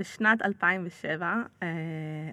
בשנת 0.00 0.42
2007 0.42 1.42
אה, 1.62 1.68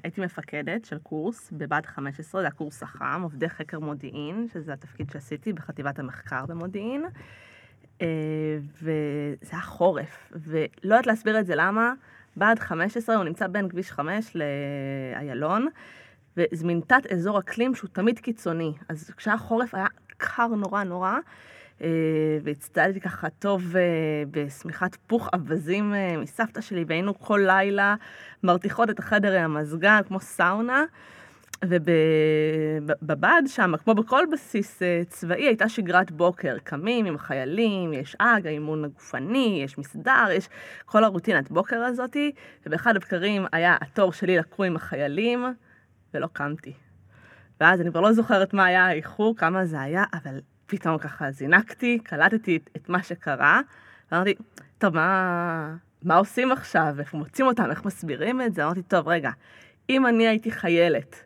הייתי 0.04 0.21
מפקדת 0.21 0.85
של 0.85 0.98
קורס 0.98 1.52
בבה"ד 1.52 1.86
15, 1.86 2.42
זה 2.42 2.48
הקורס 2.48 2.84
החם, 2.84 3.22
עובדי 3.24 3.50
חקר 3.50 3.80
מודיעין, 3.80 4.47
שזה 4.54 4.74
התפקיד 4.74 5.10
שעשיתי 5.12 5.54
בחטיבת 5.54 6.00
המחקר 6.00 6.46
במודיעין. 6.46 7.06
אה, 8.02 8.08
וזה 8.82 9.52
היה 9.52 9.62
חורף, 9.62 10.32
ולא 10.32 10.66
יודעת 10.84 11.08
להסביר 11.08 11.40
את 11.40 11.46
זה 11.46 11.54
למה. 11.56 11.94
בה"ד 12.36 12.60
15 12.60 13.16
הוא 13.16 13.24
נמצא 13.24 13.48
בין 13.48 13.70
כביש 13.70 13.91
5 13.91 14.36
לאיילון, 14.36 15.68
וזה 16.38 16.68
מין 16.68 16.81
תת 16.88 17.05
אזור 17.13 17.39
אקלים 17.39 17.75
שהוא 17.75 17.89
תמיד 17.93 18.20
קיצוני. 18.20 18.73
אז 18.89 19.11
כשהיה 19.18 19.38
חורף 19.38 19.75
היה 19.75 19.88
קר 20.18 20.47
נורא 20.47 20.84
נורא, 20.84 21.18
והצטעדתי 22.44 23.00
ככה 23.00 23.30
טוב 23.30 23.75
אה, 23.75 23.82
בשמיכת 24.32 24.96
פוך 25.07 25.30
אווזים 25.34 25.94
מסבתא 26.18 26.62
שלי, 26.62 26.86
והיינו 26.88 27.20
כל 27.20 27.39
לילה 27.46 27.96
מרתיחות 28.44 28.89
את 28.89 29.00
החדר 29.00 29.40
עם 29.40 29.58
המזגן 29.58 30.00
כמו 30.08 30.20
סאונה. 30.20 30.84
ובבד 31.66 33.41
שם, 33.48 33.73
כמו 33.84 33.95
בכל 33.95 34.26
בסיס 34.31 34.81
אה, 34.81 35.02
צבאי, 35.08 35.48
הייתה 35.48 35.70
שגרת 35.70 36.12
בוקר. 36.12 36.58
קמים 36.63 37.05
עם 37.05 37.17
חיילים, 37.17 37.94
יש 37.94 38.16
אג, 38.20 38.48
האימון 38.48 38.86
הגופני, 38.86 39.62
יש 39.64 39.78
מסדר, 39.78 40.25
יש 40.31 40.50
כל 40.86 41.03
הרוטינת 41.03 41.52
בוקר 41.52 41.84
הזאתי, 41.84 42.31
ובאחד 42.66 42.95
הבקרים 42.95 43.45
היה 43.52 43.78
התור 43.81 44.14
שלי 44.14 44.38
לקרוא 44.38 44.66
עם 44.66 44.75
החיילים, 44.75 45.45
ולא 46.14 46.28
קמתי. 46.34 46.73
ואז 47.62 47.81
אני 47.81 47.91
כבר 47.91 48.02
לא 48.02 48.14
זוכרת 48.14 48.53
מה 48.53 48.66
היה 48.66 48.86
האיחור, 48.86 49.36
כמה 49.38 49.66
זה 49.66 49.81
היה, 49.81 50.03
אבל 50.14 50.39
פתאום 50.67 50.98
ככה 50.98 51.31
זינקתי, 51.31 51.99
קלטתי 52.03 52.59
את 52.75 52.89
מה 52.89 53.03
שקרה, 53.03 53.62
ואמרתי, 54.12 54.35
טוב, 54.77 54.95
מה, 54.95 55.75
מה 56.03 56.16
עושים 56.16 56.52
עכשיו? 56.52 56.95
איפה 56.99 57.17
מוצאים 57.17 57.48
אותם? 57.48 57.70
איך 57.70 57.85
מסבירים 57.85 58.41
את 58.41 58.53
זה? 58.53 58.66
אמרתי, 58.66 58.81
טוב, 58.81 59.08
רגע, 59.08 59.31
אם 59.89 60.08
אני 60.08 60.27
הייתי 60.27 60.52
חיילת, 60.52 61.23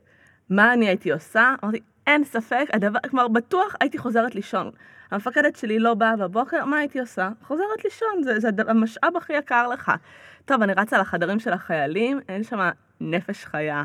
מה 0.50 0.74
אני 0.74 0.88
הייתי 0.88 1.12
עושה? 1.12 1.54
אמרתי, 1.64 1.80
אין 2.08 2.24
ספק, 2.24 2.66
הדבר, 2.74 3.00
כלומר, 3.10 3.28
בטוח 3.28 3.76
הייתי 3.80 3.98
חוזרת 3.98 4.36
לישון. 4.36 4.72
המפקדת 5.12 5.56
שלי 5.56 5.80
לא 5.80 5.94
באה 5.94 6.16
בבוקר, 6.16 6.66
מה 6.66 6.78
הייתי 6.78 7.00
עושה? 7.00 7.30
חוזרת 7.44 7.84
לישון, 7.84 8.24
זה, 8.24 8.40
זה 8.40 8.50
המשאב 8.68 9.18
הכי 9.18 9.34
יקר 9.34 9.68
לך. 9.68 9.92
טוב, 10.46 10.62
אני 10.62 10.74
רצה 10.74 10.98
לחדרים 10.98 11.40
של 11.40 11.54
החיילים, 11.54 12.20
אין 12.30 12.44
שם 12.44 12.70
נפש 13.02 13.46
חיה. 13.46 13.84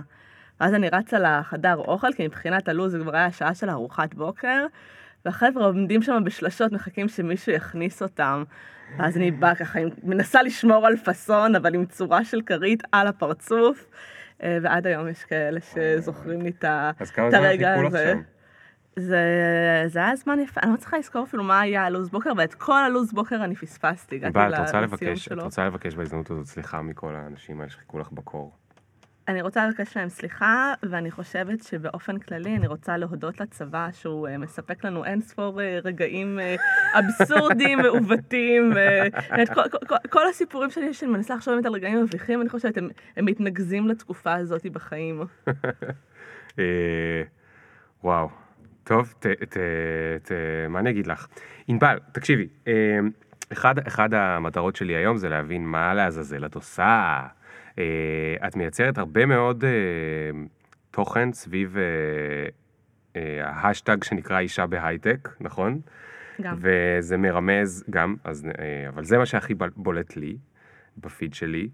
ואז 0.60 0.74
אני 0.74 0.88
רצה 0.88 1.18
לחדר 1.18 1.76
אוכל, 1.76 2.12
כי 2.12 2.26
מבחינת 2.26 2.68
הלו"ז 2.68 2.92
זה 2.92 2.98
כבר 2.98 3.16
היה 3.16 3.32
שעה 3.32 3.54
של 3.54 3.70
ארוחת 3.70 4.14
בוקר, 4.14 4.66
והחבר'ה 5.26 5.66
עומדים 5.66 6.02
שם 6.02 6.22
בשלשות, 6.24 6.72
מחכים 6.72 7.08
שמישהו 7.08 7.52
יכניס 7.52 8.02
אותם. 8.02 8.44
ואז 8.98 9.16
אני 9.16 9.30
באה 9.30 9.54
ככה, 9.54 9.78
מנסה 10.02 10.42
לשמור 10.42 10.86
על 10.86 10.96
פאסון, 10.96 11.54
אבל 11.54 11.74
עם 11.74 11.86
צורה 11.86 12.24
של 12.24 12.40
כרית 12.46 12.82
על 12.92 13.06
הפרצוף. 13.06 13.86
אה, 14.42 14.58
ועד 14.62 14.86
היום 14.86 15.08
יש 15.08 15.24
כאלה 15.24 15.60
שזוכרים 15.60 16.42
לי 16.42 16.50
את 16.58 16.64
הרגע 16.64 16.90
הזה. 16.90 16.94
אז 17.00 17.10
כמה 17.10 17.30
זמן 17.30 17.40
חיכו 17.58 17.82
לך 17.82 17.92
שם? 17.92 18.22
זה, 18.98 19.24
זה 19.86 19.98
היה 19.98 20.16
זמן 20.16 20.40
יפה, 20.40 20.60
אני 20.64 20.72
לא 20.72 20.76
צריכה 20.76 20.98
לזכור 20.98 21.24
אפילו 21.24 21.44
מה 21.44 21.60
היה 21.60 21.84
הלו"ז 21.84 22.08
בוקר, 22.08 22.32
ואת 22.36 22.54
כל 22.54 22.84
הלו"ז 22.84 23.12
בוקר 23.12 23.44
אני 23.44 23.54
פספסתי, 23.54 24.16
הגעתי 24.16 24.38
לסיום 24.92 25.16
שלו. 25.16 25.38
את 25.38 25.44
רוצה 25.44 25.66
לבקש 25.66 25.94
בהזדמנות 25.94 26.30
הזאת 26.30 26.46
סליחה 26.46 26.82
מכל 26.82 27.14
האנשים 27.16 27.60
האלה 27.60 27.70
שחיכו 27.70 27.98
לך 27.98 28.12
בקור. 28.12 28.52
אני 29.28 29.42
רוצה 29.42 29.66
לבקש 29.66 29.96
להם 29.96 30.08
סליחה, 30.08 30.74
ואני 30.82 31.10
חושבת 31.10 31.62
שבאופן 31.62 32.18
כללי 32.18 32.56
אני 32.56 32.66
רוצה 32.66 32.96
להודות 32.96 33.40
לצבא 33.40 33.88
שהוא 33.92 34.28
uh, 34.28 34.38
מספק 34.38 34.84
לנו 34.84 35.04
אין 35.04 35.20
ספור 35.20 35.60
uh, 35.60 35.62
רגעים 35.84 36.38
uh, 36.38 36.98
אבסורדיים, 36.98 37.78
מעוותים, 37.82 38.72
כל, 39.54 39.68
כל, 39.70 39.78
כל, 39.86 40.08
כל 40.10 40.28
הסיפורים 40.28 40.70
שלי, 40.70 40.94
שאני 40.94 41.10
מנסה 41.10 41.34
לחשוב 41.34 41.54
באמת 41.54 41.66
על 41.66 41.72
רגעים 41.72 42.02
מביכים, 42.02 42.40
אני 42.40 42.48
חושבת 42.48 42.78
הם, 42.78 42.88
הם 43.16 43.24
מתנקזים 43.24 43.88
לתקופה 43.88 44.34
הזאת 44.34 44.66
בחיים. 44.66 45.20
וואו, 48.04 48.28
טוב, 48.84 49.14
ת, 49.18 49.26
ת, 49.26 49.56
ת, 50.22 50.32
מה 50.68 50.78
אני 50.78 50.90
אגיד 50.90 51.06
לך? 51.06 51.26
ענבל, 51.68 51.98
תקשיבי, 52.12 52.48
אחד, 53.52 53.86
אחד 53.86 54.14
המטרות 54.14 54.76
שלי 54.76 54.96
היום 54.96 55.16
זה 55.16 55.28
להבין 55.28 55.64
מה 55.64 55.94
לעזאזל 55.94 56.46
את 56.46 56.54
עושה. 56.54 57.22
אה, 57.78 58.48
את 58.48 58.56
מייצרת 58.56 58.98
הרבה 58.98 59.26
מאוד 59.26 59.64
אה, 59.64 59.70
תוכן 60.90 61.32
סביב 61.32 61.76
אה, 61.76 63.22
ההשטג 63.42 64.04
שנקרא 64.04 64.38
אישה 64.38 64.66
בהייטק, 64.66 65.28
נכון? 65.40 65.80
גם. 66.40 66.56
וזה 66.58 67.16
מרמז 67.16 67.84
גם, 67.90 68.16
אז, 68.24 68.48
אבל 68.88 69.04
זה 69.04 69.18
מה 69.18 69.26
שהכי 69.26 69.54
בולט 69.76 70.16
לי 70.16 70.36
בפיד 70.98 71.34
שלי. 71.34 71.68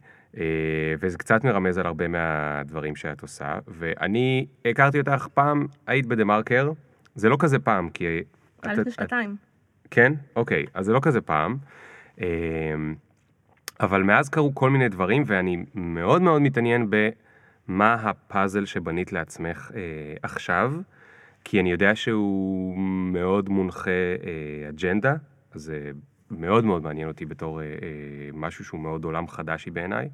וזה 1.00 1.18
קצת 1.18 1.44
מרמז 1.44 1.78
על 1.78 1.86
הרבה 1.86 2.08
מהדברים 2.08 2.96
שאת 2.96 3.22
עושה, 3.22 3.58
ואני 3.68 4.46
הכרתי 4.64 4.98
אותך 4.98 5.28
פעם, 5.34 5.66
היית 5.86 6.06
בדה 6.06 6.24
מרקר, 6.24 6.72
זה 7.14 7.28
לא 7.28 7.36
כזה 7.38 7.58
פעם, 7.58 7.88
כי... 7.88 8.04
היה 8.62 8.74
לפני 8.74 8.91
שנתיים. 8.91 9.36
כן? 9.91 10.12
אוקיי, 10.36 10.66
אז 10.74 10.86
זה 10.86 10.92
לא 10.92 11.00
כזה 11.02 11.20
פעם. 11.20 11.56
אבל 13.82 14.03
מאז 14.03 14.28
קרו 14.28 14.54
כל 14.54 14.70
מיני 14.70 14.88
דברים, 14.88 15.22
ואני 15.26 15.65
מאוד 15.75 16.22
מאוד 16.22 16.43
מתעניין 16.43 16.91
במה 16.91 17.94
הפאזל 17.94 18.65
שבנית 18.65 19.12
לעצמך 19.12 19.70
אה, 19.75 19.81
עכשיו, 20.22 20.72
כי 21.44 21.60
אני 21.60 21.72
יודע 21.72 21.94
שהוא 21.94 22.78
מאוד 23.12 23.48
מונחה 23.48 23.91
אה, 23.91 24.69
אג'נדה, 24.69 25.15
זה 25.54 25.91
מאוד 26.31 26.65
מאוד 26.65 26.82
מעניין 26.82 27.09
אותי 27.09 27.25
בתור 27.25 27.60
אה, 27.60 27.66
אה, 27.66 27.71
משהו 28.32 28.65
שהוא 28.65 28.81
מאוד 28.81 29.04
עולם 29.04 29.28
חדשי 29.28 29.71
בעיניי. 29.71 30.09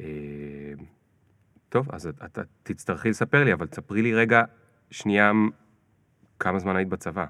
אה, 0.00 0.06
טוב, 1.68 1.88
אז 1.92 2.06
את, 2.06 2.14
את, 2.24 2.38
את 2.38 2.46
תצטרכי 2.62 3.08
לספר 3.08 3.44
לי, 3.44 3.52
אבל 3.52 3.66
תספרי 3.66 4.02
לי 4.02 4.14
רגע, 4.14 4.42
שנייה, 4.90 5.32
כמה 6.38 6.58
זמן 6.58 6.76
היית 6.76 6.88
בצבא. 6.88 7.26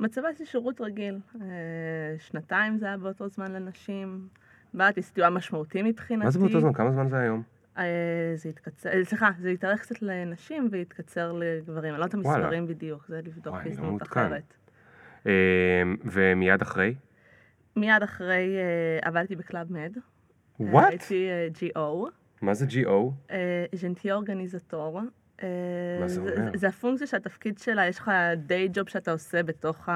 בצבא 0.00 0.28
לי 0.38 0.46
שירות 0.46 0.80
רגיל. 0.80 1.18
אה, 1.40 1.46
שנתיים 2.18 2.78
זה 2.78 2.86
היה 2.86 2.96
באותו 2.96 3.28
זמן 3.28 3.52
לנשים. 3.52 4.28
באתי 4.74 5.02
סיוע 5.02 5.30
משמעותי 5.30 5.82
מבחינתי. 5.82 6.24
מה 6.24 6.30
זה 6.30 6.38
באותו 6.38 6.60
זמן? 6.60 6.72
כמה 6.72 6.92
זמן 6.92 7.08
זה 7.08 7.18
היום? 7.18 7.42
אה, 7.78 8.32
זה 8.34 8.48
התקצר, 8.48 8.90
אה, 8.90 9.04
סליחה, 9.04 9.30
זה 9.38 9.48
התארך 9.48 9.80
קצת 9.80 10.02
לנשים 10.02 10.68
והתקצר 10.70 11.32
לגברים. 11.32 11.94
אני 11.94 12.00
לא 12.00 12.04
יודעת 12.04 12.14
המספרים 12.14 12.66
בדיוק, 12.66 13.04
זה 13.08 13.20
לבדוק 13.24 13.54
לא 13.54 13.62
בהזדמנות 13.64 14.02
אחרת. 14.02 14.54
אמ, 15.26 15.30
ומיד 16.04 16.62
אחרי? 16.62 16.94
מיד 17.76 18.02
אחרי 18.02 18.56
עבדתי 19.02 19.36
בקלאב 19.36 19.72
מד. 19.72 19.96
What? 20.60 20.88
הייתי 20.88 21.28
GO. 21.54 22.10
מה 22.42 22.54
זה 22.54 22.66
GO? 22.66 23.32
Gentil 23.74 24.12
Organisateur. 24.12 25.00
מה 26.00 26.08
זה 26.08 26.20
אומר? 26.20 26.50
זה 26.54 26.68
הפונקציה 26.68 27.06
שהתפקיד 27.06 27.58
שלה, 27.58 27.86
יש 27.86 27.98
לך 27.98 28.10
day 28.36 28.68
job 28.72 28.88
שאתה 28.88 29.12
עושה 29.12 29.42
בתוך 29.42 29.88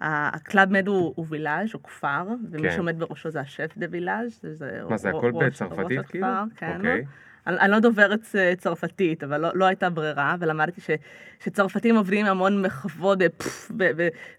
הקלאב 0.00 0.70
מד 0.72 0.86
ה 0.86 1.26
village 1.28 1.72
הוא 1.72 1.82
כפר, 1.82 2.26
ומי 2.50 2.68
כן. 2.68 2.74
שעומד 2.74 2.98
בראשו 2.98 3.30
זה 3.30 3.40
ה 3.40 3.47
chef 3.47 3.74
de 3.76 3.86
village. 3.90 4.40
מה 4.88 4.96
זה 4.96 5.08
הכל 5.10 5.32
בצרפתית 5.40 6.06
כאילו? 6.06 6.26
כן. 6.56 6.76
אוקיי. 6.76 7.04
אני, 7.48 7.70
לא 7.70 7.78
דוברת 7.78 8.20
אה, 8.34 8.52
צרפתית, 8.58 9.24
אבל 9.24 9.40
לא, 9.40 9.48
לא 9.54 9.64
הייתה 9.64 9.90
ברירה, 9.90 10.36
ולמדתי 10.40 10.80
ש, 10.80 10.90
שצרפתים 11.44 11.96
עובדים 11.96 12.26
המון 12.26 12.62
מחוות 12.62 13.18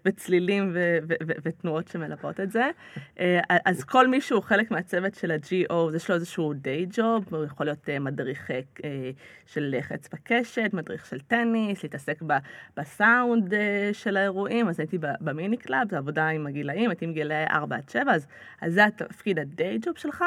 וצלילים 0.06 0.75
ותנועות 1.44 1.88
שמלוות 1.88 2.40
את 2.40 2.52
זה. 2.52 2.70
אה, 3.20 3.40
אז 3.66 3.84
כל 3.84 4.08
מי 4.08 4.22
שהוא 4.22 4.44
חלק 4.44 4.72
מהצוות 4.72 5.16
של 5.16 5.31
ה-GO, 5.31 5.96
יש 5.96 6.09
לו 6.09 6.16
איזשהו 6.16 6.53
day 6.53 6.85
job, 6.91 7.25
הוא 7.30 7.46
יכול 7.46 7.66
להיות 7.66 7.90
אה, 7.90 8.00
מדריך 8.00 8.52
של 9.46 9.76
חץ 9.81 10.09
וקשת, 10.13 10.69
מדריך 10.74 11.06
של 11.06 11.20
טניס, 11.20 11.84
להתעסק 11.84 12.22
בסאונד 12.78 13.53
של 13.94 14.18
האירועים, 14.18 14.70
אז 14.70 14.80
הייתי 14.80 14.97
ב 15.22 15.29
mini 15.29 15.57
club, 15.57 15.90
זו 15.90 15.97
עבודה 15.97 16.28
עם 16.28 16.47
הגילאים, 16.47 16.90
הייתי 16.90 17.06
עם 17.06 17.14
גילאי 17.14 17.46
4 17.50 17.76
עד 17.76 17.90
7, 17.90 18.14
אז, 18.14 18.28
אז 18.62 18.74
זה 18.74 18.86
התפקיד 18.86 19.40
ה 19.40 19.49
day 19.49 19.78
job 19.81 19.97
שלך, 19.97 20.24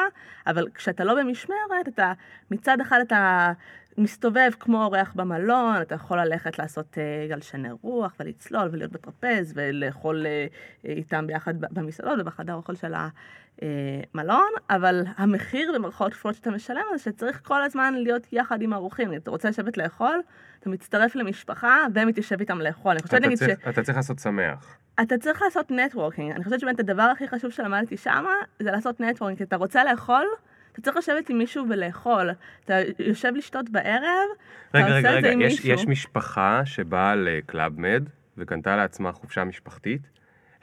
אבל 0.47 0.67
כשאתה 0.73 1.03
לא 1.03 1.15
במשמרת, 1.15 1.87
אתה 1.87 2.13
מצד 2.51 2.72
אחד 2.81 2.99
אתה 2.99 3.51
מסתובב 3.97 4.51
כמו 4.59 4.83
אורח 4.83 5.13
במלון, 5.15 5.81
אתה 5.81 5.95
יכול 5.95 6.19
ללכת 6.19 6.59
לעשות 6.59 6.93
אה, 6.93 7.29
גלשני 7.29 7.69
רוח 7.81 8.13
ולצלול 8.19 8.69
ולהיות 8.71 8.91
בטרפז 8.91 9.53
ולאכול 9.55 10.25
אה, 10.25 10.87
איתם 10.87 11.27
ביחד 11.27 11.53
במסעדות 11.59 12.19
ובחדר 12.19 12.53
אוכל 12.53 12.75
של 12.75 12.93
המלון, 12.93 14.49
אבל 14.69 15.03
המחיר 15.17 15.71
במרכאות 15.75 16.13
כפולות 16.13 16.35
שאתה 16.35 16.51
משלם 16.51 16.83
זה 16.95 17.03
שצריך 17.03 17.41
כל 17.43 17.63
הזמן 17.63 17.93
להיות 17.93 18.27
יחד 18.31 18.61
עם 18.61 18.73
האורחים. 18.73 19.11
אם 19.11 19.17
אתה 19.17 19.31
רוצה 19.31 19.49
לשבת 19.49 19.77
לאכול, 19.77 20.21
אתה 20.59 20.69
מצטרף 20.69 21.15
למשפחה 21.15 21.85
ומתיישב 21.93 22.39
איתם 22.39 22.61
לאכול. 22.61 22.91
אני 22.91 23.01
חושבת 23.01 23.21
להגיד 23.21 23.37
ש... 23.37 23.43
אתה 23.69 23.83
צריך 23.83 23.97
לעשות 23.97 24.19
שמח. 24.19 24.77
אתה 25.01 25.17
צריך 25.17 25.41
לעשות 25.41 25.71
networking. 25.71 26.31
אני 26.31 26.43
חושבת 26.43 26.59
שבאמת 26.59 26.79
הדבר 26.79 27.03
הכי 27.03 27.27
חשוב 27.27 27.51
שלמדתי 27.51 27.97
שמה 27.97 28.33
זה 28.59 28.71
לעשות 28.71 28.99
networking. 28.99 29.37
כי 29.37 29.43
אתה 29.43 29.55
רוצה 29.55 29.83
לאכול, 29.83 30.25
אתה 30.73 30.81
צריך 30.81 30.97
לשבת 30.97 31.29
עם 31.29 31.37
מישהו 31.37 31.65
ולאכול. 31.69 32.29
אתה 32.65 32.73
יושב 32.99 33.31
לשתות 33.35 33.69
בערב, 33.69 34.27
רגע, 34.73 34.87
אתה 34.87 34.95
רגע, 34.95 34.97
עושה 34.97 35.09
רגע, 35.09 35.17
את 35.17 35.23
זה 35.23 35.31
עם 35.31 35.41
יש, 35.41 35.51
מישהו. 35.51 35.69
יש 35.69 35.87
משפחה 35.87 36.61
שבאה 36.65 37.15
לקלאב 37.15 37.79
מד 37.79 38.09
וקנתה 38.37 38.75
לעצמה 38.75 39.11
חופשה 39.11 39.43
משפחתית. 39.43 40.01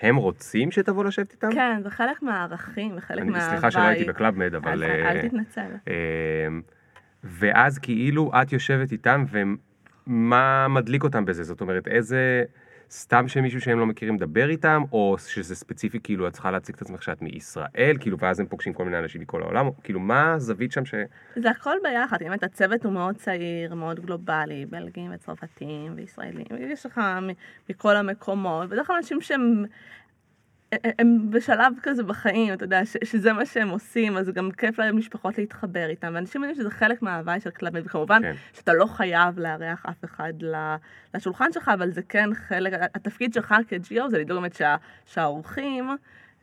הם 0.01 0.17
רוצים 0.17 0.71
שתבוא 0.71 1.05
לשבת 1.05 1.33
איתם? 1.33 1.53
כן, 1.53 1.81
זה 1.83 1.91
חלק 1.91 2.23
מהערכים 2.23 2.95
וחלק 2.97 3.19
אני, 3.19 3.31
מההוואי. 3.31 3.51
סליחה 3.51 3.71
שלא 3.71 3.83
הייתי 3.83 4.05
בקלאב 4.05 4.39
מד, 4.39 4.55
אבל... 4.55 4.71
אל, 4.71 4.83
אה, 4.83 5.11
אל 5.11 5.29
תתנצל. 5.29 5.71
אה, 5.89 5.95
ואז 7.25 7.79
כאילו 7.79 8.31
את 8.43 8.53
יושבת 8.53 8.93
איתם, 8.93 9.25
ומה 10.07 10.69
מדליק 10.69 11.05
אותם 11.05 11.25
בזה? 11.25 11.45
זאת 11.45 11.61
אומרת, 11.61 11.89
איזה... 11.89 12.45
סתם 12.91 13.29
שמישהו 13.29 13.61
שהם 13.61 13.79
לא 13.79 13.87
מכירים 13.87 14.15
מדבר 14.15 14.49
איתם, 14.49 14.83
או 14.93 15.17
שזה 15.19 15.55
ספציפי, 15.55 16.01
כאילו, 16.03 16.29
את 16.29 16.33
צריכה 16.33 16.51
להציג 16.51 16.75
את 16.75 16.83
עצמך 16.83 17.03
שאת 17.03 17.23
מישראל, 17.23 17.97
כאילו, 18.01 18.19
ואז 18.19 18.41
הם 18.41 18.47
פוגשים 18.47 18.73
כל 18.73 18.85
מיני 18.85 18.99
אנשים 18.99 19.21
מכל 19.21 19.43
העולם, 19.43 19.69
כאילו, 19.83 20.01
מה 20.01 20.33
הזווית 20.33 20.73
שם 20.73 20.85
ש... 20.85 20.95
זה 21.37 21.51
הכל 21.51 21.77
ביחד, 21.83 22.17
באמת 22.21 22.43
הצוות 22.43 22.85
הוא 22.85 22.93
מאוד 22.93 23.17
צעיר, 23.17 23.75
מאוד 23.75 24.01
גלובלי, 24.01 24.67
בלגים 24.67 25.11
וצרפתים 25.15 25.93
וישראלים, 25.97 26.47
יש 26.59 26.87
לך 26.87 27.01
מכל 27.69 27.97
המקומות, 27.97 28.69
בדרך 28.69 28.87
כלל 28.87 28.97
אנשים 28.97 29.21
שהם... 29.21 29.65
הם- 30.99 31.31
בשלב 31.31 31.73
כזה 31.83 32.03
בחיים, 32.03 32.53
אתה 32.53 32.65
יודע, 32.65 32.85
ש- 32.85 32.97
שזה 33.05 33.33
מה 33.33 33.47
שהם 33.47 33.69
עושים, 33.69 34.17
אז 34.17 34.31
גם 34.31 34.51
כיף 34.51 34.79
למשפחות 34.79 35.39
להתחבר 35.39 35.87
איתם, 35.89 36.11
ואנשים 36.15 36.43
יודעים 36.43 36.61
שזה 36.63 36.71
חלק 36.71 37.03
מההוואי 37.03 37.41
של 37.41 37.51
קלאב, 37.51 37.73
וכמובן 37.85 38.23
כן. 38.23 38.33
שאתה 38.53 38.75
לא 38.75 38.87
חייב 38.87 39.39
לארח 39.39 39.87
אף 39.87 40.05
אחד 40.05 40.33
לשולחן 41.15 41.53
שלך, 41.53 41.71
אבל 41.75 41.91
זה 41.91 42.03
כן 42.03 42.35
חלק, 42.35 42.73
התפקיד 42.95 43.33
שלך 43.33 43.55
כ 43.69 43.90
GO 43.90 44.11
זה 44.11 44.19
לדאוג 44.19 44.41
באמת 44.41 44.55
שה- 44.55 44.77
שהאורחים 45.07 45.91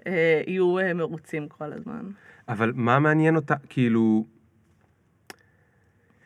אה, 0.08 0.42
יהיו 0.48 0.80
אה, 0.80 0.94
מרוצים 0.94 1.48
כל 1.48 1.74
הזמן. 1.74 2.02
אבל 2.50 2.72
מה 2.76 3.00
מעניין 3.00 3.36
אותה, 3.36 3.56
כאילו... 3.70 4.26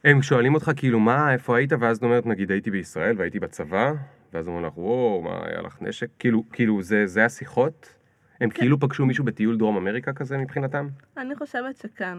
הם 0.04 0.22
שואלים 0.22 0.54
אותך, 0.56 0.72
כאילו, 0.76 1.00
מה, 1.00 1.34
איפה 1.34 1.58
היית? 1.58 1.74
ואז 1.80 1.98
את 1.98 2.04
אומרת, 2.04 2.26
נגיד, 2.26 2.52
הייתי 2.52 2.72
בישראל 2.72 3.16
והייתי 3.18 3.40
בצבא, 3.40 3.92
ואז 4.34 4.48
אומרים 4.48 4.66
לך, 4.66 4.78
וואו, 4.78 5.22
מה, 5.22 5.46
היה 5.46 5.62
לך 5.62 5.78
נשק? 5.82 6.08
כאילו, 6.20 6.44
כאילו, 6.52 6.82
זה, 6.82 7.08
זה 7.08 7.26
השיחות? 7.26 7.96
הם 8.42 8.50
כן. 8.50 8.60
כאילו 8.60 8.80
פגשו 8.80 9.06
מישהו 9.06 9.24
בטיול 9.26 9.58
דרום 9.58 9.78
אמריקה 9.78 10.14
כזה 10.14 10.38
מבחינתם? 10.38 10.88
אני 11.18 11.36
חושבת 11.36 11.76
שכן. 11.78 12.18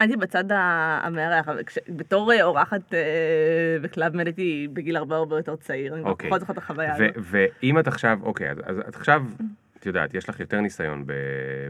הייתי 0.00 0.16
בצד 0.16 0.52
ה- 0.52 1.00
המארח, 1.02 1.48
כש- 1.66 1.78
בתור 1.88 2.32
אה, 2.32 2.42
אורחת 2.42 2.94
אה, 2.94 3.00
בקלאב 3.82 4.16
מד 4.16 4.26
הייתי 4.26 4.68
בגיל 4.72 4.96
הרבה 4.96 5.16
הרבה 5.16 5.36
יותר 5.36 5.56
צעיר, 5.56 5.94
אני 5.94 6.02
אוקיי. 6.02 6.30
פחות 6.30 6.40
זוכרת 6.40 6.58
את 6.58 6.62
החוויה 6.62 6.94
הזאת. 6.94 7.10
ואם 7.22 7.78
את 7.78 7.86
עכשיו, 7.88 8.18
אוקיי, 8.22 8.50
אז, 8.50 8.58
אז 8.64 8.78
את 8.88 8.96
עכשיו, 8.96 9.22
את 9.78 9.86
יודעת, 9.86 10.14
יש 10.14 10.28
לך 10.28 10.40
יותר 10.40 10.60
ניסיון 10.60 11.04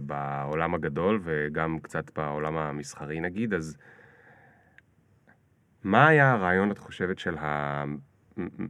בעולם 0.02 0.74
הגדול 0.74 1.20
וגם 1.24 1.78
קצת 1.82 2.18
בעולם 2.18 2.56
המסחרי 2.56 3.20
נגיד, 3.20 3.54
אז 3.54 3.76
מה 5.84 6.08
היה 6.08 6.32
הרעיון, 6.32 6.70
את 6.70 6.78
חושבת, 6.78 7.18
של 7.18 7.34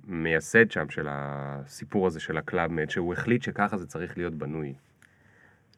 המייסד 0.09 0.71
שם, 0.71 0.91
של 0.91 1.07
הסיפור 1.11 2.07
הזה 2.07 2.21
של 2.21 2.37
הקלאב 2.39 2.73
מד, 2.73 2.91
שהוא 2.91 3.13
החליט 3.13 3.43
שככה 3.43 3.77
זה 3.77 3.87
צריך 3.87 4.17
להיות 4.19 4.35
בנוי? 4.35 4.75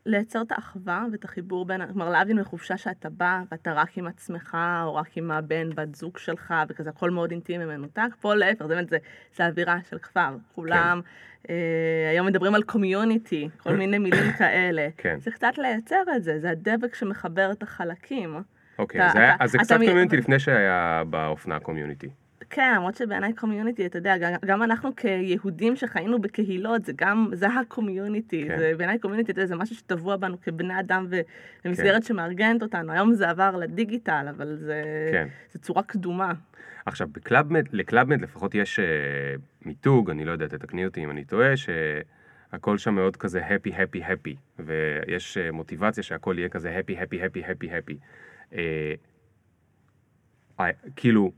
לייצר 0.08 0.42
את 0.42 0.52
האחווה 0.52 1.04
ואת 1.12 1.24
החיבור 1.24 1.64
בין, 1.66 1.86
כלומר 1.86 2.10
להבדיל 2.10 2.40
מחופשה 2.40 2.76
שאתה 2.76 3.10
בא 3.10 3.42
ואתה 3.50 3.72
רק 3.72 3.98
עם 3.98 4.06
עצמך, 4.06 4.56
או 4.84 4.94
רק 4.94 5.16
עם 5.16 5.30
הבן, 5.30 5.70
בת 5.74 5.94
זוג 5.94 6.18
שלך, 6.18 6.54
וכזה 6.68 6.90
הכל 6.90 7.10
מאוד 7.10 7.30
אינטימי 7.30 7.64
ומנותק, 7.64 8.08
פה 8.20 8.34
להפך, 8.34 8.66
זה 8.66 8.74
באמת, 8.74 8.88
זה, 8.88 8.98
זה 9.36 9.46
אווירה 9.46 9.78
של 9.90 9.98
כפר. 9.98 10.36
כולם, 10.54 11.00
אה, 11.50 11.54
היום 12.10 12.26
מדברים 12.26 12.54
על 12.54 12.62
community, 12.62 13.48
כל 13.58 13.76
מיני 13.80 13.98
מילים 13.98 14.32
כאלה. 14.38 14.88
כן. 14.96 15.16
זה 15.20 15.30
קצת 15.30 15.58
לייצר 15.58 16.02
את 16.16 16.22
זה, 16.22 16.38
זה 16.40 16.50
הדבק 16.50 16.94
שמחבר 16.94 17.52
את 17.52 17.62
החלקים. 17.62 18.36
אוקיי, 18.78 19.00
אתה- 19.00 19.10
אז, 19.10 19.16
היה, 19.16 19.34
אתה- 19.34 19.44
אז 19.44 19.50
זה 19.50 19.58
קצת 19.58 19.74
מ- 19.76 19.78
community 19.78 20.16
לפני 20.16 20.38
שהיה 20.38 21.02
באופנה 21.10 21.60
community. 21.60 22.08
כן, 22.50 22.72
למרות 22.76 22.94
שבעיניי 22.94 23.32
community, 23.32 23.86
אתה 23.86 23.98
יודע, 23.98 24.18
גם, 24.18 24.32
גם 24.44 24.62
אנחנו 24.62 24.96
כיהודים 24.96 25.76
שחיינו 25.76 26.20
בקהילות, 26.20 26.84
זה 26.84 26.92
גם, 26.96 27.30
זה 27.32 27.46
ה 27.48 27.57
community. 27.57 28.44
כן. 28.48 28.58
זה 28.58 28.72
בעיניי 28.76 28.98
community, 28.98 29.32
אתה 29.32 29.40
יודע, 29.40 29.48
זה 29.48 29.56
משהו 29.56 29.76
שטבוע 29.76 30.16
בנו 30.16 30.40
כבני 30.40 30.80
אדם 30.80 31.06
ו- 31.10 31.20
ומסגרת 31.64 32.04
שמארגנת 32.04 32.62
אותנו. 32.62 32.92
היום 32.92 33.14
זה 33.14 33.30
עבר 33.30 33.56
לדיגיטל, 33.56 34.26
אבל 34.30 34.56
זה, 34.56 34.82
כן. 35.12 35.28
זה 35.52 35.58
צורה 35.58 35.82
קדומה. 35.82 36.32
עכשיו, 36.86 37.08
בקלאבמד, 37.12 37.64
לקלאבמד 37.72 38.20
לפחות 38.20 38.54
יש 38.54 38.78
uh, 38.78 38.82
מיתוג, 39.66 40.10
אני 40.10 40.24
לא 40.24 40.32
יודע, 40.32 40.46
תתקני 40.46 40.86
אותי 40.86 41.04
אם 41.04 41.10
אני 41.10 41.24
טועה, 41.24 41.52
שהכל 41.56 42.78
שם 42.78 42.94
מאוד 42.94 43.16
כזה 43.16 43.40
happy, 43.48 43.70
happy, 43.70 44.00
happy, 44.02 44.34
ויש 44.58 45.38
uh, 45.38 45.52
מוטיבציה 45.52 46.02
שהכל 46.02 46.34
יהיה 46.38 46.48
כזה 46.48 46.80
happy, 46.80 46.92
happy, 46.92 47.16
happy, 47.16 47.46
happy, 47.48 47.68
happy. 47.68 47.96
Uh, 48.52 48.56
uh, 50.60 50.62
כאילו, 50.96 51.32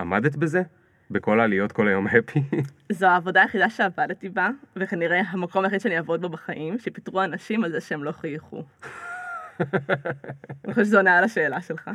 עמדת 0.00 0.36
בזה? 0.36 0.62
בכל 1.10 1.40
העליות 1.40 1.72
כל 1.72 1.88
היום 1.88 2.06
happy? 2.06 2.40
זו 2.92 3.06
העבודה 3.06 3.42
היחידה 3.42 3.70
שעבדתי 3.70 4.28
בה, 4.28 4.48
וכנראה 4.76 5.20
המקום 5.28 5.64
היחיד 5.64 5.80
שאני 5.80 5.96
אעבוד 5.96 6.20
בו 6.20 6.28
בחיים, 6.28 6.78
שפיטרו 6.78 7.22
אנשים 7.24 7.64
על 7.64 7.70
זה 7.70 7.80
שהם 7.80 8.04
לא 8.04 8.12
חייכו. 8.12 8.64
אני 10.64 10.74
חושבת 10.74 10.86
שזה 10.86 10.96
עונה 10.96 11.18
על 11.18 11.24
השאלה 11.24 11.60
שלך. 11.60 11.90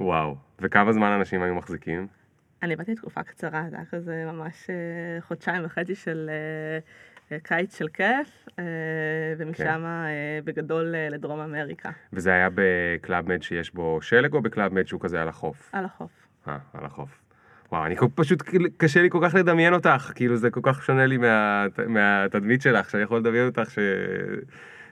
וואו. 0.00 0.36
וכמה 0.60 0.92
זמן 0.92 1.08
אנשים 1.08 1.42
היו 1.42 1.54
מחזיקים? 1.54 2.06
אני 2.62 2.76
באתי 2.76 2.94
תקופה 2.94 3.22
קצרה, 3.22 3.64
זה 3.70 3.76
היה 3.76 3.84
כזה 3.84 4.24
ממש 4.26 4.70
אה, 4.70 5.20
חודשיים 5.20 5.64
וחצי 5.64 5.94
של 5.94 6.30
אה, 6.30 6.78
אה, 7.32 7.40
קיץ 7.42 7.78
של 7.78 7.88
כיף, 7.88 8.48
ומשם 9.38 9.84
אה, 9.84 10.38
בגדול 10.44 10.94
לדרום 11.10 11.40
אמריקה, 11.40 11.90
וזה 12.12 12.32
היה 12.32 12.48
בקלאבמד 12.54 13.42
שיש 13.42 13.74
בו 13.74 13.98
שלג 14.02 14.34
או 14.34 14.42
בקלאבמד 14.42 14.86
שהוא 14.86 15.00
כזה 15.00 15.22
על 15.22 15.28
החוף? 15.28 15.70
על 15.72 15.84
החוף. 15.84 16.10
אה, 16.48 16.58
על 16.74 16.84
החוף. 16.84 17.23
וואו, 17.72 17.86
אני 17.86 17.94
פשוט, 18.14 18.42
קשה 18.76 19.02
לי 19.02 19.10
כל 19.10 19.18
כך 19.22 19.34
לדמיין 19.34 19.74
אותך, 19.74 20.12
כאילו 20.14 20.36
זה 20.36 20.50
כל 20.50 20.60
כך 20.62 20.82
שונה 20.84 21.06
לי 21.06 21.16
מה, 21.16 21.66
מהתדמית 21.88 22.62
שלך, 22.62 22.90
שאני 22.90 23.02
יכול 23.02 23.18
לדמיין 23.18 23.46
אותך 23.46 23.70
ש... 23.70 23.78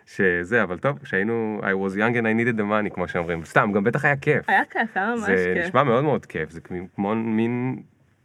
שזה, 0.06 0.62
אבל 0.62 0.78
טוב, 0.78 0.98
כשהיינו, 1.02 1.60
I 1.62 1.64
was 1.64 1.96
young 1.96 2.14
and 2.14 2.24
I 2.24 2.56
needed 2.56 2.58
the 2.58 2.62
money, 2.62 2.94
כמו 2.94 3.08
שאומרים, 3.08 3.44
סתם, 3.44 3.70
גם 3.74 3.84
בטח 3.84 4.04
היה 4.04 4.16
כיף. 4.16 4.48
היה 4.48 4.62
כיף, 4.70 4.96
היה 4.96 5.10
ממש 5.10 5.20
זה 5.20 5.52
כיף. 5.54 5.66
נשמע 5.66 5.82
מאוד 5.82 6.04
מאוד 6.04 6.26
כיף, 6.26 6.50
זה 6.50 6.60
כמו- 6.94 7.14
מין 7.14 7.82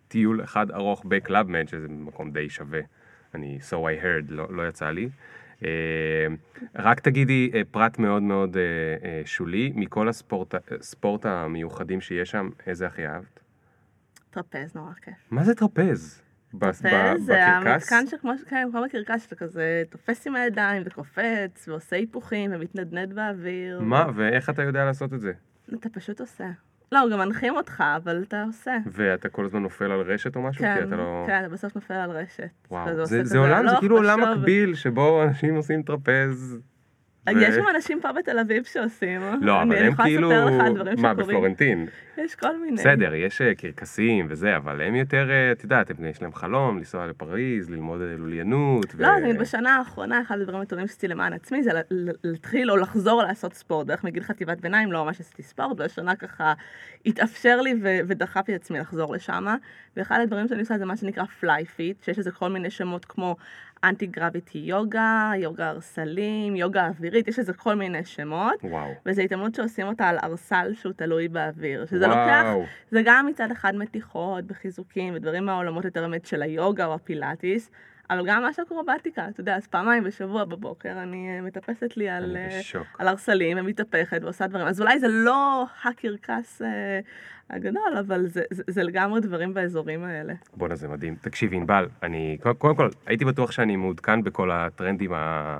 טיול 0.07 0.44
אחד 0.44 0.71
ארוך 0.71 1.05
בקלאבמד, 1.07 1.67
שזה 1.67 1.88
מקום 1.89 2.31
די 2.31 2.50
שווה. 2.50 2.79
אני, 3.35 3.59
so 3.69 3.73
I 3.73 4.03
heard, 4.03 4.25
לא, 4.29 4.47
לא 4.50 4.67
יצא 4.67 4.89
לי. 4.89 5.09
אה, 5.65 5.69
רק 6.75 7.00
תגידי 7.00 7.51
אה, 7.53 7.61
פרט 7.71 8.00
מאוד 8.00 8.23
מאוד 8.23 8.57
אה, 8.57 9.21
שולי, 9.25 9.71
מכל 9.75 10.09
הספורט 10.09 10.55
הספורט 10.79 11.25
המיוחדים 11.25 12.01
שיש 12.01 12.31
שם, 12.31 12.50
איזה 12.67 12.88
הכי 12.88 13.07
אהבת? 13.07 13.39
טרפז 14.29 14.75
נורא 14.75 14.94
כיף. 15.01 15.13
מה 15.31 15.44
זה 15.44 15.56
טרפז? 15.56 16.21
טרפז 16.59 17.25
זה? 17.25 17.45
המתקן 17.45 18.07
שכמו, 18.07 18.31
כן, 18.47 18.68
כמו 18.71 18.81
בקרקס, 18.81 19.24
שאתה 19.24 19.35
כזה 19.35 19.83
תופס 19.89 20.27
עם 20.27 20.35
הידיים 20.35 20.83
וקופץ 20.85 21.68
ועושה 21.68 21.95
היפוכים 21.95 22.51
ומתנדנד 22.53 23.13
באוויר. 23.13 23.79
מה, 23.81 24.06
ואיך 24.15 24.50
אתה 24.50 24.63
יודע 24.63 24.85
לעשות 24.85 25.13
את 25.13 25.21
זה? 25.21 25.31
אתה 25.74 25.89
פשוט 25.89 26.19
עושה. 26.21 26.47
לא, 26.91 27.00
גם 27.12 27.19
מנחים 27.19 27.55
אותך, 27.55 27.84
אבל 27.96 28.24
אתה 28.27 28.43
עושה. 28.43 28.77
ואתה 28.86 29.29
כל 29.29 29.46
הזמן 29.46 29.62
נופל 29.62 29.91
על 29.91 30.01
רשת 30.01 30.36
או 30.36 30.41
משהו? 30.41 30.62
כן, 30.62 30.88
אתה 30.88 30.96
לא... 30.96 31.24
כן, 31.27 31.39
אתה 31.39 31.50
בסוף 31.50 31.75
נופל 31.75 31.93
על 31.93 32.12
רשת. 32.12 32.50
וואו, 32.72 32.96
זה, 32.96 33.01
כזה 33.01 33.24
זה 33.24 33.38
עולם, 33.38 33.63
זה 33.63 33.69
הלוך 33.69 33.79
כאילו 33.79 33.98
עולם. 33.98 34.19
מקביל, 34.22 34.75
שבו 34.75 35.24
אנשים 35.24 35.55
עושים 35.55 35.84
טרפז. 35.84 36.60
ו- 37.36 37.39
יש 37.41 37.55
שם 37.55 37.63
אנשים 37.75 38.01
פה 38.01 38.12
בתל 38.12 38.39
אביב 38.39 38.63
שעושים. 38.63 39.22
לא, 39.41 39.62
אני- 39.62 39.69
אבל 39.69 39.77
אני 39.77 39.88
הם 39.88 39.93
יכולה 39.93 40.07
כאילו... 40.07 40.29
לספר 40.31 40.46
לך 40.46 40.75
דברים 40.75 40.93
מה, 41.01 41.10
שקורים. 41.12 41.27
בפלורנטין? 41.27 41.88
יש 42.17 42.36
כל 42.36 42.57
מיני. 42.60 42.77
בסדר, 42.77 43.13
יש 43.13 43.41
אה, 43.41 43.55
קרקסים 43.55 44.25
וזה, 44.29 44.57
אבל 44.57 44.81
הם 44.81 44.96
יותר, 44.96 45.29
אה, 45.31 45.51
את 45.51 45.63
יודעת, 45.63 45.91
יש 46.10 46.22
להם 46.22 46.34
חלום 46.34 46.77
לנסוע 46.77 47.07
לפריז, 47.07 47.69
ללמוד 47.69 48.01
לוליינות. 48.17 48.86
ו- 48.96 49.01
לא, 49.03 49.10
תמיד 49.19 49.38
בשנה 49.39 49.75
האחרונה, 49.77 50.22
אחד 50.22 50.39
הדברים 50.39 50.62
הטובים 50.62 50.88
שעשיתי 50.88 51.07
למען 51.07 51.34
עצמי 51.34 51.63
זה 51.63 51.72
להתחיל 52.24 52.72
או 52.72 52.77
לחזור 52.77 53.24
לעשות 53.24 53.53
ספורט. 53.53 53.88
בערך 53.88 54.03
מגיל 54.03 54.24
חטיבת 54.24 54.62
ביניים 54.62 54.91
לא 54.91 55.05
ממש 55.05 55.19
עשיתי 55.19 55.43
ספורט, 55.43 55.79
והשנה 55.79 56.15
ככה 56.15 56.53
התאפשר 57.05 57.62
לי 57.62 57.74
ו- 57.84 58.00
ודחפתי 58.07 58.55
את 58.55 58.62
עצמי 58.62 58.79
לחזור 58.79 59.13
לשם. 59.13 59.46
ואחד 59.98 60.19
הדברים 60.24 60.48
שאני 60.48 60.60
עושה 60.60 60.77
זה 60.77 60.86
מה 60.86 60.98
שנקרא 60.98 61.24
Fly 61.39 61.65
Fit, 61.65 62.03
שיש 62.03 62.19
לזה 62.19 62.31
כל 62.31 62.50
מיני 62.50 62.69
שמות 62.69 63.05
כמו 63.05 63.36
anti 63.84 64.05
gravity 64.05 64.57
יוגה, 64.57 65.31
יוגה 65.36 65.69
ערסלים, 65.69 66.55
יוגה 66.55 66.88
אווירית, 66.88 67.27
יש 67.27 67.39
לזה 67.39 67.53
כל 67.53 67.75
מיני 67.75 68.05
שמות. 68.05 68.55
וואו. 68.63 68.91
וזו 69.05 69.22
התעמלות 69.22 69.55
שעושים 69.55 69.88
אותה 69.88 70.10
על 70.10 70.17
ערסל 70.24 70.74
שהוא 70.74 70.93
תלוי 70.93 71.27
באוויר. 71.27 71.86
שזה 71.86 72.07
לוקח, 72.07 72.43
וואו. 72.46 72.65
זה 72.91 73.01
גם 73.05 73.27
מצד 73.27 73.51
אחד 73.51 73.75
מתיחות 73.75 74.43
וחיזוקים 74.48 75.13
ודברים 75.15 75.46
מהעולמות 75.46 75.86
יותר 75.86 76.25
של 76.25 76.41
היוגה 76.41 76.86
או 76.86 76.93
הפילאטיס, 76.93 77.72
אבל 78.09 78.25
גם 78.27 78.43
ממש 78.43 78.59
אקרובטיקה, 78.59 79.27
אתה 79.27 79.41
יודע, 79.41 79.55
אז 79.55 79.67
פעמיים 79.67 80.03
בשבוע 80.03 80.45
בבוקר 80.45 80.91
אני 81.03 81.29
אה, 81.29 81.41
מטפסת 81.41 81.97
לי 81.97 82.09
על, 82.09 82.37
בשוק. 82.59 82.87
על 82.99 83.07
ערסלים 83.07 83.57
ומתהפכת 83.59 84.19
ועושה 84.23 84.47
דברים. 84.47 84.67
אז 84.67 84.81
אולי 84.81 84.99
זה 84.99 85.07
לא 85.07 85.65
הקרקס 85.83 86.61
אה, 86.61 86.99
הגדול, 87.49 87.97
אבל 87.99 88.27
זה, 88.27 88.43
זה, 88.51 88.63
זה 88.67 88.83
לגמרי 88.83 89.21
דברים 89.21 89.53
באזורים 89.53 90.03
האלה. 90.03 90.33
בואנה, 90.53 90.75
זה 90.75 90.87
מדהים. 90.87 91.15
תקשיבי, 91.21 91.55
ענבל, 91.55 91.87
אני, 92.03 92.37
קודם 92.57 92.75
כל, 92.75 92.89
הייתי 93.05 93.25
בטוח 93.25 93.51
שאני 93.51 93.75
מעודכן 93.75 94.23
בכל 94.23 94.51
הטרנדים 94.51 95.13
ה... 95.13 95.59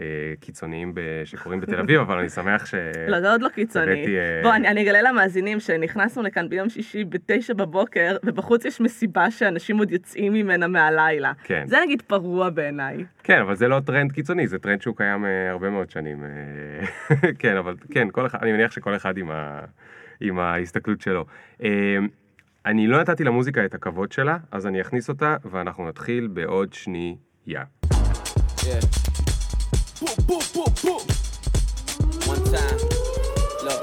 אה, 0.00 0.06
קיצוניים 0.40 0.94
ב- 0.94 1.00
שקורים 1.24 1.60
בתל 1.60 1.80
אביב, 1.80 2.00
אבל 2.00 2.18
אני 2.18 2.28
שמח 2.28 2.66
ש... 2.66 2.74
לא, 3.08 3.20
זה 3.20 3.30
עוד 3.30 3.42
לא 3.42 3.48
קיצוני. 3.48 4.06
אה, 4.06 4.40
בוא, 4.42 4.54
אני 4.54 4.68
אני 4.68 4.82
אגלה 4.82 5.02
למאזינים 5.02 5.60
שנכנסנו 5.60 6.22
לכאן 6.22 6.48
ביום 6.48 6.68
שישי 6.68 7.04
בתשע 7.04 7.54
בבוקר, 7.54 8.16
ובחוץ 8.24 8.64
יש 8.64 8.80
מסיבה 8.80 9.30
שאנשים 9.30 9.78
עוד 9.78 9.90
יוצאים 9.90 10.32
ממנה 10.32 10.66
מהלילה. 10.66 11.32
כן. 11.44 11.64
זה 11.66 11.76
נגיד 11.84 12.02
פרוע 12.02 12.50
בעיניי. 12.50 13.04
כן, 13.22 13.40
אבל 13.40 13.56
זה 13.56 13.68
לא 13.68 13.80
טרנד 13.80 14.12
קיצוני, 14.12 14.46
זה 14.46 14.58
טרנד 14.58 14.82
שהוא 14.82 14.96
קיים 14.96 15.24
אה, 15.24 15.50
הרבה 15.50 15.70
מאוד 15.70 15.90
שנים. 15.90 16.24
כן, 17.38 17.56
אבל 17.56 17.74
כן, 17.90 18.08
כל 18.10 18.26
אחד, 18.26 18.38
אני 18.42 18.52
מניח 18.52 18.72
שכל 18.72 18.96
אחד 18.96 19.14
עם, 20.20 20.38
ההסתכלות 20.38 21.00
שלו. 21.00 21.24
אני 22.66 22.86
לא 22.86 23.00
נתתי 23.00 23.24
למוזיקה 23.24 23.64
את 23.64 23.74
הכבוד 23.74 24.12
שלה, 24.12 24.36
אז 24.52 24.66
אני 24.66 24.80
אכניס 24.80 25.08
אותה, 25.08 25.36
ואנחנו 25.44 25.88
נתחיל 25.88 26.26
בעוד 26.26 26.72
שנייה. 26.72 27.64
Yeah. 28.60 29.29
One 30.60 32.44
time. 32.52 32.78
Look. 33.64 33.80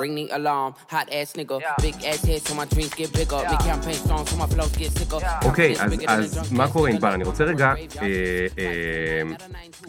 Ring 0.00 0.14
the 0.16 0.26
alarm, 0.38 0.74
hot 0.90 1.08
ass 1.12 1.32
nigga. 1.38 1.56
Big 1.80 1.94
ass 2.10 2.24
head 2.28 2.42
so 2.46 2.54
my 2.56 2.64
dreams 2.64 2.92
get 2.94 3.12
bigger. 3.12 3.40
Make 3.50 3.60
campaign 3.60 4.00
songs 4.08 4.30
so 4.30 4.36
my 4.36 4.46
flows 4.46 4.76
get 4.76 4.90
sicker. 4.98 5.24
אוקיי, 5.44 5.72
אז, 5.80 5.92
than 5.92 5.96
a 5.96 6.04
אז 6.08 6.38
drunk 6.38 6.56
מה 6.56 6.72
קורה. 6.72 6.90
ענבל? 6.90 7.12
אני 7.12 7.24
רוצה 7.24 7.44
רגע. 7.44 7.74
אה, 8.02 8.46
אה, 8.58 9.22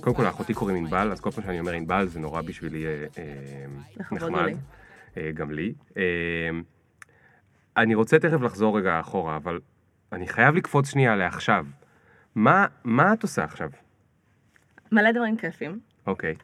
קודם 0.02 0.16
כל 0.16 0.24
לאחותי 0.24 0.54
קוראים 0.54 0.76
ענבל, 0.76 1.12
אז 1.12 1.20
כל 1.20 1.32
פעם 1.32 1.44
שאני 1.44 1.60
אומר 1.60 1.72
ענבל 1.72 2.08
זה 2.08 2.20
נורא 2.20 2.42
בשבילי 2.42 2.86
אה, 2.86 3.24
נחמד. 4.12 4.54
גם 5.34 5.52
לי. 5.52 5.74
אני 7.78 7.96
רוצה 7.96 8.20
תכף 8.20 8.42
לחזור 8.42 8.78
רגע 8.78 9.00
אחורה, 9.00 9.36
אבל 9.36 9.60
אני 10.12 10.28
חייב 10.28 10.56
לקפוץ 10.56 10.90
שנייה 10.90 11.16
לעכשיו. 11.16 11.66
מה, 12.36 12.66
מה 12.84 13.14
את 13.14 13.24
עושה 13.24 13.44
עכשיו? 13.44 13.70
מלא 14.92 15.12
דברים 15.12 15.38
כיפים. 15.38 15.80
אוקיי. 16.08 16.36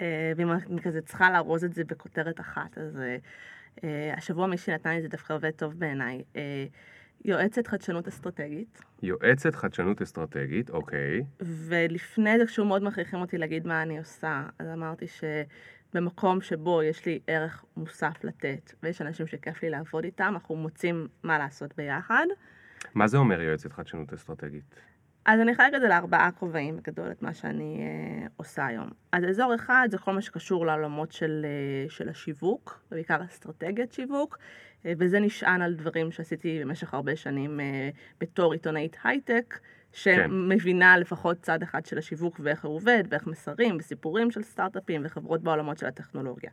אה, 0.00 0.32
ואם 0.36 0.52
אני 0.52 0.82
כזה 0.82 1.00
צריכה 1.02 1.30
לארוז 1.30 1.64
את 1.64 1.74
זה 1.74 1.84
בכותרת 1.84 2.40
אחת, 2.40 2.78
אז 2.78 2.98
אה, 2.98 3.16
אה, 3.84 4.14
השבוע 4.16 4.46
מי 4.46 4.58
שנתן 4.58 4.90
לי 4.90 5.02
זה 5.02 5.08
דווקא 5.08 5.32
עובד 5.32 5.50
טוב 5.50 5.74
בעיניי. 5.78 6.22
יועצת 7.24 7.66
חדשנות 7.66 8.08
אסטרטגית, 8.08 8.80
יועצת 9.02 9.54
חדשנות 9.54 10.02
אסטרטגית, 10.02 10.70
אוקיי. 10.70 11.24
ולפני 11.40 12.38
זה 12.38 12.46
כשהוא 12.46 12.66
מאוד 12.66 12.82
מכריחים 12.82 13.20
אותי 13.20 13.38
להגיד 13.38 13.66
מה 13.66 13.82
אני 13.82 13.98
עושה, 13.98 14.46
אז 14.58 14.68
אמרתי 14.68 15.06
שבמקום 15.06 16.40
שבו 16.40 16.82
יש 16.82 17.06
לי 17.06 17.20
ערך 17.26 17.64
מוסף 17.76 18.24
לתת, 18.24 18.72
ויש 18.82 19.02
אנשים 19.02 19.26
שכיף 19.26 19.62
לי 19.62 19.70
לעבוד 19.70 20.04
איתם, 20.04 20.30
אנחנו 20.34 20.56
מוצאים 20.56 21.08
מה 21.22 21.38
לעשות 21.38 21.76
ביחד. 21.76 22.26
מה 22.94 23.06
זה 23.06 23.16
אומר 23.16 23.40
יועצת 23.40 23.72
חדשנות 23.72 24.12
אסטרטגית? 24.12 24.74
אז 25.24 25.40
אני 25.40 25.52
אחלק 25.52 25.74
את 25.74 25.80
זה 25.80 25.88
לארבעה 25.88 26.30
כובעים 26.32 26.76
בגדול, 26.76 27.10
את 27.10 27.22
מה 27.22 27.34
שאני 27.34 27.78
אה, 27.80 28.26
עושה 28.36 28.66
היום. 28.66 28.90
אז 29.12 29.24
אזור 29.24 29.54
אחד 29.54 29.88
זה 29.90 29.98
כל 29.98 30.12
מה 30.12 30.22
שקשור 30.22 30.66
לעולמות 30.66 31.12
של, 31.12 31.46
אה, 31.48 31.90
של 31.90 32.08
השיווק, 32.08 32.82
ובעיקר 32.90 33.24
אסטרטגיית 33.24 33.92
שיווק, 33.92 34.38
אה, 34.86 34.92
וזה 34.98 35.20
נשען 35.20 35.62
על 35.62 35.74
דברים 35.74 36.12
שעשיתי 36.12 36.60
במשך 36.60 36.94
הרבה 36.94 37.16
שנים 37.16 37.60
אה, 37.60 37.90
בתור 38.20 38.52
עיתונאית 38.52 38.96
הייטק, 39.04 39.58
שמבינה 39.92 40.98
לפחות 40.98 41.40
צד 41.40 41.62
אחד 41.62 41.86
של 41.86 41.98
השיווק 41.98 42.40
ואיך 42.42 42.64
הוא 42.64 42.74
עובד, 42.74 43.04
ואיך 43.10 43.26
מסרים, 43.26 43.76
וסיפורים 43.80 44.30
של 44.30 44.42
סטארט-אפים 44.42 45.02
וחברות 45.04 45.42
בעולמות 45.42 45.78
של 45.78 45.86
הטכנולוגיה. 45.86 46.50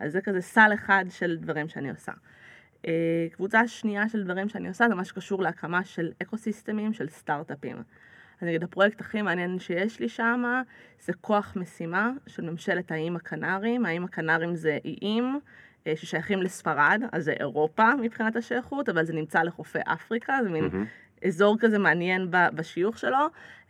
אז 0.00 0.12
זה 0.12 0.20
כזה 0.20 0.40
סל 0.40 0.70
אחד 0.74 1.04
של 1.08 1.36
דברים 1.36 1.68
שאני 1.68 1.90
עושה. 1.90 2.12
אה, 2.86 3.26
קבוצה 3.32 3.68
שנייה 3.68 4.08
של 4.08 4.24
דברים 4.24 4.48
שאני 4.48 4.68
עושה 4.68 4.88
זה 4.88 4.94
מה 4.94 5.04
שקשור 5.04 5.42
להקמה 5.42 5.84
של 5.84 6.12
אקו-סיסטמים 6.22 6.92
של 6.92 7.08
סטארט-אפים. 7.08 7.76
אז 8.40 8.48
נגיד 8.48 8.62
הפרויקט 8.62 9.00
הכי 9.00 9.22
מעניין 9.22 9.58
שיש 9.58 10.00
לי 10.00 10.08
שם 10.08 10.62
זה 11.00 11.12
כוח 11.20 11.52
משימה 11.56 12.10
של 12.26 12.50
ממשלת 12.50 12.90
האיים 12.90 13.16
הקנרים. 13.16 13.84
האיים 13.84 14.04
הקנרים 14.04 14.54
זה 14.54 14.78
איים 14.84 15.40
אה, 15.86 15.92
ששייכים 15.96 16.42
לספרד, 16.42 17.02
אז 17.12 17.24
זה 17.24 17.32
אירופה 17.32 17.94
מבחינת 17.94 18.36
השייכות, 18.36 18.88
אבל 18.88 19.04
זה 19.04 19.12
נמצא 19.12 19.42
לחופי 19.42 19.78
אפריקה, 19.84 20.38
זה 20.42 20.48
מין 20.50 20.64
מהמם. 20.64 20.84
אזור 21.24 21.56
כזה 21.60 21.78
מעניין 21.78 22.30
ב- 22.30 22.48
בשיוך 22.54 22.98
שלו. 22.98 23.18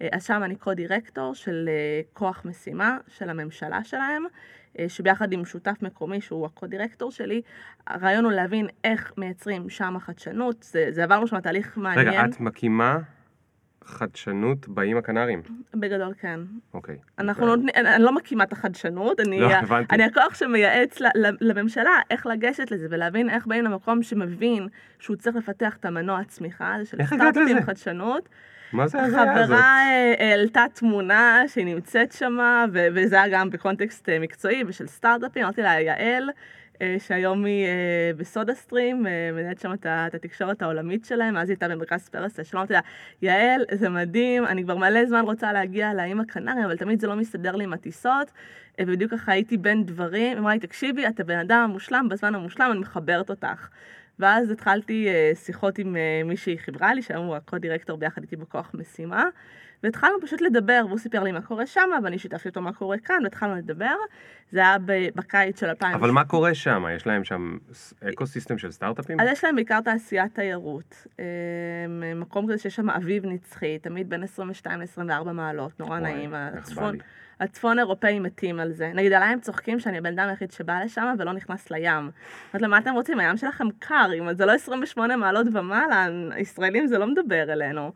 אה, 0.01 0.09
אז 0.13 0.27
שם 0.27 0.43
אני 0.45 0.57
קו-דירקטור 0.57 1.35
של 1.35 1.69
כוח 2.13 2.45
משימה 2.45 2.99
של 3.09 3.31
הממשלה 3.31 3.85
שלהם, 3.85 4.25
שביחד 4.89 5.33
עם 5.33 5.45
שותף 5.45 5.77
מקומי 5.83 6.21
שהוא 6.21 6.47
הקו-דירקטור 6.47 7.11
שלי, 7.11 7.43
הרעיון 7.87 8.25
הוא 8.25 8.33
להבין 8.33 8.67
איך 8.85 9.13
מייצרים 9.19 9.69
שם 9.69 9.97
חדשנות. 10.01 10.63
זה, 10.63 10.87
זה 10.91 11.05
עברנו 11.05 11.27
שם 11.27 11.41
תהליך 11.41 11.77
מעניין. 11.77 12.09
רגע, 12.09 12.25
את 12.25 12.41
מקימה 12.41 12.99
חדשנות 13.87 14.69
באיים 14.69 14.97
הקנריים. 14.97 15.43
בגדול 15.75 16.15
כן. 16.15 16.41
אוקיי. 16.75 16.97
אנחנו 17.19 17.47
לא, 17.47 17.55
אני, 17.55 17.73
אני 17.75 18.03
לא 18.03 18.15
מקימה 18.15 18.45
את 18.45 18.53
החדשנות, 18.53 19.21
אני, 19.21 19.41
לא, 19.41 19.53
הבנתי. 19.53 19.95
אני 19.95 20.05
הכוח 20.05 20.35
שמייעץ 20.35 20.99
לממשלה 21.41 21.91
איך 22.11 22.27
לגשת 22.27 22.71
לזה 22.71 22.87
ולהבין 22.91 23.31
איך 23.31 23.47
באים 23.47 23.65
למקום 23.65 24.03
שמבין 24.03 24.69
שהוא 24.99 25.17
צריך 25.17 25.37
לפתח 25.37 25.77
את 25.77 25.85
המנוע 25.85 26.19
הצמיחה 26.19 26.75
הזה 26.75 26.85
של 26.91 26.97
סטארט-אפים 27.07 27.57
לזה? 27.57 28.29
מה 28.73 28.89
זה 28.89 29.01
ההזיה 29.01 29.33
הזאת? 29.33 29.45
חברה 29.45 29.79
אה, 29.79 30.15
העלתה 30.19 30.65
תמונה 30.75 31.43
שהיא 31.49 31.65
נמצאת 31.65 32.13
שמה, 32.13 32.65
וזה 32.73 33.23
היה 33.23 33.29
גם 33.29 33.51
בקונטקסט 33.51 34.09
אה, 34.09 34.19
מקצועי 34.19 34.65
ושל 34.67 34.87
סטארט-אפים, 34.87 35.43
אמרתי 35.43 35.63
לה, 35.63 35.81
יעל, 35.81 36.31
אה, 36.83 36.97
שהיום 36.99 37.45
היא 37.45 37.67
בסודה 38.17 38.55
סטרים, 38.55 39.07
מנהלת 39.33 39.61
שם 39.61 39.73
את 39.73 40.15
התקשורת 40.15 40.63
העולמית 40.63 41.05
שלהם, 41.05 41.37
אז 41.37 41.49
היא 41.49 41.55
הייתה 41.55 41.69
במרכז 41.69 42.09
פרס, 42.09 42.37
שלום, 42.43 42.61
אמרתי 42.61 42.73
לה, 42.73 42.81
יעל, 43.23 43.65
זה 43.73 43.89
מדהים, 43.89 44.47
אני 44.47 44.65
כבר 44.65 44.77
מלא 44.77 45.07
זמן 45.07 45.21
רוצה 45.21 45.53
להגיע 45.53 45.95
לאיים 45.95 46.21
הקנריים, 46.21 46.65
אבל 46.65 46.77
תמיד 46.77 47.01
זה 47.01 47.07
לא 47.07 47.17
מסתדר 47.17 47.57
לי 47.57 47.65
עם 47.65 47.73
הטיסות, 47.73 48.31
ובדיוק 48.81 49.11
ככה 49.11 49.33
הייתי 49.33 49.57
בין 49.57 49.85
דברים, 49.85 50.39
אמרה 50.39 50.53
לי, 50.53 50.61
תקשיבי, 50.61 51.07
את 51.07 51.21
הבן 51.21 51.39
אדם 51.39 51.59
המושלם, 51.59 52.09
בזמן 52.11 52.35
המושלם, 52.35 52.71
אני 52.71 52.81
מחברת 52.81 53.31
אותך. 53.31 53.69
ואז 54.19 54.51
התחלתי 54.51 55.09
אה, 55.09 55.33
שיחות 55.35 55.79
עם 55.79 55.97
אה, 55.97 56.23
מי 56.25 56.37
שהיא 56.37 56.59
חיברה 56.59 56.95
לי, 56.95 57.03
שהיום 57.03 57.27
הוא 57.27 57.37
ה 57.37 57.42
co-director 57.42 57.99
ביחד 57.99 58.23
איתי 58.23 58.37
בכוח 58.37 58.71
משימה, 58.75 59.25
והתחלנו 59.83 60.15
פשוט 60.23 60.41
לדבר, 60.41 60.83
והוא 60.87 60.99
סיפר 60.99 61.23
לי 61.23 61.33
מה 61.33 61.43
קורה 61.43 61.67
שם, 61.67 61.91
ואני 62.05 62.19
שיתפתי 62.19 62.49
אותו 62.49 62.61
מה 62.61 62.73
קורה 62.73 62.99
כאן, 62.99 63.21
והתחלנו 63.25 63.55
לדבר. 63.55 63.95
זה 64.51 64.61
היה 64.61 64.77
בקיץ 65.15 65.61
של 65.61 65.67
2000. 65.67 65.95
אבל 65.95 66.11
מה 66.11 66.25
קורה 66.25 66.55
שם? 66.55 66.85
יש 66.97 67.07
להם 67.07 67.25
שם 67.25 67.59
ecosystem 68.09 68.59
של 68.59 68.71
סטארט-אפים? 68.71 69.21
אז 69.21 69.29
יש 69.33 69.45
להם 69.45 69.55
בעיקר 69.57 69.81
תעשיית 69.81 70.35
תיירות. 70.35 71.07
אה, 71.21 71.25
מקום 72.15 72.47
כזה 72.47 72.59
שיש 72.59 72.77
שם 72.77 72.91
אביב 72.91 73.27
נצחי, 73.27 73.79
תמיד 73.79 74.11
בין 74.11 74.23
22 74.23 74.81
ל-24 74.81 75.33
מעלות, 75.33 75.81
נורא 75.81 75.99
נעים. 75.99 76.35
הצפון. 76.35 76.97
הצפון 77.41 77.79
אירופאים 77.79 78.23
מתים 78.23 78.61
על 78.61 78.73
זה. 78.73 78.91
נגיד 78.95 79.13
עליי 79.13 79.29
הם 79.29 79.41
צוחקים 79.41 79.81
שאני 79.81 79.99
הבן 79.99 80.19
אדם 80.19 80.29
היחיד 80.29 80.51
שבא 80.51 80.81
לשם 80.85 81.15
ולא 81.19 81.33
נכנס 81.33 81.71
לים. 81.71 81.91
אומרת 81.95 82.63
להם, 82.63 82.71
מה 82.71 82.79
אתם 82.79 82.93
רוצים? 82.95 83.21
הים 83.21 83.37
שלכם 83.37 83.65
קר, 83.79 84.11
אם 84.19 84.35
זה 84.35 84.47
לא 84.47 84.53
28 84.53 85.17
מעלות 85.17 85.47
ומעלה, 85.53 86.07
ישראלים 86.37 86.87
זה 86.87 86.99
לא 86.99 87.07
מדבר 87.07 87.53
אלינו. 87.53 87.93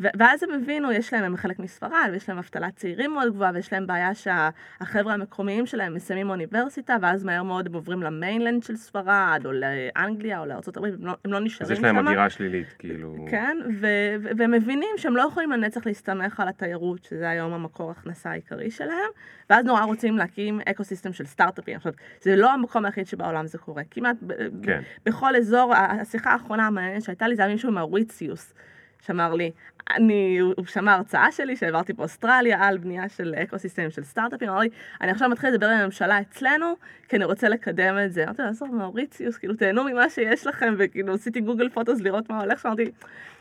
ו- 0.00 0.08
ואז 0.18 0.42
הם 0.42 0.50
הבינו, 0.62 0.92
יש 0.92 1.12
להם, 1.12 1.24
הם 1.24 1.36
חלק 1.36 1.58
מספרד, 1.58 2.08
ויש 2.12 2.28
להם 2.28 2.38
אבטלת 2.38 2.76
צעירים 2.76 3.12
מאוד 3.12 3.32
גבוהה, 3.32 3.50
ויש 3.54 3.72
להם 3.72 3.86
בעיה 3.86 4.10
שהחבר'ה 4.14 5.14
המקומיים 5.14 5.66
שלהם 5.66 5.94
מסיימים 5.94 6.30
אוניברסיטה, 6.30 6.96
ואז 7.02 7.24
מהר 7.24 7.42
מאוד 7.42 7.66
הם 7.66 7.74
עוברים 7.74 8.02
למיינלנד 8.02 8.62
של 8.62 8.76
ספרד, 8.76 9.42
או 9.44 9.52
לאנגליה, 9.52 10.40
או 10.40 10.46
לארה"ב, 10.46 10.84
הם 10.84 11.06
לא, 11.06 11.12
הם 11.24 11.32
לא 11.32 11.36
אז 11.36 11.42
נשארים 11.44 11.72
יש 11.72 11.78
שם. 11.78 11.84
להם 11.84 12.08
הגירה 12.08 12.30
שלילית, 12.30 12.74
כאילו... 12.78 13.26
כן, 13.30 13.58
ו- 13.80 13.86
ו- 14.22 14.28
והם 14.38 14.50
מבינים 14.50 14.88
שהם 14.96 15.16
לא 15.16 15.22
יכולים 15.22 15.50
לנצח 15.52 15.86
להסתמך 15.86 16.40
על 16.40 16.48
התיירות, 16.48 17.04
שזה 17.04 17.28
היום 17.30 17.52
המקור 17.52 17.90
הכנסה 17.90 18.30
העיקרי 18.30 18.70
שלהם, 18.70 19.10
ואז 19.50 19.64
נורא 19.64 19.84
רוצים 19.84 20.18
להקים 20.18 20.60
ecosystem 20.70 21.12
של 21.12 21.24
סטארט-אפים. 21.24 21.76
עכשיו, 21.76 21.92
זה 22.20 22.36
לא 22.36 22.52
המקום 22.52 22.84
היחיד 22.84 23.06
שבעולם 23.06 23.46
זה 23.46 23.58
קורה. 23.58 23.82
כמעט 23.90 24.16
כן. 24.62 24.80
בכל 25.06 25.36
אזור, 25.36 25.74
השיחה 25.74 26.30
האחרונה 26.32 26.66
המעניינת 26.66 27.02
שהייתה 27.02 27.28
לי, 27.28 27.36
זה 27.36 27.42
היה 27.42 27.52
מישהו 27.52 27.72
מאוריציוס, 27.72 28.54
שאמר 29.00 29.34
לי, 29.34 29.50
אני, 29.90 30.38
הוא 30.38 30.66
שמע 30.66 30.94
הרצאה 30.94 31.32
שלי 31.32 31.56
שהעברתי 31.56 31.92
באוסטרליה 31.92 32.68
על 32.68 32.78
בנייה 32.78 33.08
של 33.08 33.34
ecosystem 33.42 33.90
של 33.90 34.04
סטארט-אפים, 34.04 34.48
אמר 34.48 34.58
לי, 34.58 34.68
אני 35.00 35.10
עכשיו 35.10 35.28
מתחיל 35.28 35.50
לדבר 35.50 35.66
עם 35.66 35.78
הממשלה 35.78 36.20
אצלנו, 36.20 36.74
כי 37.08 37.16
אני 37.16 37.24
רוצה 37.24 37.48
לקדם 37.48 37.96
את 38.04 38.12
זה. 38.12 38.24
אמרתי 38.24 38.42
לו, 38.42 38.48
עזוב, 38.48 38.74
מאוריציוס, 38.74 39.36
כאילו, 39.36 39.54
תהנו 39.54 39.84
ממה 39.84 40.10
שיש 40.10 40.46
לכם, 40.46 40.74
וכאילו, 40.78 41.14
עשיתי 41.14 41.40
Google 41.40 41.68
Photos 41.68 42.00
לראות 42.00 42.30
מה 42.30 42.40
הולך 42.40 42.58
שם, 42.58 42.68
אמרתי, 42.68 42.90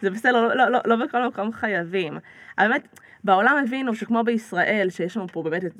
זה 0.01 0.09
בסדר, 0.09 0.31
לא, 0.31 0.55
לא, 0.55 0.69
לא, 0.69 0.79
לא 0.85 0.95
בכל 0.95 1.27
מקום 1.27 1.51
חייבים. 1.51 2.17
באמת, 2.57 2.99
בעולם 3.23 3.57
הבינו 3.63 3.95
שכמו 3.95 4.23
בישראל, 4.23 4.87
שיש 4.89 5.17
לנו 5.17 5.27
פה 5.27 5.43
באמת 5.43 5.65
את, 5.65 5.73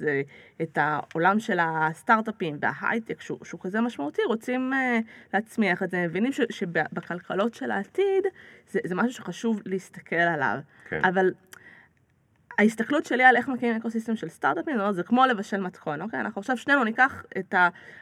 את 0.62 0.78
העולם 0.82 1.40
של 1.40 1.60
הסטארט-אפים 1.62 2.58
וההייטק, 2.62 3.22
שהוא, 3.22 3.38
שהוא 3.44 3.62
כזה 3.62 3.82
משמעותי, 3.82 4.22
רוצים 4.28 4.74
uh, 4.74 5.04
להצמיח 5.34 5.84
את 5.84 5.90
זה, 5.90 6.08
מבינים 6.08 6.32
ש- 6.32 6.42
שבכלכלות 6.50 7.54
של 7.54 7.72
העתיד, 7.72 8.24
זה, 8.70 8.80
זה 8.86 8.96
משהו 8.96 9.12
שחשוב 9.12 9.62
להסתכל 9.66 10.16
עליו. 10.16 10.58
כן. 10.90 11.02
אבל 11.06 11.34
ההסתכלות 12.60 13.06
שלי 13.06 13.24
על 13.24 13.36
איך 13.36 13.48
מקימים 13.48 13.76
אקוסיסטם 13.76 14.16
של 14.16 14.30
סטארט-אפים, 14.30 14.76
זה 14.92 15.04
כמו 15.04 15.26
לבשל 15.26 15.62
מתכון, 15.62 16.02
אוקיי? 16.02 16.20
אנחנו 16.20 16.40
עכשיו 16.40 16.58
שנינו 16.58 16.84
ניקח 16.84 17.24
את 17.38 17.56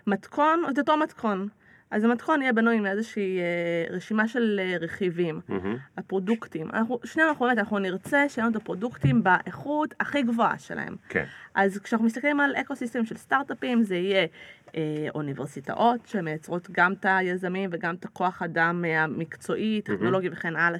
המתכון, 0.07 0.63
את 0.69 0.79
אותו 0.79 0.97
מתכון. 0.97 1.47
אז 1.91 2.03
המתכון 2.03 2.41
יהיה 2.41 2.53
בנוי 2.53 2.79
מאיזושהי 2.79 3.39
אה, 3.39 3.95
רשימה 3.95 4.27
של 4.27 4.59
אה, 4.63 4.77
רכיבים, 4.79 5.41
מהמם. 5.49 5.77
הפרודוקטים. 5.97 6.69
אנחנו, 6.73 6.99
שנינו 7.03 7.29
אנחנו 7.29 7.45
באמת, 7.45 7.57
אנחנו 7.57 7.79
נרצה 7.79 8.29
שיהיו 8.29 8.45
לנו 8.45 8.57
את 8.57 8.61
הפרודוקטים 8.61 9.23
באיכות 9.23 9.93
הכי 9.99 10.23
גבוהה 10.23 10.59
שלהם. 10.59 10.95
כן. 11.09 11.25
אז 11.55 11.79
כשאנחנו 11.79 12.05
מסתכלים 12.05 12.39
על 12.39 12.55
ecosystem 12.55 13.05
של 13.05 13.17
סטארט-אפים, 13.17 13.83
זה 13.83 13.95
יהיה 13.95 14.27
אה, 14.75 15.07
אוניברסיטאות 15.15 16.07
שמייצרות 16.07 16.67
גם 16.71 16.93
את 16.93 17.05
היזמים 17.09 17.69
וגם 17.73 17.95
את 17.95 18.05
הכוח 18.05 18.41
אדם 18.41 18.85
אה, 18.85 19.03
המקצועי, 19.03 19.81
טכנולוגי 19.81 20.29
וכן 20.31 20.55
הלאה 20.55 20.79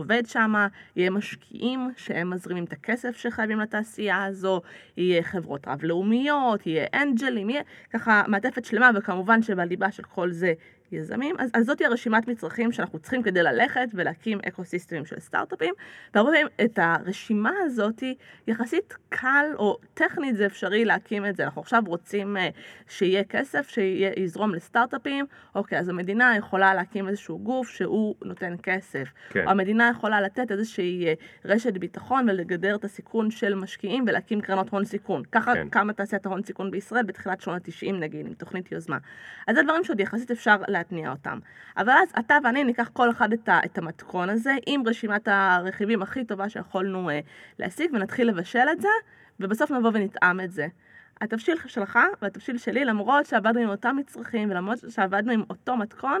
שעובד 0.00 0.22
שם, 0.26 0.54
יהיה 0.96 1.10
משקיעים 1.10 1.90
שהם 1.96 2.30
מזרימים 2.30 2.64
את 2.64 2.72
הכסף 2.72 3.16
שחייבים 3.16 3.60
לתעשייה 3.60 4.24
הזו, 4.24 4.60
יהיה 4.96 5.22
חברות 5.22 5.68
רב-לאומיות, 5.68 6.66
יהיה 6.66 6.86
אנג'לים, 6.94 7.50
יהיה 7.50 7.62
ככה 7.90 8.22
מעטפת 8.28 8.64
שלמה, 8.64 8.90
וכמובן 8.94 9.42
שבליבה 9.42 9.92
של 9.92 10.02
כל 10.02 10.30
זה 10.30 10.52
יזמים. 10.92 11.36
אז, 11.38 11.50
אז 11.54 11.66
זאת 11.66 11.80
הרשימת 11.80 12.28
מצרכים 12.28 12.72
שאנחנו 12.72 12.98
צריכים 12.98 13.22
כדי 13.22 13.42
ללכת 13.42 13.88
ולהקים 13.94 14.38
אקו-סיסטמים 14.48 15.04
של 15.04 15.20
סטארט-אפים, 15.20 15.74
והרבה 16.14 16.30
פעמים 16.30 16.46
את 16.64 16.78
הרשימה 16.82 17.52
הזאת 17.64 18.02
יחסית 18.46 18.94
קל 19.08 19.46
או 19.54 19.76
טכנית 19.94 20.36
זה 20.36 20.46
אפשרי 20.46 20.84
להקים 20.84 21.26
את 21.26 21.36
זה. 21.36 21.44
אנחנו 21.44 21.60
עכשיו 21.60 21.82
רוצים 21.86 22.36
אה, 22.36 22.48
שיהיה 22.88 23.24
כסף 23.24 23.68
שיזרום 23.68 24.54
לסטארט-אפים, 24.54 25.26
אוקיי, 25.54 25.78
אז 25.78 25.88
המדינה 25.88 26.36
יכולה 26.36 26.74
להקים 26.74 27.08
איזשהו 27.08 27.38
גוף 27.38 27.68
שהוא 27.68 28.14
נותן 28.24 28.54
כסף. 28.62 29.08
כן. 29.30 29.44
או 29.44 29.50
המדינה 29.50 29.90
יכולה 29.96 30.20
לתת 30.20 30.52
איזושהי 30.52 31.06
אה, 31.06 31.14
רשת 31.44 31.72
ביטחון 31.72 32.28
ולגדר 32.28 32.74
את 32.74 32.84
הסיכון 32.84 33.30
של 33.30 33.54
משקיעים 33.54 34.04
ולהקים 34.06 34.40
קרנות 34.40 34.68
הון 34.68 34.84
סיכון. 34.84 35.22
ככה 35.32 35.54
כן. 35.54 35.68
קמה 35.68 35.92
תעשיית 35.92 36.26
ההון 36.26 36.42
סיכון 36.42 36.70
בישראל 36.70 37.02
בתחילת 37.02 37.40
שנות 37.40 37.68
ה-90 37.68 37.92
נגיד, 37.92 38.26
עם 38.26 38.34
תוכנית 38.34 38.72
יוזמה. 38.72 38.98
אז 39.46 39.56
זה 39.56 39.62
דברים 39.62 39.84
שעוד 39.84 40.00
יחסית 40.00 40.30
אפשר 40.30 40.56
להתניע 40.80 41.10
אותם. 41.10 41.38
אבל 41.76 41.92
אז 42.02 42.08
אתה 42.18 42.38
ואני 42.44 42.64
ניקח 42.64 42.90
כל 42.92 43.10
אחד 43.10 43.32
את, 43.32 43.48
ה- 43.48 43.60
את 43.64 43.78
המתכון 43.78 44.28
הזה 44.30 44.52
עם 44.66 44.82
רשימת 44.86 45.28
הרכיבים 45.28 46.02
הכי 46.02 46.24
טובה 46.24 46.48
שיכולנו 46.48 47.10
אה, 47.10 47.20
להשיג 47.58 47.90
ונתחיל 47.94 48.28
לבשל 48.28 48.66
את 48.72 48.80
זה, 48.80 48.88
ובסוף 49.40 49.70
נבוא 49.70 49.90
ונטעם 49.94 50.40
את 50.40 50.52
זה. 50.52 50.66
התבשיל 51.20 51.56
שלך 51.66 51.98
והתבשיל 52.22 52.58
שלי, 52.58 52.84
למרות 52.84 53.26
שעבדנו 53.26 53.60
עם 53.60 53.68
אותם 53.68 53.96
מצרכים 54.00 54.50
ולמרות 54.50 54.78
שעבדנו 54.88 55.32
עם 55.32 55.42
אותו 55.50 55.76
מתכון, 55.76 56.18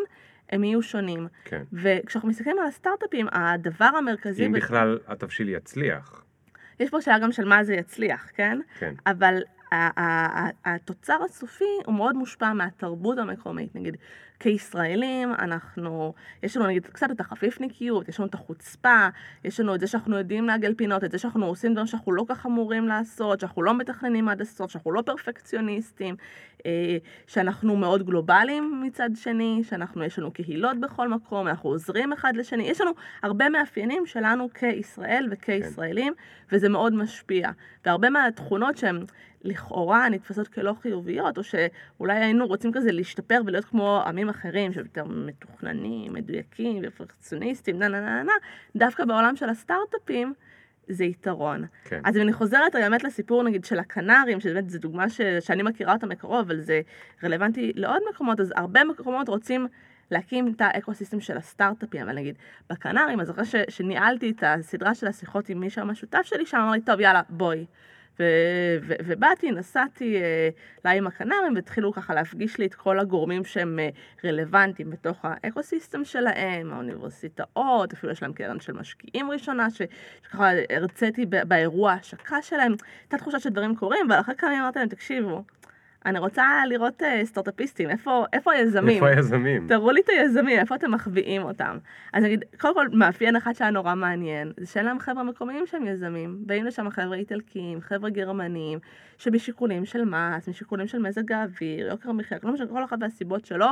הם 0.50 0.64
יהיו 0.64 0.82
שונים. 0.82 1.26
כן. 1.44 1.62
וכשאנחנו 1.72 2.28
מסתכלים 2.28 2.58
על 2.58 2.66
הסטארט-אפים, 2.66 3.26
הדבר 3.32 3.90
המרכזי... 3.98 4.46
אם 4.46 4.52
ב- 4.52 4.56
בכלל 4.56 4.98
התבשיל 5.06 5.48
יצליח. 5.48 6.24
יש 6.80 6.90
פה 6.90 7.00
שאלה 7.00 7.18
גם 7.18 7.32
של 7.32 7.44
מה 7.44 7.64
זה 7.64 7.74
יצליח, 7.74 8.30
כן? 8.34 8.58
כן. 8.78 8.94
אבל 9.06 9.42
התוצר 10.64 11.18
הסופי 11.24 11.64
הוא 11.86 11.94
מאוד 11.94 12.16
מושפע 12.16 12.52
מהתרבות 12.52 13.18
המקומית. 13.18 13.74
נגיד, 13.74 13.96
כישראלים, 14.40 15.32
אנחנו, 15.38 16.14
יש 16.42 16.56
לנו 16.56 16.66
נגיד 16.66 16.86
קצת 16.86 17.10
את 17.10 17.20
החפיפניקיות, 17.20 18.08
יש 18.08 18.20
לנו 18.20 18.28
את 18.28 18.34
החוצפה, 18.34 19.08
יש 19.44 19.60
לנו 19.60 19.74
את 19.74 19.80
זה 19.80 19.86
שאנחנו 19.86 20.18
יודעים 20.18 20.46
לעגל 20.46 20.74
פינות, 20.74 21.04
את 21.04 21.12
זה 21.12 21.18
שאנחנו 21.18 21.46
עושים 21.46 21.72
דברים 21.72 21.86
שאנחנו 21.86 22.12
לא 22.12 22.24
כך 22.28 22.46
אמורים 22.46 22.88
לעשות, 22.88 23.40
שאנחנו 23.40 23.62
לא 23.62 23.78
מתכננים 23.78 24.28
עד 24.28 24.40
הסוף, 24.40 24.70
שאנחנו 24.70 24.92
לא 24.92 25.02
פרפקציוניסטים, 25.02 26.16
אה, 26.66 26.96
שאנחנו 27.26 27.76
מאוד 27.76 28.06
גלובליים 28.06 28.82
מצד 28.84 29.10
שני, 29.14 29.60
שאנחנו, 29.64 30.04
יש 30.04 30.18
לנו 30.18 30.30
קהילות 30.30 30.80
בכל 30.80 31.08
מקום, 31.08 31.48
אנחנו 31.48 31.70
עוזרים 31.70 32.12
אחד 32.12 32.36
לשני, 32.36 32.62
יש 32.62 32.80
לנו 32.80 32.90
הרבה 33.22 33.48
מאפיינים 33.48 34.06
שלנו 34.06 34.48
כישראל 34.54 35.28
וכישראלים, 35.30 36.12
וזה 36.52 36.68
מאוד 36.68 36.94
משפיע. 36.94 37.50
והרבה 37.84 38.10
מהתכונות 38.10 38.76
שהן 38.76 39.04
לכאורה 39.42 40.08
נתפסות 40.08 40.48
כלא 40.48 40.74
חיוביות, 40.82 41.38
או 41.38 41.42
שאולי 41.44 42.18
היינו 42.18 42.46
רוצים 42.46 42.72
כזה 42.72 42.92
להשתפר 42.92 43.40
ולהיות 43.46 43.64
כמו 43.64 44.02
עמים 44.06 44.28
אחרים, 44.28 44.72
שהם 44.72 44.84
יותר 44.84 45.04
מתוכננים, 45.04 46.12
מדויקים 46.12 46.82
ופרפקציוניסטים, 46.86 47.78
נה 47.78 47.88
נה 47.88 48.00
נה 48.00 48.22
נה, 48.22 48.32
דווקא 48.76 49.04
בעולם 49.04 49.36
של 49.36 49.48
הסטארט-אפים 49.48 50.34
זה 50.88 51.04
יתרון. 51.04 51.64
כן. 51.84 52.00
אז 52.04 52.16
אם 52.16 52.22
אני 52.22 52.32
חוזרת 52.32 52.72
באמת 52.72 53.04
לסיפור 53.04 53.42
נגיד 53.42 53.64
של 53.64 53.78
הקנרים, 53.78 54.40
שבאמת 54.40 54.70
זו 54.70 54.78
דוגמה 54.78 55.10
ש... 55.10 55.20
שאני 55.40 55.62
מכירה 55.62 55.92
אותה 55.92 56.06
מקרוב, 56.06 56.40
אבל 56.40 56.60
זה 56.60 56.80
רלוונטי 57.24 57.72
לעוד 57.74 58.02
מקומות, 58.10 58.40
אז 58.40 58.52
הרבה 58.56 58.84
מקומות 58.84 59.28
רוצים 59.28 59.66
להקים 60.10 60.52
את 60.56 60.60
האקו-סיסטם 60.60 61.20
של 61.20 61.36
הסטארט-אפים, 61.36 62.02
אבל 62.02 62.14
נגיד 62.14 62.38
בקנרים, 62.70 63.20
אז 63.20 63.30
אחרי 63.30 63.44
ש... 63.44 63.54
שניהלתי 63.68 64.30
את 64.30 64.42
הסדרה 64.46 64.94
של 64.94 65.06
השיחות 65.06 65.48
עם 65.48 65.60
מישהו 65.60 65.82
המשותף 65.82 66.22
שלי, 66.22 66.46
שם 66.46 66.56
אמר 66.56 66.72
לי, 66.72 66.80
טוב, 66.80 67.00
יאללה, 67.00 67.22
בואי. 67.28 67.66
ובאתי, 69.06 69.50
נסעתי 69.50 70.16
לה 70.84 70.90
עם 70.90 71.06
הקנרים, 71.06 71.54
והתחילו 71.54 71.92
ככה 71.92 72.14
להפגיש 72.14 72.58
לי 72.58 72.66
את 72.66 72.74
כל 72.74 72.98
הגורמים 72.98 73.44
שהם 73.44 73.78
אה, 73.78 73.88
רלוונטיים 74.24 74.90
בתוך 74.90 75.18
האקו-סיסטם 75.22 76.04
שלהם, 76.04 76.72
האוניברסיטאות, 76.72 77.92
אפילו 77.92 78.12
יש 78.12 78.22
להם 78.22 78.32
קרן 78.32 78.60
של 78.60 78.72
משקיעים 78.72 79.30
ראשונה, 79.30 79.66
שככה 79.70 80.50
הרציתי 80.70 81.26
באירוע 81.26 81.92
ההשקה 81.92 82.42
שלהם, 82.42 82.74
הייתה 83.02 83.18
תחושה 83.18 83.40
שדברים 83.40 83.76
קורים, 83.76 84.06
אבל 84.12 84.20
אחרי 84.20 84.34
כמה 84.34 84.50
ימים 84.50 84.62
אמרתי 84.62 84.78
להם, 84.78 84.88
תקשיבו, 84.88 85.44
אני 86.06 86.18
רוצה 86.18 86.44
לראות 86.66 87.02
אה, 87.02 87.20
סטארט-אפיסטים, 87.24 87.90
איפה, 87.90 88.24
איפה 88.32 88.52
היזמים? 88.52 88.94
איפה 88.94 89.06
היזמים? 89.06 89.66
תראו 89.68 89.90
לי 89.90 90.00
את 90.00 90.08
היזמים, 90.08 90.58
איפה 90.58 90.74
אתם 90.74 90.90
מחביאים 90.90 91.42
אותם. 91.42 91.78
אז 92.12 92.24
נגיד, 92.24 92.44
קודם 92.60 92.74
כל, 92.74 92.88
מאפיין 92.92 93.36
אחד 93.36 93.52
שהיה 93.52 93.70
נורא 93.70 93.94
מעניין, 93.94 94.52
זה 94.56 94.66
שאין 94.66 94.84
להם 94.84 94.98
חבר'ה 94.98 95.22
מקומיים 95.22 95.66
שהם 95.66 95.86
יזמים. 95.86 96.36
באים 96.46 96.64
לשם 96.64 96.90
חבר'ה 96.90 97.16
איטלקיים, 97.16 97.80
חבר'ה 97.80 98.10
גרמנים, 98.10 98.78
שבשיקולים 99.18 99.84
של 99.84 100.04
מס, 100.04 100.48
משיקולים 100.48 100.86
של 100.86 100.98
מזג 100.98 101.32
האוויר, 101.32 101.88
יוקר 101.88 102.10
המחיה, 102.10 102.38
כל, 102.38 102.84
אחת 102.84 102.98
מהסיבות 102.98 103.44
שלו, 103.44 103.66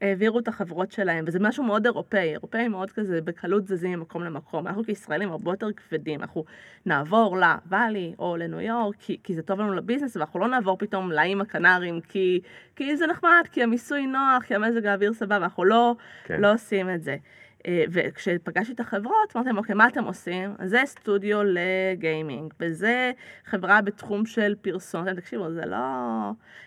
העבירו 0.00 0.38
את 0.38 0.48
החברות 0.48 0.92
שלהם, 0.92 1.24
וזה 1.28 1.38
משהו 1.40 1.64
מאוד 1.64 1.86
אירופאי, 1.86 2.32
אירופאים 2.32 2.70
מאוד 2.70 2.90
כזה 2.90 3.20
בקלות 3.20 3.66
זזים 3.66 3.98
ממקום 3.98 4.24
למקום. 4.24 4.66
אנחנו 4.66 4.84
כישראלים 4.84 5.30
הרבה 5.30 5.52
יותר 5.52 5.72
כבדים, 5.72 6.20
אנחנו 6.20 6.44
נעבור 6.86 7.36
לוואלי 7.36 8.14
או 8.18 8.36
לניו 8.36 8.60
יורק, 8.60 8.96
כי, 8.98 9.18
כי 9.24 9.34
זה 9.34 9.42
טוב 9.42 9.60
לנו 9.60 9.74
לביזנס, 9.74 10.16
ואנחנו 10.16 10.40
לא 10.40 10.48
נעבור 10.48 10.78
פתאום 10.78 11.12
לאיים 11.12 11.40
הקנרים, 11.40 12.00
כי, 12.00 12.40
כי 12.76 12.96
זה 12.96 13.06
נחמד, 13.06 13.44
כי 13.52 13.62
המיסוי 13.62 14.06
נוח, 14.06 14.42
כי 14.46 14.54
המזג 14.54 14.86
האוויר 14.86 15.12
סבבה, 15.12 15.36
אנחנו 15.36 15.64
לא, 15.64 15.94
כן. 16.24 16.40
לא 16.40 16.52
עושים 16.52 16.90
את 16.90 17.02
זה. 17.02 17.16
אה, 17.66 17.84
וכשפגשתי 17.90 18.72
את 18.72 18.80
החברות, 18.80 19.36
אמרתי 19.36 19.48
להם, 19.48 19.58
אוקיי, 19.58 19.74
מה 19.74 19.88
אתם 19.88 20.04
עושים? 20.04 20.54
אז 20.58 20.70
זה 20.70 20.80
סטודיו 20.84 21.40
לגיימינג, 21.44 22.54
וזה 22.60 23.12
חברה 23.44 23.82
בתחום 23.82 24.26
של 24.26 24.54
פרסום. 24.60 25.14
תקשיבו, 25.14 25.52
זה 25.52 25.66
לא, 25.66 25.78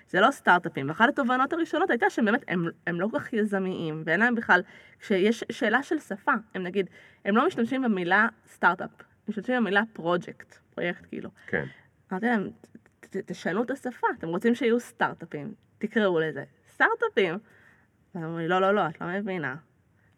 זה 0.09 0.21
לא 0.21 0.31
סטארט-אפים. 0.31 0.89
ואחת 0.89 1.09
התובנות 1.09 1.53
הראשונות 1.53 1.89
הייתה 1.89 2.09
שהם 2.09 2.25
באמת, 2.25 2.43
הם, 2.47 2.65
הם 2.87 3.01
לא 3.01 3.07
כל 3.11 3.19
כך 3.19 3.33
יזמיים, 3.33 4.03
ואין 4.05 4.19
להם 4.19 4.35
בכלל, 4.35 4.61
כשיש 4.99 5.43
שאלה 5.51 5.83
של 5.83 5.99
שפה, 5.99 6.31
הם 6.55 6.63
נגיד, 6.63 6.89
הם 7.25 7.35
לא 7.37 7.47
משתמשים 7.47 7.81
במילה 7.81 8.27
סטארט-אפ, 8.47 8.89
הם 8.99 9.05
משתמשים 9.29 9.55
במילה 9.55 9.81
פרויקט, 9.93 10.57
פרויקט 10.75 11.05
כאילו. 11.09 11.29
כן. 11.47 11.63
אמרתי 12.11 12.25
להם, 12.25 12.49
"ת- 12.61 12.67
ת- 13.17 13.31
תשנו 13.31 13.63
את 13.63 13.71
השפה, 13.71 14.07
אתם 14.17 14.27
רוצים 14.27 14.55
שיהיו 14.55 14.79
סטארט-אפים, 14.79 15.53
תקראו 15.77 16.19
לזה. 16.19 16.43
סטארט-אפים? 16.73 17.37
אמרו 18.15 18.37
לי, 18.37 18.47
לא, 18.47 18.61
לא, 18.61 18.73
לא, 18.75 18.87
את 18.87 19.01
לא 19.01 19.07
מבינה. 19.07 19.55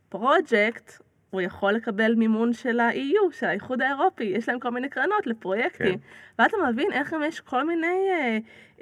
פרויקט, 0.10 0.92
הוא 1.30 1.42
יכול 1.42 1.74
לקבל 1.74 2.16
מימון 2.16 2.54
של 2.54 2.80
ה-EU, 2.80 3.32
של 3.40 3.46
האיחוד 3.46 3.82
האירופי, 3.82 4.24
יש 4.24 4.50
להם 4.50 4.60
כל 4.60 4.70
מיני 4.70 4.90
קרנות 4.90 5.28
לפרויקטים. 5.28 5.98
כן. 6.00 6.04
ואתה 6.44 6.58
מבין 6.70 6.92
איך 6.92 7.14
גם 7.14 7.24
יש 7.24 7.40
כל 7.40 7.68
מיני 7.68 7.88
אה, 8.12 8.38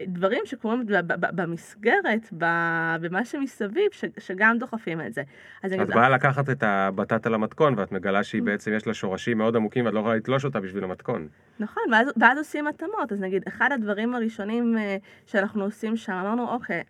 דברים 0.08 0.42
שקורים 0.46 0.84
במסגרת, 1.12 2.30
במה 2.32 3.26
שמסביב, 3.26 3.92
ש- 3.92 4.06
שגם 4.20 4.58
דוחפים 4.58 5.02
את 5.02 5.14
זה. 5.14 5.22
אז 5.64 5.74
את 5.74 5.88
באה 5.88 6.10
לקחת 6.10 6.50
את 6.50 6.64
הבטטה 6.64 7.30
למתכון, 7.30 7.74
ואת 7.78 7.92
מגלה 7.92 8.20
Mm. 8.20 8.24
שהיא 8.24 8.42
בעצם 8.42 8.72
יש 8.74 8.88
לה 8.88 8.94
שורשים 8.94 9.38
מאוד 9.38 9.56
עמוקים, 9.56 9.86
ואת 9.86 9.94
לא 9.94 10.00
יכולה 10.00 10.16
לתלוש 10.16 10.46
אותה 10.46 10.60
בשביל 10.60 10.84
המתכון. 10.84 11.28
נכון, 11.60 11.84
ואז, 11.92 12.08
ואז 12.18 12.38
עושים 12.38 12.68
התאמות. 12.68 13.12
אז 13.12 13.22
נגיד, 13.22 13.44
אחד 13.48 13.70
הדברים 13.72 14.16
הראשונים 14.16 14.78
אה, 14.78 14.98
שאנחנו 15.26 15.64
עושים 15.64 15.98
שם, 15.98 16.14
אמרנו, 16.14 16.50
אוקיי, 16.50 16.84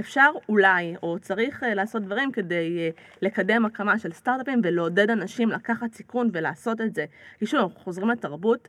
אפשר 0.00 0.30
אולי, 0.48 0.94
או 1.02 1.16
צריך 1.18 1.62
אה, 1.62 1.74
לעשות 1.74 2.02
דברים 2.02 2.32
כדי 2.32 2.78
אה, 2.78 2.90
לקדם 3.22 3.64
הקמה 3.64 3.98
של 3.98 4.12
סטארט-אפים 4.12 4.60
ולעודד 4.64 5.10
אנשים 5.10 5.48
לקחת 5.48 5.92
סיכון 5.94 6.30
ולעשות 6.32 6.80
את 6.80 6.94
זה. 6.94 7.04
כי 7.38 7.46
שוב, 7.46 7.60
אנחנו 7.60 7.80
חוזרים 7.80 8.08
לתרבות. 8.10 8.68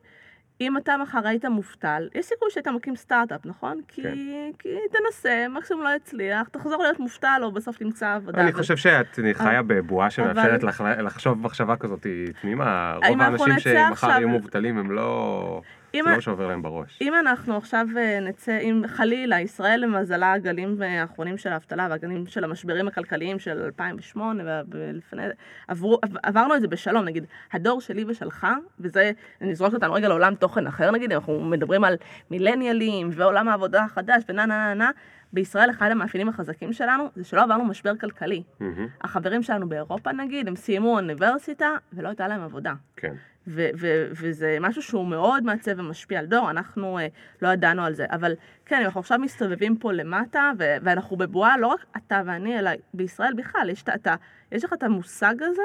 אם 0.62 0.78
אתה 0.78 0.98
מחר 0.98 1.28
היית 1.28 1.46
מובטל, 1.46 2.10
יש 2.16 2.26
סיכוי 2.26 2.48
שאתה 2.52 2.72
מקים 2.72 2.96
סטארט-אפ, 2.96 3.46
נכון? 3.46 3.82
כי, 3.88 4.02
כן. 4.04 4.18
כי 4.60 4.70
תנסה, 4.92 5.46
מקסימום 5.50 5.84
לא 5.84 5.90
יצליח, 5.96 6.48
תחזור 6.50 6.84
להיות 6.84 7.00
מובטל 7.00 7.42
או 7.44 7.52
בסוף 7.52 7.78
תמצא 7.78 8.14
עבודה. 8.14 8.42
אני 8.42 8.50
אבל- 8.50 8.58
חושב 8.58 8.78
שאת 8.78 9.20
חיה 9.34 9.62
בבועה 9.64 10.10
שמאפשרת 10.10 10.64
אבל- 10.64 11.06
לחשוב 11.06 11.42
מחשבה 11.42 11.76
כזאת 11.76 12.06
תמימה. 12.42 12.96
רוב 13.08 13.22
האנשים 13.22 13.60
שמחר 13.60 14.10
יהיו 14.10 14.30
מובטלים 14.30 14.78
הם 14.78 14.92
לא... 14.92 15.62
אם 15.94 16.04
זה 16.08 16.16
לא 16.16 16.22
שעובר 16.22 16.48
להם 16.48 16.62
בראש. 16.62 16.98
אם 17.02 17.14
אנחנו 17.16 17.58
עכשיו 17.58 17.88
אה, 17.98 18.20
נצא, 18.20 18.58
אם 18.58 18.84
חלילה, 18.88 19.42
ישראל 19.42 19.80
למזלה 19.80 20.34
הגלים 20.34 20.84
אה, 20.84 21.02
האחרונים 21.02 21.38
של 21.38 21.50
האבטלה 21.50 21.88
והגלים 21.90 22.26
של 22.28 22.44
המשברים 22.44 22.88
הכלכליים 22.88 23.40
של 23.40 23.64
2008 23.64 24.44
ו- 24.44 24.62
ולפני 24.70 25.24
זה, 25.28 25.34
עברנו 26.24 26.56
את 26.56 26.62
זה 26.62 26.68
בשלום, 26.68 27.06
נגיד, 27.06 27.26
הדור 27.54 27.82
שלי 27.82 28.06
ושלך, 28.08 28.48
וזה, 28.80 29.12
זורקת 29.54 29.74
אותנו 29.74 29.94
רגע 29.94 30.08
לעולם 30.08 30.36
תוכן 30.36 30.68
אחר, 30.68 30.92
נגיד, 30.92 31.12
אנחנו 31.12 31.40
מדברים 31.40 31.84
על 31.84 31.96
מילניאלים 32.32 33.10
ועולם 33.14 33.48
העבודה 33.48 33.84
החדש 33.84 34.24
ונה 34.30 34.46
נה 34.46 34.58
נה 34.58 34.74
נה, 34.74 34.92
בישראל 35.34 35.70
אחד 35.70 35.92
המאפיינים 35.92 36.30
החזקים 36.30 36.74
שלנו 36.74 37.10
זה 37.16 37.24
שלא 37.24 37.44
עברנו 37.44 37.66
משבר 37.66 37.96
כלכלי. 37.98 38.44
מהמם, 38.60 38.88
החברים 39.02 39.44
שלנו 39.44 39.70
באירופה 39.70 40.12
נגיד, 40.12 40.48
הם 40.48 40.56
סיימו 40.56 40.96
אוניברסיטה 40.96 41.70
ולא 41.94 42.08
הייתה 42.08 42.28
להם 42.28 42.42
עבודה. 42.42 42.74
כן. 42.96 43.14
ו- 43.48 43.70
ו- 43.80 44.08
וזה 44.12 44.58
משהו 44.62 44.82
שהוא 44.82 45.08
מאוד 45.08 45.44
מעצב 45.44 45.72
ומשפיע 45.78 46.20
על 46.20 46.26
דור, 46.26 46.50
אנחנו 46.50 47.00
אה, 47.00 47.08
לא 47.42 47.48
ידענו 47.48 47.84
על 47.84 47.94
זה. 47.94 48.06
אבל 48.10 48.34
כן, 48.66 48.82
אנחנו 48.86 49.00
עכשיו 49.00 49.20
מסתובבים 49.20 49.78
פה 49.78 49.92
למטה, 49.92 50.52
ו- 50.60 50.76
ואנחנו 50.82 51.18
בבועה, 51.18 51.58
לא 51.58 51.68
רק 51.68 51.86
אתה 51.98 52.22
ואני, 52.26 52.60
אלא 52.60 52.72
בישראל 52.94 53.34
בכלל, 53.34 53.70
יש, 53.70 53.84
אתה, 53.96 54.16
יש 54.52 54.64
לך 54.64 54.74
את 54.74 54.84
המושג 54.84 55.36
הזה, 55.40 55.62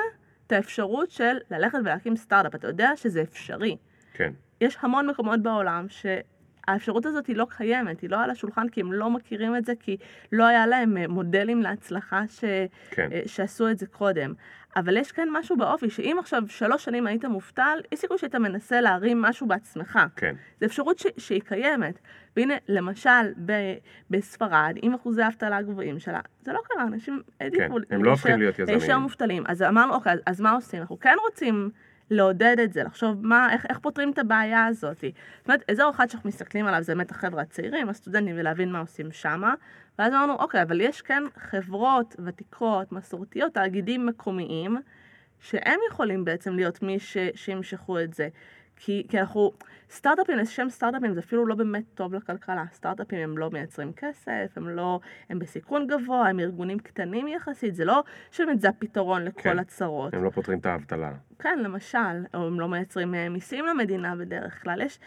את 0.47 0.53
האפשרות 0.53 1.11
של 1.11 1.37
ללכת 1.51 1.79
ולהקים 1.85 2.17
סטארט-אפ. 2.17 2.55
אתה 2.55 2.67
יודע 2.67 2.91
שזה 2.97 3.23
אפשרי. 3.23 3.77
כן. 4.15 4.33
יש 4.61 4.79
המון 4.81 5.07
מקומות 5.07 5.43
בעולם 5.43 5.87
שהאפשרות 5.89 7.07
הזאת 7.07 7.27
היא 7.27 7.37
לא 7.37 7.47
קיימת, 7.51 8.01
היא 8.01 8.11
לא 8.11 8.23
על 8.23 8.31
השולחן 8.31 8.69
כי 8.69 8.81
הם 8.81 8.93
לא 8.93 9.11
מכירים 9.11 9.57
את 9.57 9.65
זה, 9.65 9.73
כי 9.81 9.97
לא 10.33 10.45
היה 10.45 10.67
להם 10.67 10.97
אה, 10.97 11.09
מודלים 11.09 11.63
להצלחה 11.63 12.23
ש... 12.29 12.45
כן. 12.91 13.09
אה, 13.13 13.21
שעשו 13.27 13.69
את 13.71 13.79
זה 13.79 13.87
קודם. 13.87 14.35
אבל 14.77 14.97
יש 14.97 15.13
כן 15.13 15.29
משהו 15.33 15.57
באופי, 15.57 15.91
שאם 15.91 16.17
עכשיו 16.21 16.43
שלוש 16.49 16.85
שנים 16.85 17.07
היית 17.07 17.25
מובטל, 17.25 17.79
יש 17.93 18.01
סיכוי 18.01 18.19
שהיית 18.19 18.35
מנסה 18.35 18.81
להרים 18.81 19.23
משהו 19.23 19.47
בעצמך. 19.47 19.99
כן. 20.17 20.35
זו 20.61 20.67
אפשרות 20.67 20.99
ש- 20.99 21.07
שהיא 21.19 21.41
קיימת. 21.41 21.99
והנה, 22.37 22.55
למשל, 22.69 23.33
ב- 23.47 23.75
בספרד, 24.11 24.75
עם 24.83 24.95
אחוזי 24.95 25.23
האבטלה 25.23 25.57
הגבוהים 25.57 25.99
שלה, 25.99 26.21
זה 26.43 26.53
לא 26.53 26.61
קרה, 26.69 26.83
אנשים 26.83 27.23
העדיפו 27.41 27.77
הם 27.91 28.05
לא 28.05 28.11
הופכים 28.11 28.39
להיות 28.39 28.59
יזמים. 28.59 28.79
להישאר 28.79 28.99
מובטלים. 28.99 29.45
אז 29.47 29.63
אמרנו, 29.63 29.95
אוקיי, 29.95 30.13
אז, 30.13 30.19
אז 30.27 30.41
מה 30.41 30.51
עושים? 30.53 30.81
אנחנו 30.81 31.01
כן 31.01 31.15
רוצים 31.31 31.71
לעודד 32.11 32.57
את 32.65 32.73
זה, 32.73 32.83
לחשוב 32.83 33.27
מה, 33.27 33.53
איך, 33.53 33.67
איך 33.69 33.79
פותרים 33.79 34.11
את 34.11 34.19
הבעיה 34.19 34.67
הזאת. 34.67 34.97
זאת 35.01 35.13
אומרת, 35.49 35.71
אזור 35.71 35.91
אחד 35.91 36.11
שאנחנו 36.11 36.29
מסתכלים 36.29 36.67
עליו 36.67 36.83
זה 36.83 36.95
באמת 36.95 37.11
החבר'ה 37.11 37.43
הצעירים, 37.43 37.89
הסטודנטים, 37.89 38.35
ולהבין 38.39 38.73
מה 38.73 38.79
עושים 38.81 39.13
שמה. 39.13 39.55
ואז 39.99 40.13
אמרנו, 40.13 40.35
אוקיי, 40.35 40.63
אבל 40.63 40.81
יש 40.81 41.03
כן 41.03 41.23
חברות 41.37 42.17
ותיקות, 42.25 42.93
מסורתיות, 42.93 43.55
תאגידים 43.55 44.07
מקומיים, 44.07 44.77
שהם 45.41 45.81
יכולים 45.91 46.25
בעצם 46.25 46.55
להיות 46.55 46.83
מי 46.83 46.97
שימשכו 47.35 48.01
את 48.01 48.15
זה. 48.15 48.29
כי, 48.77 49.07
כי 49.09 49.21
אנחנו, 49.21 49.53
סטארט-אפים, 49.91 50.39
לשם 50.39 50.67
סטארט-אפים 50.71 51.15
זה 51.15 51.21
אפילו 51.21 51.47
לא 51.47 51.55
באמת 51.55 51.85
טוב 51.95 52.15
לכלכלה. 52.15 52.65
סטארט-אפים 52.73 53.19
הם 53.19 53.39
לא 53.39 53.51
מייצרים 53.51 53.93
כסף, 53.93 54.53
הם 54.57 54.69
לא, 54.69 55.01
הם 55.31 55.39
בסיכון 55.39 55.87
גבוה, 55.87 56.29
הם 56.29 56.41
ארגונים 56.41 56.79
קטנים 56.79 57.29
יחסית, 57.29 57.75
זה 57.75 57.85
לא 57.85 58.03
שבאמת 58.31 58.61
זה 58.61 58.69
הפתרון 58.69 59.25
לכל 59.25 59.41
כן. 59.43 59.59
הצרות. 59.59 60.15
הם 60.15 60.25
לא 60.25 60.31
פותרים 60.31 60.59
את 60.59 60.67
האבטלה. 60.67 61.13
כן, 61.39 61.59
למשל, 61.59 62.25
או 62.35 62.47
הם 62.47 62.61
לא 62.61 62.69
מייצרים 62.69 63.15
אה, 63.15 63.29
מיסים 63.29 63.67
למדינה 63.67 64.17
בדרך 64.17 64.63
כלל, 64.63 64.81
יש, 64.81 64.99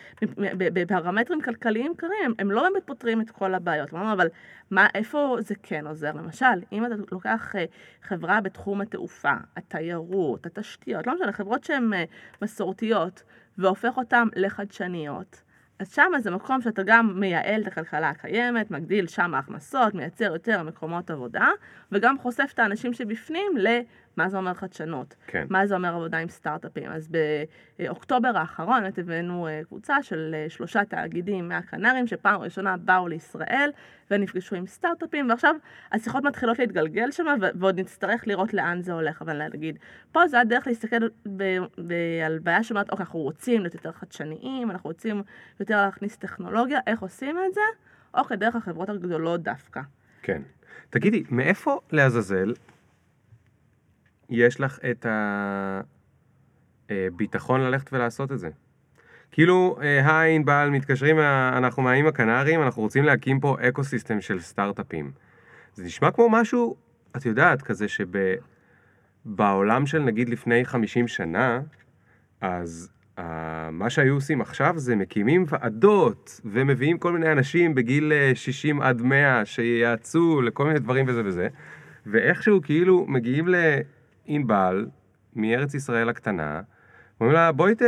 בפרמטרים 0.57 1.41
כלכליים 1.41 1.93
קרים, 1.97 2.25
הם, 2.25 2.33
הם 2.39 2.51
לא 2.51 2.61
באמת 2.61 2.83
פותרים 2.85 3.21
את 3.21 3.31
כל 3.31 3.53
הבעיות. 3.53 3.93
אמרנו, 3.93 4.13
אבל 4.13 4.27
מה, 4.71 4.87
איפה 4.95 5.37
זה 5.39 5.55
כן 5.63 5.87
עוזר? 5.87 6.11
למשל, 6.11 6.45
אם 6.71 6.85
אתה 6.85 6.95
לוקח 7.11 7.55
אה, 7.55 7.65
חברה 8.01 8.41
בתחום 8.41 8.81
התעופה, 8.81 9.33
התיירות, 9.57 10.45
התשתיות, 10.45 11.07
לא 11.07 11.15
משנה, 11.15 11.31
חברות 11.31 11.63
שהן 11.63 11.93
אה, 11.93 12.03
מסורתיות, 12.41 13.23
והופך 13.59 13.97
אותן 13.97 14.27
לחדשניות, 14.35 15.41
אז 15.79 15.93
שם 15.93 16.11
זה 16.19 16.31
מקום 16.31 16.61
שאתה 16.61 16.83
גם 16.83 17.19
מייעל 17.19 17.61
את 17.61 17.67
הכלכלה 17.67 18.09
הקיימת, 18.09 18.71
מגדיל 18.71 19.07
שם 19.07 19.33
ההכנסות, 19.33 19.93
מייצר 19.93 20.23
יותר 20.23 20.63
מקומות 20.63 21.11
עבודה, 21.11 21.47
וגם 21.91 22.17
חושף 22.19 22.51
את 22.53 22.59
האנשים 22.59 22.93
שבפנים 22.93 23.57
למה 24.19 24.29
זה 24.29 24.37
אומר 24.37 24.53
חדשנות. 24.53 25.15
כן. 25.27 25.45
מה 25.49 25.67
זה 25.67 25.75
אומר 25.75 25.95
עבודה 25.95 26.17
עם 26.17 26.29
סטארט-אפים. 26.29 26.91
אז 26.91 27.09
באוקטובר 27.79 28.31
האחרון 28.35 28.83
הבאנו 28.97 29.47
אה, 29.47 29.61
קבוצה 29.67 30.03
של 30.03 30.31
אה, 30.33 30.49
שלושה 30.49 30.85
תאגידים 30.85 31.49
מהקנרים, 31.49 32.07
שפעם 32.07 32.41
ראשונה 32.41 32.77
באו 32.77 33.07
לישראל 33.07 33.71
ונפגשו 34.11 34.55
עם 34.55 34.67
סטארט-אפים, 34.67 35.29
ועכשיו 35.29 35.55
השיחות 35.91 36.23
מתחילות 36.23 36.59
להתגלגל 36.59 37.11
שם, 37.11 37.25
ועוד 37.55 37.79
נצטרך 37.79 38.27
לראות 38.27 38.53
לאן 38.53 38.81
זה 38.81 38.93
הולך. 38.93 39.21
אבל 39.21 39.33
להגיד, 39.33 39.79
פה 40.11 40.27
זה 40.27 40.39
הדרך 40.39 40.67
להסתכל 40.67 41.07
ב- 41.37 41.57
ב- 41.87 42.21
על 42.25 42.39
בעיה 42.39 42.63
שאומרת, 42.63 42.89
אוקיי, 42.89 43.03
אנחנו 43.03 43.19
רוצים 43.19 43.61
להיות 43.61 43.73
יותר 43.73 43.91
חדשניים, 43.91 44.71
אנחנו 44.71 44.89
רוצים 44.89 45.23
יותר 45.59 45.85
להכניס 45.85 46.17
טכנולוגיה, 46.17 46.79
איך 46.87 47.01
עושים 47.01 47.37
את 47.49 47.53
זה? 47.53 47.61
אוקיי, 48.13 48.37
דרך 48.37 48.55
החברות 48.55 48.89
הגדולות 48.89 49.43
דווקא. 49.43 49.81
כן. 50.21 50.41
תגידי, 50.89 51.23
מאיפה 51.29 51.79
לעזאזל 51.91 52.53
יש 54.29 54.59
לך 54.59 54.79
את 54.91 55.05
הביטחון 56.89 57.61
ללכת 57.61 57.93
ולעשות 57.93 58.31
את 58.31 58.39
זה? 58.39 58.49
כאילו, 59.31 59.77
אה, 59.81 60.19
היי 60.19 60.35
ענבל, 60.35 60.69
מתקשרים, 60.71 61.19
אנחנו 61.57 61.83
מהאיים 61.83 62.07
הקנריים, 62.07 62.61
אנחנו 62.61 62.81
רוצים 62.81 63.03
להקים 63.03 63.39
פה 63.39 63.57
אקו 63.61 63.83
סיסטם 63.83 64.21
של 64.21 64.39
סטארט-אפים. 64.39 65.11
זה 65.73 65.83
נשמע 65.83 66.11
כמו 66.11 66.29
משהו, 66.29 66.75
את 67.17 67.25
יודעת, 67.25 67.61
כזה 67.61 67.85
שבעולם 69.25 69.85
של 69.85 69.99
נגיד 69.99 70.29
לפני 70.29 70.65
50 70.65 71.07
שנה, 71.07 71.61
אז 72.41 72.89
uh, 73.17 73.21
מה 73.71 73.89
שהיו 73.89 74.13
עושים 74.13 74.41
עכשיו 74.41 74.73
זה 74.77 74.95
מקימים 74.95 75.45
ועדות 75.47 76.41
ומביאים 76.45 76.97
כל 76.97 77.11
מיני 77.11 77.31
אנשים 77.31 77.75
בגיל 77.75 78.13
אה, 78.13 78.31
60 78.35 78.81
עד 78.81 79.01
100 79.01 79.45
שייעצו 79.45 80.41
לכל 80.41 80.67
מיני 80.67 80.79
דברים 80.79 81.05
וזה 81.07 81.21
וזה, 81.25 81.47
ואיכשהו 82.05 82.61
כאילו 82.61 83.05
מגיעים 83.07 83.47
לענבל 84.29 84.85
מארץ 85.35 85.73
ישראל 85.73 86.09
הקטנה, 86.09 86.61
אומרים 87.21 87.35
לה 87.35 87.51
בואי 87.51 87.75
ת- 87.75 87.81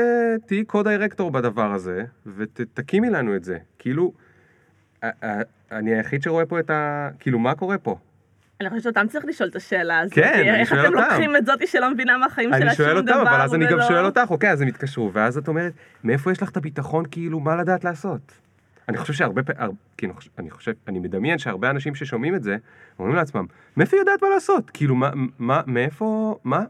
תהיי 0.46 0.64
קו-דירקטור 0.66 1.32
בדבר 1.32 1.72
הזה 1.74 2.04
ותקימי 2.38 3.10
לנו 3.10 3.36
את 3.36 3.44
זה. 3.44 3.58
כאילו, 3.80 4.14
אני 5.72 5.96
היחיד 5.96 6.22
שרואה 6.24 6.46
פה 6.46 6.60
את 6.60 6.70
ה... 6.70 7.10
כאילו, 7.20 7.40
מה 7.40 7.56
קורה 7.56 7.78
פה? 7.78 7.98
אני 8.62 8.70
חושבת 8.70 8.84
שאותם 8.84 9.08
צריך 9.08 9.26
לשאול 9.26 9.50
את 9.50 9.56
השאלה 9.56 10.00
הזאת. 10.00 10.14
כן, 10.14 10.34
אני 10.50 10.60
איך 10.60 10.70
שואל 10.70 10.80
אתם 10.80 10.94
אותם. 10.94 11.04
לוקחים 11.10 11.36
את 11.36 11.46
זאתי 11.46 11.68
שלא 11.68 11.92
מבינה 11.92 12.18
מהחיים 12.18 12.54
אני 12.54 12.62
שלה 12.62 12.74
שום 12.74 12.86
שואל 12.86 13.02
דבר, 13.02 13.20
אותם, 13.20 13.28
אבל 13.32 13.42
אז 13.42 13.56
אני 13.56 13.66
גם 13.72 13.78
שואל 13.88 14.06
אותך, 14.06 14.22
אוקיי, 14.32 14.52
אז 14.52 14.62
הם 14.62 14.68
התקשרו, 14.68 15.14
ואז 15.14 15.38
את 15.38 15.48
אומרת, 15.48 15.74
מאיפה 16.04 16.32
יש 16.32 16.42
לך 16.42 16.50
את 16.50 16.58
הביטחון, 16.58 17.06
כאילו, 17.12 17.40
מה 17.40 17.56
לדעת 17.56 17.84
לעשות? 17.84 18.38
אני 18.90 18.98
חושב 18.98 19.14
שהרבה 19.14 19.44
פעמים, 19.44 19.76
כאילו, 19.98 20.14
אני 20.38 20.50
חושב, 20.50 20.72
אני 20.88 21.00
מדמיין 21.00 21.38
שהרבה 21.38 21.70
אנשים 21.70 21.96
ששומעים 21.96 22.36
את 22.36 22.44
זה, 22.44 22.58
אומרים 23.00 23.16
לעצמם, 23.16 23.46
מאיפה 23.78 23.96
היא 23.96 24.02
יודעת 24.02 24.24
מה 24.24 24.30
לעשות? 24.30 24.70
כאילו, 24.70 24.96
מה, 24.96 25.10
מה, 25.40 25.62
מאיפה, 25.68 26.36
מה? 26.44 26.64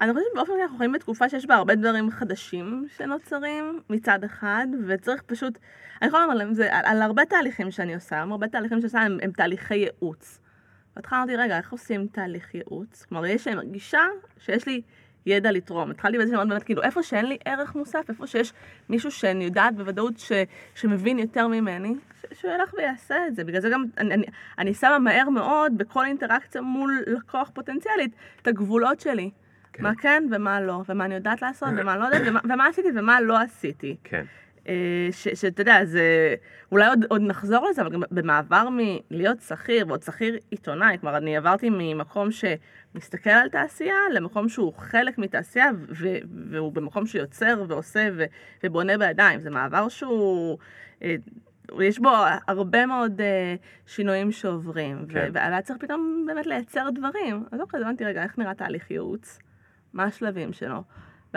אני 0.00 0.12
חושבת 0.12 0.26
שבאופן 0.32 0.52
כללי 0.52 0.62
אנחנו 0.62 0.78
חיים 0.78 0.92
בתקופה 0.92 1.28
שיש 1.28 1.46
בה 1.46 1.54
הרבה 1.54 1.74
דברים 1.74 2.10
חדשים 2.10 2.86
שנוצרים 2.96 3.80
מצד 3.90 4.24
אחד, 4.24 4.66
וצריך 4.88 5.22
פשוט, 5.22 5.58
אני 6.02 6.08
יכולה 6.08 6.22
לומר 6.22 6.34
להם, 6.34 6.54
זה 6.54 6.76
על, 6.76 6.84
על 6.84 7.02
הרבה 7.02 7.24
תהליכים 7.24 7.70
שאני 7.70 7.94
עושה, 7.94 8.20
הרבה 8.20 8.48
תהליכים 8.48 8.78
שאני 8.78 8.86
עושה 8.86 9.00
הם, 9.00 9.18
הם 9.22 9.30
תהליכי 9.30 9.74
ייעוץ. 9.74 10.40
בהתחלה 10.96 11.18
אמרתי, 11.18 11.36
רגע, 11.36 11.58
איך 11.58 11.72
עושים 11.72 12.06
תהליך 12.06 12.54
ייעוץ? 12.54 13.04
כלומר, 13.08 13.26
יש 13.26 13.48
לי 13.48 13.54
מרגישה 13.54 14.02
שיש 14.38 14.66
לי 14.66 14.82
ידע 15.26 15.52
לתרום. 15.52 15.90
התחלתי 15.90 16.18
בזה 16.18 16.30
שאמרתי 16.30 16.48
באמת, 16.48 16.62
כאילו, 16.62 16.82
איפה 16.82 17.02
שאין 17.02 17.26
לי 17.26 17.38
ערך 17.44 17.74
מוסף, 17.74 18.04
איפה 18.08 18.26
שיש 18.26 18.52
מישהו 18.88 19.10
שאני 19.10 19.44
יודעת 19.44 19.76
בוודאות 19.76 20.18
ש, 20.18 20.32
שמבין 20.74 21.18
יותר 21.18 21.48
ממני, 21.48 21.94
ש, 22.20 22.40
שהוא 22.40 22.52
ילך 22.54 22.74
ויעשה 22.74 23.26
את 23.26 23.34
זה. 23.34 23.44
בגלל 23.44 23.60
זה 23.60 23.70
גם, 23.70 23.84
אני, 23.98 24.14
אני, 24.14 24.26
אני 24.58 24.74
שמה 24.74 24.98
מהר 24.98 25.28
מאוד, 25.28 25.78
בכל 25.78 26.04
אינטראקציה 26.04 26.60
מול 26.60 27.02
לקוח 27.06 27.50
פוטנציאלית, 27.54 28.12
את 28.42 28.46
הגבולות 28.48 29.00
שלי. 29.00 29.30
כן. 29.72 29.82
מה 29.82 29.92
כן 29.94 30.24
ומה 30.30 30.60
לא, 30.60 30.82
ומה 30.88 31.04
אני 31.04 31.14
יודעת 31.14 31.42
לעשות 31.42 31.68
ומה 31.76 31.96
לא 31.96 32.04
יודעת, 32.04 32.22
ומה, 32.26 32.40
ומה 32.44 32.66
עשיתי 32.66 32.88
ומה 32.94 33.20
לא 33.20 33.38
עשיתי. 33.40 33.96
כן, 34.04 34.16
אה, 34.16 34.41
שאתה 35.10 35.60
יודע, 35.60 35.84
זה... 35.84 36.34
אולי 36.72 36.86
עוד, 36.86 37.04
עוד 37.08 37.22
נחזור 37.22 37.66
לזה, 37.70 37.82
אבל 37.82 37.90
גם 37.90 38.02
במעבר 38.10 38.68
מלהיות 38.70 39.40
שכיר, 39.40 39.88
ועוד 39.88 40.02
שכיר 40.02 40.38
עיתונאי, 40.50 40.98
כלומר, 41.00 41.16
אני 41.16 41.36
עברתי 41.36 41.70
ממקום 41.70 42.28
שמסתכל 42.30 43.30
על 43.30 43.48
תעשייה, 43.48 43.96
למקום 44.14 44.48
שהוא 44.48 44.72
חלק 44.76 45.18
מתעשייה, 45.18 45.70
ו- 45.88 46.18
והוא 46.50 46.72
במקום 46.72 47.06
שיוצר 47.06 47.64
ועושה 47.68 48.08
ו- 48.12 48.24
ובונה 48.64 48.98
בידיים. 48.98 49.40
זה 49.40 49.50
מעבר 49.50 49.88
שהוא... 49.88 50.58
אה, 51.02 51.14
יש 51.80 51.98
בו 51.98 52.10
הרבה 52.48 52.86
מאוד 52.86 53.20
אה, 53.20 53.54
שינויים 53.86 54.32
שעוברים, 54.32 55.06
כן. 55.08 55.30
והיה 55.32 55.62
צריך 55.62 55.78
פתאום 55.78 56.24
באמת 56.26 56.46
לייצר 56.46 56.88
דברים. 56.94 57.44
אז 57.52 57.60
אוקיי, 57.60 57.80
הבנתי, 57.80 58.04
רגע, 58.04 58.22
איך 58.22 58.38
נראה 58.38 58.54
תהליך 58.54 58.90
ייעוץ? 58.90 59.38
מה 59.92 60.04
השלבים 60.04 60.52
שלו? 60.52 60.82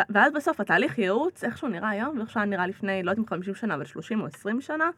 ואז 0.09 0.33
בסוף 0.33 0.59
התהליך 0.59 0.97
ייעוץ, 0.99 1.43
איך 1.43 1.57
שהוא 1.57 1.69
נראה 1.69 1.89
היום, 1.89 2.17
ואיך 2.17 2.29
שהוא 2.29 2.43
נראה 2.43 2.67
לפני, 2.67 3.03
לא 3.03 3.11
יודעת 3.11 3.23
אם 3.25 3.29
50 3.29 3.55
שנה, 3.55 3.75
אבל 3.75 3.85
30 3.85 4.21
או 4.21 4.25
20 4.25 4.61
שנה, 4.61 4.89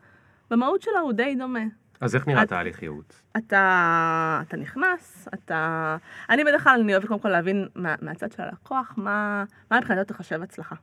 במהות 0.51 0.81
שלו 0.81 0.99
הוא 0.99 1.13
די 1.13 1.36
דומה. 1.36 1.60
אז 2.01 2.15
איך 2.15 2.27
נראה 2.27 2.43
את- 2.43 2.47
תהליך 2.49 2.81
ייעוץ? 2.83 3.21
אתה, 3.38 4.41
אתה 4.47 4.57
נכנס, 4.57 5.27
אתה... 5.33 5.97
אני 6.29 6.43
בדרך 6.43 6.63
כלל, 6.63 6.79
אני 6.83 6.93
אוהבת 6.93 7.07
קודם 7.07 7.19
כל 7.19 7.29
להבין 7.29 7.67
מה, 7.75 7.95
מהצד 8.01 8.31
של 8.31 8.43
הלקוח, 8.43 8.93
מה, 8.97 9.43
מה 9.71 9.77
מבחינתו 9.79 10.13
תחשב 10.13 10.41
הצלחה. 10.41 10.75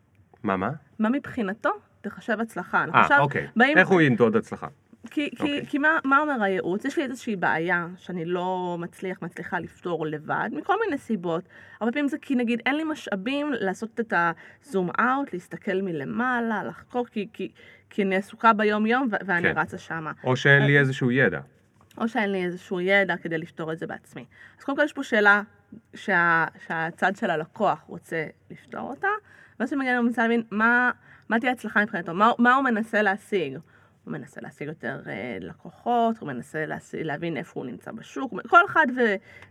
מה, 0.42 0.56
מה? 0.56 0.70
מה 0.98 1.08
מבחינתו 1.08 1.70
תחשב 2.00 2.40
הצלחה. 2.40 2.84
אה, 2.94 3.18
אוקיי. 3.18 3.46
באים- 3.56 3.78
איך 3.78 3.88
הוא 3.88 4.00
ינדוד 4.00 4.36
הצלחה? 4.36 4.66
כי, 5.10 5.30
כי, 5.30 5.42
אוקיי. 5.42 5.66
כי 5.66 5.78
מה, 5.78 5.98
מה 6.04 6.18
אומר 6.18 6.42
הייעוץ? 6.42 6.84
יש 6.84 6.96
לי 6.98 7.04
איזושהי 7.04 7.36
בעיה 7.36 7.86
שאני 7.96 8.24
לא 8.24 8.76
מצליח, 8.80 9.22
מצליחה 9.22 9.58
לפתור 9.58 10.06
לבד, 10.06 10.50
מכל 10.52 10.74
מיני 10.84 10.98
סיבות. 10.98 11.44
הרבה 11.80 11.92
פעמים 11.92 12.08
זה 12.08 12.18
כי 12.18 12.34
נגיד 12.34 12.62
אין 12.66 12.76
לי 12.76 12.84
משאבים 12.84 13.52
לעשות 13.52 14.00
את 14.00 14.12
הזום 14.16 14.90
אאוט, 15.00 15.32
להסתכל 15.32 15.82
מלמעלה, 15.82 16.64
לחקור, 16.64 17.06
כי, 17.06 17.28
כי, 17.32 17.48
כי 17.90 18.02
אני 18.02 18.16
עסוקה 18.16 18.52
ביום 18.52 18.86
יום 18.86 19.08
ו- 19.12 19.16
ואני 19.26 19.42
כן. 19.54 19.58
רצה 19.58 19.78
שמה. 19.78 20.12
או 20.24 20.36
שאין 20.36 20.62
אה, 20.62 20.66
לי 20.66 20.78
איזשהו 20.78 21.10
ידע. 21.10 21.40
או 21.98 22.08
שאין 22.08 22.32
לי 22.32 22.44
איזשהו 22.44 22.80
ידע 22.80 23.16
כדי 23.16 23.38
לפתור 23.38 23.72
את 23.72 23.78
זה 23.78 23.86
בעצמי. 23.86 24.24
אז 24.58 24.64
קודם 24.64 24.78
כל 24.78 24.84
יש 24.84 24.92
פה 24.92 25.02
שאלה 25.02 25.42
שה, 25.94 26.44
שהצד 26.66 27.16
של 27.16 27.30
הלקוח 27.30 27.84
רוצה 27.86 28.26
לפתור 28.50 28.90
אותה, 28.90 29.08
ואז 29.60 29.68
כשמגיע 29.68 29.92
לנו 29.92 30.02
מנסה 30.02 30.22
להבין 30.22 30.42
מה, 30.50 30.90
מה 31.28 31.40
תהיה 31.40 31.52
הצלחה 31.52 31.82
מבחינתו, 31.82 32.14
מה, 32.14 32.30
מה 32.38 32.54
הוא 32.54 32.64
מנסה 32.64 33.02
להשיג. 33.02 33.58
הוא 34.04 34.12
מנסה 34.12 34.40
להשיג 34.40 34.68
יותר 34.68 35.00
אה, 35.06 35.36
לקוחות, 35.40 36.18
הוא 36.18 36.26
מנסה 36.26 36.66
להשיג, 36.66 37.00
להבין 37.00 37.36
איפה 37.36 37.60
הוא 37.60 37.66
נמצא 37.66 37.92
בשוק, 37.92 38.32
כל 38.48 38.60
אחד 38.66 38.86
ו, 38.96 39.00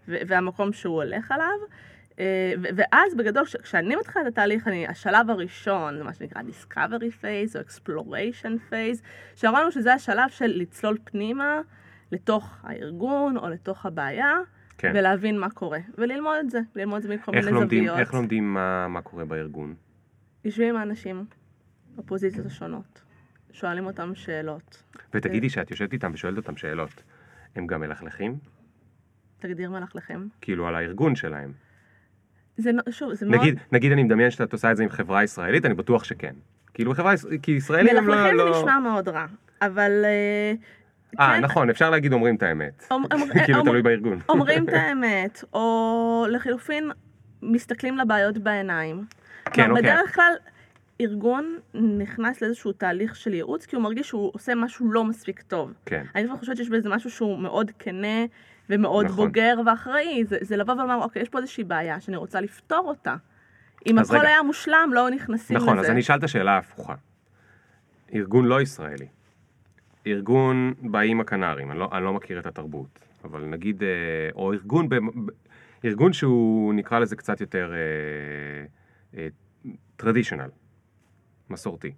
ו, 0.07 0.15
והמקום 0.27 0.73
שהוא 0.73 0.95
הולך 1.03 1.31
עליו. 1.31 1.47
אה, 2.19 2.53
ואז 2.75 3.15
בגדול, 3.15 3.45
כש- 3.45 3.55
כשאני 3.55 3.95
מתחילה 3.95 4.27
את 4.27 4.31
התהליך, 4.31 4.67
אני, 4.67 4.87
השלב 4.87 5.29
הראשון, 5.29 5.97
זה 5.97 6.03
מה 6.03 6.13
שנקרא 6.13 6.41
Discovery 6.41 7.23
Phase 7.23 7.55
או 7.55 7.61
Exploration 7.61 8.71
Phase, 8.71 9.01
שאמרנו 9.35 9.71
שזה 9.71 9.93
השלב 9.93 10.29
של 10.29 10.51
לצלול 10.55 10.97
פנימה 11.03 11.61
לתוך 12.11 12.59
הארגון 12.63 13.37
או 13.37 13.49
לתוך 13.49 13.85
הבעיה, 13.85 14.33
כן. 14.77 14.91
ולהבין 14.95 15.39
מה 15.39 15.49
קורה, 15.49 15.79
וללמוד 15.97 16.35
את 16.39 16.49
זה, 16.49 16.59
ללמוד 16.75 16.97
את 16.97 17.03
זה 17.03 17.15
מכל 17.15 17.31
מיני 17.31 17.51
לומדים, 17.51 17.83
זוויות. 17.83 17.99
איך 17.99 18.13
לומדים 18.13 18.53
מה, 18.53 18.87
מה 18.87 19.01
קורה 19.01 19.25
בארגון? 19.25 19.75
יושבים 20.45 20.69
עם 20.69 20.75
האנשים 20.75 21.25
בפוזיציות 21.95 22.45
השונות, 22.45 23.03
שואלים 23.53 23.85
אותם 23.85 24.15
שאלות. 24.15 24.83
ותגידי 25.13 25.49
שאת 25.49 25.71
יושבת 25.71 25.93
איתם 25.93 26.11
ושואלת 26.13 26.37
אותם 26.37 26.57
שאלות. 26.57 27.03
הם 27.55 27.67
גם 27.67 27.81
מלכלכים? 27.81 28.37
תגדיר 29.39 29.69
מלכלכם. 29.71 30.27
כאילו 30.41 30.67
על 30.67 30.75
הארגון 30.75 31.15
שלהם. 31.15 31.51
זה, 32.57 32.71
שוב, 32.89 33.13
זה 33.13 33.25
מאוד... 33.25 33.41
נגיד, 33.41 33.59
נגיד 33.71 33.91
אני 33.91 34.03
מדמיין 34.03 34.31
שאת 34.31 34.53
עושה 34.53 34.71
את 34.71 34.77
זה 34.77 34.83
עם 34.83 34.89
חברה 34.89 35.23
ישראלית, 35.23 35.65
אני 35.65 35.73
בטוח 35.73 36.03
שכן. 36.03 36.33
כאילו 36.73 36.93
חברה, 36.93 37.13
כי 37.41 37.51
ישראלים 37.51 37.97
הם 37.97 38.07
לא... 38.07 38.15
מלכלכים 38.15 38.37
זה 38.37 38.43
לא... 38.43 38.59
נשמע 38.59 38.79
מאוד 38.79 39.07
רע, 39.07 39.25
אבל... 39.61 39.91
אה, 40.05 40.53
אה, 41.19 41.35
כן, 41.35 41.41
נכון, 41.41 41.69
אפשר 41.69 41.89
להגיד 41.89 42.13
אומרים 42.13 42.35
את 42.35 42.43
האמת. 42.43 42.83
כאילו 43.45 43.63
תלוי 43.63 43.81
בארגון. 43.81 44.19
אומרים 44.29 44.63
את 44.69 44.73
האמת, 44.83 45.43
או 45.53 46.25
לחילופין, 46.29 46.91
מסתכלים 47.41 47.97
לבעיות 47.97 48.37
בעיניים. 48.37 49.05
כן, 49.45 49.71
אוקיי. 49.71 49.83
בדרך 49.83 50.15
כלל, 50.15 50.33
ארגון 51.01 51.57
נכנס 51.73 52.41
לאיזשהו 52.41 52.71
תהליך 52.71 53.15
של 53.15 53.33
ייעוץ, 53.33 53.65
כי 53.65 53.75
הוא 53.75 53.83
מרגיש 53.83 54.07
שהוא 54.07 54.31
עושה 54.33 54.55
משהו 54.55 54.91
לא 54.91 55.03
מספיק 55.05 55.41
טוב. 55.41 55.73
כן. 55.85 56.05
אני 56.15 56.27
כבר 56.27 56.37
חושבת 56.37 56.57
שיש 56.57 56.69
בזה 56.69 56.89
משהו 56.89 57.11
שהוא 57.11 57.39
מאוד 57.39 57.71
כנה 57.79 58.25
ומאוד 58.69 59.05
נכון. 59.05 59.25
בוגר 59.25 59.59
ואחראי. 59.65 60.23
זה, 60.25 60.37
זה 60.41 60.57
לבוא 60.57 60.73
ולומר, 60.73 60.95
אוקיי, 60.95 61.21
יש 61.21 61.29
פה 61.29 61.37
איזושהי 61.37 61.63
בעיה 61.63 61.99
שאני 61.99 62.17
רוצה 62.17 62.41
לפתור 62.41 62.83
אותה. 62.87 63.15
אם 63.85 63.97
הכל 63.99 64.17
רגע. 64.17 64.27
היה 64.27 64.43
מושלם, 64.43 64.89
לא 64.93 65.09
נכנסים 65.09 65.57
נכון, 65.57 65.77
לזה. 65.77 65.85
אז 65.85 65.91
אני 65.91 65.99
אשאל 65.99 66.17
את 66.17 66.23
השאלה 66.23 66.51
ההפוכה. 66.51 66.95
ארגון 68.13 68.45
לא 68.45 68.61
ישראלי. 68.61 69.07
ארגון 70.07 70.73
באיים 70.81 71.19
הקנרים, 71.21 71.71
אני 71.71 71.79
לא, 71.79 71.89
אני 71.91 72.03
לא 72.03 72.13
מכיר 72.13 72.39
את 72.39 72.45
התרבות, 72.45 72.99
אבל 73.23 73.45
נגיד, 73.45 73.83
אה, 73.83 73.87
או 74.35 74.53
ארגון, 74.53 74.89
ב, 74.89 74.95
ב- 74.95 74.99
ארגון 75.85 76.13
שהוא 76.13 76.73
נקרא 76.73 76.99
לזה 76.99 77.15
קצת 77.15 77.41
יותר 77.41 77.73
טרדישיונל, 79.95 80.49
מסורתי. 81.53 81.91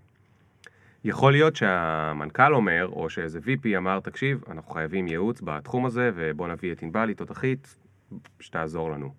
יכול 1.04 1.32
להיות 1.32 1.56
שהמנכ"ל 1.56 2.54
אומר, 2.54 2.88
או 2.92 3.10
שאיזה 3.10 3.40
VP 3.40 3.78
אמר, 3.78 4.00
תקשיב, 4.00 4.44
אנחנו 4.52 4.72
חייבים 4.72 5.08
ייעוץ 5.08 5.42
בתחום 5.42 5.86
הזה, 5.86 6.12
ובוא 6.16 6.48
נביא 6.48 6.72
את 6.72 6.84
ענבל, 6.84 7.08
היא 7.08 7.16
תותחית, 7.16 7.76
שתעזור 8.40 8.92
לנו. 8.92 9.14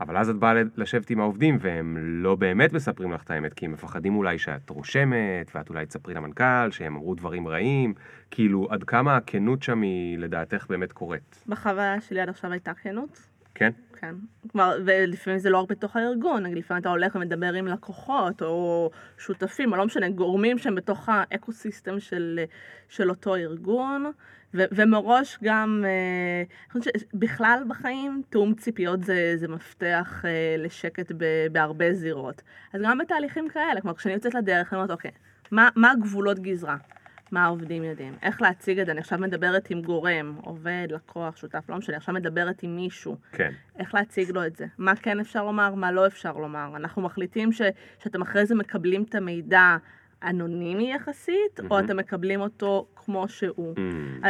אבל 0.00 0.16
אז 0.16 0.30
את 0.30 0.36
באה 0.36 0.52
לשבת 0.76 1.10
עם 1.10 1.20
העובדים, 1.20 1.58
והם 1.60 1.96
לא 2.00 2.34
באמת 2.34 2.72
מספרים 2.72 3.12
לך 3.12 3.22
את 3.22 3.30
האמת, 3.30 3.54
כי 3.54 3.66
הם 3.66 3.72
מפחדים 3.72 4.16
אולי 4.16 4.38
שאת 4.38 4.70
רושמת, 4.70 5.50
ואת 5.54 5.68
אולי 5.68 5.86
תספרי 5.86 6.14
למנכ"ל, 6.14 6.70
שהם 6.70 6.96
אמרו 6.96 7.14
דברים 7.14 7.48
רעים. 7.48 7.94
כאילו, 8.30 8.66
עד 8.70 8.84
כמה 8.84 9.16
הכנות 9.16 9.62
שם 9.62 9.82
היא 9.82 10.18
לדעתך 10.18 10.66
באמת 10.68 10.92
קורית, 10.92 11.44
בחוויה 11.46 12.00
שלי 12.00 12.20
עד 12.20 12.28
עכשיו 12.28 12.52
הייתה 12.52 12.74
כנות. 12.74 13.33
כן? 13.54 13.70
כן. 13.96 14.14
כלומר, 14.50 14.78
ולפעמים 14.84 15.38
זה 15.38 15.50
לא 15.50 15.60
רק 15.60 15.68
בתוך 15.68 15.96
הארגון, 15.96 16.42
נגיד 16.42 16.58
לפעמים 16.58 16.80
אתה 16.80 16.88
הולך 16.88 17.14
ומדבר 17.14 17.52
עם 17.52 17.66
לקוחות, 17.66 18.42
או 18.42 18.90
שותפים, 19.18 19.72
או 19.72 19.76
לא 19.76 19.86
משנה, 19.86 20.08
גורמים 20.08 20.58
שהם 20.58 20.74
בתוך 20.74 21.08
האקו-סיסטם 21.12 22.00
של, 22.00 22.40
של 22.88 23.10
אותו 23.10 23.36
ארגון, 23.36 24.12
ו, 24.54 24.62
ומראש 24.72 25.38
גם, 25.42 25.84
אה, 25.86 26.80
שבכלל 26.82 27.62
בחיים, 27.68 28.22
תיאום 28.30 28.54
ציפיות 28.54 29.04
זה, 29.04 29.32
זה 29.36 29.48
מפתח 29.48 30.24
אה, 30.24 30.56
לשקט 30.58 31.12
ב, 31.16 31.46
בהרבה 31.52 31.92
זירות. 31.92 32.42
אז 32.72 32.80
גם 32.84 32.98
בתהליכים 32.98 33.48
כאלה, 33.48 33.80
כלומר, 33.80 33.96
כשאני 33.96 34.14
יוצאת 34.14 34.34
לדרך, 34.34 34.72
אני 34.72 34.76
אומרת, 34.76 34.90
אוקיי, 34.90 35.10
מה, 35.50 35.68
מה 35.76 35.90
הגבולות 35.90 36.38
גזרה? 36.38 36.76
מה 37.34 37.44
העובדים 37.44 37.84
יודעים, 37.84 38.14
איך 38.22 38.42
להציג 38.42 38.78
את 38.78 38.86
זה, 38.86 38.92
אני 38.92 39.00
עכשיו 39.00 39.18
מדברת 39.18 39.70
עם 39.70 39.82
גורם, 39.82 40.36
עובד, 40.42 40.86
לקוח, 40.90 41.36
שותף, 41.36 41.64
לא 41.68 41.76
משנה, 41.76 41.96
עכשיו 41.96 42.14
מדברת 42.14 42.62
עם 42.62 42.76
מישהו, 42.76 43.16
כן. 43.32 43.52
איך 43.78 43.94
להציג 43.94 44.30
לו 44.30 44.46
את 44.46 44.56
זה, 44.56 44.66
מה 44.78 44.96
כן 44.96 45.20
אפשר 45.20 45.44
לומר, 45.44 45.74
מה 45.74 45.92
לא 45.92 46.06
אפשר 46.06 46.32
לומר. 46.32 46.72
אנחנו 46.76 47.02
מחליטים 47.02 47.52
ש, 47.52 47.62
שאתם 47.98 48.22
אחרי 48.22 48.46
זה 48.46 48.54
מקבלים 48.54 49.02
את 49.02 49.14
המידע 49.14 49.76
אנונימי 50.22 50.92
יחסית, 50.92 51.60
או 51.60 51.64
מהמם. 51.68 51.84
אתם 51.84 51.96
מקבלים 51.96 52.40
אותו 52.40 52.86
כמו 52.96 53.28
שהוא. 53.28 53.74
Mm, 53.76 53.80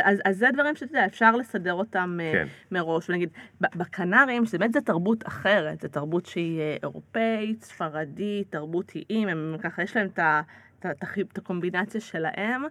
אז, 0.04 0.18
אז 0.24 0.38
זה 0.38 0.46
דברים 0.52 0.76
שאתה 0.76 0.92
יודע, 0.92 1.06
אפשר 1.06 1.36
לסדר 1.36 1.74
אותם 1.74 2.18
אה, 2.22 2.32
כן. 2.32 2.46
מראש, 2.70 3.10
ונגיד, 3.10 3.28
בקנרים, 3.60 4.46
שבאמת 4.46 4.72
זו 4.72 4.80
תרבות 4.80 5.26
אחרת, 5.26 5.80
זו 5.80 5.88
תרבות 5.88 6.26
שהיא 6.26 6.60
אה, 6.60 6.76
אירופאית, 6.82 7.64
ספרדית, 7.64 8.50
תרבות 8.50 8.92
איים, 9.10 9.28
הם 9.28 9.56
ככה, 9.62 9.82
יש 9.82 9.96
להם 9.96 10.06
את 10.06 10.18
ה- 10.18 10.40
את 10.90 11.38
הקומבינציה 11.38 12.00
שלהם. 12.00 12.62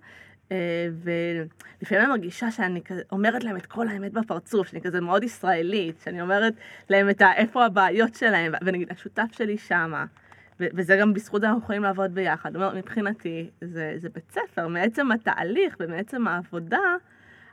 אה, 0.51 0.87
ולפעמים 1.03 2.03
אני 2.03 2.09
מרגישה 2.11 2.51
שאני 2.51 2.81
אומרת 3.11 3.43
להם 3.43 3.57
את 3.57 3.65
כל 3.65 3.87
האמת 3.87 4.13
בפרצוף, 4.13 4.67
שאני 4.67 4.81
כזה 4.81 5.01
מאוד 5.01 5.23
ישראלית, 5.23 5.99
שאני 5.99 6.21
אומרת 6.21 6.53
להם 6.89 7.09
את 7.09 7.21
ה- 7.21 7.33
איפה 7.35 7.65
הבעיות 7.65 8.15
שלהם, 8.15 8.53
ונגיד 8.65 8.91
השותף 8.91 9.27
שלי 9.31 9.57
שמה, 9.57 10.05
וזה 10.59 10.97
גם 10.97 11.13
בזכות 11.13 11.41
זה 11.41 11.47
אנחנו 11.47 11.61
יכולים 11.63 11.83
לעבוד 11.83 12.13
ביחד. 12.15 12.55
אומרת, 12.55 12.73
מבחינתי 12.73 13.49
זה, 13.61 13.93
זה 13.97 14.09
בית 14.09 14.31
ספר, 14.31 14.67
מעצם 14.67 15.11
התהליך 15.11 15.75
ומעצם 15.79 16.27
העבודה, 16.27 16.79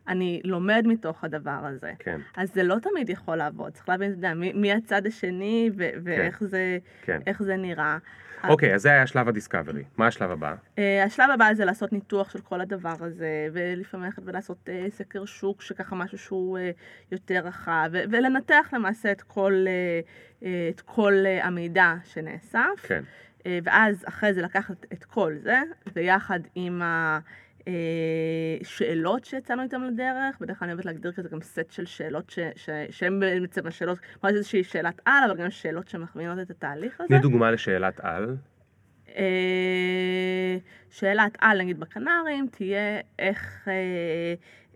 אני 0.09 0.41
לומד 0.45 0.85
מתוך 0.87 1.25
הדבר 1.25 1.61
הזה. 1.65 1.93
כן, 1.99 2.21
אז 2.37 2.55
זה 2.55 2.63
לא 2.63 2.77
תמיד 2.79 3.09
יכול 3.11 3.37
לעבוד, 3.37 3.73
צריך 3.73 3.89
להבין, 3.89 4.11
אתה 4.11 4.19
יודע, 4.19 4.35
מי, 4.35 4.53
מי 4.53 4.73
הצד 4.73 5.07
השני 5.07 5.71
ו- 5.77 5.89
ואיך 6.05 6.45
זה, 6.45 6.79
כן. 7.03 7.21
זה 7.41 7.57
נראה. 7.57 7.99
אוקיי, 8.49 8.75
אז 8.75 8.83
זה 8.83 8.91
היה 8.91 9.07
שלב 9.07 9.29
הדיסקאברי. 9.29 9.85
מה 9.97 10.07
השלב 10.07 10.31
הבא? 10.31 10.55
Uh, 10.77 10.81
השלב 11.07 11.31
הבא 11.31 11.55
זה 11.55 11.65
לעשות 11.65 11.93
ניתוח 11.93 12.31
של 12.31 12.41
כל 12.41 12.61
הדבר 12.61 12.95
הזה, 13.01 13.49
ולפעמים 13.53 14.07
ללכת 14.07 14.23
ולעשות 14.27 14.69
uh, 14.69 14.91
סקר 14.91 15.25
שוק, 15.25 15.63
שככה 15.63 15.97
משהו 15.97 16.19
שהוא 16.19 16.59
יותר 17.13 17.41
רחב, 17.45 17.91
ולנתח 17.93 18.69
למעשה 18.73 19.13
את 19.13 19.23
כל, 19.23 19.67
את 20.71 20.81
כל 20.85 21.13
המידע 21.43 21.95
שנאסף. 22.05 22.83
כן. 22.83 23.03
ואז 23.65 24.05
אחרי 24.09 24.35
זה 24.35 24.43
לקחת 24.43 24.87
את 24.93 25.05
כל 25.05 25.35
זה, 25.43 25.59
ויחד 25.95 26.41
עם 26.55 26.83
השאלות 28.61 29.25
שיצאנו 29.25 29.63
איתן 29.63 29.81
לדרך, 29.81 30.39
בדרך 30.41 30.59
כלל 30.59 30.67
אני 30.67 30.73
אוהבת 30.73 30.85
להגדיר 30.85 31.13
כזה 31.13 31.29
גם 31.29 31.41
סט 31.41 31.71
של 31.71 31.85
שאלות 31.85 32.31
ש- 32.31 32.39
ש- 32.57 32.71
שהן 32.91 33.21
בעצם 33.21 33.67
השאלות, 33.67 33.99
כמו 34.21 34.31
איזושהי 34.31 34.65
שאלת 34.65 35.01
על, 35.05 35.31
אבל 35.31 35.37
גם 35.43 35.51
שאלות 35.51 35.89
שמכווינות 35.89 36.39
את 36.39 36.51
התהליך 36.51 37.01
הזה. 37.01 37.09
תני 37.09 37.19
דוגמה 37.19 37.51
לשאלת 37.51 38.01
על. 38.01 38.37
אה, 39.17 40.57
שאלת 40.91 41.37
על, 41.41 41.63
נגיד 41.63 41.81
בקנרים, 41.81 42.47
תהיה 42.51 43.01
איך, 43.19 43.69
אה, 43.69 43.73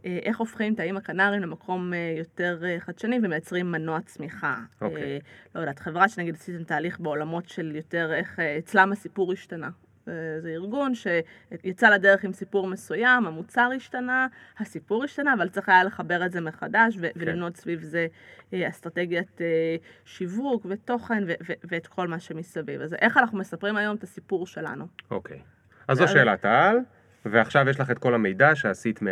אה, 0.07 0.19
איך 0.23 0.39
הופכים 0.39 0.75
את 0.75 0.81
האיים 0.81 0.97
הקנרים 0.97 1.43
למקום 1.43 1.93
אה, 1.95 2.15
יותר 2.19 2.63
אה, 2.65 2.81
חדשני 2.81 3.19
ומייצרים 3.23 3.73
מנוע 3.73 4.01
צמיחה. 4.01 4.57
אוקיי. 4.81 5.03
אה, 5.03 5.19
לא 5.55 5.61
יודעת, 5.61 5.79
חברה 5.79 6.09
שנגיד 6.09 6.35
עשיתם 6.35 6.65
תהליך 6.65 7.01
בעולמות 7.01 7.49
של 7.49 7.77
יותר 7.77 8.13
איך 8.15 8.41
אה, 8.41 8.59
אצלם 8.59 8.93
הסיפור 8.93 9.33
השתנה. 9.33 9.69
זה, 10.07 10.49
ארגון 10.49 10.93
שיצא 10.95 11.89
לדרך 11.91 12.25
עם 12.25 12.33
סיפור 12.33 12.67
מסוים, 12.67 13.27
המוצר 13.27 13.71
השתנה, 13.77 14.27
הסיפור 14.59 15.05
השתנה, 15.05 15.35
אבל 15.35 15.49
צריך 15.49 15.69
היה 15.69 15.85
לחבר 15.85 16.27
את 16.27 16.33
זה 16.33 16.41
מחדש 16.41 16.97
ו- 17.01 17.09
ולבנות 17.17 17.57
סביב 17.57 17.83
זה 17.83 18.07
אה, 18.53 18.69
אסטרטגיית 18.69 19.41
אה, 19.41 19.77
שיווק 20.05 20.67
ותוכן 20.69 21.25
ו- 21.27 21.33
ו- 21.49 21.53
ואת 21.65 21.87
כל 21.87 22.09
מה 22.09 22.21
שמסביב. 22.21 22.81
אז 22.81 22.95
איך 22.95 23.17
אנחנו 23.17 23.39
מספרים 23.39 23.77
היום 23.77 23.97
את 23.97 24.03
הסיפור 24.03 24.47
שלנו? 24.47 24.87
אוקיי. 25.11 25.41
אז 25.89 25.99
זו 25.99 26.09
שאלת 26.09 26.45
העל, 26.45 26.79
ועכשיו 27.25 27.69
יש 27.69 27.81
לך 27.81 27.91
את 27.91 27.99
כל 27.99 28.15
המידע 28.15 28.55
שעשית 28.55 29.03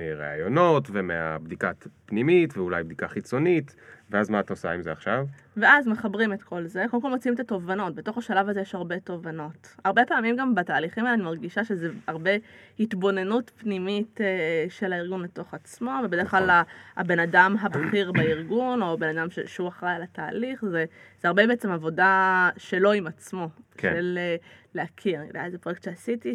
מהראיונות 0.00 0.88
ומהבדיקת 0.92 1.86
פנימית 2.06 2.56
ואולי 2.56 2.82
בדיקה 2.82 3.08
חיצונית, 3.08 3.76
ואז 4.10 4.30
מה 4.30 4.40
את 4.40 4.50
עושה 4.50 4.70
עם 4.70 4.82
זה 4.82 4.92
עכשיו? 4.92 5.26
ואז 5.56 5.88
מחברים 5.88 6.32
את 6.32 6.42
כל 6.42 6.66
זה, 6.66 6.84
קודם 6.90 7.02
כל 7.02 7.10
מוצאים 7.10 7.34
את 7.34 7.40
התובנות, 7.40 7.94
בתוך 7.94 8.18
השלב 8.18 8.48
הזה 8.48 8.60
יש 8.60 8.74
הרבה 8.74 9.00
תובנות. 9.00 9.74
הרבה 9.84 10.04
פעמים 10.04 10.36
גם 10.36 10.54
בתהליכים 10.54 11.04
האלה 11.04 11.14
אני 11.14 11.22
מרגישה 11.22 11.64
שזה 11.64 11.90
הרבה 12.06 12.30
התבוננות 12.80 13.50
פנימית 13.58 14.20
אה, 14.20 14.66
של 14.68 14.92
הארגון 14.92 15.22
לתוך 15.22 15.54
עצמו, 15.54 15.90
ובדרך 16.04 16.30
כלל 16.30 16.42
נכון. 16.42 16.74
הבן 16.96 17.18
אדם 17.18 17.56
הבכיר 17.60 18.12
בארגון, 18.12 18.82
או 18.82 18.98
בן 18.98 19.18
אדם 19.18 19.30
ש- 19.30 19.38
שהוא 19.40 19.68
אחראי 19.68 19.92
על 19.92 20.02
התהליך, 20.02 20.64
זה, 20.64 20.84
זה 21.20 21.28
הרבה 21.28 21.46
בעצם 21.46 21.70
עבודה 21.70 22.50
שלו 22.56 22.92
עם 22.92 23.06
עצמו, 23.06 23.48
כן. 23.76 23.94
של 23.94 24.18
אה, 24.18 24.36
להכיר. 24.74 25.20
איזה 25.44 25.58
פרויקט 25.58 25.82
שעשיתי, 25.82 26.34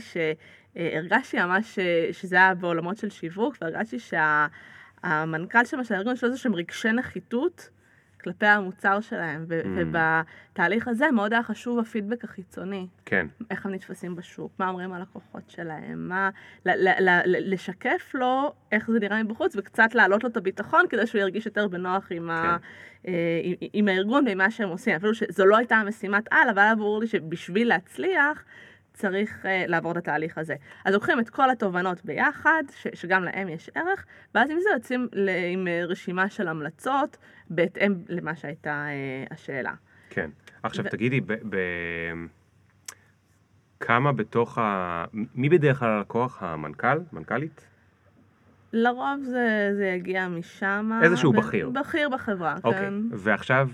שהרגשתי 0.73 1.37
ממש 1.43 1.79
אה, 1.79 2.09
שזה 2.11 2.35
היה 2.35 2.53
בעולמות 2.55 2.97
של 2.97 3.09
שיווק, 3.09 3.55
והרגשתי 3.61 3.97
שהמנכ"ל 3.99 5.65
שם 5.65 5.83
של 5.83 5.93
הארגון, 5.93 6.13
יש 6.13 6.23
לו 6.23 6.29
איזה 6.29 6.39
שהם 6.39 6.55
רגשי 6.55 6.91
נחיתות. 6.91 7.69
כלפי 8.23 8.45
המוצר 8.45 8.99
שלהם, 9.01 9.45
ו- 9.49 9.61
Mm. 9.61 9.65
ובתהליך 9.77 10.87
הזה 10.87 11.11
מאוד 11.11 11.33
היה 11.33 11.43
חשוב 11.43 11.79
הפידבק 11.79 12.23
החיצוני, 12.23 12.87
כן, 13.05 13.27
איך 13.51 13.65
הם 13.65 13.71
נתפסים 13.71 14.15
בשוק, 14.15 14.51
מה 14.59 14.69
אומרים 14.69 14.93
הלקוחות 14.93 15.49
שלהם, 15.49 16.07
מה, 16.09 16.29
ל- 16.65 16.69
ל- 16.89 17.09
ל- 17.25 17.53
לשקף 17.53 18.11
לו 18.13 18.53
איך 18.71 18.91
זה 18.91 18.99
נראה 18.99 19.23
מבחוץ, 19.23 19.55
וקצת 19.55 19.95
להעלות 19.95 20.23
לו 20.23 20.29
את 20.29 20.37
הביטחון 20.37 20.85
כדי 20.89 21.07
שהוא 21.07 21.21
ירגיש 21.21 21.45
יותר 21.45 21.67
בנוח 21.67 22.07
עם, 22.11 22.29
ה- 22.29 22.57
אה, 23.07 23.11
עם, 23.43 23.53
עם 23.73 23.87
הארגון 23.87 24.25
ועם 24.27 24.37
מה 24.37 24.51
שהם 24.51 24.69
עושים, 24.69 24.95
אפילו 24.95 25.15
שזו 25.15 25.45
לא 25.45 25.57
הייתה 25.57 25.81
משימת 25.87 26.23
על, 26.31 26.49
אבל 26.49 26.59
היה 26.59 26.75
ברור 26.75 26.99
לי 26.99 27.07
שבשביל 27.07 27.67
להצליח, 27.67 28.43
צריך 28.93 29.45
uh, 29.45 29.47
לעבור 29.67 29.91
את 29.91 29.97
התהליך 29.97 30.37
הזה. 30.37 30.55
אז 30.85 30.93
לוקחים 30.93 31.19
את 31.19 31.29
כל 31.29 31.49
התובנות 31.49 32.05
ביחד, 32.05 32.63
ש, 32.75 32.87
שגם 32.93 33.23
להם 33.23 33.49
יש 33.49 33.69
ערך, 33.75 34.05
ואז 34.35 34.49
עם 34.49 34.57
זה 34.59 34.69
יוצאים 34.73 35.07
ל, 35.13 35.29
עם 35.53 35.67
אה, 35.67 35.85
רשימה 35.85 36.29
של 36.29 36.47
המלצות, 36.47 37.17
בהתאם 37.49 37.95
למה 38.09 38.35
שהייתה 38.35 38.85
uh, 39.29 39.33
השאלה. 39.33 39.73
כן. 40.09 40.29
עכשיו 40.63 40.85
ו- 40.85 40.89
תגידי, 40.89 41.21
ב... 41.21 41.33
ב- 41.33 42.25
כמה 43.79 44.11
בתוך 44.11 44.57
ה... 44.57 45.05
מי 45.35 45.49
בדרך 45.49 45.79
כלל 45.79 45.89
הלקוח? 45.89 46.43
המנכ"ל? 46.43 46.99
מנכ"לית? 47.13 47.65
לרוב 48.73 49.23
זה, 49.23 49.69
זה 49.75 49.85
יגיע 49.85 50.27
משם. 50.27 50.91
איזשהו 51.03 51.33
בכיר. 51.33 51.69
בכיר 51.69 52.09
בחברה, 52.09 52.55
אוקיי. 52.63 52.79
כן. 52.79 52.93
ועכשיו, 53.11 53.69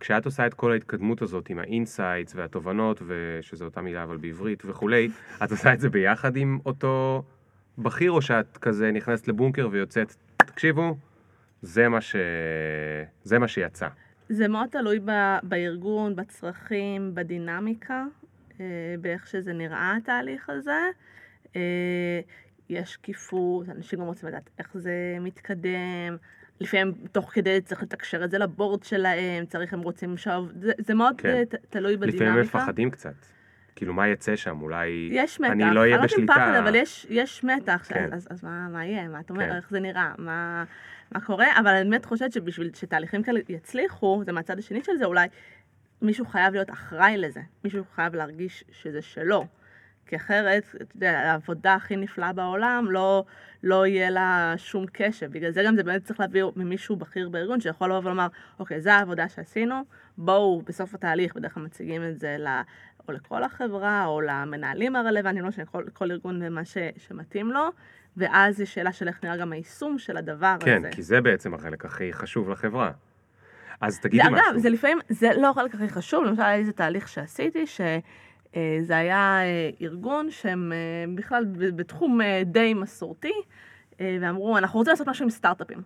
כשאת 0.00 0.24
עושה 0.24 0.46
את 0.46 0.54
כל 0.54 0.72
ההתקדמות 0.72 1.22
הזאת 1.22 1.50
עם 1.50 1.58
ה 1.58 1.66
insights 1.66 2.34
והתובנות, 2.34 3.02
ושזו 3.06 3.64
אותה 3.64 3.80
מילה 3.80 4.02
אבל 4.02 4.16
בעברית 4.16 4.62
וכולי, 4.66 5.08
את 5.44 5.50
עושה 5.50 5.72
את 5.72 5.80
זה 5.80 5.90
ביחד 5.90 6.36
עם 6.36 6.58
אותו 6.66 7.22
בכיר, 7.78 8.10
או 8.10 8.22
שאת 8.22 8.58
כזה 8.58 8.92
נכנסת 8.92 9.28
לבונקר 9.28 9.68
ויוצאת, 9.72 10.14
תקשיבו, 10.36 10.96
זה 11.62 11.88
מה, 11.88 12.00
ש... 12.00 12.16
זה 13.24 13.38
מה 13.38 13.48
שיצא. 13.48 13.88
זה 14.28 14.48
מאוד 14.48 14.68
תלוי 14.68 15.00
ב, 15.04 15.10
בארגון, 15.42 16.16
בצרכים, 16.16 17.14
בדינמיקה, 17.14 18.04
אה, 18.60 18.64
באיך 19.00 19.26
שזה 19.26 19.52
נראה 19.52 19.96
התהליך 19.96 20.50
הזה. 20.50 20.90
אה, 21.56 22.20
יש 22.70 22.92
שקיפות, 22.92 23.68
אנשים 23.68 23.98
גם 23.98 24.06
רוצים 24.06 24.28
לדעת 24.28 24.50
איך 24.58 24.78
זה 24.78 25.16
מתקדם. 25.20 26.16
לפעמים 26.60 26.92
תוך 27.12 27.30
כדי 27.32 27.60
צריך 27.60 27.82
לתקשר 27.82 28.24
את 28.24 28.30
זה 28.30 28.38
לבורד 28.38 28.82
שלהם, 28.82 29.46
צריך, 29.46 29.72
הם 29.72 29.80
רוצים 29.80 30.12
עכשיו, 30.12 30.44
זה, 30.60 30.72
זה 30.78 30.94
מאוד 30.94 31.20
כן. 31.20 31.28
אה, 31.28 31.44
ת, 31.44 31.54
תלוי 31.70 31.96
בדינמיקה. 31.96 32.24
לפעמים 32.24 32.40
מפחדים 32.40 32.90
קצת. 32.90 33.14
כאילו, 33.76 33.94
מה 33.94 34.08
יצא 34.08 34.36
שם? 34.36 34.62
אולי 34.62 35.08
יש 35.12 35.40
מתח, 35.40 35.52
אני 35.52 35.74
לא 35.74 35.80
אהיה 35.80 35.98
בשליטה. 35.98 36.32
פחד, 36.32 36.54
אבל 36.58 36.74
יש, 36.74 37.06
יש 37.10 37.44
מתח, 37.44 37.86
כן. 37.88 38.04
אז, 38.12 38.12
אז, 38.12 38.26
אז 38.30 38.44
מה, 38.44 38.68
מה 38.68 38.84
יהיה, 38.84 39.08
מה 39.08 39.20
את 39.20 39.30
אומרת, 39.30 39.50
כן. 39.50 39.56
איך 39.56 39.70
זה 39.70 39.80
נראה, 39.80 40.12
מה, 40.18 40.64
מה 41.12 41.20
קורה, 41.20 41.46
אבל 41.60 41.70
אני 41.70 41.90
באמת 41.90 42.04
חושבת 42.04 42.32
שבשביל 42.32 42.70
שתהליכים 42.74 43.22
כאלה 43.22 43.40
יצליחו, 43.48 44.22
זה 44.24 44.32
מהצד 44.32 44.58
השני 44.58 44.82
של 44.82 44.92
זה, 44.98 45.04
אולי 45.04 45.28
מישהו 46.02 46.26
חייב 46.26 46.54
להיות 46.54 46.70
אחראי 46.70 47.16
לזה, 47.16 47.40
מישהו 47.64 47.84
חייב 47.94 48.14
להרגיש 48.14 48.64
שזה 48.70 49.02
שלו. 49.02 49.46
כי 50.06 50.16
אחרת, 50.16 50.62
אתה 50.74 50.96
יודע, 50.96 51.18
העבודה 51.18 51.74
הכי 51.74 51.96
נפלאה 51.96 52.32
בעולם, 52.32 52.86
לא, 52.90 53.24
לא 53.62 53.86
יהיה 53.86 54.10
לה 54.10 54.54
שום 54.56 54.84
קשב. 54.92 55.32
בגלל 55.32 55.50
זה 55.50 55.62
גם 55.66 55.76
זה 55.76 55.82
באמת 55.82 56.04
צריך 56.04 56.20
להביא 56.20 56.44
ממישהו 56.56 56.96
בכיר 56.96 57.28
בארגון, 57.28 57.60
שיכול 57.60 57.90
לבוא 57.90 58.00
ולומר, 58.04 58.26
אוקיי, 58.58 58.80
זו 58.80 58.90
העבודה 58.90 59.28
שעשינו, 59.28 59.82
בואו 60.18 60.62
בסוף 60.62 60.94
התהליך, 60.94 61.34
בדרך 61.34 61.54
כלל 61.54 61.62
מציגים 61.62 62.02
את 62.08 62.18
זה 62.18 62.36
ל... 62.38 62.46
או 63.08 63.12
לכל 63.12 63.42
החברה, 63.42 64.06
או 64.06 64.20
למנהלים 64.20 64.96
הרלוונטיים, 64.96 65.42
לא 65.44 65.48
משנה, 65.48 65.64
כל, 65.64 65.84
כל 65.92 66.10
ארגון 66.10 66.42
ומה 66.42 66.64
ש, 66.64 66.78
שמתאים 66.96 67.50
לו, 67.50 67.68
ואז 68.16 68.60
יש 68.60 68.74
שאלה 68.74 68.92
של 68.92 69.08
איך 69.08 69.24
נראה 69.24 69.36
גם 69.36 69.52
היישום 69.52 69.98
של 69.98 70.16
הדבר 70.16 70.56
כן, 70.60 70.78
הזה. 70.78 70.90
כי 70.90 71.02
זה 71.02 71.20
בעצם 71.20 71.54
החלק 71.54 71.84
הכי 71.84 72.12
חשוב 72.12 72.50
לחברה. 72.50 72.90
אז 73.80 74.00
תגידי 74.00 74.22
משהו. 74.30 74.50
אגב, 74.50 74.58
זה 74.58 74.70
לפעמים, 74.70 74.98
זה 75.08 75.30
לא 75.36 75.50
החלק 75.50 75.74
הכי 75.74 75.88
חשוב, 75.88 76.24
למשל 76.24 76.42
היה 76.42 76.54
איזה 76.54 76.72
תהליך 76.72 77.08
שעשיתי, 77.08 77.64
שזה 78.56 78.96
היה 78.96 79.40
אה, 79.42 79.70
ארגון 79.82 80.30
שהם 80.30 80.72
אה, 80.72 81.14
בכלל 81.14 81.44
בתחום 81.58 82.20
אה, 82.20 82.42
די 82.44 82.74
מסורתי, 82.74 83.32
אה, 84.00 84.18
ואמרו, 84.20 84.58
אנחנו 84.58 84.78
רוצים 84.78 84.90
לעשות 84.90 85.08
משהו 85.08 85.24
עם 85.24 85.30
סטארט-אפים. 85.30 85.82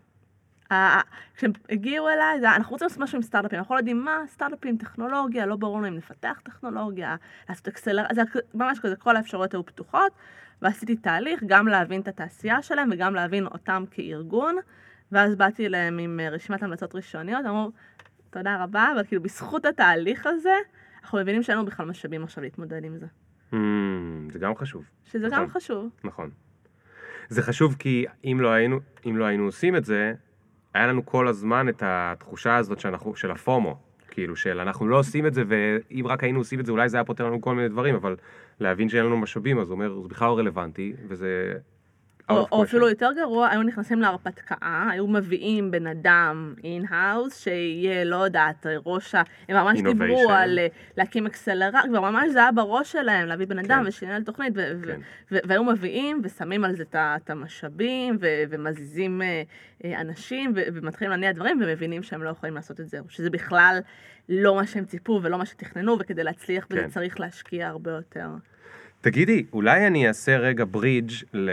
כשהם 1.37 1.53
הגיעו 1.71 2.09
אליי, 2.09 2.41
זה 2.41 2.47
היה, 2.47 2.57
אנחנו 2.57 2.73
רוצים 2.73 2.87
לעשות 2.87 3.01
משהו 3.01 3.17
עם 3.17 3.23
סטארט-אפים, 3.23 3.59
אנחנו 3.59 3.75
לא 3.75 3.81
יודעים 3.81 4.05
מה, 4.05 4.19
סטארט-אפים, 4.27 4.77
טכנולוגיה, 4.77 5.47
לא 5.47 5.57
ברור 5.57 5.79
לנו 5.79 5.89
אם 5.89 5.95
נפתח 5.95 6.41
טכנולוגיה, 6.45 7.17
לעשות 7.49 7.69
אקסלר, 7.69 8.05
זה 8.13 8.23
ממש 8.55 8.79
כזה, 8.79 8.97
כל 8.97 9.17
האפשרויות 9.17 9.55
היו 9.55 9.67
פתוחות, 9.67 10.13
ועשיתי 10.63 10.97
תהליך 10.97 11.43
גם 11.47 11.69
להבין 11.69 12.01
את 12.01 12.09
התעשייה 12.09 12.63
שלהם 12.63 12.89
וגם 12.93 13.15
להבין 13.15 13.47
אותם 13.47 13.85
כארגון, 13.91 14.57
ואז 15.13 15.37
באתי 15.37 15.67
אליהם 15.67 15.99
עם 15.99 16.21
אה, 16.21 16.29
רשימת 16.29 16.63
המלצות 16.63 16.95
ראשוניות, 16.95 17.47
אמרו, 17.47 17.71
תודה 18.31 18.63
רבה, 18.63 18.89
אבל 18.95 19.05
כאילו 19.05 19.23
בזכות 19.23 19.65
התהליך 19.65 20.27
הזה, 20.27 20.55
אנחנו 21.03 21.19
מבינים 21.19 21.43
שאין 21.43 21.59
לנו 21.59 21.67
בכלל 21.67 21.87
משאבים 21.87 22.25
עכשיו 22.25 22.45
להתמודד 22.45 22.85
עם 22.85 22.99
זה. 22.99 23.07
Mm, 23.53 23.57
זה 24.33 24.39
גם 24.39 24.57
חשוב. 24.57 24.85
שזה 25.05 25.27
נכון. 25.27 25.39
גם 25.39 25.49
חשוב. 25.49 25.89
נכון. 26.05 26.31
זה 27.29 27.43
חשוב 27.43 27.77
כי 27.79 28.07
אם 28.25 28.39
לא 28.41 28.49
היינו, 28.49 28.81
אם 29.07 29.17
לא 29.17 29.25
היינו 29.25 29.45
עושים 29.45 29.77
את 29.77 29.85
זה, 29.85 30.15
היה 30.75 30.87
לנו 30.87 31.07
כל 31.07 31.29
הזמן 31.29 31.69
את 31.69 31.83
התחושה 31.87 32.57
הזאת 32.57 32.81
שאנחנו, 32.81 33.17
של 33.17 33.31
הפומו. 33.31 33.79
כאילו 34.11 34.37
של 34.37 34.61
אנחנו 34.61 34.89
לא 34.89 34.99
עושים 34.99 35.27
את 35.27 35.35
זה, 35.35 35.43
ואם 35.47 36.07
רק 36.07 36.25
היינו 36.25 36.39
עושים 36.39 36.61
את 36.61 36.67
זה 36.67 36.73
אולי 36.73 36.89
זה 36.89 36.97
היה 36.97 37.05
פותר 37.05 37.27
לנו 37.27 37.41
כל 37.41 37.55
מיני 37.55 37.69
דברים, 37.69 37.95
אבל 37.95 38.17
להבין 38.61 38.89
שאין 38.89 39.05
לנו 39.05 39.17
משאבים, 39.17 39.59
אז 39.59 39.69
הוא 39.69 39.75
אומר, 39.75 40.01
זה 40.03 40.09
בכלל 40.09 40.29
לא 40.29 40.39
רלוונטי, 40.39 40.93
וזה... 41.09 41.59
או, 42.31 42.47
או. 42.53 42.63
אפילו 42.63 42.89
יותר 42.89 43.11
גרוע, 43.17 43.49
היו 43.49 43.63
נכנסים 43.63 44.01
להרפתקה, 44.01 44.55
היו 44.91 45.07
מביאים 45.07 45.71
בן 45.71 45.87
אדם 45.87 46.55
in-house, 46.65 47.41
שיהיה, 47.45 48.05
לא 48.05 48.17
יודעת, 48.17 48.67
ראש 48.87 49.15
ה... 49.15 49.23
הם 49.49 49.57
ממש 49.57 49.79
Innovation. 49.79 49.83
דיברו 49.83 50.31
על 50.31 50.59
אה, 50.59 50.67
להקים 50.97 51.27
אקסלרט, 51.27 51.75
כבר 51.89 52.01
ממש 52.01 52.31
זה 52.33 52.39
היה 52.39 52.53
בראש 52.53 52.93
שלהם, 52.93 53.27
להביא 53.27 53.47
בן 53.47 53.59
אדם 53.59 53.81
כן. 53.83 53.89
ושינהל 53.89 54.23
תוכנית, 54.23 54.53
ו- 54.57 54.73
ו- 54.81 54.87
כן. 54.87 55.01
ו- 55.33 55.39
והיו 55.45 55.65
מביאים 55.65 56.21
ושמים 56.25 56.65
על 56.65 56.77
זה 56.77 56.85
את 56.97 57.31
המשאבים, 57.31 58.17
ו- 58.21 58.43
ומזיזים 58.51 59.23
אה, 59.23 59.43
אה, 59.85 60.01
אנשים, 60.01 60.53
ו- 60.57 60.63
ומתחילים 60.75 61.11
להניע 61.11 61.33
דברים, 61.33 61.61
ומבינים 61.63 62.03
שהם 62.03 62.23
לא 62.23 62.31
יכולים 62.31 62.55
לעשות 62.55 62.81
את 62.81 62.89
זה, 62.89 62.99
שזה 63.09 63.31
בכלל 63.31 63.79
לא 64.29 64.55
מה 64.55 64.67
שהם 64.67 64.85
ציפו 64.85 65.21
ולא 65.23 65.39
מה 65.39 65.47
שתכננו, 65.47 65.97
וכדי 66.01 66.25
להצליח 66.25 66.67
בזה 66.71 66.81
כן. 66.81 66.89
צריך 66.89 67.21
להשקיע 67.21 67.69
הרבה 67.69 67.91
יותר. 67.91 68.29
תגידי, 69.01 69.45
אולי 69.53 69.87
אני 69.87 70.09
אעשה 70.09 70.37
רגע 70.37 70.65
ברידג' 70.71 71.13
ל... 71.35 71.51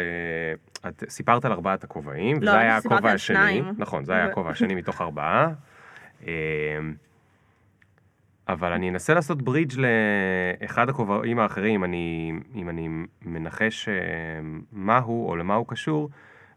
את 0.87 1.03
סיפרת 1.09 1.45
על 1.45 1.51
ארבעת 1.51 1.83
הכובעים, 1.83 2.35
לא, 2.41 2.49
וזה 2.49 2.59
היה 2.59 2.77
הכובע 2.77 3.11
השני. 3.11 3.17
שניים. 3.37 3.73
נכון, 3.77 4.05
זה 4.05 4.13
היה 4.13 4.25
הכובע 4.25 4.49
השני 4.49 4.75
מתוך 4.75 5.01
ארבעה. 5.01 5.53
אמ, 6.23 6.29
אבל 8.47 8.71
אני 8.71 8.89
אנסה 8.89 9.13
לעשות 9.13 9.41
ברידג' 9.41 9.73
לאחד 10.61 10.89
הכובעים 10.89 11.39
האחרים, 11.39 11.83
אני, 11.83 12.31
אם 12.55 12.69
אני 12.69 12.89
מנחש 13.21 13.89
אמ, 13.89 14.61
מה 14.71 14.97
הוא 14.97 15.29
או 15.29 15.35
למה 15.35 15.55
הוא 15.55 15.67
קשור, 15.67 16.09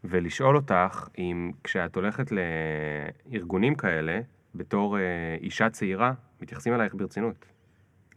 ולשאול 0.03 0.55
אותך 0.55 1.07
אם 1.17 1.51
כשאת 1.63 1.95
הולכת 1.95 2.31
לארגונים 2.31 3.75
כאלה, 3.75 4.19
בתור 4.55 4.97
אה, 4.97 5.03
אישה 5.41 5.69
צעירה, 5.69 6.13
מתייחסים 6.41 6.73
אלייך 6.73 6.95
ברצינות. 6.95 7.50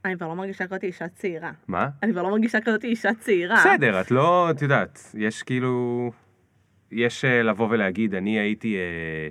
אני 0.04 0.16
כבר 0.16 0.28
לא 0.28 0.34
מרגישה 0.34 0.66
כזאת 0.66 0.84
אישה 0.84 1.08
צעירה. 1.08 1.52
מה? 1.68 1.88
אני 2.02 2.12
כבר 2.12 2.22
לא 2.22 2.30
מרגישה 2.30 2.60
כזאת 2.60 2.84
אישה 2.84 3.14
צעירה. 3.20 3.56
בסדר, 3.56 4.00
את 4.00 4.10
לא, 4.10 4.50
את 4.50 4.62
יודעת, 4.62 5.14
יש 5.14 5.42
כאילו, 5.42 6.10
יש 6.92 7.24
אה, 7.24 7.42
לבוא 7.42 7.68
ולהגיד, 7.70 8.14
אני 8.14 8.38
הייתי 8.38 8.76
אה, 8.76 9.28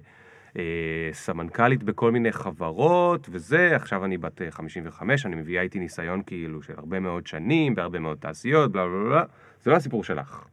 אה, 0.57 1.13
סמנכ"לית 1.13 1.83
בכל 1.83 2.11
מיני 2.11 2.31
חברות 2.31 3.27
וזה, 3.31 3.75
עכשיו 3.75 4.05
אני 4.05 4.17
בת 4.17 4.41
אה, 4.41 4.51
55, 4.51 5.25
אני 5.25 5.35
מביאה 5.35 5.61
איתי 5.61 5.79
ניסיון 5.79 6.21
כאילו 6.25 6.61
של 6.61 6.73
הרבה 6.77 6.99
מאוד 6.99 7.27
שנים, 7.27 7.75
בהרבה 7.75 7.99
מאוד 7.99 8.17
תעשיות, 8.17 8.71
בלה 8.71 8.87
בלה 8.87 9.03
בלה, 9.09 9.23
זה 9.61 9.71
לא 9.71 9.75
הסיפור 9.75 10.03
שלך. 10.03 10.45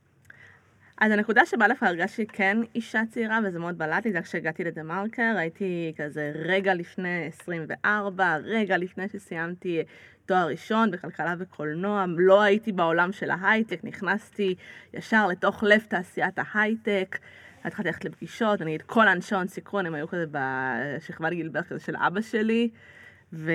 אז 1.01 1.13
הנקודה 1.13 1.47
שבה 1.47 1.69
לך 1.69 1.83
הרגשתי 1.83 2.27
כן 2.27 2.59
אישה 2.75 3.03
צעירה, 3.11 3.39
וזה 3.45 3.59
מאוד 3.59 3.79
בלט 3.79 4.05
לי, 4.05 4.13
זה 4.13 4.21
כשהגעתי 4.21 4.65
לדה 4.65 4.83
מרקר, 4.83 5.35
הייתי 5.37 5.93
כזה 5.97 6.33
רגע 6.35 6.75
לפני 6.75 7.27
24, 7.27 8.37
רגע 8.45 8.77
לפני 8.77 9.09
שסיימתי 9.09 9.83
תואר 10.27 10.47
ראשון 10.47 10.91
בכלכלה 10.91 11.35
וקולנוע, 11.39 12.05
לא 12.09 12.43
הייתי 12.43 12.73
בעולם 12.73 13.13
של 13.13 13.31
ההייטק, 13.31 13.81
נכנסתי 13.85 14.55
ישר 14.95 15.27
לתוך 15.27 15.63
לב 15.63 15.81
תעשיית 15.89 16.39
ההייטק. 16.53 17.19
התחלתי 17.65 17.89
ללכת 17.89 18.05
לפגישות, 18.05 18.61
נגיד 18.61 18.83
כל 18.83 19.09
אנשי 19.09 19.35
הון 19.35 19.49
סיכון 19.49 19.87
הם 19.87 19.95
היו 19.95 20.09
כזה 20.09 20.25
בשכבת 20.31 21.33
גילבר 21.33 21.63
כזה 21.63 21.81
של 21.81 21.97
אבא 21.97 22.21
שלי, 22.21 22.69
ו- 23.33 23.53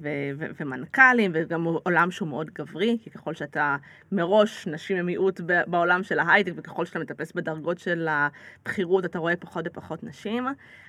ו- 0.00 0.30
ו- 0.38 0.50
ומנכ"לים, 0.60 1.30
וגם 1.34 1.64
עולם 1.64 2.10
שהוא 2.10 2.28
מאוד 2.28 2.50
גברי, 2.50 2.98
כי 3.02 3.10
ככל 3.10 3.34
שאתה 3.34 3.76
מראש 4.12 4.66
נשים 4.66 4.96
הם 4.96 5.06
מיעוט 5.06 5.40
בעולם 5.66 6.02
של 6.02 6.18
ההייטק, 6.18 6.52
וככל 6.56 6.84
שאתה 6.84 6.98
מטפס 6.98 7.32
בדרגות 7.32 7.78
של 7.78 8.08
הבכירות, 8.10 9.04
אתה 9.04 9.18
רואה 9.18 9.36
פחות 9.36 9.64
ופחות 9.68 10.04
נשים. 10.04 10.46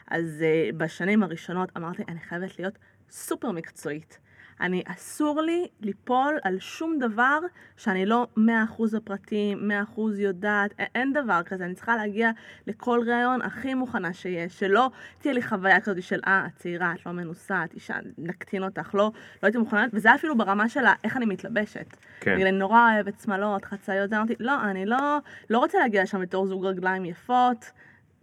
אז 0.08 0.44
uh, 0.44 0.76
בשנים 0.76 1.24
הראשונות 1.24 1.70
אמרתי, 1.78 2.04
אני 2.08 2.20
חייבת 2.20 2.60
להיות 2.60 2.78
סופר 3.10 3.52
מקצועית. 3.52 4.20
אני, 4.62 4.84
אסור 4.86 5.42
לי 5.42 5.68
ליפול 5.82 6.40
על 6.44 6.60
שום 6.60 7.00
דבר 7.00 7.40
שאני 7.78 8.06
לא 8.06 8.28
מאה 8.38 8.64
אחוז 8.64 8.94
הפרטים, 8.94 9.68
מאה 9.68 9.84
אחוז 9.84 10.20
יודעת, 10.20 10.72
אין 10.96 11.14
דבר 11.14 11.42
כזה, 11.46 11.66
אני 11.66 11.76
צריכה 11.76 11.96
להגיע 11.96 12.32
לכל 12.68 13.02
ראיון 13.08 13.42
הכי 13.42 13.74
מוכנה 13.74 14.14
שיש, 14.14 14.60
שלא 14.60 14.90
תהיה 15.20 15.34
לי 15.34 15.42
חוויה 15.42 15.82
כזאת 15.82 16.04
של 16.04 16.20
אה, 16.28 16.46
את 16.48 16.56
צעירה, 16.56 16.94
את 16.94 17.06
לא 17.06 17.12
מנוסה, 17.12 17.64
את 17.64 17.74
אישה, 17.74 17.96
נקטין 18.18 18.64
אותך, 18.64 18.96
לא, 18.96 19.12
לא 19.44 19.48
הייתי 19.48 19.58
מוכנה, 19.58 19.86
וזה 19.94 20.16
אפילו 20.16 20.38
ברמה 20.38 20.70
של 20.70 20.86
איך 21.04 21.18
אני 21.18 21.26
מתלבשת. 21.26 21.98
כן. 22.20 22.32
אני 22.32 22.52
נורא 22.52 22.94
אוהבת 22.94 23.20
שמלות, 23.20 23.66
חצאיות, 23.66 24.14
אמרתי, 24.14 24.34
לא, 24.40 24.64
אני 24.64 24.86
לא, 24.86 25.18
לא 25.50 25.60
רוצה 25.60 25.78
להגיע 25.80 26.04
לשם 26.04 26.22
בתור 26.22 26.48
זוג 26.48 26.66
רגליים 26.66 27.06
יפות. 27.06 27.72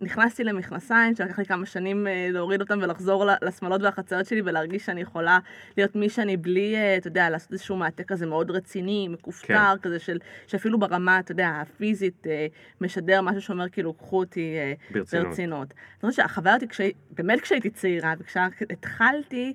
נכנסתי 0.00 0.44
למכנסיים, 0.44 1.14
שלקח 1.14 1.38
לי 1.38 1.44
כמה 1.44 1.66
שנים 1.66 2.06
אה, 2.06 2.28
להוריד 2.30 2.60
אותם 2.60 2.78
ולחזור 2.82 3.24
לשמאלות 3.42 3.82
והחציות 3.82 4.26
שלי 4.26 4.42
ולהרגיש 4.44 4.86
שאני 4.86 5.00
יכולה 5.00 5.38
להיות 5.76 5.96
מי 5.96 6.08
שאני 6.08 6.36
בלי, 6.36 6.76
אה, 6.76 6.96
אתה 6.96 7.08
יודע, 7.08 7.30
לעשות 7.30 7.52
איזשהו 7.52 7.76
מעטה 7.76 8.04
כזה 8.04 8.26
מאוד 8.26 8.50
רציני, 8.50 9.08
מכופתר, 9.08 9.54
כן. 9.54 9.82
כזה 9.82 9.98
של, 9.98 10.18
שאפילו 10.46 10.78
ברמה, 10.78 11.18
אתה 11.18 11.32
יודע, 11.32 11.48
הפיזית, 11.48 12.26
אה, 12.26 12.46
משדר 12.80 13.20
משהו 13.20 13.42
שאומר 13.42 13.68
כאילו, 13.68 13.94
קחו 13.94 14.18
אותי 14.18 14.54
ברצינות. 14.90 15.26
ברצינות. 15.26 15.74
אני 16.02 16.10
חושבת 16.10 16.14
שהחוויה 16.14 16.54
אותי, 16.54 16.68
כשהי, 16.68 16.92
באמת 17.10 17.40
כשהייתי 17.40 17.70
צעירה 17.70 18.14
וכשהתחלתי, 18.18 19.54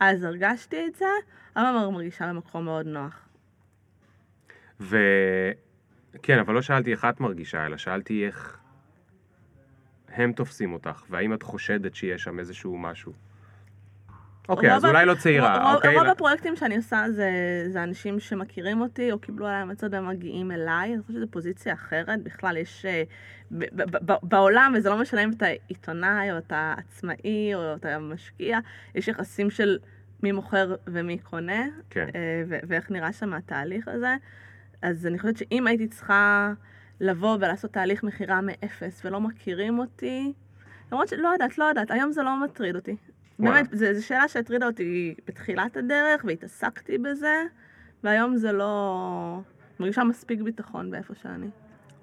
אז 0.00 0.24
הרגשתי 0.24 0.86
את 0.86 0.94
זה, 0.94 1.06
אבל 1.56 1.88
מרגישה 1.92 2.26
במקום 2.26 2.64
מאוד 2.64 2.86
נוח. 2.86 3.28
ו... 4.80 4.96
כן, 6.22 6.38
אבל 6.38 6.54
לא 6.54 6.62
שאלתי 6.62 6.92
איך 6.92 7.04
את 7.04 7.20
מרגישה, 7.20 7.66
אלא 7.66 7.76
שאלתי 7.76 8.26
איך... 8.26 8.61
הם 10.14 10.32
תופסים 10.32 10.72
אותך, 10.72 11.02
והאם 11.10 11.34
את 11.34 11.42
חושדת 11.42 11.94
שיש 11.94 12.22
שם 12.22 12.38
איזשהו 12.38 12.78
משהו? 12.78 13.12
אוקיי, 14.48 14.74
אז 14.74 14.84
אולי 14.84 15.06
לא 15.06 15.14
צעירה, 15.14 15.74
אוקיי? 15.74 15.98
רוב 15.98 16.06
הפרויקטים 16.06 16.56
שאני 16.56 16.76
עושה 16.76 17.04
זה, 17.68 17.82
אנשים 17.82 18.20
שמכירים 18.20 18.80
אותי, 18.80 19.12
או 19.12 19.18
קיבלו 19.18 19.46
עליי 19.46 19.60
המצות 19.60 19.92
והם 19.92 20.08
מגיעים 20.08 20.50
אליי, 20.50 20.94
אני 20.94 21.02
חושבת 21.02 21.16
שזו 21.16 21.26
פוזיציה 21.30 21.74
אחרת, 21.74 22.22
בכלל 22.22 22.56
יש... 22.56 22.84
אה, 22.84 23.02
בעולם, 24.22 24.74
וזה 24.76 24.90
לא 24.90 24.98
משנה 25.00 25.24
אם 25.24 25.30
אתה 25.30 25.46
עיתונאי, 25.68 26.32
או 26.32 26.38
אתה 26.38 26.74
עצמאי, 26.78 27.54
או 27.54 27.74
אתה 27.74 27.98
משקיע, 27.98 28.58
יש 28.94 29.08
יחסים 29.08 29.50
של 29.50 29.78
מי 30.22 30.32
מוכר 30.32 30.74
ומי 30.86 31.18
קונה, 31.18 31.64
כן. 31.90 32.08
אה, 32.14 32.58
ואיך 32.68 32.90
נראה 32.90 33.12
שם 33.12 33.32
התהליך 33.32 33.88
הזה. 33.88 34.16
אז 34.82 35.06
אני 35.06 35.18
חושבת 35.18 35.36
שאם 35.36 35.66
הייתי 35.66 35.88
צריכה... 35.88 36.52
לבוא 37.02 37.36
ולעשות 37.36 37.72
תהליך 37.72 38.02
מכירה 38.02 38.40
מאפס 38.40 39.02
ולא 39.04 39.20
מכירים 39.20 39.78
אותי. 39.78 40.32
למרות 40.92 41.08
שלא 41.08 41.28
יודעת, 41.28 41.58
לא 41.58 41.64
יודעת, 41.64 41.90
היום 41.90 42.12
זה 42.12 42.22
לא 42.22 42.44
מטריד 42.44 42.76
אותי. 42.76 42.96
וואו. 43.38 43.52
באמת, 43.52 43.68
זו 43.72 44.06
שאלה 44.06 44.28
שהטרידה 44.28 44.66
אותי 44.66 45.14
בתחילת 45.26 45.76
הדרך 45.76 46.24
והתעסקתי 46.24 46.98
בזה, 46.98 47.42
והיום 48.04 48.36
זה 48.36 48.52
לא... 48.52 49.40
מרגישה 49.80 50.04
מספיק 50.04 50.40
ביטחון 50.40 50.90
באיפה 50.90 51.14
שאני. 51.14 51.46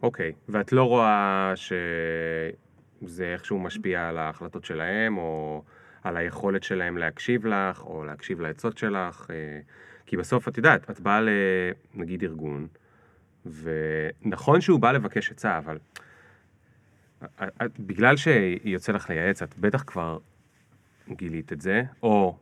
אוקיי, 0.04 0.34
ואת 0.50 0.72
לא 0.72 0.84
רואה 0.84 1.54
שזה 1.56 3.24
איכשהו 3.34 3.60
משפיע 3.60 4.08
על 4.08 4.18
ההחלטות 4.18 4.66
שלהם, 4.66 5.18
או 5.18 5.64
על 6.04 6.18
היכולת 6.18 6.64
שלהם 6.64 6.98
להקשיב 6.98 7.46
לך, 7.46 7.84
או 7.86 8.04
להקשיב 8.04 8.42
לעצות 8.42 8.78
שלך? 8.78 9.28
אה, 9.30 9.60
כי 10.06 10.18
בסוף, 10.18 10.48
את 10.48 10.58
יודעת, 10.58 10.90
את 10.90 11.00
באה 11.00 11.20
לנגיד 11.22 12.24
ארגון, 12.24 12.68
ונכון 13.62 14.62
שהוא 14.62 14.80
בא 14.80 14.92
לבקש 14.92 15.32
עצה, 15.32 15.58
אבל 15.58 15.78
בגלל 17.80 18.16
שיוצא 18.18 18.92
לך 18.92 19.10
לייעץ, 19.10 19.42
את 19.42 19.58
בטח 19.58 19.84
כבר 19.88 20.18
גילית 21.10 21.54
את 21.54 21.62
זה, 21.62 21.84
או 22.04 22.38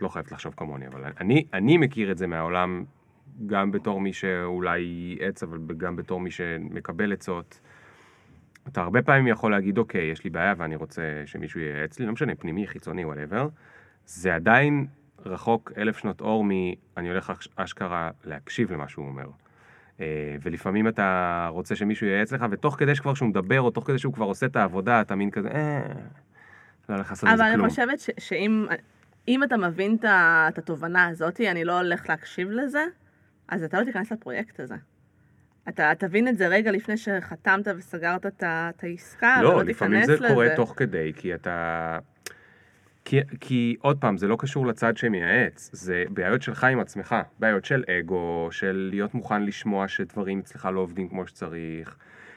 לא 0.00 0.08
חייבת 0.08 0.32
לחשוב 0.32 0.54
כמוני, 0.56 0.86
אבל 0.86 1.04
אני, 1.20 1.44
אני 1.52 1.76
מכיר 1.78 2.12
את 2.12 2.18
זה 2.18 2.26
מהעולם, 2.26 2.84
גם 3.46 3.72
בתור 3.72 4.00
מי 4.00 4.12
שאולי 4.12 4.80
ייעץ, 4.80 5.42
אבל 5.42 5.58
גם 5.76 5.96
בתור 5.96 6.20
מי 6.20 6.30
שמקבל 6.30 7.12
עצות. 7.12 7.60
אתה 8.68 8.82
הרבה 8.82 9.02
פעמים 9.02 9.26
יכול 9.26 9.50
להגיד, 9.50 9.78
אוקיי, 9.78 10.10
יש 10.10 10.24
לי 10.24 10.30
בעיה 10.30 10.54
ואני 10.56 10.76
רוצה 10.76 11.22
שמישהו 11.26 11.60
ייעץ 11.60 11.98
לי, 11.98 12.06
לא 12.06 12.12
משנה, 12.12 12.34
פנימי, 12.34 12.66
חיצוני, 12.66 13.04
whatever. 13.04 13.48
זה 14.06 14.34
עדיין 14.34 14.86
רחוק 15.26 15.72
אלף 15.76 15.98
שנות 15.98 16.20
אור 16.20 16.44
מ... 16.44 16.50
אני 16.96 17.08
הולך 17.08 17.32
אשכרה 17.56 18.10
להקשיב 18.24 18.72
למה 18.72 18.88
שהוא 18.88 19.06
אומר. 19.06 19.26
אה, 20.02 20.36
ולפעמים 20.42 20.88
אתה 20.88 21.48
רוצה 21.50 21.76
שמישהו 21.76 22.06
ייעץ 22.06 22.32
לך, 22.32 22.44
ותוך 22.50 22.76
כדי 22.78 22.94
שכבר 22.94 23.14
שהוא 23.14 23.28
מדבר, 23.28 23.60
או 23.60 23.70
תוך 23.70 23.86
כדי 23.86 23.98
שהוא 23.98 24.14
כבר 24.14 24.24
עושה 24.24 24.46
את 24.46 24.56
העבודה, 24.56 25.00
אתה 25.00 25.14
מין 25.14 25.30
כזה, 25.30 25.48
אה, 25.48 25.82
לא 26.88 26.94
הולך 26.94 27.10
לעשות 27.10 27.28
את 27.28 27.36
זה 27.36 27.44
כלום. 27.44 27.54
אבל 27.54 27.60
אני 27.60 27.68
חושבת 27.70 28.00
ש- 28.00 28.10
שאם 28.18 28.66
אם 29.28 29.42
אתה 29.42 29.56
מבין 29.56 29.96
את 30.04 30.58
התובנה 30.58 31.06
הזאת, 31.06 31.40
אני 31.40 31.64
לא 31.64 31.80
הולך 31.80 32.08
להקשיב 32.08 32.50
לזה, 32.50 32.84
אז 33.48 33.62
אתה 33.62 33.80
לא 33.80 33.84
תיכנס 33.84 34.12
לפרויקט 34.12 34.60
הזה. 34.60 34.74
אתה 35.68 35.92
תבין 35.98 36.28
את 36.28 36.38
זה 36.38 36.48
רגע 36.48 36.70
לפני 36.70 36.96
שחתמת 36.96 37.68
וסגרת 37.76 38.26
את 38.26 38.84
העסקה, 38.84 39.42
לא, 39.42 39.48
ולא 39.48 39.64
תיכנס 39.64 40.02
לזה. 40.02 40.12
לא, 40.12 40.16
לפעמים 40.16 40.28
זה 40.28 40.34
קורה 40.34 40.56
תוך 40.56 40.74
כדי, 40.76 41.12
כי 41.16 41.34
אתה... 41.34 41.98
כי, 43.04 43.20
כי 43.40 43.76
עוד 43.80 43.98
פעם, 43.98 44.16
זה 44.16 44.28
לא 44.28 44.36
קשור 44.38 44.66
לצד 44.66 44.96
שמייעץ, 44.96 45.70
זה 45.72 46.04
בעיות 46.10 46.42
שלך 46.42 46.64
עם 46.64 46.80
עצמך, 46.80 47.16
בעיות 47.38 47.64
של 47.64 47.84
אגו, 47.88 48.48
של 48.50 48.88
להיות 48.90 49.14
מוכן 49.14 49.42
לשמוע 49.42 49.88
שדברים 49.88 50.38
אצלך 50.38 50.68
לא 50.72 50.80
עובדים 50.80 51.08
כמו 51.08 51.26
שצריך. 51.26 51.96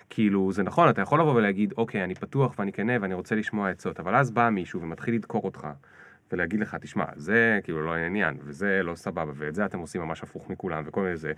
כאילו, 0.09 0.51
זה 0.51 0.63
נכון, 0.63 0.89
אתה 0.89 1.01
יכול 1.01 1.19
לבוא 1.19 1.33
ולהגיד, 1.33 1.73
אוקיי, 1.77 2.03
אני 2.03 2.15
פתוח 2.15 2.59
ואני 2.59 2.73
כנה 2.73 2.93
ואני 3.01 3.13
רוצה 3.13 3.35
לשמוע 3.35 3.69
עצות, 3.69 3.99
אבל 3.99 4.15
אז 4.15 4.31
בא 4.31 4.49
מישהו 4.49 4.81
ומתחיל 4.81 5.15
לדקור 5.15 5.43
אותך, 5.43 5.67
ולהגיד 6.31 6.59
לך, 6.59 6.75
תשמע, 6.81 7.05
זה 7.15 7.59
כאילו 7.63 7.85
לא 7.85 7.95
העניין, 7.95 8.37
וזה 8.43 8.81
לא 8.83 8.95
סבבה, 8.95 9.31
ואת 9.35 9.55
זה 9.55 9.65
אתם 9.65 9.79
עושים 9.79 10.01
ממש 10.01 10.23
הפוך 10.23 10.49
מכולם, 10.49 10.83
וכל 10.85 11.01
מיני 11.01 11.17
זה. 11.17 11.31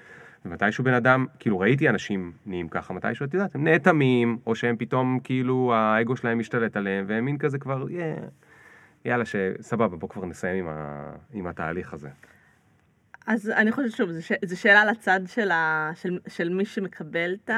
ומתישהו 0.45 0.83
בן 0.83 0.93
אדם, 0.93 1.25
כאילו 1.39 1.59
ראיתי 1.59 1.89
אנשים 1.89 2.31
נהיים 2.45 2.67
ככה, 2.67 2.93
מתישהו, 2.93 3.25
את 3.25 3.33
יודעת, 3.33 3.55
הם 3.55 3.63
נאטמים, 3.63 4.37
או 4.47 4.55
שהם 4.55 4.75
פתאום, 4.77 5.19
כאילו, 5.23 5.73
האגו 5.75 6.15
שלהם 6.15 6.39
משתלט 6.39 6.77
עליהם, 6.77 7.05
והם 7.07 7.25
מין 7.25 7.37
כזה 7.37 7.59
כבר, 7.59 7.85
yeah. 7.87 8.46
יאללה, 9.07 9.23
שסבבה, 9.25 9.97
בוא 9.97 10.09
כבר 10.09 10.25
נסיים 10.25 10.67
עם, 10.67 10.73
ה... 10.73 11.11
עם 11.33 11.47
התהליך 11.47 11.93
הזה. 11.93 12.09
אז 13.27 13.49
אני 13.49 13.71
חושבת, 13.71 13.91
שוב, 13.91 14.09
זו 14.45 14.59
שאלה 14.59 14.85
לצד 14.85 15.19
של, 15.27 15.51
ה, 15.51 15.91
של, 15.95 16.19
של 16.27 16.49
מי 16.49 16.65
שמקבל 16.65 17.35
כן. 17.45 17.53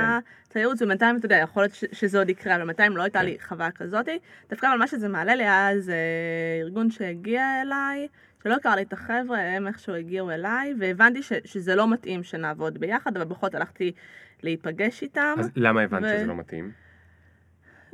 את 0.47 0.55
הייעוץ, 0.55 0.81
ובינתיים, 0.81 1.17
אתה 1.17 1.25
יודע, 1.25 1.35
יכול 1.35 1.63
להיות 1.63 1.73
שזה 1.73 2.17
עוד 2.17 2.29
יקרה, 2.29 2.55
אבל 2.55 2.65
בינתיים 2.65 2.97
לא 2.97 3.03
הייתה 3.03 3.19
כן. 3.19 3.25
לי 3.25 3.37
חוויה 3.39 3.71
כזאת. 3.71 4.07
דווקא 4.49 4.67
אבל 4.67 4.77
מה 4.77 4.87
שזה 4.87 5.07
מעלה 5.07 5.35
לי 5.35 5.43
היה 5.43 5.69
איזה 5.69 5.95
ארגון 6.61 6.91
שהגיע 6.91 7.61
אליי, 7.61 8.07
שלא 8.43 8.55
הכר 8.55 8.75
לי 8.75 8.81
את 8.81 8.93
החבר'ה, 8.93 9.39
הם 9.39 9.67
איכשהו 9.67 9.93
הגיעו 9.93 10.31
אליי, 10.31 10.73
והבנתי 10.79 11.23
ש, 11.23 11.33
שזה 11.45 11.75
לא 11.75 11.91
מתאים 11.91 12.23
שנעבוד 12.23 12.77
ביחד, 12.77 13.17
אבל 13.17 13.25
בכל 13.25 13.47
זאת 13.47 13.55
הלכתי 13.55 13.91
להיפגש 14.43 15.01
איתם. 15.01 15.35
אז 15.39 15.51
למה 15.55 15.81
הבנת 15.81 16.03
ו... 16.03 16.17
שזה 16.17 16.25
לא 16.25 16.35
מתאים? 16.35 16.71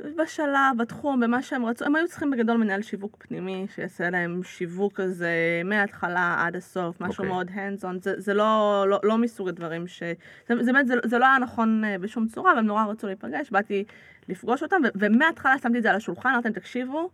בשלב, 0.00 0.78
בתחום, 0.78 1.20
במה 1.20 1.42
שהם 1.42 1.64
רצו, 1.64 1.84
הם 1.84 1.96
היו 1.96 2.08
צריכים 2.08 2.30
בגדול 2.30 2.56
מנהל 2.56 2.82
שיווק 2.82 3.16
פנימי, 3.18 3.66
שיעשה 3.74 4.10
להם 4.10 4.40
שיווק 4.42 4.92
כזה 5.00 5.62
מההתחלה 5.64 6.36
עד 6.38 6.56
הסוף, 6.56 7.00
משהו 7.00 7.24
okay. 7.24 7.26
אוקיי. 7.26 7.28
מאוד 7.28 7.48
hands 7.48 7.82
on, 7.82 8.02
זה, 8.02 8.20
זה 8.20 8.34
לא, 8.34 8.84
לא, 8.88 9.00
לא 9.02 9.18
מסוג 9.18 9.48
הדברים 9.48 9.86
ש... 9.86 10.02
זה, 10.48 10.64
זה 10.64 10.72
באמת, 10.72 10.86
זה, 10.86 10.94
זה 11.04 11.18
לא 11.18 11.24
היה 11.24 11.38
נכון 11.38 11.84
אה, 11.84 11.98
בשום 11.98 12.28
צורה, 12.28 12.54
והם 12.56 12.66
נורא 12.66 12.84
רצו 12.84 13.06
להיפגש, 13.06 13.50
באתי 13.50 13.84
לפגוש 14.28 14.62
אותם, 14.62 14.76
ו- 14.84 14.88
ומההתחלה 14.94 15.58
שמתי 15.58 15.78
את 15.78 15.82
זה 15.82 15.90
על 15.90 15.96
השולחן, 15.96 16.28
אמרתם, 16.28 16.52
תקשיבו, 16.52 17.10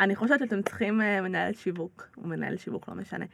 אני 0.00 0.16
חושבת 0.16 0.38
שאתם 0.38 0.62
צריכים 0.62 1.00
uh, 1.00 1.22
מנהלת 1.22 1.56
שיווק, 1.56 2.08
או 2.16 2.28
מנהל 2.28 2.56
שיווק, 2.56 2.88
לא 2.88 2.94
משנה. 2.94 3.24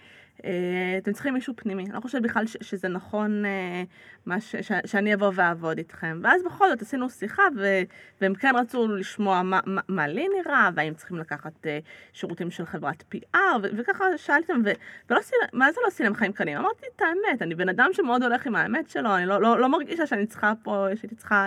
אה, 0.44 0.50
אתם 0.98 1.12
צריכים 1.12 1.34
מישהו 1.34 1.54
פנימי. 1.56 1.84
אני 1.84 1.92
לא 1.94 2.00
חושבת 2.00 2.22
בכלל 2.22 2.46
ש- 2.46 2.56
שזה 2.60 2.88
נכון 2.88 3.44
אה, 3.44 3.82
מה 4.26 4.40
ש- 4.40 4.56
ש- 4.56 4.72
שאני 4.86 5.14
אבוא 5.14 5.30
ואעבוד 5.34 5.78
איתכם. 5.78 6.20
ואז 6.22 6.42
בכל 6.42 6.68
זאת 6.68 6.82
עשינו 6.82 7.10
שיחה, 7.10 7.42
ו- 7.56 7.82
והם 8.20 8.34
כן 8.34 8.52
רצו 8.56 8.88
לשמוע 8.88 9.42
מה, 9.42 9.60
מה, 9.66 9.80
מה 9.88 10.06
לי 10.06 10.26
נראה, 10.38 10.70
והאם 10.74 10.94
צריכים 10.94 11.16
לקחת 11.18 11.66
אה, 11.66 11.78
שירותים 12.12 12.50
של 12.50 12.66
חברת 12.66 13.04
PR, 13.14 13.38
ו- 13.62 13.68
וככה 13.76 14.04
שאלתם, 14.16 14.60
ו- 14.64 14.72
ולא 15.10 15.18
עשיתם, 15.18 15.36
מה 15.52 15.72
זה 15.72 15.78
לא 15.82 15.88
עשיתם 15.88 16.04
להם 16.04 16.14
חיים 16.14 16.32
קלים? 16.32 16.58
אמרתי 16.58 16.86
את 16.96 17.02
האמת, 17.02 17.42
אני 17.42 17.54
בן 17.54 17.68
אדם 17.68 17.88
שמאוד 17.92 18.22
הולך 18.22 18.46
עם 18.46 18.56
האמת 18.56 18.90
שלו, 18.90 19.16
אני 19.16 19.26
לא, 19.26 19.40
לא, 19.40 19.60
לא 19.60 19.68
מרגישה 19.68 20.06
שאני 20.06 20.26
צריכה 20.26 20.52
פה, 20.62 20.86
שהייתי 20.94 21.14
צריכה 21.16 21.46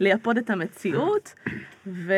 לייפות 0.00 0.38
את 0.38 0.50
המציאות. 0.50 1.34
ו... 1.86 2.12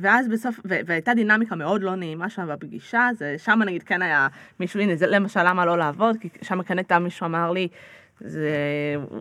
ואז 0.00 0.28
בסוף, 0.28 0.60
ו... 0.64 0.74
והייתה 0.86 1.14
דינמיקה 1.14 1.54
מאוד 1.56 1.82
לא 1.82 1.94
נעימה 1.94 2.30
שם 2.30 2.48
בפגישה, 2.52 3.08
שם 3.36 3.62
נגיד 3.62 3.82
כן 3.82 4.02
היה 4.02 4.28
מישהו, 4.60 4.80
הנה 4.80 4.96
זה 4.96 5.06
למשל 5.06 5.37
למה 5.42 5.64
לא 5.64 5.78
לעבוד, 5.78 6.16
כי 6.20 6.28
שם 6.42 6.62
כן 6.62 6.78
הייתה 6.78 6.98
מישהו 6.98 7.26
אמר 7.26 7.50
לי, 7.50 7.68
זה, 8.20 8.50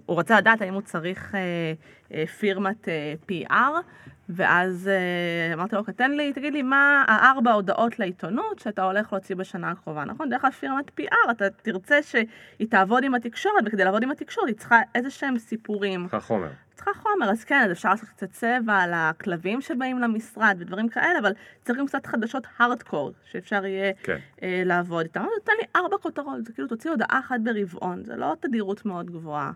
הוא 0.06 0.20
רצה 0.20 0.38
לדעת 0.38 0.62
האם 0.62 0.74
הוא 0.74 0.82
צריך 0.82 1.36
אה, 1.36 1.74
אה, 2.14 2.28
פירמת 2.28 2.90
אה, 2.90 3.14
PR, 3.32 3.82
ואז 4.30 4.88
אה, 4.88 5.54
אמרתי 5.54 5.76
לו, 5.76 5.84
תן 5.96 6.12
לי, 6.12 6.34
תגיד 6.34 6.54
לי, 6.54 6.62
מה 6.62 7.06
הארבע 7.08 7.52
הודעות 7.52 8.00
לעיתונות 8.00 8.60
שאתה 8.60 8.84
הולך 8.84 9.14
להוציא 9.14 9.36
בשנה 9.36 9.72
הקרובה, 9.72 10.06
נכון? 10.06 10.30
דרך 10.30 10.42
כלל 10.42 10.52
פירמת 10.52 10.92
PR, 11.00 11.32
אתה 11.32 11.50
תרצה 11.50 12.04
שהיא 12.04 12.68
תעבוד 12.70 13.04
עם 13.04 13.16
התקשורת, 13.16 13.64
וכדי 13.66 13.84
לעבוד 13.84 14.04
עם 14.04 14.12
התקשורת 14.12 14.48
היא 14.48 14.56
צריכה 14.56 14.80
איזה 14.96 15.10
שהם 15.10 15.38
סיפורים. 15.38 16.02
צריכה 16.02 16.20
חומר. 16.20 16.50
צריכה 16.74 16.92
חומר, 16.94 17.32
אז 17.32 17.44
כן, 17.44 17.62
אז 17.66 17.72
אפשר 17.72 17.90
לעשות 17.90 18.10
קצת 18.10 18.32
צבע 18.32 18.74
על 18.74 18.92
הכלבים 18.94 19.62
שבאים 19.62 20.00
למשרד 20.00 20.58
ודברים 20.60 20.90
כאלה, 20.90 21.20
אבל 21.20 21.32
צריך 21.62 21.80
גם 21.80 21.88
קצת 21.88 22.06
חדשות 22.06 22.48
הארדקור, 22.58 23.12
שאפשר 23.32 23.66
יהיה 23.66 23.94
כן. 24.04 24.18
אה, 24.44 24.62
לעבוד. 24.66 25.08
אמרתי, 25.18 25.32
תן 25.44 25.52
לי 25.62 25.68
ארבע 25.76 25.98
כותרות, 25.98 26.46
זה 26.46 26.54
כאילו 26.54 26.68
תוציא 26.68 26.92
הודעה 26.92 27.20
אחת 27.20 27.40
ברבעון, 27.44 28.04
זה 28.04 28.16
לא 28.16 28.36
תדירות 28.40 28.86
מאוד 28.86 29.12
גבוהה. 29.12 29.52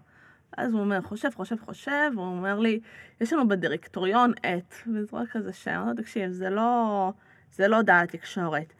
אז 0.58 0.74
הוא 0.74 0.82
אומר, 0.82 1.02
חושב, 1.02 1.30
חושב, 1.36 1.56
חושב, 1.66 2.12
הוא 2.16 2.26
אומר 2.26 2.60
לי, 2.60 2.80
יש 3.22 3.34
לנו 3.34 3.47
בדירקטוריון 3.47 4.34
את, 4.34 4.74
וזרוק 4.93 5.30
כזה 5.30 5.54
שם, 5.54 5.84
תקשיב, 5.97 6.32
זה 6.32 6.49
לא, 6.49 7.12
זה 7.52 7.68
לא 7.68 7.76
הודעה 7.76 8.04
לתקשורת. 8.04 8.74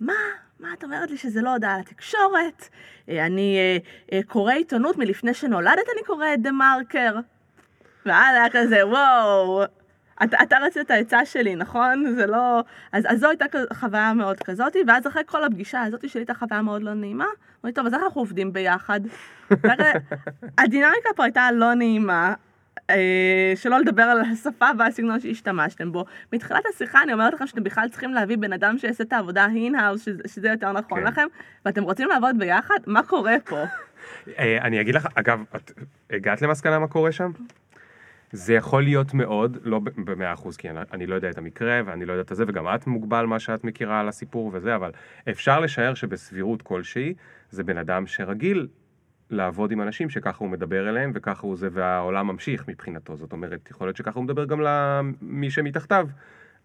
מה? 0.00 0.12
מה 0.60 0.68
את 0.78 0.84
אומרת 0.84 1.10
לי 1.10 1.16
שזה 1.16 1.42
לא 1.42 1.52
הודעה 1.52 1.78
לתקשורת? 1.78 2.68
אה, 3.08 3.26
אני 3.26 3.58
אה, 3.58 3.78
אה, 4.12 4.22
קורא 4.26 4.52
עיתונות 4.52 4.98
מלפני 4.98 5.34
שנולדת, 5.34 5.86
אני 5.94 6.06
קורא 6.06 6.26
את 6.34 6.42
דה 6.42 6.52
מרקר. 6.52 7.14
ואז 8.06 8.36
היה 8.36 8.50
כזה, 8.52 8.86
וואו, 8.86 9.62
אתה, 10.24 10.42
אתה 10.42 10.56
רצית 10.62 10.86
את 10.86 10.90
העצה 10.90 11.24
שלי, 11.24 11.54
נכון? 11.54 12.14
זה 12.16 12.26
לא... 12.26 12.62
אז, 12.92 13.04
אז 13.08 13.20
זו 13.20 13.28
הייתה 13.28 13.44
חוויה 13.72 14.12
מאוד 14.12 14.40
כזאת, 14.40 14.76
ואז 14.86 15.06
אחרי 15.06 15.22
כל 15.26 15.44
הפגישה 15.44 15.82
הזאת 15.82 16.08
שלי 16.08 16.20
הייתה 16.20 16.34
חוויה 16.34 16.62
מאוד 16.62 16.82
לא 16.82 16.94
נעימה, 16.94 17.26
אמרתי, 17.64 17.74
טוב, 17.74 17.86
אז 17.86 17.94
איך 17.94 18.02
אנחנו 18.02 18.20
עובדים 18.20 18.52
ביחד? 18.52 19.00
הדינמיקה 20.58 21.08
פה 21.16 21.24
הייתה 21.24 21.52
לא 21.52 21.74
נעימה. 21.74 22.34
אה, 22.90 23.52
שלא 23.56 23.78
לדבר 23.78 24.02
על 24.02 24.20
השפה 24.20 24.66
והסגנון 24.78 25.20
שהשתמשתם 25.20 25.92
בו. 25.92 26.04
מתחילת 26.32 26.62
השיחה 26.74 27.02
אני 27.02 27.12
אומרת 27.12 27.34
לכם 27.34 27.46
שאתם 27.46 27.64
בכלל 27.64 27.88
צריכים 27.88 28.14
להביא 28.14 28.36
בן 28.36 28.52
אדם 28.52 28.78
שיעשה 28.78 29.04
את 29.04 29.12
העבודה 29.12 29.46
in-house, 29.56 30.04
שזה, 30.04 30.22
שזה 30.26 30.48
יותר 30.48 30.72
נכון 30.72 31.00
כן. 31.00 31.06
לכם, 31.06 31.26
ואתם 31.64 31.82
רוצים 31.82 32.08
לעבוד 32.08 32.38
ביחד? 32.38 32.78
מה 32.86 33.02
קורה 33.02 33.36
פה? 33.44 33.56
אה, 34.38 34.58
אני 34.60 34.80
אגיד 34.80 34.94
לך, 34.94 35.08
אגב, 35.14 35.44
את 35.56 35.72
הגעת 36.10 36.42
למסקנה 36.42 36.78
מה 36.78 36.88
קורה 36.88 37.12
שם? 37.12 37.30
זה 38.32 38.54
יכול 38.54 38.82
להיות 38.82 39.14
מאוד, 39.14 39.58
לא 39.62 39.80
במאה 40.04 40.32
אחוז, 40.32 40.56
כי 40.56 40.70
אני, 40.70 40.80
אני 40.92 41.06
לא 41.06 41.14
יודע 41.14 41.30
את 41.30 41.38
המקרה 41.38 41.80
ואני 41.86 42.06
לא 42.06 42.12
יודע 42.12 42.22
את 42.32 42.36
זה, 42.36 42.44
וגם 42.46 42.66
את 42.74 42.86
מוגבל 42.86 43.26
מה 43.26 43.38
שאת 43.38 43.64
מכירה 43.64 44.00
על 44.00 44.08
הסיפור 44.08 44.50
וזה, 44.52 44.74
אבל 44.74 44.90
אפשר 45.30 45.60
לשער 45.60 45.94
שבסבירות 45.94 46.62
כלשהי, 46.62 47.14
זה 47.50 47.64
בן 47.64 47.78
אדם 47.78 48.06
שרגיל 48.06 48.68
לעבוד 49.30 49.72
עם 49.72 49.82
אנשים 49.82 50.10
שככה 50.10 50.38
הוא 50.38 50.50
מדבר 50.50 50.88
אליהם 50.88 51.12
וככה 51.14 51.46
הוא 51.46 51.56
זה, 51.56 51.68
והעולם 51.72 52.26
ממשיך 52.26 52.68
מבחינתו. 52.68 53.16
זאת 53.16 53.32
אומרת, 53.32 53.70
יכול 53.70 53.86
להיות 53.86 53.96
שככה 53.96 54.18
הוא 54.18 54.24
מדבר 54.24 54.44
גם 54.44 54.60
למי 54.60 55.50
שמתחתיו. 55.50 56.08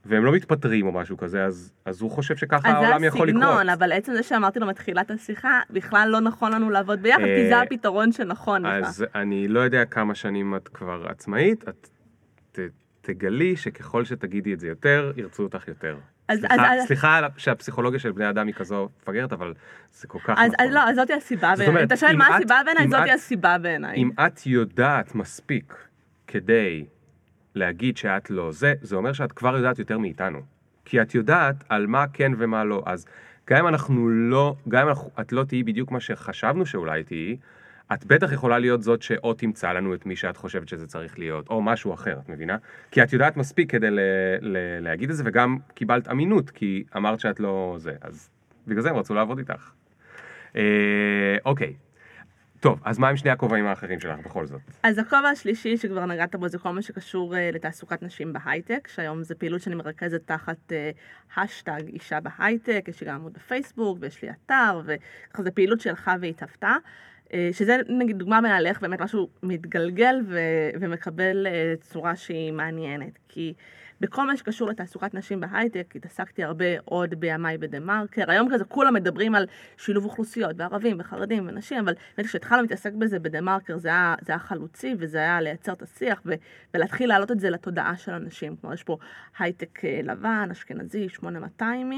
והם 0.06 0.26
לא 0.26 0.32
מתפטרים 0.32 0.86
או 0.86 0.92
משהו 0.92 1.18
כזה, 1.18 1.46
אז, 1.46 1.74
אז 1.86 2.02
הוא 2.02 2.12
חושב 2.12 2.36
שככה 2.36 2.70
אז 2.70 2.76
העולם 2.76 3.00
זה 3.00 3.06
יכול 3.06 3.28
לקרות. 3.28 3.44
הסגנון, 3.44 3.70
אבל 3.70 3.92
עצם 3.92 4.14
זה 4.14 4.24
שאמרתי 4.24 4.60
לו 4.60 4.68
מתחילת 4.68 5.12
השיחה, 5.12 5.62
בכלל 5.70 6.10
לא 6.12 6.20
נכון 6.20 6.52
לנו 6.54 6.70
לעבוד 6.70 7.02
ביחד, 7.02 7.20
כי 7.24 7.44
אה, 7.44 7.48
זה 7.50 7.62
הפתרון 7.62 8.12
שנכון 8.12 8.66
לך. 8.66 8.88
אז 8.88 9.06
אני 9.16 9.48
לא 9.48 9.60
יודע 9.60 9.86
כמה 9.86 10.16
שנים 10.16 10.56
את 10.56 10.68
כבר 10.68 11.06
עצמאית, 11.10 11.70
את 11.70 11.88
ת, 12.52 12.60
תגלי 13.02 13.56
שככל 13.56 14.06
שתגידי 14.06 14.54
את 14.54 14.60
זה 14.60 14.68
יותר, 14.68 15.12
ירצו 15.18 15.44
אותך 15.44 15.68
יותר. 15.68 15.98
אז- 16.28 16.40
סליחה, 16.40 16.54
אז- 16.56 16.80
אז- 16.82 16.88
סליחה 16.88 17.16
על- 17.18 17.26
שהפסיכולוגיה 17.38 18.00
של 18.00 18.12
בני 18.12 18.30
אדם 18.30 18.48
היא 18.48 18.56
כזו 18.56 18.90
מפגרת, 19.02 19.34
אבל 19.34 19.54
זה 19.94 20.08
כל 20.08 20.20
כך 20.20 20.34
אז, 20.38 20.52
נכון. 20.54 20.66
אז 20.68 20.74
לא, 20.74 20.90
אז 20.90 20.96
זאתי 20.96 21.14
הסיבה 21.14 21.54
בעיניי. 21.58 21.84
אתה 21.84 21.98
שואל 21.98 22.16
מה 22.16 22.28
את- 22.30 22.34
הסיבה 22.36 22.62
בעיניי? 22.66 22.88
זאתי 22.88 23.10
את- 23.10 23.16
הסיבה 23.16 23.58
בעיניי. 23.58 23.96
אם 23.98 24.10
את 24.28 24.46
יודעת 24.48 25.16
מספיק 25.16 25.74
כדי 26.28 26.86
להגיד 27.56 27.98
שאת 27.98 28.30
לא 28.30 28.52
זה, 28.52 28.74
זה 28.82 28.96
אומר 28.96 29.14
שאת 29.14 29.32
כבר 29.32 29.56
יודעת 29.58 29.80
יותר 29.80 29.98
מאיתנו. 29.98 30.40
כי 30.86 31.02
את 31.02 31.16
יודעת 31.16 31.56
על 31.70 31.88
מה 31.88 32.06
כן 32.14 32.32
ומה 32.38 32.64
לא. 32.64 32.84
אז 32.86 33.06
גם 33.50 33.58
אם 33.60 33.68
אנחנו 33.68 34.10
לא, 34.10 34.56
גם 34.70 34.82
אם 34.82 34.88
אנחנו- 34.88 35.12
את 35.22 35.32
לא 35.32 35.44
תהיי 35.44 35.64
בדיוק 35.64 35.92
מה 35.92 36.00
שחשבנו 36.00 36.66
שאולי 36.66 37.04
תהיי, 37.04 37.38
את 37.94 38.06
בטח 38.06 38.32
יכולה 38.32 38.60
להיות 38.60 38.84
זאת 38.84 39.02
שאו 39.02 39.34
תמצא 39.34 39.72
לנו 39.72 39.94
את 39.94 40.06
מי 40.06 40.16
שאת 40.16 40.38
חושבת 40.38 40.68
שזה 40.68 40.88
צריך 40.88 41.20
להיות, 41.20 41.48
או 41.50 41.62
משהו 41.62 41.94
אחר, 41.94 42.20
את 42.24 42.30
מבינה? 42.30 42.58
כי 42.92 43.04
את 43.04 43.14
יודעת 43.14 43.38
מספיק 43.38 43.72
כדי 43.72 43.92
ל- 43.92 44.00
ל- 44.42 44.80
להגיד 44.84 45.10
את 45.10 45.16
זה, 45.16 45.24
וגם 45.26 45.58
קיבלת 45.74 46.08
אמינות, 46.12 46.50
כי 46.50 46.84
אמרת 46.96 47.20
שאת 47.20 47.40
לא 47.40 47.76
זה, 47.80 47.94
אז 48.02 48.30
בגלל 48.68 48.82
זה 48.82 48.90
הם 48.90 48.96
רצו 48.96 49.14
לעבוד 49.14 49.38
איתך. 49.38 49.72
אה, 50.56 50.62
אוקיי. 51.46 51.74
טוב, 52.66 52.80
אז 52.86 52.98
מה 52.98 53.10
עם 53.10 53.18
שני 53.18 53.32
הכובעים 53.32 53.66
האחרים 53.66 54.00
שלך 54.00 54.20
בכל 54.20 54.46
זאת? 54.46 54.62
אז 54.84 54.98
הכובע 54.98 55.30
השלישי 55.30 55.78
שכבר 55.78 56.06
נגעת 56.06 56.36
בו 56.36 56.48
זה 56.48 56.58
כל 56.58 56.72
מה 56.72 56.82
שקשור 56.82 57.36
אה, 57.36 57.50
לתעסוקת 57.54 58.04
נשים 58.04 58.34
בהייטק, 58.34 58.88
שהיום 58.94 59.24
זו 59.24 59.36
פעילות 59.38 59.62
שאני 59.62 59.76
מרכזת 59.76 60.22
תחת 60.26 60.74
השטג 61.38 61.82
אישה 61.88 62.20
בהייטק, 62.20 62.86
יש 62.88 63.02
לי 63.02 63.08
גם 63.08 63.16
עמוד 63.16 63.34
בפייסבוק 63.34 63.98
ויש 64.02 64.22
לי 64.22 64.30
אתר, 64.30 64.82
וככה 64.86 65.44
זו 65.44 65.50
פעילות 65.54 65.82
שהלכה 65.82 66.16
והתהוותה. 66.22 66.76
אה, 67.34 67.50
שזה 67.52 67.78
נגיד 67.90 68.18
דוגמה 68.18 68.42
מעל 68.42 68.68
באמת 68.82 69.02
משהו 69.02 69.30
מתגלגל 69.44 70.22
ו- 70.28 70.70
ומקבל 70.80 71.48
אה, 71.48 71.74
צורה 71.82 72.16
שהיא 72.16 72.54
מעניינת. 72.54 73.20
כי 73.30 73.54
בכל 74.02 74.28
מה 74.28 74.38
שקשור 74.38 74.70
לתעסוקת 74.70 75.14
נשים 75.14 75.40
בהייטק, 75.40 75.94
התעסקתי 75.96 76.44
הרבה 76.44 76.66
עוד 76.86 77.14
בימיי 77.14 77.58
בדה 77.58 77.80
מרקר. 77.80 78.32
היום 78.32 78.50
כזה 78.54 78.66
כולם 78.66 78.94
מדברים 78.94 79.36
על 79.36 79.48
שילוב 79.78 80.06
אוכלוסיות, 80.06 80.52
וערבים, 80.58 80.98
וחרדים, 81.00 81.48
ונשים, 81.48 81.78
אבל 81.78 81.94
באמת 82.18 82.30
כשהתחלנו 82.30 82.62
להתעסק 82.62 82.94
בזה 82.94 83.20
בדה 83.20 83.42
מרקר, 83.42 83.78
זה 83.78 83.90
זה 84.22 84.32
היה 84.32 84.40
חלוצי, 84.40 84.96
וזה 85.00 85.18
היה 85.18 85.42
לייצר 85.42 85.74
את 85.74 85.82
השיח, 85.82 86.22
ו- 86.26 86.34
ולהתחיל 86.74 87.10
להעלות 87.10 87.32
את 87.32 87.40
זה 87.40 87.50
לתודעה 87.50 87.98
של 87.98 88.12
אנשים. 88.12 88.56
כלומר, 88.56 88.74
יש 88.74 88.84
פה 88.84 88.98
הייטק 89.40 89.86
אה, 89.86 90.00
לבן, 90.04 90.48
אשכנזי, 90.52 91.10
8200 91.10 91.92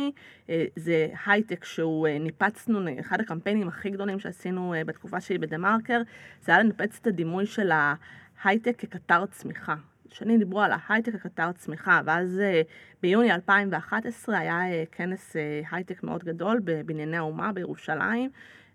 אה, 0.50 0.66
זה 0.76 1.08
הייטק 1.26 1.64
שהוא, 1.64 2.08
אה, 2.08 2.20
ניפצנו, 2.20 2.80
אחד 3.00 3.22
הקמפיינים 3.22 3.68
הכי 3.68 3.90
גדולים 3.90 4.20
שעשינו 4.20 4.74
בתקופה 4.86 5.22
שלי 5.22 5.38
בדה 5.38 5.58
מרקר, 5.58 6.02
זה 6.42 6.52
היה 6.52 6.64
לנפץ 6.64 7.00
את 7.02 7.08
הדימוי 7.08 7.46
של 7.46 7.72
ההייטק 7.72 8.76
כקטר 8.78 9.26
צמיחה. 9.26 9.76
שנים 10.14 10.40
דיברו 10.40 10.62
על 10.62 10.72
ההייטק 10.76 11.14
כקטר 11.14 11.52
צמיחה, 11.52 12.02
ואז 12.06 12.40
אה, 12.40 12.62
ביוני 13.02 13.32
2011 13.32 14.38
היה 14.38 14.72
אה, 14.72 14.84
כנס 14.92 15.36
אה, 15.36 15.62
הייטק 15.72 16.04
מאוד 16.04 16.24
גדול 16.24 16.60
בבנייני 16.64 17.18
האומה 17.18 17.52
בירושלים, 17.52 18.30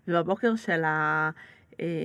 ובבוקר 0.07 0.55
של, 0.55 0.83
ה, 0.83 1.29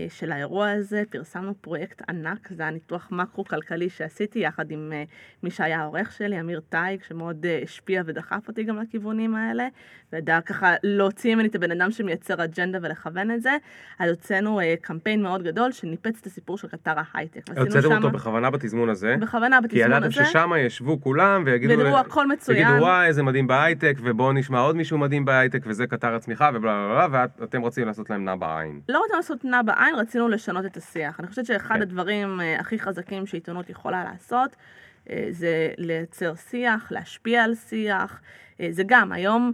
של 0.09 0.33
האירוע 0.33 0.71
הזה 0.71 1.03
פרסמנו 1.11 1.55
פרויקט 1.61 2.03
ענק, 2.09 2.49
זה 2.51 2.63
היה 2.63 2.71
ניתוח 2.71 3.09
מקרו-כלכלי 3.11 3.89
שעשיתי 3.91 4.39
יחד 4.39 4.71
עם 4.71 4.93
אה, 4.93 5.03
מי 5.43 5.51
שהיה 5.51 5.81
העורך 5.81 6.13
שלי, 6.13 6.41
אמיר 6.41 6.61
טייג, 6.69 7.03
שמאוד 7.03 7.47
אה, 7.47 7.61
השפיע 7.63 8.03
ודחף 8.07 8.49
אותי 8.49 8.65
גם 8.65 8.79
לכיוונים 8.79 9.35
האלה, 9.35 9.69
וידע 10.13 10.41
ככה 10.47 10.75
להוציא 10.83 11.35
ממני 11.35 11.49
את 11.49 11.55
הבן 11.55 11.71
אדם 11.71 11.91
שמייצר 11.91 12.45
אג'נדה 12.45 12.79
ולכוון 12.83 13.31
את 13.31 13.43
זה. 13.43 13.57
אז 13.99 14.11
הוצאנו 14.11 14.61
אה, 14.61 14.75
קמפיין 14.81 15.23
מאוד 15.23 15.43
גדול 15.43 15.73
שניפץ 15.73 16.19
את 16.21 16.27
הסיפור 16.27 16.59
של 16.59 16.69
קטר 16.69 16.95
ההייטק. 16.97 17.59
הוצאתם 17.59 17.93
אותו 17.93 18.11
בכוונה 18.11 18.51
בתזמון 18.51 18.89
הזה? 18.89 19.17
בכוונה 19.21 19.59
כי 19.61 19.67
בתזמון 19.69 19.87
ידעתם 19.87 20.07
הזה. 20.07 20.25
ששם 20.25 20.51
ישבו 20.59 21.01
כולם 21.01 21.43
ויגידו... 21.47 21.79
וידעו 21.79 21.93
ל- 21.93 22.01
הכל 22.01 22.27
מצוין. 22.27 22.59
יגידו 22.59 22.83
וואי 22.85 23.07
איזה 23.07 23.23
מדהים 23.23 23.47
בהייטק 23.47 23.97
ובואו 24.03 24.33
נשמע 24.33 24.61
עוד 24.61 24.77
מישהו 24.77 24.99
מדהים 24.99 25.25
בהייטק 25.25 25.63
וזה 25.67 25.87
קטר 25.87 26.15
הצמיחה 26.15 26.51
ובלה 26.55 26.87
בלה 26.89 27.09
בלה 27.09 27.27
ואתם 27.41 27.61
רוצים 27.61 27.87
לעשות 27.87 28.11
להם 28.11 28.25
נאה 28.25 28.35
בעין. 28.35 28.81
לא 28.89 29.01
רצינו 29.05 29.17
לעשות 29.17 29.45
נע 29.45 29.58
בעין, 29.63 29.95
רצינו 29.95 30.29
לשנות 30.29 30.65
את 30.65 30.77
השיח. 30.77 31.21
אני 31.21 31.29
חושבת 31.29 31.47
שאחד 31.47 31.75
כן. 31.75 31.83
הדברים 31.83 32.41
אה, 32.41 32.61
הכי 32.61 32.79
חזקים 32.79 33.27
שעיתונות 33.27 33.71
יכולה 33.71 34.05
לעשות, 34.05 34.57
אה, 35.11 35.27
זה 35.31 35.71
לייצר 35.79 36.35
שיח, 36.35 36.93
להשפיע 36.93 37.45
על 37.45 37.55
שיח. 37.55 38.21
אה, 38.61 38.69
זה 38.71 38.83
גם, 38.87 39.13
היום, 39.13 39.53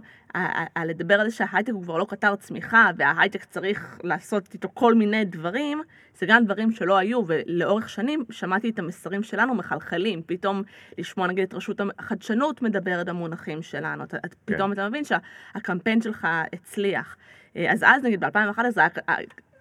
לדבר 0.85 1.21
על 1.21 1.29
זה 1.29 1.35
שההייטק 1.35 1.71
הוא 1.73 1.83
כבר 1.83 1.97
לא 1.97 2.05
קטר 2.09 2.35
צמיחה, 2.35 2.89
וההייטק 2.97 3.43
צריך 3.43 3.99
לעשות 4.03 4.53
איתו 4.53 4.69
כל 4.73 4.93
מיני 4.93 5.25
דברים, 5.25 5.81
זה 6.17 6.25
גם 6.25 6.45
דברים 6.45 6.71
שלא 6.71 6.97
היו, 6.97 7.21
ולאורך 7.27 7.89
שנים 7.89 8.25
שמעתי 8.29 8.69
את 8.69 8.79
המסרים 8.79 9.23
שלנו 9.23 9.55
מחלחלים. 9.55 10.21
פתאום 10.25 10.63
לשמוע 10.97 11.27
נגיד 11.27 11.43
את 11.43 11.53
רשות 11.53 11.81
החדשנות 11.99 12.61
מדברת 12.61 13.05
במונחים 13.05 13.61
שלנו, 13.61 14.03
כן. 14.09 14.17
פתאום 14.45 14.71
אתה 14.71 14.89
מבין 14.89 15.03
שהקמפיין 15.03 16.01
שלך 16.01 16.27
הצליח. 16.53 17.17
אז 17.55 17.83
אז 17.83 18.03
נגיד 18.03 18.19
ב-2011 18.19 18.77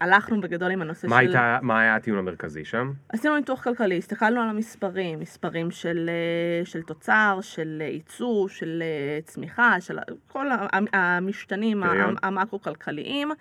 הלכנו 0.01 0.41
בגדול 0.41 0.71
עם 0.71 0.83
הנושא 0.83 1.07
מה 1.07 1.17
של... 1.17 1.27
הייתה, 1.27 1.59
מה 1.63 1.81
היה 1.81 1.97
הטיעון 1.97 2.19
המרכזי 2.19 2.65
שם? 2.65 2.93
עשינו 3.09 3.37
ניתוח 3.37 3.63
כלכלי, 3.63 3.99
הסתכלנו 3.99 4.41
על 4.41 4.49
המספרים, 4.49 5.21
מספרים 5.21 5.71
של, 5.71 6.11
אה, 6.11 6.65
של 6.65 6.83
תוצר, 6.83 7.39
של 7.43 7.83
ייצוא, 7.87 8.49
של 8.49 8.83
אה, 8.83 9.23
צמיחה, 9.23 9.81
של 9.81 9.99
כל 10.29 10.47
המשתנים 10.93 11.83
המקרו-כלכליים, 12.23 13.33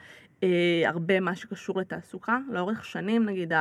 אה, 0.43 0.81
הרבה 0.85 1.19
מה 1.19 1.35
שקשור 1.35 1.79
לתעסוקה. 1.79 2.37
לאורך 2.49 2.85
שנים, 2.85 3.25
נגיד, 3.25 3.53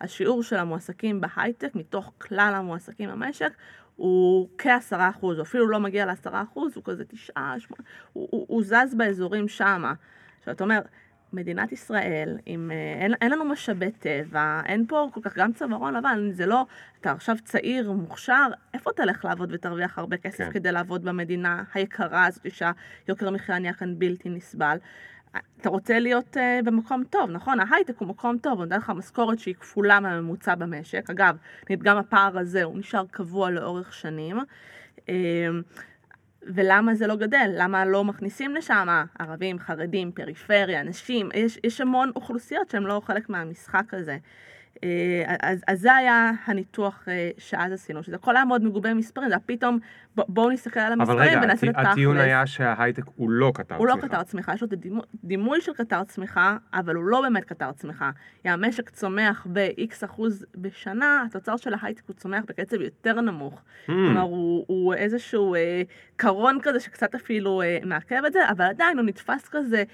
השיעור 0.00 0.42
של 0.42 0.56
המועסקים 0.56 1.20
בהייטק, 1.20 1.74
מתוך 1.74 2.12
כלל 2.18 2.52
המועסקים 2.56 3.10
במשק, 3.10 3.52
הוא 3.96 4.48
כעשרה 4.58 5.10
אחוז, 5.10 5.36
הוא 5.38 5.42
אפילו 5.42 5.68
לא 5.68 5.80
מגיע 5.80 6.06
לעשרה 6.06 6.42
אחוז, 6.42 6.72
הוא 6.76 6.84
כזה 6.84 7.04
תשעה, 7.04 7.54
שמונה, 7.58 7.82
הוא, 8.12 8.28
הוא, 8.30 8.46
הוא 8.48 8.62
זז 8.62 8.94
באזורים 8.96 9.48
שמה. 9.48 9.92
עכשיו, 10.38 10.54
אתה 10.54 10.64
אומר, 10.64 10.80
מדינת 11.32 11.72
ישראל, 11.72 12.38
עם, 12.46 12.70
אה, 12.70 13.02
אין, 13.02 13.14
אין 13.20 13.30
לנו 13.30 13.44
משאבי 13.44 13.90
טבע, 13.90 14.60
אין 14.66 14.86
פה 14.86 15.08
כל 15.12 15.20
כך 15.22 15.36
גם 15.36 15.52
צווארון 15.52 15.94
לבן, 15.94 16.30
זה 16.32 16.46
לא, 16.46 16.66
אתה 17.00 17.12
עכשיו 17.12 17.36
צעיר, 17.44 17.92
מוכשר, 17.92 18.46
איפה 18.74 18.90
תלך 18.96 19.24
לעבוד 19.24 19.52
ותרוויח 19.52 19.98
הרבה 19.98 20.16
כסף 20.16 20.44
כן. 20.44 20.50
כדי 20.50 20.72
לעבוד 20.72 21.04
במדינה 21.04 21.62
היקרה 21.74 22.26
הזאת, 22.26 22.46
שהיוקר 22.48 23.28
המחיה 23.28 23.58
נהיה 23.58 23.72
כאן 23.72 23.98
בלתי 23.98 24.28
נסבל? 24.28 24.76
אתה 25.60 25.68
רוצה 25.68 25.98
להיות 25.98 26.36
uh, 26.36 26.64
במקום 26.64 27.04
טוב, 27.10 27.30
נכון? 27.30 27.60
ההייטק 27.60 27.98
הוא 27.98 28.08
מקום 28.08 28.38
טוב, 28.38 28.52
הוא 28.52 28.64
נותן 28.64 28.76
לך 28.76 28.90
משכורת 28.90 29.38
שהיא 29.38 29.54
כפולה 29.54 30.00
מהממוצע 30.00 30.54
במשק. 30.54 31.10
אגב, 31.10 31.36
גם 31.78 31.96
הפער 31.96 32.38
הזה 32.38 32.62
הוא 32.62 32.78
נשאר 32.78 33.04
קבוע 33.10 33.50
לאורך 33.50 33.92
שנים. 33.92 34.38
Uh, 34.98 35.10
ולמה 36.42 36.94
זה 36.94 37.06
לא 37.06 37.16
גדל? 37.16 37.50
למה 37.54 37.84
לא 37.84 38.04
מכניסים 38.04 38.54
לשם 38.54 38.88
ערבים, 39.18 39.58
חרדים, 39.58 40.12
פריפריה, 40.12 40.82
נשים? 40.82 41.28
יש, 41.34 41.58
יש 41.64 41.80
המון 41.80 42.10
אוכלוסיות 42.16 42.70
שהן 42.70 42.82
לא 42.82 43.00
חלק 43.04 43.28
מהמשחק 43.28 43.94
הזה. 43.94 44.18
אה, 44.84 45.34
אז, 45.42 45.64
אז 45.68 45.80
זה 45.80 45.94
היה 45.94 46.30
הניתוח 46.44 47.04
אה, 47.08 47.30
שאז 47.38 47.72
עשינו, 47.72 48.02
שזה 48.02 48.16
הכל 48.16 48.36
היה 48.36 48.44
מאוד 48.44 48.64
מגובה 48.64 48.94
מספרים, 48.94 49.28
זה 49.28 49.34
היה 49.34 49.40
פתאום, 49.46 49.78
בואו 50.16 50.50
נסתכל 50.50 50.80
על 50.80 50.92
המספרים 50.92 51.38
ונעשה 51.42 51.66
את 51.66 51.70
התכלס. 51.70 51.74
אבל 51.74 51.80
רגע, 51.80 51.90
הטיעון 51.90 52.16
היה 52.16 52.46
שההייטק 52.46 53.02
הוא 53.16 53.30
לא 53.30 53.52
קטר 53.54 53.64
צמיחה. 53.64 53.78
הוא 53.78 53.86
לא 53.86 53.96
קטר 54.08 54.22
צמיחה, 54.22 54.54
יש 54.54 54.62
לו 54.62 54.68
דימוי, 54.68 55.02
דימוי 55.24 55.60
של 55.60 55.72
קטר 55.72 56.04
צמיחה, 56.04 56.56
אבל 56.74 56.94
הוא 56.94 57.04
לא 57.04 57.20
באמת 57.20 57.44
קטר 57.44 57.72
צמיחה. 57.72 58.10
אם 58.46 58.50
המשק 58.50 58.90
צומח 58.90 59.46
ב-X 59.52 60.04
אחוז 60.04 60.46
בשנה, 60.56 61.24
התוצר 61.26 61.56
של 61.56 61.74
ההייטק 61.74 62.02
הוא 62.06 62.16
צומח 62.16 62.44
בקצב 62.48 62.80
יותר 62.80 63.20
נמוך. 63.20 63.54
Hmm. 63.54 63.88
כלומר, 63.88 64.20
הוא, 64.20 64.64
הוא 64.68 64.94
איזשהו 64.94 65.54
אה, 65.54 65.82
קרון 66.16 66.58
כזה 66.62 66.80
שקצת 66.80 67.14
אפילו 67.14 67.62
אה, 67.62 67.78
מעכב 67.84 68.22
את 68.26 68.32
זה, 68.32 68.50
אבל 68.50 68.64
עדיין 68.64 68.98
הוא 68.98 69.06
נתפס 69.06 69.48
כזה 69.48 69.84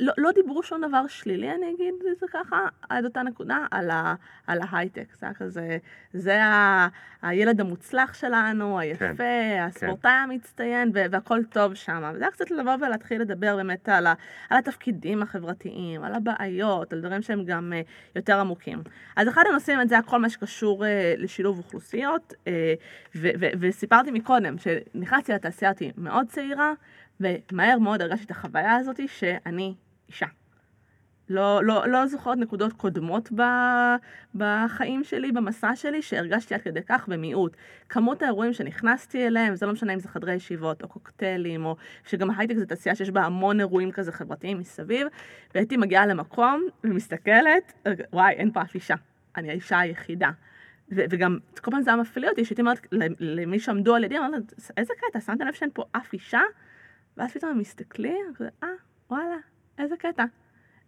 לא, 0.00 0.12
לא 0.18 0.30
דיברו 0.32 0.62
שום 0.62 0.80
דבר 0.88 1.06
שלילי, 1.06 1.50
אני 1.50 1.74
אגיד 1.74 1.94
את 2.12 2.18
זה 2.20 2.26
ככה, 2.32 2.66
עד 2.88 3.04
אותה 3.04 3.22
נקודה, 3.22 3.56
על, 3.70 3.90
ה, 3.90 4.14
על 4.46 4.58
ההייטק. 4.62 5.06
זה 5.20 5.26
היה 5.26 5.34
כזה, 5.34 5.78
זה 6.12 6.44
ה, 6.44 6.88
הילד 7.22 7.60
המוצלח 7.60 8.14
שלנו, 8.14 8.78
היפה, 8.78 9.04
כן, 9.18 9.64
הספורטאי 9.66 10.10
כן. 10.10 10.30
המצטיין, 10.30 10.90
והכל 10.94 11.40
טוב 11.50 11.74
שם. 11.74 12.10
וזה 12.14 12.24
היה 12.24 12.30
קצת 12.30 12.50
לבוא 12.50 12.72
ולהתחיל 12.80 13.20
לדבר 13.20 13.56
באמת 13.56 13.88
על, 13.88 14.06
ה, 14.06 14.14
על 14.50 14.58
התפקידים 14.58 15.22
החברתיים, 15.22 16.04
על 16.04 16.14
הבעיות, 16.14 16.92
על 16.92 17.00
דברים 17.00 17.22
שהם 17.22 17.44
גם 17.44 17.72
uh, 17.72 18.16
יותר 18.16 18.40
עמוקים. 18.40 18.82
אז 19.16 19.28
אחד 19.28 19.42
הנושאים, 19.48 19.88
זה 19.88 19.94
היה 19.94 20.02
כל 20.02 20.18
מה 20.18 20.30
שקשור 20.30 20.84
uh, 20.84 20.86
לשילוב 21.18 21.58
אוכלוסיות, 21.58 22.32
uh, 22.32 22.48
ו, 23.16 23.28
ו, 23.40 23.46
וסיפרתי 23.60 24.10
מקודם, 24.10 24.56
שנכנסתי 24.58 25.32
לתעשייה 25.32 25.70
אותי 25.70 25.92
מאוד 25.96 26.26
צעירה, 26.28 26.72
ומהר 27.20 27.78
מאוד 27.78 28.02
הרגשתי 28.02 28.24
את 28.24 28.30
החוויה 28.30 28.76
הזאת 28.76 29.00
שאני 29.08 29.74
אישה. 30.08 30.26
לא, 31.28 31.64
לא, 31.64 31.88
לא 31.88 32.06
זוכרת 32.06 32.38
נקודות 32.38 32.72
קודמות 32.72 33.32
ב, 33.32 33.42
בחיים 34.34 35.04
שלי, 35.04 35.32
במסע 35.32 35.76
שלי, 35.76 36.02
שהרגשתי 36.02 36.54
עד 36.54 36.60
כדי 36.60 36.82
כך 36.82 37.08
במיעוט. 37.08 37.56
כמות 37.88 38.22
האירועים 38.22 38.52
שנכנסתי 38.52 39.26
אליהם, 39.26 39.54
זה 39.54 39.66
לא 39.66 39.72
משנה 39.72 39.94
אם 39.94 39.98
זה 39.98 40.08
חדרי 40.08 40.34
ישיבות 40.34 40.82
או 40.82 40.88
קוקטיילים, 40.88 41.64
או 41.64 41.76
שגם 42.04 42.30
ההייטק 42.30 42.56
זה 42.56 42.66
תעשייה 42.66 42.94
שיש 42.94 43.10
בה 43.10 43.24
המון 43.24 43.60
אירועים 43.60 43.90
כזה 43.92 44.12
חברתיים 44.12 44.58
מסביב, 44.58 45.06
והייתי 45.54 45.76
מגיעה 45.76 46.06
למקום 46.06 46.66
ומסתכלת, 46.84 47.72
וואי, 48.12 48.32
אין 48.32 48.52
פה 48.52 48.62
אף 48.62 48.74
אישה. 48.74 48.94
אני 49.36 49.50
האישה 49.50 49.78
היחידה. 49.78 50.30
ו- 50.92 51.04
וגם 51.10 51.38
כל 51.60 51.70
פעם 51.70 51.82
זה 51.82 51.90
היה 51.90 51.96
מפליא 51.96 52.30
אותי, 52.30 52.44
שהייתי 52.44 52.62
אומרת 52.62 52.86
למי 53.20 53.58
שעמדו 53.58 53.94
על 53.94 54.04
ידי, 54.04 54.18
אמרתי, 54.18 54.54
איזה 54.76 54.92
קטע, 54.96 55.20
שמת 55.20 55.40
לב 55.40 55.52
שאין 55.52 55.70
פה 55.74 55.84
אף 55.92 56.12
אישה? 56.12 56.40
ואז 57.16 57.32
פתאום 57.32 57.50
הם 57.50 57.58
מסתכלים, 57.58 58.32
אה, 58.62 58.68
וואלה, 59.10 59.36
איזה 59.78 59.96
קטע. 59.96 60.24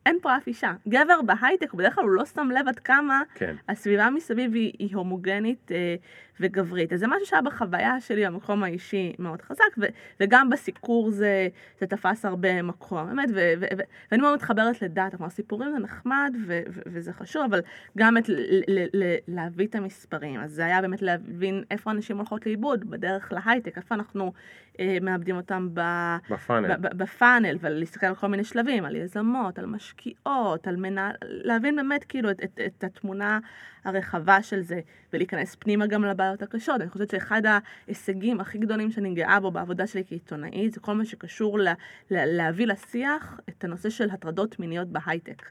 אין 0.06 0.18
פה 0.22 0.36
אף 0.36 0.46
אישה. 0.46 0.72
גבר 0.88 1.22
בהייטק, 1.22 1.74
בדרך 1.74 1.94
כלל 1.94 2.04
הוא 2.04 2.10
לא 2.10 2.24
שם 2.24 2.48
לב 2.50 2.68
עד 2.68 2.78
כמה 2.78 3.22
כן. 3.34 3.56
הסביבה 3.68 4.10
מסביב 4.10 4.54
היא, 4.54 4.72
היא 4.78 4.96
הומוגנית 4.96 5.72
אה, 5.72 5.94
וגברית. 6.40 6.92
אז 6.92 7.00
זה 7.00 7.06
משהו 7.06 7.26
שהיה 7.26 7.42
בחוויה 7.42 8.00
שלי 8.00 8.26
במקום 8.26 8.64
האישי 8.64 9.12
מאוד 9.18 9.42
חזק, 9.42 9.64
ו, 9.78 9.86
וגם 10.20 10.50
בסיקור 10.50 11.10
זה, 11.10 11.48
זה 11.80 11.86
תפס 11.86 12.24
הרבה 12.24 12.62
מקום, 12.62 13.06
באמת, 13.06 13.28
ו, 13.34 13.52
ו, 13.60 13.64
ו, 13.78 13.80
ואני 14.10 14.22
מאוד 14.22 14.34
מתחברת 14.34 14.82
לדאטה, 14.82 15.16
כלומר 15.16 15.30
סיפורים 15.30 15.72
זה 15.72 15.78
נחמד 15.78 16.34
ו, 16.46 16.60
ו, 16.68 16.80
וזה 16.86 17.12
חשוב, 17.12 17.42
אבל 17.44 17.60
גם 17.98 18.16
את, 18.16 18.28
ל, 18.28 18.32
ל, 18.68 18.86
ל, 18.94 19.14
להביא 19.28 19.66
את 19.66 19.74
המספרים. 19.74 20.40
אז 20.40 20.50
זה 20.50 20.64
היה 20.64 20.82
באמת 20.82 21.02
להבין 21.02 21.64
איפה 21.70 21.90
אנשים 21.90 22.16
הולכות 22.16 22.46
לאיבוד 22.46 22.90
בדרך 22.90 23.32
להייטק, 23.32 23.76
איפה 23.76 23.94
אנחנו 23.94 24.32
אה, 24.80 24.98
מאבדים 25.02 25.36
אותם 25.36 25.68
ב, 25.74 25.80
בפאנל. 26.30 26.76
ב, 26.76 26.86
ב, 26.86 27.02
בפאנל, 27.02 27.56
ולהסתכל 27.60 28.06
על 28.06 28.14
כל 28.14 28.26
מיני 28.26 28.44
שלבים, 28.44 28.84
על 28.84 28.96
יזמות, 28.96 29.58
על 29.58 29.66
משקיעות, 29.94 30.66
על 30.66 30.76
מנהל, 30.76 31.12
להבין 31.22 31.76
באמת 31.76 32.04
כאילו 32.04 32.30
את, 32.30 32.44
את, 32.44 32.60
את 32.66 32.84
התמונה 32.84 33.38
הרחבה 33.84 34.42
של 34.42 34.60
זה, 34.60 34.80
ולהיכנס 35.12 35.54
פנימה 35.54 35.86
גם 35.86 36.04
לבעיות 36.04 36.42
הקשות. 36.42 36.80
אני 36.80 36.90
חושבת 36.90 37.10
שאחד 37.10 37.42
ההישגים 37.46 38.40
הכי 38.40 38.58
גדולים 38.58 38.90
שאני 38.90 39.14
גאה 39.14 39.40
בו 39.40 39.50
בעבודה 39.50 39.86
שלי 39.86 40.02
כעיתונאית, 40.08 40.72
זה 40.72 40.80
כל 40.80 40.94
מה 40.94 41.04
שקשור 41.04 41.58
לה, 41.58 41.74
לה, 42.10 42.26
להביא 42.26 42.66
לשיח 42.66 43.40
את 43.48 43.64
הנושא 43.64 43.90
של 43.90 44.10
הטרדות 44.10 44.58
מיניות 44.58 44.88
בהייטק. 44.88 45.42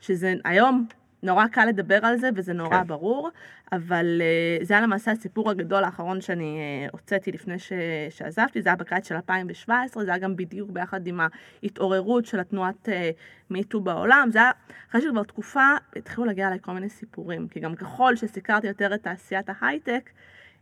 שזה 0.00 0.34
היום 0.44 0.86
נורא 1.22 1.46
קל 1.46 1.64
לדבר 1.64 1.98
על 2.02 2.16
זה 2.16 2.30
וזה 2.34 2.52
נורא 2.52 2.80
כן. 2.80 2.86
ברור, 2.86 3.30
אבל 3.72 4.22
uh, 4.60 4.64
זה 4.64 4.74
היה 4.74 4.80
למעשה 4.80 5.10
הסיפור 5.10 5.50
הגדול 5.50 5.84
האחרון 5.84 6.20
שאני 6.20 6.58
uh, 6.88 6.90
הוצאתי 6.92 7.32
לפני 7.32 7.58
ש... 7.58 7.72
שעזבתי, 8.10 8.62
זה 8.62 8.68
היה 8.68 8.76
בקיץ 8.76 9.08
של 9.08 9.14
2017, 9.14 10.04
זה 10.04 10.10
היה 10.10 10.18
גם 10.18 10.36
בדיוק 10.36 10.70
ביחד 10.70 11.06
עם 11.06 11.20
ההתעוררות 11.62 12.26
של 12.26 12.40
התנועת 12.40 12.88
מיטו 13.50 13.78
uh, 13.78 13.80
בעולם, 13.80 14.28
זה 14.32 14.38
היה 14.38 14.50
אחרי 14.90 15.00
שכבר 15.00 15.22
תקופה 15.22 15.66
התחילו 15.96 16.26
להגיע 16.26 16.46
אליי 16.46 16.58
כל 16.62 16.72
מיני 16.72 16.88
סיפורים, 16.88 17.48
כי 17.48 17.60
גם 17.60 17.74
ככל 17.74 18.16
שסיקרתי 18.16 18.66
יותר 18.66 18.94
את 18.94 19.02
תעשיית 19.02 19.46
ההייטק, 19.48 20.10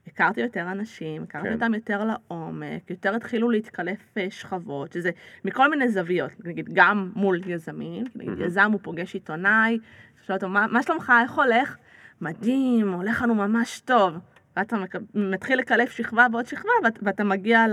הכרתי 0.07 0.41
יותר 0.41 0.73
אנשים, 0.73 1.23
הכרתי 1.23 1.49
כן. 1.49 1.55
אותם 1.55 1.75
יותר 1.75 2.05
לעומק, 2.05 2.91
יותר 2.91 3.15
התחילו 3.15 3.51
להתקלף 3.51 4.15
שכבות, 4.31 4.93
שזה 4.93 5.11
מכל 5.45 5.71
מיני 5.71 5.89
זוויות, 5.89 6.31
נגיד 6.45 6.69
גם 6.73 7.13
מול 7.17 7.41
יזמים, 7.47 8.05
נגיד 8.15 8.39
mm-hmm. 8.39 8.47
יזם 8.47 8.73
הוא 8.73 8.81
פוגש 8.83 9.15
עיתונאי, 9.15 9.79
שואל 10.27 10.37
אותו, 10.37 10.49
מה, 10.49 10.67
מה 10.67 10.83
שלומך, 10.83 11.13
איך 11.23 11.33
הולך? 11.33 11.77
מדהים, 12.21 12.93
הולך 12.93 13.23
לנו 13.23 13.35
ממש 13.35 13.81
טוב. 13.81 14.19
ואתה 14.57 14.77
מתחיל 15.15 15.59
לקלף 15.59 15.91
שכבה 15.91 16.27
ועוד 16.33 16.47
שכבה, 16.47 16.71
ואת, 16.85 16.99
ואתה 17.03 17.25
מגיע 17.25 17.65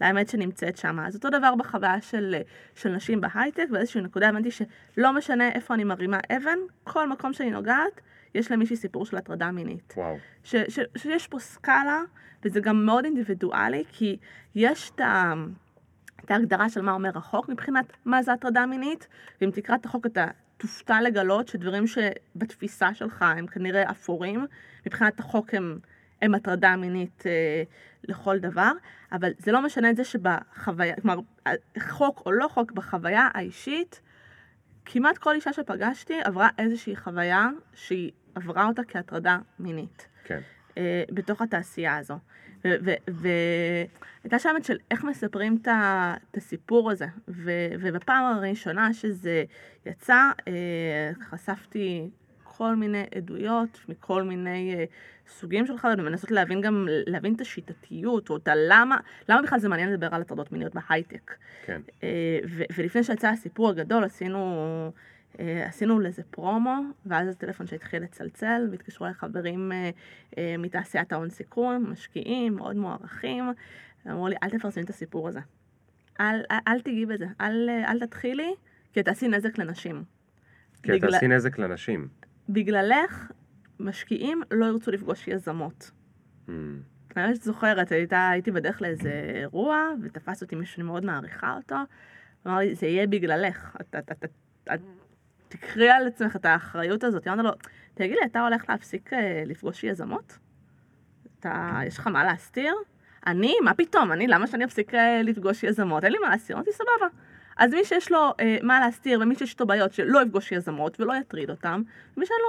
לאמת 0.00 0.28
שנמצאת 0.28 0.76
שם. 0.76 1.00
אז 1.00 1.14
אותו 1.16 1.30
דבר 1.30 1.54
בחוויה 1.54 2.00
של, 2.00 2.34
של 2.74 2.88
נשים 2.88 3.20
בהייטק, 3.20 3.66
באיזושהי 3.70 4.00
נקודה 4.00 4.28
הבנתי 4.28 4.50
שלא 4.50 5.12
משנה 5.12 5.48
איפה 5.48 5.74
אני 5.74 5.84
מרימה 5.84 6.18
אבן, 6.36 6.58
כל 6.84 7.08
מקום 7.08 7.32
שאני 7.32 7.50
נוגעת, 7.50 8.00
יש 8.34 8.50
למישהי 8.50 8.76
סיפור 8.76 9.06
של 9.06 9.16
הטרדה 9.16 9.50
מינית. 9.50 9.94
וואו. 9.96 10.16
ש, 10.44 10.56
ש, 10.56 10.78
שיש 10.96 11.28
פה 11.28 11.38
סקאלה, 11.38 12.00
וזה 12.44 12.60
גם 12.60 12.86
מאוד 12.86 13.04
אינדיבידואלי, 13.04 13.84
כי 13.92 14.16
יש 14.54 14.90
את 14.94 15.00
ה... 15.00 15.34
את 16.24 16.30
ההגדרה 16.30 16.68
של 16.68 16.82
מה 16.82 16.92
אומר 16.92 17.18
החוק 17.18 17.48
מבחינת 17.48 17.92
מה 18.04 18.22
זה 18.22 18.32
הטרדה 18.32 18.66
מינית, 18.66 19.08
ואם 19.40 19.50
תקרא 19.50 19.74
את 19.74 19.84
החוק 19.84 20.06
אתה 20.06 20.26
תופתע 20.62 21.00
לגלות 21.00 21.48
שדברים 21.48 21.84
שבתפיסה 21.86 22.94
שלך 22.94 23.22
הם 23.22 23.46
כנראה 23.46 23.90
אפורים, 23.90 24.46
מבחינת 24.86 25.20
החוק 25.20 25.54
הם, 25.54 25.78
הם 26.22 26.34
הטרדה 26.34 26.76
מינית 26.76 27.24
אה, 27.26 27.62
לכל 28.04 28.38
דבר, 28.38 28.72
אבל 29.12 29.30
זה 29.38 29.52
לא 29.52 29.62
משנה 29.62 29.90
את 29.90 29.96
זה 29.96 30.04
שבחוויה, 30.04 30.96
כלומר, 30.96 31.18
חוק 31.90 32.22
או 32.26 32.32
לא 32.32 32.48
חוק, 32.48 32.72
בחוויה 32.72 33.28
האישית, 33.34 34.00
כמעט 34.84 35.18
כל 35.18 35.34
אישה 35.34 35.52
שפגשתי 35.52 36.20
עברה 36.24 36.48
איזושהי 36.58 36.96
חוויה 36.96 37.48
שהיא 37.74 38.10
עברה 38.34 38.66
אותה 38.66 38.82
כהטרדה 38.88 39.38
מינית. 39.58 40.06
כן. 40.24 40.40
אה, 40.78 41.02
בתוך 41.10 41.42
התעשייה 41.42 41.96
הזו. 41.96 42.18
והייתה 42.64 44.38
שאלה 44.38 44.62
של 44.62 44.78
איך 44.90 45.04
מספרים 45.04 45.58
את 45.62 46.36
הסיפור 46.36 46.90
הזה. 46.90 47.06
ובפעם 47.80 48.24
הראשונה 48.24 48.94
שזה 48.94 49.44
יצא, 49.86 50.30
אה, 50.48 51.10
חשפתי 51.30 52.10
כל 52.44 52.76
מיני 52.76 53.04
עדויות 53.16 53.80
מכל 53.88 54.22
מיני 54.22 54.74
אה, 54.74 54.84
סוגים 55.28 55.66
של 55.66 55.78
חוויות, 55.78 55.98
ומנסות 55.98 56.30
להבין 56.30 56.60
גם, 56.60 56.88
להבין 57.06 57.34
את 57.34 57.40
השיטתיות, 57.40 58.30
או 58.30 58.36
את 58.36 58.48
הלמה, 58.48 58.96
למה 59.28 59.42
בכלל 59.42 59.58
זה 59.58 59.68
מעניין 59.68 59.92
לדבר 59.92 60.08
על 60.10 60.20
הטרדות 60.20 60.52
מיניות 60.52 60.74
בהייטק. 60.74 61.34
כן. 61.64 61.80
אה, 62.02 62.38
ולפני 62.76 63.04
שיצא 63.04 63.28
הסיפור 63.28 63.68
הגדול, 63.68 64.04
עשינו... 64.04 64.92
אה, 65.40 65.66
עשינו 65.66 66.00
לזה 66.00 66.22
פרומו, 66.30 66.80
ואז 67.06 67.28
הטלפון 67.28 67.66
שהתחיל 67.66 68.02
לצלצל, 68.02 68.68
והתקשרו 68.70 69.06
אליי 69.06 69.14
חברים 69.14 69.72
מתעשיית 70.58 71.12
ההון 71.12 71.30
סיכון, 71.30 71.84
משקיעים, 71.90 72.54
מאוד 72.54 72.76
מוערכים, 72.76 73.44
ואמרו 74.06 74.28
לי, 74.28 74.36
אל 74.42 74.50
תפרסמי 74.50 74.82
את 74.82 74.90
הסיפור 74.90 75.28
הזה. 75.28 75.40
אל, 76.20 76.42
אל, 76.50 76.58
אל 76.68 76.80
תגיעי 76.80 77.06
בזה, 77.06 77.26
אל, 77.40 77.68
אל 77.88 78.06
תתחילי, 78.06 78.54
כי 78.92 79.02
תעשי 79.02 79.28
נזק 79.28 79.58
לנשים. 79.58 80.04
כי 80.82 80.92
בגלל... 80.92 81.10
תעשי 81.10 81.28
נזק 81.28 81.58
לנשים. 81.58 82.08
בגללך, 82.48 83.32
משקיעים 83.80 84.42
לא 84.50 84.66
ירצו 84.66 84.90
לפגוש 84.90 85.28
יזמות. 85.28 85.90
Mm. 86.48 86.50
אני 87.16 87.34
שאת 87.34 87.42
זוכרת, 87.42 87.92
הייתה, 87.92 88.28
הייתי 88.28 88.50
בדרך 88.50 88.82
לאיזה 88.82 89.30
אירוע, 89.34 89.88
ותפס 90.02 90.42
אותי 90.42 90.56
מישהו 90.56 90.74
שאני 90.74 90.86
מאוד 90.86 91.04
מעריכה 91.04 91.56
אותו, 91.56 91.76
אמר 92.46 92.58
לי, 92.58 92.74
זה 92.74 92.86
יהיה 92.86 93.06
בגללך, 93.06 93.76
את, 93.80 93.96
את, 93.98 94.12
את, 94.12 94.24
את, 94.74 94.80
תקחי 95.52 95.88
על 95.88 96.06
עצמך 96.06 96.36
את 96.36 96.44
האחריות 96.44 97.04
הזאת. 97.04 97.28
אמרתי 97.28 97.42
לו, 97.42 97.50
תגיד 97.94 98.16
לי, 98.20 98.26
אתה 98.26 98.40
הולך 98.40 98.64
להפסיק 98.68 99.12
אה, 99.12 99.42
לפגוש 99.46 99.84
יזמות? 99.84 100.38
אתה, 101.40 101.80
יש 101.86 101.98
לך 101.98 102.06
מה 102.06 102.24
להסתיר? 102.24 102.74
אני? 103.26 103.54
מה 103.64 103.74
פתאום? 103.74 104.12
אני, 104.12 104.26
למה 104.26 104.46
שאני 104.46 104.64
אפסיק 104.64 104.94
אה, 104.94 105.22
לפגוש 105.22 105.64
יזמות? 105.64 106.04
אין 106.04 106.12
לי 106.12 106.18
מה 106.18 106.30
להסתיר. 106.30 106.56
אמרתי, 106.56 106.70
סבבה. 106.72 107.06
אז 107.56 107.72
מי 107.72 107.84
שיש 107.84 108.12
לו 108.12 108.32
אה, 108.40 108.56
מה 108.62 108.80
להסתיר 108.80 109.20
ומי 109.22 109.34
שיש 109.34 109.60
לו 109.60 109.66
בעיות 109.66 109.92
שלא 109.92 110.22
יפגוש 110.22 110.52
יזמות 110.52 111.00
ולא 111.00 111.14
יטריד 111.14 111.50
אותם, 111.50 111.82
מי 112.16 112.26
שאין 112.26 112.38
לו 112.42 112.48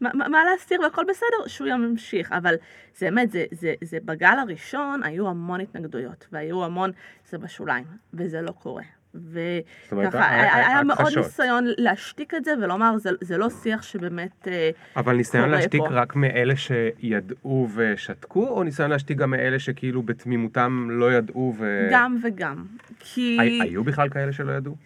מה, 0.00 0.10
מה, 0.14 0.28
מה 0.28 0.44
להסתיר 0.44 0.80
והכל 0.80 1.04
בסדר, 1.08 1.46
שהוא 1.46 1.68
ימשיך. 1.68 2.32
אבל 2.32 2.54
זה 2.96 3.06
באמת, 3.06 3.30
זה, 3.30 3.44
זה, 3.50 3.74
זה 3.84 3.98
בגל 4.04 4.36
הראשון 4.38 5.02
היו 5.02 5.28
המון 5.28 5.60
התנגדויות 5.60 6.26
והיו 6.32 6.64
המון, 6.64 6.90
זה 7.28 7.38
בשוליים, 7.38 7.84
וזה 8.14 8.42
לא 8.42 8.50
קורה. 8.50 8.97
וככה, 9.14 10.30
היה, 10.30 10.54
היה 10.54 10.82
מאוד 10.82 11.12
ניסיון 11.16 11.64
להשתיק 11.78 12.34
את 12.34 12.44
זה 12.44 12.54
ולומר, 12.62 12.96
זה, 12.96 13.10
זה 13.20 13.38
לא 13.38 13.50
שיח 13.50 13.82
שבאמת 13.82 14.42
קורה 14.42 14.56
אה, 14.56 14.70
פה. 14.94 15.00
אבל 15.00 15.16
ניסיון 15.16 15.48
להשתיק 15.48 15.80
פה. 15.80 15.88
רק 15.90 16.16
מאלה 16.16 16.54
שידעו 16.56 17.68
ושתקו, 17.74 18.48
או 18.48 18.62
ניסיון 18.62 18.90
להשתיק 18.90 19.18
גם 19.18 19.30
מאלה 19.30 19.58
שכאילו 19.58 20.02
בתמימותם 20.02 20.88
לא 20.90 21.12
ידעו 21.12 21.54
ו... 21.58 21.88
גם 21.92 22.16
וגם. 22.22 22.64
כי... 22.98 23.38
היו 23.60 23.84
בכלל 23.84 24.08
כאלה 24.08 24.32
שלא 24.32 24.52
ידעו? 24.52 24.76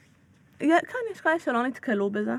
כן, 0.58 0.66
יש 1.12 1.20
כאלה 1.20 1.38
שלא 1.38 1.66
נתקלו 1.66 2.10
בזה. 2.10 2.34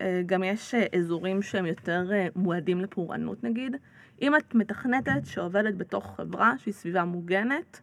אה, 0.00 0.22
גם 0.26 0.44
יש 0.44 0.74
אה, 0.74 0.86
אזורים 0.98 1.42
שהם 1.42 1.66
יותר 1.66 2.10
מועדים 2.36 2.80
לפורענות 2.80 3.44
נגיד. 3.44 3.76
אם 4.22 4.36
את 4.36 4.54
מתכנתת 4.54 5.26
שעובדת 5.26 5.74
בתוך 5.74 6.14
חברה 6.16 6.52
שהיא 6.58 6.74
סביבה 6.74 7.04
מוגנת, 7.04 7.80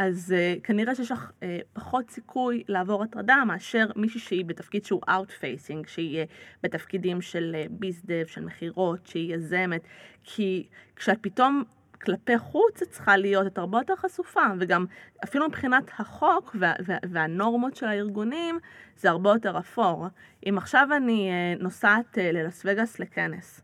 אז 0.00 0.34
uh, 0.36 0.60
כנראה 0.64 0.94
שיש 0.94 1.10
לך 1.10 1.30
uh, 1.30 1.44
פחות 1.72 2.10
סיכוי 2.10 2.62
לעבור 2.68 3.02
הטרדה 3.02 3.42
מאשר 3.46 3.86
מישהי 3.96 4.20
שהיא 4.20 4.44
בתפקיד 4.44 4.84
שהוא 4.84 5.00
Out-Facing, 5.08 5.88
שהיא 5.88 6.22
uh, 6.22 6.26
בתפקידים 6.62 7.20
של 7.20 7.56
uh, 7.58 7.68
ביזדב, 7.70 8.26
של 8.26 8.44
מכירות, 8.44 9.06
שהיא 9.06 9.34
יזמת, 9.34 9.80
כי 10.24 10.66
כשאת 10.96 11.18
פתאום 11.20 11.64
כלפי 12.02 12.38
חוץ 12.38 12.82
את 12.82 12.90
צריכה 12.90 13.16
להיות, 13.16 13.46
את 13.46 13.58
הרבה 13.58 13.78
יותר 13.78 13.96
חשופה, 13.96 14.44
וגם 14.60 14.86
אפילו 15.24 15.48
מבחינת 15.48 15.90
החוק 15.98 16.56
וה, 16.58 16.72
וה, 16.86 16.96
והנורמות 17.10 17.76
של 17.76 17.86
הארגונים, 17.86 18.58
זה 18.96 19.10
הרבה 19.10 19.30
יותר 19.30 19.58
אפור. 19.58 20.06
אם 20.48 20.58
עכשיו 20.58 20.88
אני 20.96 21.30
uh, 21.30 21.62
נוסעת 21.62 22.18
uh, 22.18 22.20
ללס 22.20 22.62
וגאס 22.64 22.98
לכנס, 22.98 23.60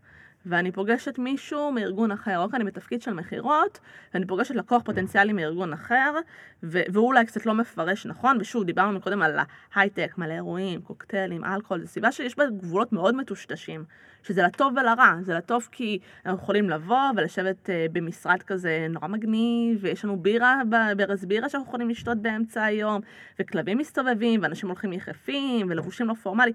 ואני 0.47 0.73
פוגשת 0.73 1.19
מישהו 1.19 1.73
מארגון 1.73 2.13
אחר, 2.13 2.39
או 2.39 2.51
כי 2.51 2.57
אני 2.57 2.65
בתפקיד 2.65 3.03
של 3.03 3.13
מכירות, 3.13 3.79
ואני 4.15 4.27
פוגשת 4.27 4.55
לקוח 4.55 4.83
פוטנציאלי 4.83 5.33
מארגון 5.33 5.73
אחר, 5.73 6.15
והוא 6.63 7.07
אולי 7.07 7.27
קצת 7.27 7.47
לא 7.47 7.55
מפרש 7.55 8.07
נכון, 8.07 8.39
ושוב, 8.41 8.65
דיברנו 8.65 9.01
קודם 9.01 9.23
על 9.23 9.39
ההייטק, 9.75 10.15
מלא 10.19 10.33
אירועים, 10.33 10.83
קוקטיילים, 10.83 11.45
אלכוהול, 11.45 11.81
זו 11.81 11.89
סביבה 11.89 12.13
שיש 12.13 12.39
בה 12.39 12.45
גבולות 12.47 12.93
מאוד 12.93 13.17
מטושטשים, 13.17 13.85
שזה 14.27 14.43
לטוב 14.43 14.75
ולרע, 14.77 15.15
זה 15.23 15.35
לטוב 15.35 15.69
כי 15.73 15.99
אנחנו 16.27 16.43
יכולים 16.43 16.71
לבוא 16.71 17.11
ולשבת 17.17 17.67
uh, 17.67 17.93
במשרד 17.93 18.43
כזה 18.43 18.87
נורא 18.91 19.09
מגניב, 19.09 19.79
ויש 19.81 20.05
לנו 20.05 20.17
בירה, 20.17 20.63
ברז 20.97 21.25
בירה 21.25 21.49
שאנחנו 21.49 21.69
יכולים 21.69 21.91
לשתות 21.91 22.19
באמצע 22.19 22.65
היום, 22.65 23.01
וכלבים 23.41 23.79
מסתובבים, 23.79 24.43
ואנשים 24.43 24.69
הולכים 24.69 24.93
יחפים, 24.93 25.67
ולבושים 25.71 26.07
לא 26.07 26.15
פורמלי. 26.15 26.53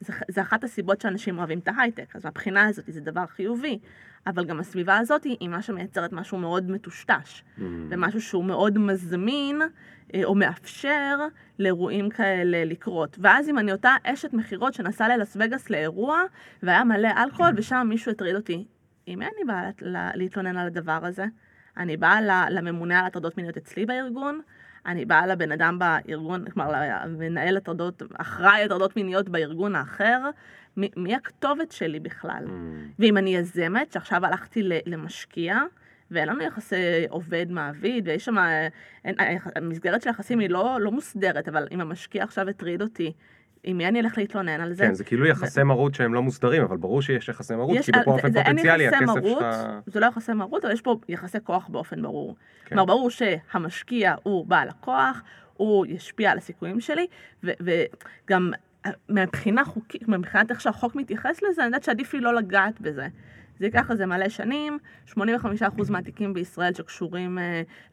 זה, 0.00 0.12
זה 0.28 0.42
אחת 0.42 0.64
הסיבות 0.64 1.00
שאנשים 1.00 1.38
אוהבים 1.38 1.58
את 1.58 1.68
ההייטק, 1.68 2.16
אז 2.16 2.24
מהבחינה 2.24 2.66
הזאת 2.66 2.84
זה 2.88 3.00
דבר 3.00 3.26
חיובי. 3.26 3.78
אבל 4.26 4.44
גם 4.44 4.60
הסביבה 4.60 4.98
הזאת 4.98 5.24
היא 5.24 5.48
מה 5.48 5.62
שמייצרת 5.62 6.12
משהו 6.12 6.38
מאוד 6.38 6.70
מטושטש, 6.70 7.42
mm. 7.42 7.62
ומשהו 7.88 8.20
שהוא 8.20 8.44
מאוד 8.44 8.78
מזמין 8.78 9.62
אה, 10.14 10.24
או 10.24 10.34
מאפשר 10.34 11.18
לאירועים 11.58 12.10
כאלה 12.10 12.64
לקרות. 12.64 13.16
ואז 13.20 13.48
אם 13.48 13.58
אני 13.58 13.72
אותה 13.72 13.90
אשת 14.04 14.32
מכירות 14.32 14.74
שנסעה 14.74 15.16
ללס 15.16 15.36
וגאס 15.40 15.70
לאירוע, 15.70 16.22
והיה 16.62 16.84
מלא 16.84 17.08
אלכוהול, 17.22 17.52
ושם 17.56 17.86
מישהו 17.88 18.12
הטריד 18.12 18.34
אותי, 18.34 18.64
עם 19.06 19.18
מי 19.18 19.24
אני 19.24 19.44
באה 19.46 19.70
להתלונן 20.14 20.56
על 20.56 20.66
הדבר 20.66 21.00
הזה? 21.02 21.24
אני 21.76 21.96
באה 21.96 22.48
לממונה 22.50 23.00
על 23.00 23.06
הטרדות 23.06 23.36
מיניות 23.36 23.56
אצלי 23.56 23.86
בארגון, 23.86 24.40
אני 24.86 25.04
באה 25.04 25.26
לבן 25.26 25.52
אדם 25.52 25.78
בארגון, 25.78 26.50
כלומר 26.50 26.72
למנהל 27.06 27.56
הטרדות, 27.56 28.02
אחראי 28.18 28.64
הטרדות 28.64 28.96
מיניות 28.96 29.28
בארגון 29.28 29.74
האחר, 29.76 30.30
מי, 30.76 30.90
מי 30.96 31.14
הכתובת 31.14 31.72
שלי 31.72 32.00
בכלל? 32.00 32.44
Mm. 32.46 32.50
ואם 32.98 33.16
אני 33.16 33.36
יזמת, 33.36 33.92
שעכשיו 33.92 34.26
הלכתי 34.26 34.62
למשקיע, 34.86 35.58
ואין 36.10 36.28
לנו 36.28 36.42
יחסי 36.42 36.76
עובד-מעביד, 37.08 38.08
ויש 38.08 38.24
שם, 38.24 38.36
המסגרת 39.56 40.02
של 40.02 40.08
היחסים 40.08 40.38
היא 40.38 40.50
לא, 40.50 40.78
לא 40.80 40.92
מוסדרת, 40.92 41.48
אבל 41.48 41.68
אם 41.70 41.80
המשקיע 41.80 42.24
עכשיו 42.24 42.48
הטריד 42.48 42.82
אותי, 42.82 43.12
עם 43.64 43.78
מי 43.78 43.88
אני 43.88 44.00
אלך 44.00 44.18
להתלונן 44.18 44.60
על 44.60 44.72
זה? 44.72 44.84
כן, 44.84 44.94
זה 44.94 45.04
כאילו 45.04 45.26
יחסי 45.26 45.62
ו... 45.62 45.64
מרות 45.64 45.94
שהם 45.94 46.14
לא 46.14 46.22
מוסדרים, 46.22 46.62
אבל 46.62 46.76
ברור 46.76 47.02
שיש 47.02 47.28
יחסי 47.28 47.54
מרות, 47.54 47.76
יש, 47.76 47.86
כי 47.86 47.92
באופן 48.06 48.32
זה, 48.32 48.44
פוטנציאלי 48.44 48.88
הכסף 48.88 49.02
מרות, 49.02 49.38
שלך... 49.40 49.56
זה 49.86 50.00
לא 50.00 50.06
יחסי 50.06 50.32
מרות, 50.32 50.64
אבל 50.64 50.74
יש 50.74 50.80
פה 50.80 50.96
יחסי 51.08 51.38
כוח 51.44 51.68
באופן 51.68 52.02
ברור. 52.02 52.34
כן. 52.34 52.68
כלומר, 52.68 52.84
ברור 52.84 53.10
שהמשקיע 53.10 54.14
הוא 54.22 54.46
בעל 54.46 54.68
הכוח, 54.68 55.22
הוא 55.54 55.86
ישפיע 55.86 56.30
על 56.30 56.38
הסיכויים 56.38 56.80
שלי, 56.80 57.06
וגם 57.44 58.52
מבחינה 59.08 59.64
חוקית, 59.64 60.08
מבחינת 60.08 60.50
איך 60.50 60.60
שהחוק 60.60 60.94
מתייחס 60.94 61.42
לזה, 61.42 61.62
אני 61.62 61.66
יודעת 61.66 61.84
שעדיף 61.84 62.14
לי 62.14 62.20
לא 62.20 62.34
לגעת 62.34 62.80
בזה. 62.80 63.08
זה 63.58 63.66
ייקח 63.66 63.90
לזה 63.90 64.06
מלא 64.06 64.28
שנים, 64.28 64.78
85% 65.10 65.16
מהתיקים 65.90 66.34
בישראל 66.34 66.74
שקשורים 66.74 67.38
uh, 67.38 67.40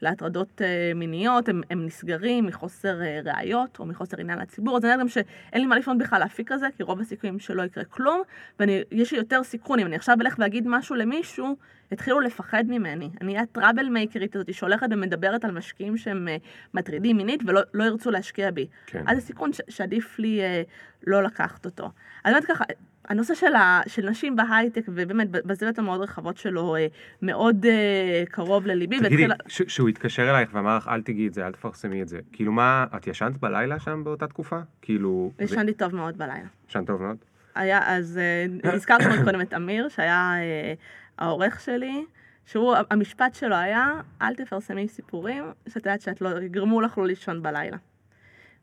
להטרדות 0.02 0.62
uh, 0.62 0.96
מיניות, 0.96 1.50
הם, 1.50 1.62
הם 1.70 1.86
נסגרים 1.86 2.46
מחוסר 2.46 3.00
uh, 3.02 3.30
ראיות 3.30 3.80
או 3.80 3.86
מחוסר 3.86 4.20
עניין 4.20 4.40
לציבור, 4.40 4.78
אז 4.78 4.84
אני 4.84 4.92
יודעת 4.92 5.04
גם 5.04 5.10
שאין 5.10 5.62
לי 5.62 5.66
מה 5.66 5.78
לפנות 5.78 5.98
בכלל 5.98 6.20
להפיק 6.20 6.52
כזה, 6.52 6.68
כי 6.78 6.84
רוב 6.84 7.00
הסיכויים 7.00 7.40
שלא 7.40 7.64
יקרה 7.64 7.84
כלום, 7.84 8.22
ויש 8.60 9.12
לי 9.12 9.18
יותר 9.18 9.44
סיכון, 9.44 9.80
אם 9.80 9.88
אני 9.88 9.96
עכשיו 9.96 10.18
אלך 10.22 10.36
ואגיד 10.40 10.68
משהו 10.68 10.96
למישהו, 10.96 11.56
יתחילו 11.92 12.20
לפחד 12.20 12.64
ממני. 12.68 13.10
אני 13.22 13.32
אהיה 13.32 13.44
הטראבל 13.44 13.90
מייקרית 13.90 14.36
הזאת 14.36 14.54
שהולכת 14.54 14.88
ומדברת 14.92 15.46
על 15.46 15.52
משקיעים 15.52 15.98
שהם 15.98 16.28
uh, 16.28 16.42
מטרידים 16.74 17.18
מינית 17.18 17.44
ולא 17.48 17.62
לא 17.74 17.84
ירצו 17.84 18.12
להשקיע 18.12 18.52
בי. 18.52 18.68
כן. 18.86 19.04
אז 19.08 19.18
זה 19.18 19.22
סיכון 19.22 19.54
ש- 19.54 19.62
שעדיף 19.70 20.20
לי 20.20 20.40
uh, 20.42 20.70
לא 21.08 21.24
לקחת 21.24 21.66
אותו. 21.66 21.92
אז 22.24 22.34
באמת 22.34 22.46
ככה, 22.46 22.64
הנושא 23.10 23.36
של, 23.36 23.56
ה, 23.56 23.82
של 23.88 24.10
נשים 24.10 24.36
בהייטק, 24.36 24.82
ובאמת 24.88 25.30
בזוויות 25.32 25.80
המאוד 25.80 26.02
רחבות 26.02 26.38
שלו, 26.38 26.76
אה, 26.76 26.88
מאוד 27.22 27.66
uh, 27.66 28.30
קרוב 28.30 28.68
לליבי. 28.68 29.00
תגידי, 29.00 29.28
והתחיל... 29.28 29.68
שהוא 29.68 29.90
התקשר 29.90 30.30
אלייך 30.30 30.50
ואמר 30.54 30.78
לך, 30.78 30.88
אל 30.88 31.02
תגידי 31.02 31.28
את 31.28 31.34
זה, 31.34 31.46
אל 31.46 31.52
תפרסמי 31.52 32.02
את 32.02 32.08
זה. 32.08 32.20
כאילו 32.32 32.52
מה, 32.52 32.86
את 32.96 33.08
ישנת 33.08 33.38
בלילה 33.38 33.80
שם 33.80 34.04
באותה 34.04 34.28
תקופה? 34.28 34.60
כאילו... 34.82 35.32
ישנתי 35.40 35.72
זה... 35.72 35.78
טוב 35.78 35.96
מאוד 35.96 36.18
בלילה. 36.18 36.48
ישנת 36.70 36.88
טוב 36.88 37.02
מאוד? 37.02 37.18
היה, 37.56 37.98
אז 37.98 38.20
uh, 38.64 38.68
הזכרתי 38.68 39.04
קודם 39.24 39.42
את 39.42 39.54
אמיר, 39.54 39.90
שהיה 39.90 40.34
uh, 40.36 40.80
העורך 41.22 41.60
שלי. 41.60 42.06
שהוא, 42.46 42.76
המשפט 42.90 43.34
שלו 43.34 43.56
היה, 43.56 43.92
אל 44.22 44.36
תפרסמי 44.36 44.88
סיפורים 44.88 45.44
שאת 45.68 45.76
יודעת 45.76 46.02
שאת 46.02 46.22
לא, 46.22 46.42
יגרמו 46.42 46.82
לך 46.82 46.98
לא 46.98 47.08
לישון 47.08 47.44
בלילה. 47.44 47.78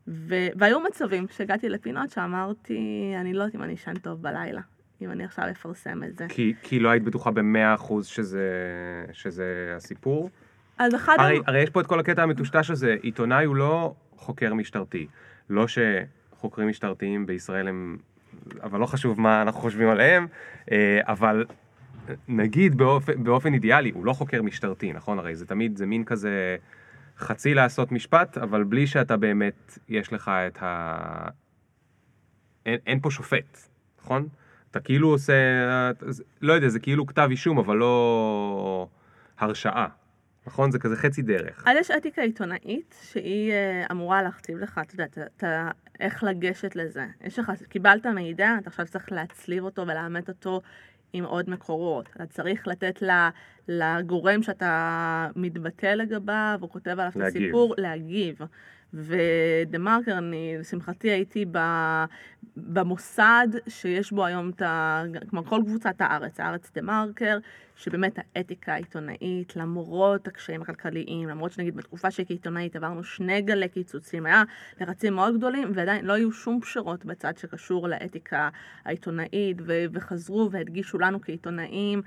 ו- 0.07 0.47
והיו 0.55 0.79
מצבים 0.79 1.25
שהגעתי 1.31 1.69
לפינות 1.69 2.09
שאמרתי, 2.09 3.13
אני 3.21 3.33
לא 3.33 3.43
יודעת 3.43 3.55
אם 3.55 3.63
אני 3.63 3.73
אשן 3.73 3.93
טוב 3.93 4.21
בלילה, 4.21 4.61
אם 5.01 5.11
אני 5.11 5.23
עכשיו 5.23 5.45
אפרסם 5.51 6.03
את 6.03 6.17
זה. 6.17 6.25
כי, 6.29 6.53
כי 6.63 6.79
לא 6.79 6.89
היית 6.89 7.03
בטוחה 7.03 7.31
במאה 7.31 7.73
אחוז 7.73 8.05
שזה, 8.05 8.49
שזה 9.11 9.73
הסיפור? 9.75 10.29
אז 10.77 10.95
אחד... 10.95 11.15
הרי, 11.19 11.37
הם... 11.37 11.43
הרי 11.47 11.63
יש 11.63 11.69
פה 11.69 11.81
את 11.81 11.87
כל 11.87 11.99
הקטע 11.99 12.23
המטושטש 12.23 12.69
הזה, 12.69 12.95
עיתונאי 13.01 13.45
הוא 13.45 13.55
לא 13.55 13.93
חוקר 14.15 14.53
משטרתי. 14.53 15.07
לא 15.49 15.65
שחוקרים 15.67 16.69
משטרתיים 16.69 17.25
בישראל 17.25 17.67
הם... 17.67 17.97
אבל 18.63 18.79
לא 18.79 18.85
חשוב 18.85 19.21
מה 19.21 19.41
אנחנו 19.41 19.61
חושבים 19.61 19.89
עליהם, 19.89 20.27
אה, 20.71 20.99
אבל 21.03 21.45
נגיד 22.27 22.77
באופן, 22.77 23.23
באופן 23.23 23.53
אידיאלי, 23.53 23.89
הוא 23.89 24.05
לא 24.05 24.13
חוקר 24.13 24.41
משטרתי, 24.41 24.93
נכון? 24.93 25.19
הרי 25.19 25.35
זה 25.35 25.45
תמיד, 25.45 25.77
זה 25.77 25.85
מין 25.85 26.03
כזה 26.03 26.57
חצי 27.17 27.53
לעשות 27.53 27.91
משפט, 27.91 28.37
אבל 28.37 28.63
בלי 28.63 28.87
שאתה 28.87 29.17
באמת, 29.17 29.79
יש 29.89 30.13
לך 30.13 30.31
את 30.47 30.57
ה... 30.61 31.29
אין, 32.65 32.79
אין 32.87 32.99
פה 32.99 33.11
שופט, 33.11 33.57
נכון? 34.01 34.27
אתה 34.71 34.79
כאילו 34.79 35.09
עושה, 35.09 35.33
לא 36.41 36.53
יודע, 36.53 36.67
זה 36.67 36.79
כאילו 36.79 37.07
כתב 37.07 37.27
אישום, 37.31 37.57
אבל 37.57 37.77
לא 37.77 38.87
הרשעה. 39.39 39.87
נכון? 40.47 40.71
זה 40.71 40.79
כזה 40.79 40.95
חצי 40.95 41.21
דרך. 41.21 41.63
אז 41.67 41.77
יש 41.79 41.91
אתיקה 41.91 42.21
עיתונאית 42.21 42.95
שהיא 43.11 43.51
אה, 43.51 43.85
אמורה 43.91 44.21
להכתיב 44.21 44.57
לך, 44.57 44.79
אתה 44.81 44.93
יודע, 44.93 45.05
אתה, 45.37 45.71
איך 45.99 46.23
לגשת 46.23 46.75
לזה. 46.75 47.05
יש 47.23 47.39
לך, 47.39 47.51
קיבלת 47.69 48.05
מידע, 48.05 48.55
אתה 48.61 48.69
עכשיו 48.69 48.85
צריך 48.85 49.11
להצליב 49.11 49.63
אותו 49.63 49.81
ולאמת 49.81 50.29
אותו 50.29 50.61
עם 51.13 51.25
עוד 51.25 51.49
מקורות. 51.49 52.09
אתה 52.15 52.25
צריך 52.25 52.67
לתת 52.67 53.03
לגורם 53.67 54.43
שאתה 54.43 55.27
מתבטא 55.35 55.85
לגביו, 55.85 56.59
או 56.61 56.69
כותב 56.69 56.91
עליו 56.91 57.11
את 57.17 57.21
הסיפור, 57.21 57.75
להגיב. 57.77 58.41
ודה 58.93 59.77
מרקר, 59.79 60.17
אני 60.17 60.55
לשמחתי 60.59 61.09
הייתי 61.09 61.45
במוסד 62.57 63.47
שיש 63.67 64.11
בו 64.11 64.25
היום 64.25 64.49
את 64.49 64.61
ה... 64.61 65.03
כמו 65.29 65.45
כל 65.45 65.61
קבוצת 65.65 65.95
הארץ, 65.99 66.39
הארץ 66.39 66.71
דה 66.75 66.81
מרקר, 66.81 67.37
שבאמת 67.75 68.19
האתיקה 68.35 68.73
העיתונאית, 68.73 69.55
למרות 69.55 70.27
הקשיים 70.27 70.61
הכלכליים, 70.61 71.29
למרות 71.29 71.51
שנגיד 71.51 71.75
בתקופה 71.75 72.11
שהייתי 72.11 72.33
עיתונאית 72.33 72.75
עברנו 72.75 73.03
שני 73.03 73.41
גלי 73.41 73.69
קיצוצים, 73.69 74.25
היה 74.25 74.43
לחצים 74.81 75.13
מאוד 75.13 75.37
גדולים, 75.37 75.71
ועדיין 75.75 76.05
לא 76.05 76.13
היו 76.13 76.31
שום 76.31 76.61
פשרות 76.61 77.05
בצד 77.05 77.37
שקשור 77.37 77.87
לאתיקה 77.87 78.49
העיתונאית, 78.85 79.57
וחזרו 79.93 80.49
והדגישו 80.51 80.99
לנו 80.99 81.21
כעיתונאים. 81.21 82.01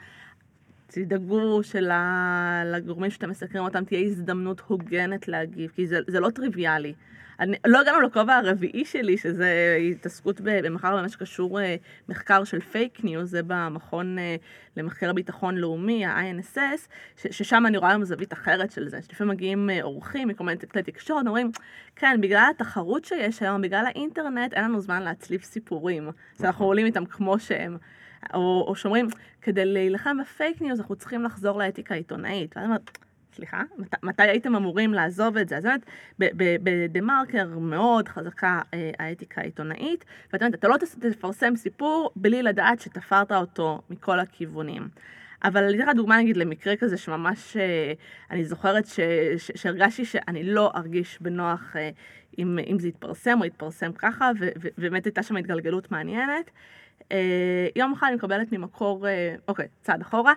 תדאגו 0.93 1.61
שלגורמים 1.63 3.11
שאתם 3.11 3.31
מסקרים 3.31 3.65
אותם 3.65 3.85
תהיה 3.85 4.01
הזדמנות 4.01 4.61
הוגנת 4.67 5.29
להגיב, 5.29 5.71
כי 5.75 5.87
זה, 5.87 5.99
זה 6.07 6.21
לא 6.21 6.31
טריוויאלי. 6.31 6.95
אני, 7.41 7.57
לא 7.67 7.81
הגענו 7.81 8.01
לכובע 8.01 8.37
הרביעי 8.37 8.85
שלי, 8.85 9.19
שזה 9.19 9.79
התעסקות 9.91 10.41
במחקר 10.41 10.97
במה 10.97 11.09
שקשור 11.09 11.61
אה, 11.61 11.77
מחקר 12.09 12.45
של 12.45 12.61
fake 12.61 13.05
news, 13.05 13.31
זה 13.31 13.41
במכון 13.47 14.19
אה, 14.19 14.37
למחקר 14.77 15.13
ביטחון 15.13 15.57
לאומי, 15.57 16.07
ה-INSS, 16.07 16.89
ששם 17.17 17.67
אני 17.67 17.77
רואה 17.77 17.91
היום 17.91 18.05
זווית 18.05 18.33
אחרת 18.33 18.71
של 18.71 18.89
זה, 18.89 19.03
שלפעמים 19.03 19.33
מגיעים 19.33 19.71
אה, 19.71 19.83
אורחים 19.83 20.29
מכל 20.29 20.45
מיני 20.45 20.59
כלי 20.73 20.83
תקשורת, 20.83 21.27
אומרים, 21.27 21.51
כן, 21.97 22.21
בגלל 22.21 22.47
התחרות 22.51 23.05
שיש 23.05 23.43
היום, 23.43 23.63
בגלל 23.63 23.85
האינטרנט, 23.87 24.55
אין 24.55 24.65
לנו 24.65 24.81
זמן 24.81 25.03
להצליב 25.03 25.45
סיפורים, 25.45 26.09
אז 26.39 26.45
אנחנו 26.45 26.65
עולים 26.65 26.87
איתם 26.87 27.05
כמו 27.05 27.39
שהם. 27.39 27.77
או, 28.35 28.65
או 28.69 28.75
שאומרים, 28.75 29.09
כדי 29.43 29.65
להילחם 29.65 30.17
ב 30.21 30.29
fake 30.29 30.63
news 30.63 30.81
אנחנו 30.81 30.97
צריכים 30.97 31.23
לחזור 31.23 31.59
לאתיקה 31.59 31.95
העיתונאית. 31.95 32.57
ואני 32.57 32.67
אומרת, 32.67 32.99
סליחה, 33.35 33.63
מת, 33.79 34.05
מתי 34.05 34.23
הייתם 34.23 34.55
אמורים 34.55 34.95
לעזוב 34.95 35.37
את 35.37 35.49
זה? 35.49 35.57
אז 35.57 35.65
באמת, 35.65 35.83
בדה 36.63 37.01
מרקר 37.01 37.49
מאוד 37.59 38.09
חזקה 38.09 38.61
אה, 38.75 38.91
האתיקה 38.99 39.41
העיתונאית, 39.41 40.05
ואתה 40.33 40.45
יודע, 40.45 40.57
אתה 40.59 40.69
לא 40.69 40.77
תפרסם 41.01 41.57
סיפור 41.57 42.11
בלי 42.17 42.43
לדעת 42.43 42.81
שתפרת 42.81 43.33
אותו 43.33 43.83
מכל 43.91 44.21
הכיוונים. 44.21 44.89
אבל 45.45 45.65
אני 45.65 45.77
אתן 45.77 45.89
לך 45.89 45.97
דוגמה 45.97 46.19
נגיד 46.19 46.37
למקרה 46.37 46.77
כזה 46.77 46.97
שממש, 46.97 47.57
אה, 47.57 47.93
אני 48.31 48.45
זוכרת 48.45 48.85
שהרגשתי 49.55 50.05
שאני 50.05 50.45
לא 50.45 50.73
ארגיש 50.75 51.19
בנוח 51.21 51.77
אה, 51.77 51.91
אם, 52.39 52.59
אם 52.67 52.79
זה 52.79 52.89
יתפרסם 52.89 53.39
או 53.41 53.45
יתפרסם 53.45 53.93
ככה, 53.93 54.31
ובאמת 54.39 55.05
הייתה 55.05 55.23
שם 55.23 55.37
התגלגלות 55.37 55.91
מעניינת. 55.91 56.51
יום 57.77 57.93
אחד 57.93 58.07
אני 58.07 58.17
מקבלת 58.17 58.53
ממקור, 58.53 59.09
אה, 59.09 59.35
אוקיי, 59.49 59.69
צעד 59.83 60.01
אחורה, 60.01 60.33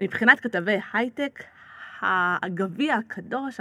מבחינת 0.00 0.40
כתבי 0.40 0.78
הייטק, 0.92 1.44
הגביע 2.42 2.94
הקדוש, 2.94 3.60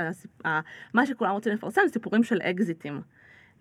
מה 0.94 1.06
שכולם 1.06 1.32
רוצים 1.32 1.54
לפרסם, 1.54 1.82
סיפורים 1.88 2.24
של 2.24 2.42
אקזיטים. 2.42 3.02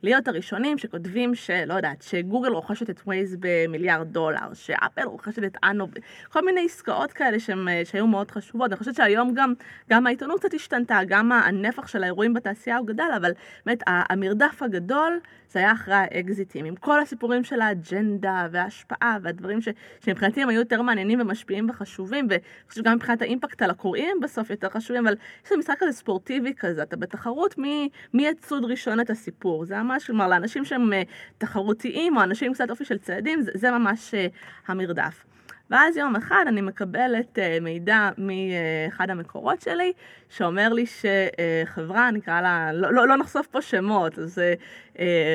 להיות 0.03 0.29
הראשונים 0.29 0.79
שכותבים 0.79 1.35
שלא 1.35 1.75
יודעת, 1.75 2.03
שגוגל 2.03 2.49
רוכשת 2.49 2.91
את 2.91 3.01
ווייז 3.07 3.37
במיליארד 3.41 4.13
דולר, 4.13 4.55
שאפל 4.55 5.03
רוכשת 5.03 5.45
את 5.45 5.57
אנובית, 5.65 5.89
כל 6.29 6.45
מיני 6.45 6.65
עסקאות 6.65 7.13
כאלה 7.13 7.41
שהם, 7.41 7.69
שהיו 7.85 8.07
מאוד 8.07 8.31
חשובות. 8.31 8.71
אני 8.71 8.79
חושבת 8.79 8.95
שהיום 8.95 9.35
גם, 9.35 9.55
גם 9.91 10.07
העיתונות 10.07 10.41
קצת 10.41 10.55
השתנתה, 10.55 10.99
גם 11.07 11.33
הנפח 11.33 11.87
של 11.87 12.03
האירועים 12.03 12.35
בתעשייה 12.35 12.77
הוא 12.77 12.87
גדל, 12.87 13.11
אבל 13.17 13.33
באמת 13.67 13.83
המרדף 13.87 14.63
הגדול 14.63 15.21
זה 15.53 15.59
היה 15.59 15.73
אחרי 15.73 15.95
האקזיטים, 15.95 16.65
עם 16.65 16.77
כל 16.77 17.01
הסיפורים 17.01 17.45
של 17.45 17.61
האג'נדה 17.61 18.47
וההשפעה 18.51 19.17
והדברים 19.23 19.61
ש, 19.61 19.69
שמבחינתי 20.05 20.43
הם 20.43 20.49
היו 20.49 20.61
יותר 20.61 20.83
מעניינים 20.83 21.21
ומשפיעים 21.21 21.71
וחשובים, 21.71 22.29
שגם 22.71 22.95
מבחינת 22.95 23.23
האימפקט 23.23 23.63
על 23.63 23.71
הקוראים 23.71 24.17
בסוף 24.23 24.51
יותר 24.51 24.69
חשובים, 24.69 25.07
אבל 25.07 25.17
יש 25.47 25.53
לנו 25.53 25.59
משחק 25.59 25.77
כזה 25.79 25.93
ספורטיבי 25.93 26.55
כזה, 26.55 26.83
אתה 26.83 26.97
בתחרות 26.97 27.59
מי, 27.59 27.89
מי 28.15 28.27
יצוד 28.27 28.65
ראשון 28.65 29.01
את 29.01 29.11
הסיפור, 29.11 29.65
זה 29.65 29.81
ממש, 29.93 30.07
כלומר 30.07 30.29
לאנשים 30.29 30.65
שהם 30.65 30.93
אה, 30.93 31.03
תחרותיים 31.39 32.17
או 32.17 32.23
אנשים 32.23 32.47
עם 32.49 32.55
קצת 32.55 32.71
אופי 32.71 32.85
של 32.85 32.99
צעדים, 32.99 33.43
זה, 33.43 33.51
זה 33.55 33.71
ממש 33.71 34.15
אה, 34.15 34.27
המרדף. 34.67 35.25
ואז 35.71 35.97
יום 35.97 36.17
אחד 36.17 36.45
אני 36.49 36.61
מקבלת 36.61 37.39
uh, 37.39 37.63
מידע 37.63 38.11
מאחד 38.19 39.11
המקורות 39.11 39.61
שלי, 39.61 39.93
שאומר 40.29 40.69
לי 40.69 40.85
שחברה, 40.87 42.11
נקרא 42.11 42.41
לה, 42.41 42.73
לא, 42.73 42.93
לא, 42.93 43.09
לא 43.09 43.17
נחשוף 43.17 43.47
פה 43.47 43.63
שמות, 43.63 44.19
אז 44.19 44.43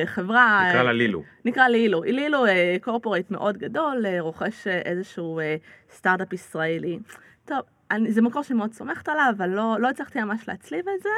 חברה... 0.04 0.66
נקרא 0.70 0.82
לה 0.82 0.92
לילו. 0.92 1.22
נקרא 1.44 1.68
לילו. 1.68 2.02
לילו 2.02 2.46
uh, 2.46 2.50
קורפורט 2.80 3.30
מאוד 3.30 3.58
גדול, 3.58 4.04
רוכש 4.18 4.66
איזשהו 4.66 5.40
סטארט-אפ 5.90 6.32
ישראלי. 6.32 6.98
טוב, 7.44 7.58
אני, 7.90 8.12
זה 8.12 8.22
מקור 8.22 8.42
שאני 8.42 8.58
מאוד 8.58 8.72
סומכת 8.72 9.08
עליו, 9.08 9.32
אבל 9.36 9.48
לא, 9.48 9.76
לא 9.80 9.88
הצלחתי 9.88 10.20
ממש 10.20 10.48
להצליב 10.48 10.84
את 10.96 11.02
זה. 11.02 11.08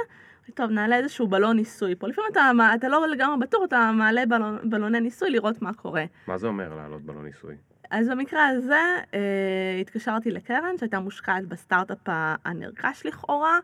טוב, 0.55 0.71
נעלה 0.71 0.97
איזשהו 0.97 1.27
בלון 1.27 1.57
ניסוי 1.57 1.95
פה. 1.95 2.09
לפעמים 2.09 2.31
אתה, 2.33 2.51
אתה 2.75 2.89
לא 2.89 3.09
לגמרי 3.09 3.39
בטוח, 3.39 3.63
אתה 3.65 3.91
מעלה 3.95 4.27
בלון, 4.27 4.71
בלוני 4.71 5.01
ניסוי 5.01 5.31
לראות 5.31 5.63
מה 5.63 5.75
קורה. 5.75 6.05
מה 6.27 6.39
זה 6.39 6.47
אומר 6.47 6.75
לעלות 6.75 7.03
בלון 7.03 7.25
ניסוי? 7.25 7.57
אז 7.91 8.09
במקרה 8.09 8.49
הזה 8.49 8.81
אה, 9.15 9.79
התקשרתי 9.81 10.31
לקרן 10.31 10.79
שהייתה 10.79 11.01
מושקעת 11.01 11.47
בסטארט-אפ 11.47 12.09
הנרכש 12.45 13.07
לכאורה. 13.07 13.59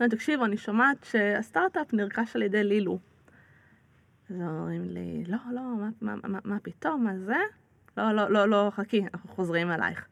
ואני 0.00 0.10
תקשיבו, 0.10 0.44
אני 0.44 0.56
שומעת 0.56 1.04
שהסטארט-אפ 1.04 1.92
נרכש 1.92 2.36
על 2.36 2.42
ידי 2.42 2.64
לילו. 2.64 2.98
אז 4.30 4.36
אומרים 4.40 4.84
לי, 4.84 5.24
לא, 5.26 5.38
לא, 5.52 5.60
מה, 5.62 5.88
מה, 6.00 6.14
מה, 6.28 6.38
מה 6.44 6.58
פתאום, 6.62 7.04
מה 7.04 7.18
זה? 7.18 7.36
לא, 7.96 8.12
לא, 8.12 8.30
לא, 8.30 8.48
לא, 8.48 8.70
חכי, 8.74 9.04
אנחנו 9.14 9.28
חוזרים 9.28 9.70
אלייך. 9.70 10.08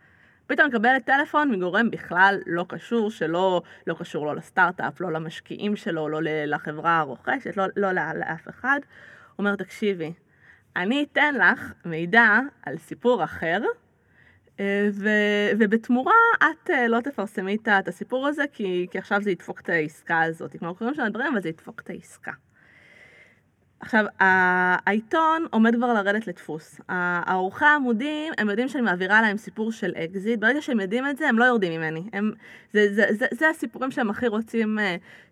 פתאום 0.51 0.68
מקבלת 0.68 1.05
טלפון 1.05 1.51
מגורם 1.51 1.90
בכלל 1.90 2.38
לא 2.46 2.64
קשור, 2.68 3.11
שלא 3.11 3.62
לא 3.86 3.94
קשור 3.94 4.26
לא 4.26 4.36
לסטארט-אפ, 4.36 5.01
לא 5.01 5.12
למשקיעים 5.12 5.76
שלו, 5.76 6.09
לא 6.09 6.18
לחברה 6.22 6.98
הרוכשת, 6.98 7.57
לא, 7.57 7.64
לא 7.76 7.92
לאף 7.92 8.48
אחד. 8.48 8.80
הוא 8.82 9.34
אומר, 9.38 9.57
תקשיבי, 9.57 10.12
אני 10.76 11.07
אתן 11.12 11.34
לך 11.34 11.72
מידע 11.84 12.38
על 12.62 12.78
סיפור 12.78 13.24
אחר, 13.24 13.61
אה, 14.61 14.88
ו, 14.92 15.09
ובתמורה 15.59 16.12
את 16.38 16.70
אה, 16.70 16.88
לא 16.88 17.01
תפרסמי 17.01 17.57
את 17.78 17.88
הסיפור 17.88 18.26
הזה, 18.26 18.44
כי, 18.53 18.86
כי 18.90 18.98
עכשיו 18.98 19.22
זה 19.22 19.30
ידפוק 19.30 19.61
את 19.61 19.68
העסקה 19.68 20.22
הזאת. 20.22 20.57
כלומר, 20.57 20.74
קוראים 20.74 20.94
שם 20.94 21.07
דברים, 21.11 21.32
אבל 21.32 21.42
זה 21.42 21.48
ידפוק 21.48 21.80
את 21.80 21.90
העסקה. 21.90 22.32
עכשיו, 23.81 24.05
העיתון 24.18 25.47
עומד 25.51 25.74
כבר 25.76 25.93
לרדת 25.93 26.26
לדפוס. 26.26 26.81
העורכי 26.89 27.64
העמודים, 27.64 28.33
הם 28.39 28.51
יודעים 28.51 28.68
שאני 28.68 28.83
מעבירה 28.83 29.22
להם 29.22 29.37
סיפור 29.37 29.72
של 29.72 29.93
אקזיט, 29.97 30.41
ברגע 30.41 30.62
שהם 30.62 30.81
יודעים 30.81 31.07
את 31.07 31.16
זה, 31.16 31.28
הם 31.28 31.39
לא 31.39 31.45
יורדים 31.45 31.81
ממני. 31.81 32.05
הם, 32.12 32.33
זה, 32.72 32.95
זה, 32.95 33.05
זה, 33.11 33.26
זה 33.33 33.49
הסיפורים 33.49 33.91
שהם 33.91 34.11
הכי 34.11 34.28
רוצים 34.28 34.78
uh, 34.78 34.83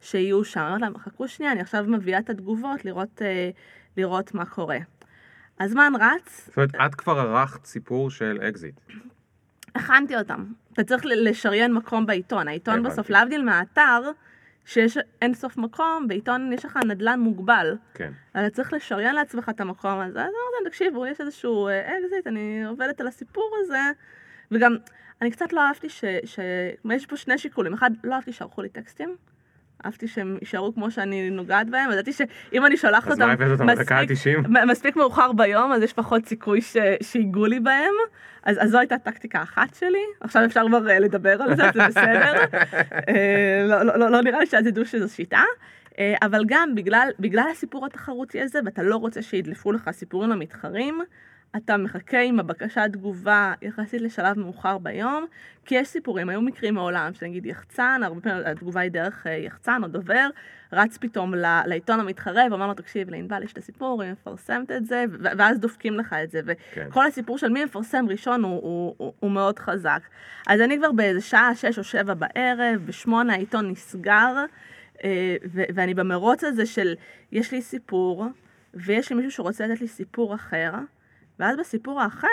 שיהיו 0.01 0.45
שם. 0.45 0.61
אני 0.61 0.67
אומרת 0.67 0.81
להם, 0.81 0.99
חכו 0.99 1.29
שנייה, 1.29 1.53
אני 1.53 1.61
עכשיו 1.61 1.85
מביאה 1.89 2.19
את 2.19 2.31
התגובות 2.31 2.85
לראות, 2.85 3.19
uh, 3.23 3.57
לראות 3.97 4.35
מה 4.35 4.45
קורה. 4.45 4.79
הזמן 5.61 5.93
רץ. 6.01 6.45
זאת 6.47 6.57
אומרת, 6.57 6.75
את 6.87 6.95
כבר 6.95 7.19
ערכת 7.19 7.65
סיפור 7.67 8.11
של 8.11 8.39
אקזיט. 8.49 8.75
הכנתי 9.75 10.17
אותם. 10.17 10.45
אתה 10.73 10.85
צריך 10.85 11.03
לשריין 11.07 11.73
מקום 11.73 12.07
בעיתון. 12.07 12.49
העיתון 12.49 12.83
בסוף, 12.83 13.11
להבדיל 13.11 13.43
מהאתר, 13.43 14.11
שיש 14.69 14.99
אין 15.23 15.35
סוף 15.35 15.57
מקום, 15.57 16.09
בעיתון 16.09 16.53
יש 16.53 16.65
לך 16.65 16.77
נדל"ן 16.77 17.21
מוגבל. 17.21 17.77
כן. 17.95 18.13
אתה 18.31 18.51
צריך 18.51 18.73
לשריין 18.73 19.15
לעצמך 19.15 19.49
את 19.49 19.61
המקום 19.61 20.01
הזה. 20.01 20.21
אז 20.21 20.27
אמרתי, 20.27 20.69
תקשיבו, 20.69 21.07
יש 21.07 21.21
איזשהו 21.21 21.69
אקזיט, 21.69 22.27
אני 22.27 22.65
עובדת 22.65 23.01
על 23.01 23.07
הסיפור 23.07 23.57
הזה. 23.61 23.79
וגם, 24.51 24.77
אני 25.23 25.31
קצת 25.31 25.53
לא 25.53 25.61
אהבתי 25.61 25.89
ש... 25.89 26.05
ש... 26.25 26.39
יש 26.91 27.07
פה 27.07 27.17
שני 27.17 27.39
שיקולים. 27.39 27.75
אחד, 27.75 27.91
לא 28.05 28.15
אהבתי 28.15 28.33
שערכו 28.33 28.63
לי 28.63 28.69
טקסטים. 28.69 29.17
אהבתי 29.87 30.09
שהם 30.09 30.39
יישארו 30.41 30.75
כמו 30.75 30.91
שאני 30.91 31.31
נוגעת 31.31 31.71
בהם, 31.71 31.91
ידעתי 31.93 32.13
שאם 32.13 32.67
אני 32.67 32.77
שולחת 32.77 33.11
אותם, 33.11 33.31
מספיק, 33.67 33.89
מספיק 34.67 34.97
מאוחר 34.97 35.33
ביום, 35.33 35.73
אז 35.73 35.83
יש 35.83 35.93
פחות 35.93 36.27
סיכוי 36.27 36.61
ש... 36.61 36.77
שיגעו 37.03 37.47
לי 37.47 37.61
בהם, 37.61 37.95
אז, 38.43 38.57
אז 38.61 38.71
זו 38.71 38.79
הייתה 38.79 38.99
טקטיקה 38.99 39.43
אחת 39.43 39.75
שלי, 39.75 40.05
עכשיו 40.21 40.45
אפשר 40.45 40.63
כבר 40.69 40.91
אה, 40.91 40.99
לדבר 40.99 41.43
על 41.43 41.57
זה, 41.57 41.63
זה 41.75 41.87
בסדר, 41.89 42.35
אה, 43.09 43.65
לא, 43.69 43.83
לא, 43.83 43.99
לא, 43.99 44.11
לא 44.11 44.23
נראה 44.23 44.39
לי 44.39 44.47
שאז 44.47 44.67
ידעו 44.67 44.85
שזו 44.85 45.09
שיטה. 45.09 45.43
אה, 45.99 46.15
אבל 46.23 46.45
גם 46.47 46.75
בגלל, 46.75 47.09
בגלל 47.21 47.49
הסיפור 47.53 47.87
התחרותי 47.87 48.41
הזה, 48.41 48.59
ואתה 48.65 48.83
לא 48.83 48.97
רוצה 48.97 49.23
שידלפו 49.23 49.73
לך 49.73 49.91
סיפורים 49.91 50.33
המתחרים, 50.33 51.01
אתה 51.57 51.77
מחכה 51.77 52.21
עם 52.21 52.41
הבקשת 52.41 52.89
תגובה 52.93 53.55
יחסית 53.63 54.01
לשלב 54.01 54.39
מאוחר 54.39 54.79
ביום, 54.79 55.27
כי 55.65 55.75
יש 55.75 55.89
סיפורים, 55.89 56.29
היו 56.29 56.41
מקרים 56.41 56.75
מעולם, 56.75 57.15
שנגיד 57.15 57.47
יחצן, 57.47 58.01
הרבה 58.05 58.21
פעמים 58.21 58.43
התגובה 58.47 58.81
היא 58.81 58.91
דרך 58.91 59.27
אה, 59.27 59.33
יחצן 59.33 59.81
או 59.83 59.89
דובר, 59.89 60.29
רץ 60.73 60.97
פתאום 60.97 61.35
לעיתון 61.67 62.01
המתחרה 62.01 62.43
ואומר 62.51 62.67
לו, 62.67 62.75
תקשיב, 62.75 63.11
לענבל 63.11 63.43
יש 63.43 63.53
את 63.53 63.59
הסיפור, 63.59 64.03
היא 64.03 64.13
מפרסמת 64.13 64.71
את 64.71 64.87
זה, 64.87 65.05
ואז 65.21 65.59
דופקים 65.59 65.95
לך 65.95 66.13
את 66.25 66.31
זה, 66.31 66.41
וכל 66.45 67.01
כן. 67.01 67.07
הסיפור 67.09 67.39
של 67.39 67.49
מי 67.49 67.65
מפרסם 67.65 68.05
ראשון 68.09 68.45
הוא, 68.45 68.53
הוא, 68.63 68.95
הוא, 68.99 69.13
הוא 69.21 69.31
מאוד 69.31 69.59
חזק. 69.59 70.01
אז 70.47 70.61
אני 70.61 70.79
כבר 70.79 70.93
באיזה 70.93 71.21
שעה, 71.21 71.55
שש 71.55 71.79
או 71.79 71.85
שבע 71.85 72.15
בערב, 72.15 72.83
בשמונה 72.87 73.33
העיתון 73.33 73.71
נסגר, 73.71 74.45
אה, 75.05 75.37
ואני 75.53 75.95
במרוץ 75.95 76.45
הזה 76.45 76.67
של, 76.67 76.95
יש 77.33 77.53
לי 77.53 77.63
סיפור, 77.63 78.27
ויש 78.75 79.11
לי 79.11 79.17
מישהו 79.17 79.31
שרוצה 79.31 79.67
לתת 79.67 79.81
לי 79.81 79.89
סיפור 79.89 80.35
אחר, 80.35 80.71
ואז 81.39 81.57
בסיפור 81.57 82.01
האחר, 82.01 82.29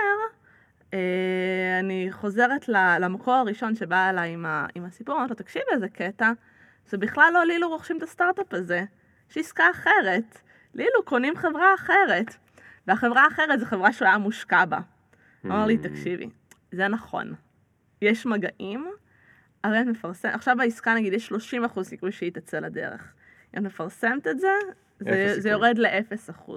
אה, 0.93 1.79
אני 1.79 2.07
חוזרת 2.11 2.67
למקור 2.99 3.33
הראשון 3.33 3.75
שבא 3.75 4.09
אליי 4.09 4.33
עם, 4.33 4.45
ה, 4.45 4.65
עם 4.75 4.85
הסיפור, 4.85 5.15
אמרתי 5.15 5.29
לו, 5.29 5.35
תקשיב 5.35 5.61
איזה 5.71 5.89
קטע, 5.89 6.31
זה 6.87 6.97
בכלל 6.97 7.31
לא 7.33 7.45
לילו 7.45 7.69
רוכשים 7.69 7.97
את 7.97 8.03
הסטארט-אפ 8.03 8.53
הזה, 8.53 8.83
יש 9.31 9.37
עסקה 9.37 9.63
אחרת, 9.71 10.39
לילו 10.73 11.03
קונים 11.05 11.35
חברה 11.35 11.73
אחרת, 11.75 12.35
והחברה 12.87 13.23
האחרת 13.23 13.59
זו 13.59 13.65
חברה 13.65 13.93
שהוא 13.93 14.07
היה 14.07 14.17
מושקע 14.17 14.65
בה. 14.65 14.79
אמר 15.45 15.65
לי, 15.65 15.77
mm. 15.81 15.87
תקשיבי, 15.87 16.29
זה 16.71 16.87
נכון, 16.87 17.33
יש 18.01 18.25
מגעים, 18.25 18.91
אבל 19.63 19.81
את 19.81 19.85
מפרסמת, 19.87 20.35
עכשיו 20.35 20.55
בעסקה 20.57 20.93
נגיד 20.93 21.13
יש 21.13 21.31
30% 21.31 21.83
סיכוי 21.83 22.11
שהיא 22.11 22.31
תצא 22.31 22.59
לדרך. 22.59 23.13
אם 23.53 23.59
את 23.59 23.65
מפרסמת 23.65 24.27
את 24.27 24.39
זה, 24.39 24.47
זה, 24.99 25.35
זה 25.37 25.49
יורד 25.49 25.77
ל-0%. 25.77 26.51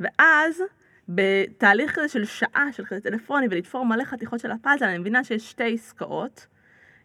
ואז, 0.00 0.62
בתהליך 1.08 1.94
כזה 1.94 2.08
של 2.08 2.24
שעה 2.24 2.68
של 2.72 2.84
כזה 2.84 3.00
טלפוני 3.00 3.46
ולתפור 3.50 3.84
מלא 3.84 4.04
חתיכות 4.04 4.40
של 4.40 4.50
הפאזל, 4.50 4.86
אני 4.86 4.98
מבינה 4.98 5.24
שיש 5.24 5.50
שתי 5.50 5.74
עסקאות. 5.74 6.46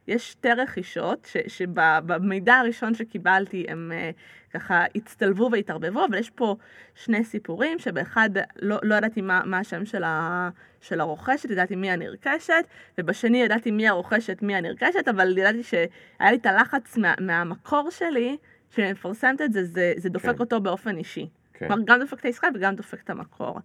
יש 0.07 0.31
שתי 0.31 0.51
רכישות, 0.53 1.27
ש, 1.31 1.37
שבמידע 1.47 2.55
הראשון 2.55 2.93
שקיבלתי 2.93 3.65
הם 3.69 3.91
uh, 3.91 4.53
ככה 4.53 4.85
הצטלבו 4.95 5.49
והתערבבו, 5.51 6.05
אבל 6.05 6.17
יש 6.17 6.29
פה 6.29 6.55
שני 6.95 7.23
סיפורים, 7.23 7.79
שבאחד 7.79 8.29
לא, 8.61 8.77
לא 8.83 8.95
ידעתי 8.95 9.21
מה, 9.21 9.41
מה 9.45 9.59
השם 9.59 9.85
של, 9.85 10.03
ה, 10.03 10.49
של 10.81 10.99
הרוכשת, 10.99 11.49
ידעתי 11.49 11.75
מי 11.75 11.91
הנרכשת, 11.91 12.65
ובשני 12.97 13.43
ידעתי 13.43 13.71
מי 13.71 13.87
הרוכשת, 13.87 14.41
מי 14.41 14.55
הנרכשת, 14.55 15.07
אבל 15.07 15.37
ידעתי 15.37 15.63
שהיה 15.63 16.31
לי 16.31 16.37
את 16.37 16.45
הלחץ 16.45 16.97
מה, 16.97 17.13
מהמקור 17.19 17.89
שלי, 17.91 18.37
כשאני 18.71 18.91
מפרסמת 18.91 19.41
את 19.41 19.53
זה, 19.53 19.63
זה, 19.63 19.93
זה 19.97 20.09
דופק 20.09 20.25
כן. 20.25 20.39
אותו 20.39 20.61
באופן 20.61 20.97
אישי. 20.97 21.29
כן. 21.53 21.67
כלומר, 21.67 21.83
גם 21.85 21.99
דופק 21.99 22.19
את 22.19 22.25
העסקה 22.25 22.47
וגם 22.55 22.75
דופק 22.75 23.01
את 23.03 23.09
המקור. 23.09 23.59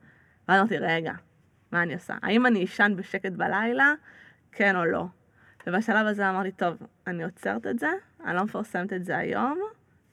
ואז 0.49 0.61
אמרתי, 0.61 0.79
רגע, 0.79 1.13
מה 1.73 1.83
אני 1.83 1.95
עושה? 1.95 2.15
האם 2.23 2.47
אני 2.47 2.65
אשן 2.65 2.93
בשקט 2.97 3.33
בלילה? 3.33 3.93
כן 4.53 4.77
או 4.77 4.85
לא? 4.85 5.05
ובשלב 5.67 6.07
הזה 6.07 6.31
אמרתי, 6.31 6.53
טוב, 6.53 6.77
אני 7.07 7.25
עוצרת 7.25 7.67
את 7.67 7.79
זה, 7.79 7.91
אני 8.25 8.37
לא 8.37 8.45
מפרסמת 8.45 8.93
את 8.93 9.05
זה 9.05 9.17
היום, 9.17 9.61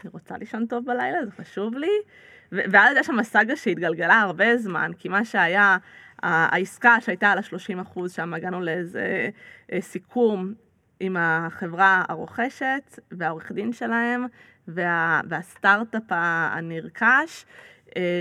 אני 0.03 0.09
רוצה 0.13 0.37
לישון 0.37 0.65
טוב 0.65 0.85
בלילה, 0.85 1.25
זה 1.25 1.31
חשוב 1.31 1.73
לי. 1.75 1.91
ואז 2.51 2.95
הייתה 2.95 3.03
שם 3.03 3.23
סאגה 3.23 3.55
שהתגלגלה 3.55 4.21
הרבה 4.21 4.57
זמן, 4.57 4.91
כי 4.97 5.09
מה 5.09 5.25
שהיה, 5.25 5.77
העסקה 6.23 7.01
שהייתה 7.01 7.31
על 7.31 7.37
ה-30 7.37 7.81
אחוז, 7.81 8.11
שם 8.11 8.33
הגענו 8.33 8.61
לאיזה 8.61 9.29
אה, 9.71 9.81
סיכום 9.81 10.53
עם 10.99 11.17
החברה 11.19 12.03
הרוכשת 12.09 12.99
והעורך 13.11 13.51
דין 13.51 13.73
שלהם 13.73 14.25
וה, 14.67 15.21
והסטארט-אפ 15.29 16.03
הנרכש, 16.09 17.45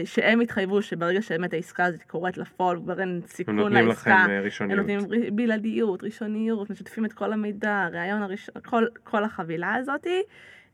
שהם 0.05 0.41
התחייבו 0.41 0.83
שברגע 0.83 1.23
שבאמת 1.23 1.53
העסקה 1.53 1.85
הזאת 1.85 2.03
קורית 2.03 2.39
לפועל, 2.39 2.79
כבר 2.81 3.01
אין 3.01 3.20
סיכון 3.27 3.73
לעסקה. 3.73 3.73
הם 3.73 3.79
נותנים 3.79 3.89
לכם 3.89 4.31
אה, 4.31 4.41
ראשוניות. 4.41 4.89
הם 4.89 4.99
נותנים 4.99 5.37
בלעדיות, 5.37 6.05
ראשוניות, 6.05 6.70
משתפים 6.70 7.05
את 7.05 7.12
כל 7.12 7.33
המידע, 7.33 7.83
הראיון 7.83 8.23
הראשון, 8.23 8.55
כל, 8.64 8.87
כל 9.05 9.25
החבילה 9.25 9.75
הזאת. 9.75 10.07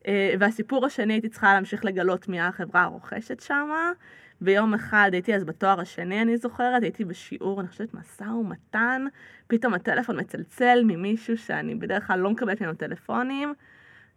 אה, 0.06 0.34
והסיפור 0.38 0.86
השני, 0.86 1.12
הייתי 1.12 1.28
צריכה 1.28 1.54
להמשיך 1.54 1.84
לגלות 1.84 2.28
מי 2.28 2.40
החברה 2.40 2.82
הרוכשת 2.82 3.40
שמה. 3.40 3.92
ביום 4.40 4.74
אחד 4.74 5.10
הייתי 5.12 5.34
אז 5.34 5.44
בתואר 5.44 5.80
השני, 5.80 6.22
אני 6.22 6.36
זוכרת, 6.36 6.82
הייתי 6.82 7.04
בשיעור, 7.04 7.60
אני 7.60 7.68
חושבת, 7.68 7.94
משא 7.94 8.24
ומתן, 8.24 9.04
פתאום 9.46 9.74
הטלפון 9.74 10.20
מצלצל 10.20 10.82
ממישהו 10.84 11.38
שאני 11.38 11.74
בדרך 11.74 12.06
כלל 12.06 12.20
לא 12.20 12.30
מקבלת 12.30 12.60
ממנו 12.60 12.74
טלפונים, 12.74 13.54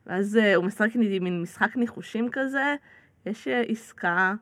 ואז 0.05 0.39
הוא 0.55 0.65
משחק 0.65 0.89
איתי 0.95 1.19
מין 1.19 1.41
משחק 1.41 1.75
ניחושים 1.75 2.29
כזה, 2.31 2.75
יש 3.25 3.47
עסקה. 3.47 4.33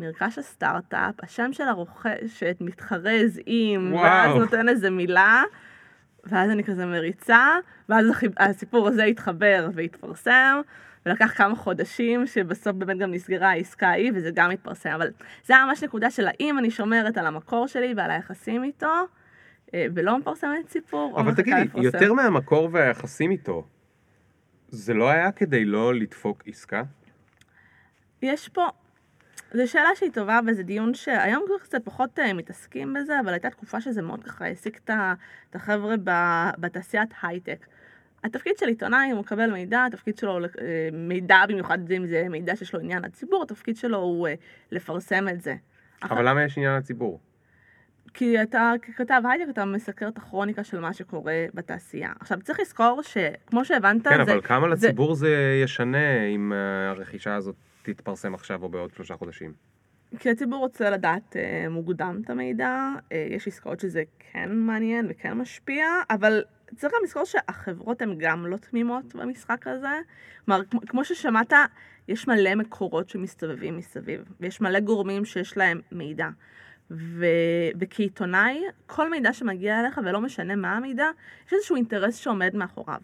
נרכש 0.00 0.38
הסטארט-אפ, 0.38 1.14
השם 1.22 1.52
של 1.52 1.68
הרוכשת 1.68 2.56
מתחרז 2.60 3.40
עם, 3.46 3.92
וואו. 3.92 4.02
ואז 4.02 4.36
נותן 4.36 4.68
איזה 4.68 4.90
מילה, 4.90 5.42
ואז 6.24 6.50
אני 6.50 6.64
כזה 6.64 6.86
מריצה, 6.86 7.56
ואז 7.88 8.06
הסיפור 8.38 8.88
הזה 8.88 9.04
התחבר 9.04 9.68
והתפרסם, 9.74 10.60
ולקח 11.06 11.32
כמה 11.36 11.56
חודשים, 11.56 12.26
שבסוף 12.26 12.76
באמת 12.76 12.98
גם 12.98 13.10
נסגרה 13.10 13.50
העסקה 13.50 13.88
ההיא, 13.88 14.12
וזה 14.14 14.30
גם 14.34 14.50
התפרסם, 14.50 14.90
אבל 14.90 15.10
זה 15.44 15.56
היה 15.56 15.64
ממש 15.64 15.84
נקודה 15.84 16.10
של 16.10 16.28
האם 16.28 16.58
אני 16.58 16.70
שומרת 16.70 17.18
על 17.18 17.26
המקור 17.26 17.66
שלי 17.66 17.94
ועל 17.96 18.10
היחסים 18.10 18.64
איתו, 18.64 19.06
אה, 19.74 19.86
ולא 19.94 20.18
מפרסמת 20.18 20.68
סיפור, 20.68 21.20
אבל 21.20 21.34
תגידי, 21.34 21.60
יותר 21.74 22.12
מהמקור 22.12 22.68
והיחסים 22.72 23.30
איתו, 23.30 23.66
זה 24.68 24.94
לא 24.94 25.10
היה 25.10 25.32
כדי 25.32 25.64
לא 25.64 25.94
לדפוק 25.94 26.42
עסקה? 26.46 26.82
יש 28.22 28.48
פה, 28.48 28.68
זו 29.54 29.70
שאלה 29.70 29.88
שהיא 29.94 30.10
טובה 30.12 30.40
וזה 30.46 30.62
דיון 30.62 30.94
שהיום 30.94 31.42
כבר 31.46 31.58
קצת 31.58 31.84
פחות 31.84 32.18
uh, 32.18 32.32
מתעסקים 32.34 32.94
בזה, 32.94 33.20
אבל 33.20 33.32
הייתה 33.32 33.50
תקופה 33.50 33.80
שזה 33.80 34.02
מאוד 34.02 34.24
ככה 34.24 34.44
העסיק 34.44 34.80
את 34.84 35.54
החבר'ה 35.54 35.94
בתעשיית 36.58 37.10
הייטק. 37.22 37.66
התפקיד 38.24 38.58
של 38.58 38.66
עיתונאי 38.66 39.10
הוא 39.10 39.20
מקבל 39.20 39.52
מידע, 39.52 39.84
התפקיד 39.84 40.18
שלו 40.18 40.44
uh, 40.44 40.48
מידע 40.92 41.46
במיוחד 41.48 41.92
אם 41.92 42.06
זה 42.06 42.26
מידע 42.30 42.56
שיש 42.56 42.74
לו 42.74 42.80
עניין 42.80 43.02
לציבור, 43.02 43.42
התפקיד 43.42 43.76
שלו 43.76 43.98
הוא 43.98 44.28
uh, 44.28 44.30
לפרסם 44.72 45.28
את 45.28 45.40
זה. 45.40 45.54
אבל 46.02 46.12
אח... 46.12 46.30
למה 46.30 46.44
יש 46.44 46.58
עניין 46.58 46.76
לציבור? 46.76 47.20
כי 48.14 48.42
אתה 48.42 48.72
ככתב 48.82 49.22
הייטק 49.30 49.50
אתה 49.50 49.64
מסקר 49.64 50.08
את 50.08 50.18
הכרוניקה 50.18 50.64
של 50.64 50.80
מה 50.80 50.92
שקורה 50.92 51.46
בתעשייה. 51.54 52.12
עכשיו 52.20 52.38
צריך 52.42 52.60
לזכור 52.60 53.02
שכמו 53.02 53.64
שהבנת 53.64 54.08
כן, 54.08 54.10
זה... 54.10 54.24
כן, 54.24 54.30
אבל 54.30 54.40
כמה 54.40 54.76
זה... 54.76 54.86
לציבור 54.86 55.14
זה 55.14 55.60
ישנה 55.64 56.24
אם 56.24 56.52
הרכישה 56.88 57.34
הזאת 57.34 57.56
תתפרסם 57.82 58.34
עכשיו 58.34 58.62
או 58.62 58.68
בעוד 58.68 58.94
שלושה 58.94 59.16
חודשים? 59.16 59.52
כי 60.18 60.30
הציבור 60.30 60.58
רוצה 60.58 60.90
לדעת 60.90 61.36
אה, 61.36 61.68
מוקדם 61.68 62.20
את 62.24 62.30
המידע, 62.30 62.88
אה, 63.12 63.26
יש 63.30 63.48
עסקאות 63.48 63.80
שזה 63.80 64.02
כן 64.18 64.52
מעניין 64.52 65.06
וכן 65.10 65.32
משפיע, 65.32 65.86
אבל 66.10 66.44
צריך 66.76 66.92
גם 66.94 67.00
לזכור 67.04 67.24
שהחברות 67.24 68.02
הן 68.02 68.14
גם 68.18 68.46
לא 68.46 68.56
תמימות 68.56 69.14
במשחק 69.14 69.66
הזה. 69.66 69.98
כלומר, 70.44 70.62
כמו 70.86 71.04
ששמעת, 71.04 71.52
יש 72.08 72.28
מלא 72.28 72.54
מקורות 72.54 73.08
שמסתובבים 73.08 73.76
מסביב, 73.76 74.20
ויש 74.40 74.60
מלא 74.60 74.80
גורמים 74.80 75.24
שיש 75.24 75.56
להם 75.56 75.80
מידע. 75.92 76.28
ו... 76.90 77.26
וכעיתונאי, 77.80 78.62
כל 78.86 79.10
מידע 79.10 79.32
שמגיע 79.32 79.80
אליך, 79.80 80.00
ולא 80.04 80.20
משנה 80.20 80.56
מה 80.56 80.76
המידע, 80.76 81.06
יש 81.46 81.52
איזשהו 81.52 81.76
אינטרס 81.76 82.16
שעומד 82.16 82.56
מאחוריו. 82.56 83.00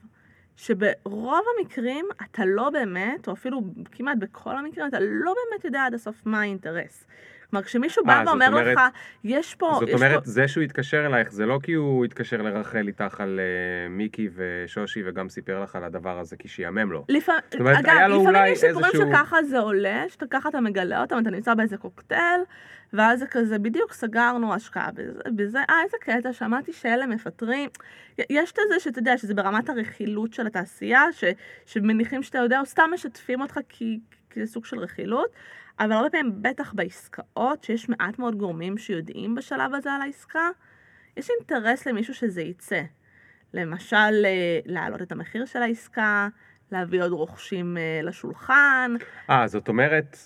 שברוב 0.56 1.44
המקרים 1.58 2.06
אתה 2.22 2.42
לא 2.46 2.70
באמת, 2.70 3.28
או 3.28 3.32
אפילו 3.32 3.62
כמעט 3.92 4.18
בכל 4.18 4.56
המקרים, 4.56 4.86
אתה 4.88 4.98
לא 5.00 5.34
באמת 5.34 5.64
יודע 5.64 5.84
עד 5.86 5.94
הסוף 5.94 6.22
מה 6.26 6.40
האינטרס. 6.40 7.06
כלומר, 7.50 7.64
כשמישהו 7.64 8.04
בא 8.04 8.12
אה, 8.12 8.22
ואומר 8.26 8.46
אומרת, 8.46 8.76
לך, 8.76 8.80
יש 9.24 9.54
פה... 9.54 9.70
זאת 9.80 9.88
יש 9.88 9.94
אומרת, 9.94 10.24
פה... 10.24 10.30
זה 10.30 10.48
שהוא 10.48 10.64
התקשר 10.64 11.06
אלייך, 11.06 11.32
זה 11.32 11.46
לא 11.46 11.58
כי 11.62 11.72
הוא 11.72 12.04
התקשר 12.04 12.42
לרחל 12.42 12.86
איתך 12.86 13.20
על 13.20 13.40
uh, 13.40 13.90
מיקי 13.90 14.28
ושושי 14.34 15.02
וגם 15.06 15.28
סיפר 15.28 15.62
לך 15.62 15.76
על 15.76 15.84
הדבר 15.84 16.18
הזה 16.18 16.36
כי 16.36 16.48
שיאמם 16.48 16.92
לו. 16.92 17.04
לפ... 17.08 17.28
זאת 17.50 17.60
אומרת, 17.60 17.76
אגב, 17.78 18.20
לפעמים 18.20 18.52
יש 18.52 18.58
סיפורים 18.58 18.84
איזשהו... 18.84 19.08
שככה 19.12 19.42
זה 19.42 19.58
עולה, 19.58 20.04
שככה 20.08 20.48
אתה 20.48 20.60
מגלה 20.60 21.00
אותם, 21.00 21.18
אתה 21.18 21.30
נמצא 21.30 21.54
באיזה 21.54 21.76
קוקטייל, 21.76 22.40
ואז 22.92 23.18
זה 23.18 23.26
כזה, 23.26 23.58
בדיוק 23.58 23.92
סגרנו 23.92 24.54
השקעה 24.54 24.90
בזה, 24.92 25.20
בזה, 25.36 25.58
אה, 25.70 25.82
איזה 25.84 25.96
קטע, 26.00 26.32
שמעתי 26.32 26.72
שאלה 26.72 27.06
מפטרים. 27.06 27.70
יש 28.30 28.52
את 28.52 28.58
זה 28.68 28.80
שאתה 28.80 28.98
יודע, 28.98 29.18
שזה 29.18 29.34
ברמת 29.34 29.68
הרכילות 29.68 30.32
של 30.32 30.46
התעשייה, 30.46 31.04
ש, 31.12 31.24
שמניחים 31.66 32.22
שאתה 32.22 32.38
יודע, 32.38 32.60
או 32.60 32.66
סתם 32.66 32.90
משתפים 32.94 33.40
אותך 33.40 33.58
כי, 33.68 34.00
כי 34.30 34.40
זה 34.44 34.52
סוג 34.52 34.64
של 34.64 34.78
רכילות, 34.78 35.30
אבל 35.80 35.92
הרבה 35.92 36.10
פעמים, 36.10 36.42
בטח 36.42 36.72
בעסקאות, 36.72 37.64
שיש 37.64 37.88
מעט 37.88 38.18
מאוד 38.18 38.38
גורמים 38.38 38.78
שיודעים 38.78 39.34
בשלב 39.34 39.74
הזה 39.74 39.92
על 39.92 40.02
העסקה, 40.02 40.48
יש 41.16 41.30
אינטרס 41.30 41.86
למישהו 41.86 42.14
שזה 42.14 42.42
יצא. 42.42 42.82
למשל, 43.54 44.24
אה, 44.24 44.60
להעלות 44.64 45.02
את 45.02 45.12
המחיר 45.12 45.46
של 45.46 45.62
העסקה, 45.62 46.28
להביא 46.72 47.02
עוד 47.02 47.12
רוכשים 47.12 47.76
אה, 47.76 48.00
לשולחן. 48.02 48.94
אה, 49.30 49.46
זאת 49.46 49.68
אומרת, 49.68 50.16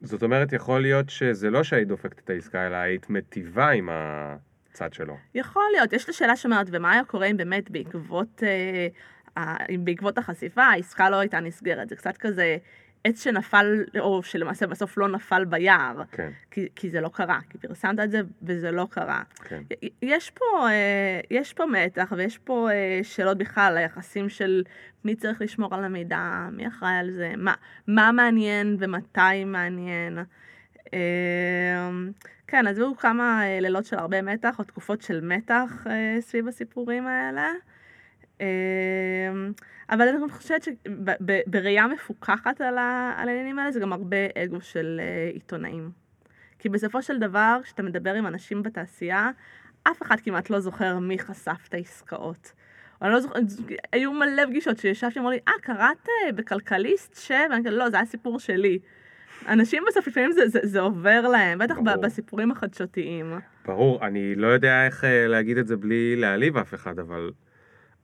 זאת 0.00 0.22
אומרת, 0.22 0.52
יכול 0.52 0.82
להיות 0.82 1.10
שזה 1.10 1.50
לא 1.50 1.64
שהיית 1.64 1.88
דופקת 1.88 2.18
את 2.18 2.30
העסקה, 2.30 2.66
אלא 2.66 2.76
היית 2.76 3.10
מטיבה 3.10 3.70
עם 3.70 3.88
הצד 3.92 4.92
שלו. 4.92 5.16
יכול 5.34 5.64
להיות. 5.72 5.92
יש 5.92 6.06
לי 6.06 6.12
שאלה 6.12 6.36
שאומרת, 6.36 6.66
ומה 6.70 6.92
היה 6.92 7.04
קורה 7.04 7.26
אם 7.26 7.36
באמת 7.36 7.70
בעקבות, 7.70 8.42
אה, 8.42 9.56
בעקבות 9.78 10.18
החשיפה, 10.18 10.62
העסקה 10.62 11.10
לא 11.10 11.16
הייתה 11.16 11.40
נסגרת? 11.40 11.88
זה 11.88 11.96
קצת 11.96 12.16
כזה, 12.16 12.56
עץ 13.04 13.24
שנפל, 13.24 13.84
או 14.00 14.22
שלמעשה 14.22 14.66
בסוף 14.66 14.98
לא 14.98 15.08
נפל 15.08 15.44
ביער. 15.44 16.02
כן, 16.12 16.30
כי, 16.50 16.68
כי 16.76 16.90
זה 16.90 17.00
לא 17.00 17.08
קרה, 17.08 17.38
כי 17.50 17.58
פרסמת 17.58 18.00
את 18.00 18.10
זה 18.10 18.20
וזה 18.42 18.70
לא 18.70 18.86
קרה. 18.90 19.22
כן. 19.44 19.62
יש 20.02 20.30
פה, 20.30 20.68
אה, 20.68 21.20
יש 21.30 21.52
פה 21.52 21.66
מתח 21.66 22.12
ויש 22.16 22.38
פה 22.38 22.68
אה, 22.70 23.00
שאלות 23.02 23.38
בכלל 23.38 23.76
היחסים 23.76 24.28
של 24.28 24.62
מי 25.04 25.14
צריך 25.16 25.40
לשמור 25.40 25.74
על 25.74 25.84
המידע, 25.84 26.48
מי 26.52 26.68
אחראי 26.68 26.96
על 26.96 27.10
זה, 27.10 27.32
מה, 27.36 27.54
מה 27.86 28.12
מעניין 28.12 28.76
ומתי 28.78 29.44
מעניין. 29.46 30.18
אה, 30.94 31.90
כן, 32.46 32.66
אז 32.66 32.78
היו 32.78 32.96
כמה 32.96 33.42
אה, 33.44 33.60
לילות 33.60 33.84
של 33.84 33.96
הרבה 33.96 34.22
מתח, 34.22 34.58
או 34.58 34.64
תקופות 34.64 35.02
של 35.02 35.20
מתח 35.20 35.86
סביב 36.20 36.48
הסיפורים 36.48 37.06
האלה. 37.06 37.52
אבל 39.90 40.08
אני 40.08 40.30
חושבת 40.30 40.62
שבראייה 40.62 41.86
מפוקחת 41.86 42.60
על 42.60 42.78
ה- 42.78 43.14
על 43.16 43.28
העניינים 43.28 43.58
האלה, 43.58 43.72
זה 43.72 43.80
גם 43.80 43.92
הרבה 43.92 44.16
אגו 44.38 44.60
של 44.60 45.00
אה, 45.02 45.30
עיתונאים. 45.32 45.90
כי 46.58 46.68
בסופו 46.68 47.02
של 47.02 47.18
דבר, 47.18 47.58
כשאתה 47.62 47.82
מדבר 47.82 48.14
עם 48.14 48.26
אנשים 48.26 48.62
בתעשייה, 48.62 49.30
אף 49.82 50.02
אחד 50.02 50.20
כמעט 50.20 50.50
לא 50.50 50.60
זוכר 50.60 50.98
מי 50.98 51.18
חשף 51.18 51.64
את 51.68 51.74
העסקאות. 51.74 52.52
או 53.00 53.06
אני 53.06 53.14
לא 53.14 53.20
זוכרת, 53.20 53.42
היו 53.92 54.12
מלא 54.12 54.46
פגישות 54.46 54.78
שישבתי 54.78 55.18
ואמרו 55.18 55.30
לי, 55.30 55.38
אה, 55.48 55.52
קראת 55.62 56.08
אה, 56.08 56.32
בכלכליסט 56.32 57.16
ש... 57.16 57.30
ואני 57.50 57.60
כזה, 57.60 57.70
לא, 57.70 57.90
זה 57.90 57.96
היה 57.96 58.06
סיפור 58.06 58.38
שלי. 58.38 58.78
אנשים 59.48 59.82
בסוף, 59.88 60.06
לפעמים 60.06 60.32
זה, 60.32 60.48
זה, 60.48 60.60
זה 60.62 60.80
עובר 60.80 61.20
להם, 61.20 61.58
בטח 61.58 61.78
ברור. 61.78 61.96
בסיפורים 62.02 62.50
החדשותיים. 62.50 63.32
ברור, 63.66 64.06
אני 64.06 64.34
לא 64.34 64.46
יודע 64.46 64.86
איך 64.86 65.04
אה, 65.04 65.26
להגיד 65.26 65.58
את 65.58 65.66
זה 65.66 65.76
בלי 65.76 66.16
להעליב 66.16 66.56
אף 66.56 66.74
אחד, 66.74 66.98
אבל 66.98 67.30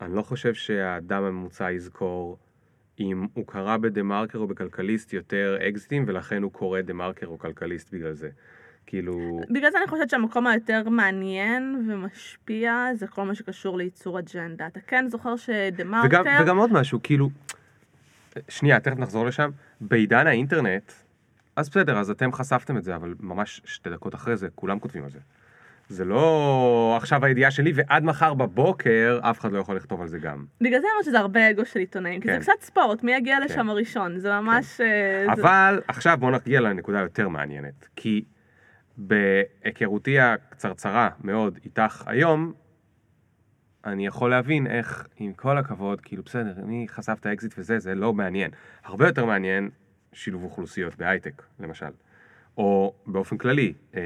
אני 0.03 0.15
לא 0.15 0.23
חושב 0.23 0.55
שהאדם 0.55 1.23
הממוצע 1.23 1.73
יזכור 1.73 2.39
אם 3.01 3.27
הוא 3.35 3.47
קרא 3.47 3.77
בדה 3.77 4.03
מרקר 4.03 4.39
או 4.39 4.47
בכלכליסט 4.47 5.13
יותר 5.13 5.59
אקזיטים, 5.69 6.05
ולכן 6.07 6.43
הוא 6.43 6.53
קורא 6.53 6.81
דה 6.81 6.93
מרקר 6.93 7.27
או 7.27 7.39
כלכליסט 7.39 7.95
בגלל 7.95 8.13
זה. 8.13 8.29
כאילו, 8.87 9.41
בגלל 9.51 9.71
זה 9.71 9.79
אני 9.79 9.87
חושבת 9.89 10.11
שהמקום 10.11 10.47
היותר 10.47 10.89
מעניין 10.89 11.87
ומשפיע 11.89 12.87
זה 12.95 13.07
כל 13.07 13.25
מה 13.25 13.35
שקשור 13.35 13.79
לייצור 13.79 14.19
אג'נדה. 14.19 14.67
אתה 14.67 14.81
כן 14.87 15.09
זוכר 15.09 15.37
שדה 15.37 15.85
מרקר... 15.85 16.07
וגם, 16.07 16.25
וגם 16.43 16.59
עוד 16.59 16.73
משהו, 16.73 17.01
כאילו, 17.03 17.31
שנייה, 18.49 18.81
תכף 18.81 18.99
נחזור 18.99 19.27
לשם, 19.27 19.51
בעידן 19.81 20.27
האינטרנט, 20.27 20.93
אז 21.57 21.71
בסדר, 21.71 21.99
אז 21.99 22.11
אתם 22.11 22.33
חשפתם 22.33 22.77
את 22.77 22.85
זה, 22.85 22.97
אבל 22.97 23.15
ממש 23.21 23.63
שתי 23.65 23.91
דקות 23.91 24.15
אחרי 24.15 24.37
זה, 24.37 24.49
כולם 24.55 24.79
כותבים 24.79 25.05
על 25.05 25.11
זה. 25.11 25.19
זה 25.91 26.05
לא 26.05 26.95
עכשיו 26.97 27.25
הידיעה 27.25 27.51
שלי, 27.51 27.73
ועד 27.75 28.05
מחר 28.05 28.35
בבוקר 28.35 29.19
אף 29.23 29.41
אחד 29.41 29.53
לא 29.53 29.59
יכול 29.59 29.77
לכתוב 29.77 30.01
על 30.01 30.09
זה 30.09 30.19
גם. 30.19 30.45
בגלל 30.61 30.81
זה 30.81 30.87
אמרתי 30.95 31.05
שזה 31.07 31.19
הרבה 31.19 31.51
אגו 31.51 31.65
של 31.65 31.79
עיתונאים, 31.81 32.21
כי 32.21 32.29
כן. 32.29 32.35
זה 32.35 32.41
קצת 32.41 32.61
ספורט, 32.61 33.03
מי 33.05 33.13
יגיע 33.13 33.41
לשם 33.45 33.71
הראשון, 33.71 34.19
זה 34.19 34.41
ממש... 34.41 34.81
אה, 34.81 35.25
זה- 35.37 35.43
אבל 35.43 35.81
עכשיו 35.89 36.17
בואו 36.21 36.31
נגיע 36.31 36.61
לנקודה 36.61 36.99
היותר 36.99 37.29
מעניינת, 37.29 37.89
כי 37.97 38.25
בהיכרותי 38.97 40.21
הקצרצרה 40.21 41.09
מאוד 41.25 41.59
איתך 41.65 42.03
היום, 42.07 42.53
אני 43.85 44.07
יכול 44.07 44.31
להבין 44.31 44.67
איך, 44.67 45.07
עם 45.17 45.33
כל 45.33 45.59
הכבוד, 45.59 46.01
כאילו 46.01 46.23
בסדר, 46.23 46.55
מי 46.65 46.87
חשף 46.89 47.17
את 47.21 47.27
האקזיט 47.27 47.55
וזה, 47.59 47.79
זה 47.79 47.95
לא 47.95 48.13
מעניין. 48.13 48.51
הרבה 48.85 49.07
יותר 49.07 49.25
מעניין 49.25 49.71
שילוב 50.13 50.45
אוכלוסיות 50.45 50.97
בהייטק, 50.97 51.43
למשל. 51.61 51.87
או 52.59 52.95
באופן 53.07 53.39
כללי, 53.39 53.73
אה, 53.95 54.01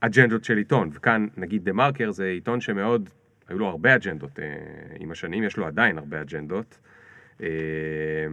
אג'נדות 0.00 0.44
של 0.44 0.56
עיתון, 0.56 0.90
וכאן 0.92 1.26
נגיד 1.36 1.64
דה 1.64 1.72
מרקר 1.72 2.10
זה 2.10 2.26
עיתון 2.26 2.60
שמאוד, 2.60 3.10
היו 3.48 3.58
לו 3.58 3.66
הרבה 3.66 3.94
אג'נדות 3.94 4.38
אה, 4.38 4.44
עם 4.98 5.10
השנים, 5.10 5.44
יש 5.44 5.56
לו 5.56 5.66
עדיין 5.66 5.98
הרבה 5.98 6.20
אג'נדות. 6.20 6.78
אה, 7.42 7.46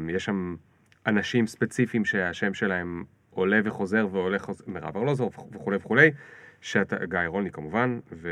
יש 0.09 0.26
שם 0.26 0.55
אנשים 1.07 1.47
ספציפיים 1.47 2.05
שהשם 2.05 2.53
שלהם 2.53 3.03
עולה 3.30 3.59
וחוזר 3.63 4.07
ועולה 4.11 4.39
חוזר, 4.39 4.63
מירב 4.68 4.97
ארלוזור 4.97 5.32
וכולי 5.51 5.78
וכולי, 5.78 6.11
שאתה, 6.61 7.05
גיא 7.05 7.20
רוני 7.28 7.51
כמובן, 7.51 7.99
ו, 8.11 8.30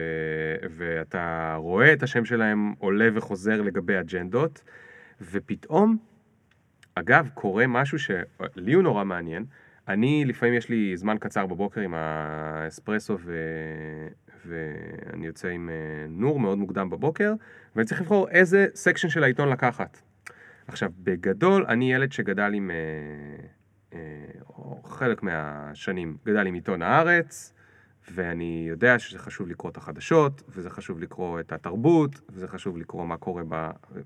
ואתה 0.77 1.55
רואה 1.57 1.93
את 1.93 2.03
השם 2.03 2.25
שלהם 2.25 2.73
עולה 2.79 3.09
וחוזר 3.13 3.61
לגבי 3.61 3.99
אג'נדות, 3.99 4.63
ופתאום, 5.21 5.97
אגב, 6.95 7.29
קורה 7.33 7.67
משהו 7.67 7.99
שלי 7.99 8.73
הוא 8.73 8.83
נורא 8.83 9.03
מעניין. 9.03 9.45
אני, 9.87 10.25
לפעמים 10.25 10.53
יש 10.55 10.69
לי 10.69 10.97
זמן 10.97 11.17
קצר 11.19 11.45
בבוקר 11.45 11.81
עם 11.81 11.93
האספרסו 11.93 13.17
ו... 13.19 13.33
ואני 14.45 15.25
יוצא 15.25 15.47
עם 15.47 15.69
אה, 15.69 16.05
נור 16.09 16.39
מאוד 16.39 16.57
מוקדם 16.57 16.89
בבוקר, 16.89 17.33
ואני 17.75 17.85
צריך 17.85 18.01
לבחור 18.01 18.29
איזה 18.29 18.67
section 18.75 19.09
של 19.09 19.23
העיתון 19.23 19.49
לקחת. 19.49 20.01
עכשיו, 20.67 20.89
בגדול, 20.97 21.65
אני 21.69 21.93
ילד 21.93 22.11
שגדל 22.11 22.51
עם, 22.53 22.71
אה, 22.71 22.75
אה, 23.93 23.99
או 24.49 24.81
חלק 24.83 25.23
מהשנים, 25.23 26.17
גדל 26.25 26.47
עם 26.47 26.53
עיתון 26.53 26.81
הארץ, 26.81 27.53
ואני 28.11 28.65
יודע 28.69 28.99
שזה 28.99 29.19
חשוב 29.19 29.47
לקרוא 29.47 29.71
את 29.71 29.77
החדשות, 29.77 30.43
וזה 30.49 30.69
חשוב 30.69 30.99
לקרוא 30.99 31.39
את 31.39 31.51
התרבות, 31.51 32.21
וזה 32.29 32.47
חשוב 32.47 32.77
לקרוא 32.77 33.05
מה 33.05 33.17
קורה 33.17 33.43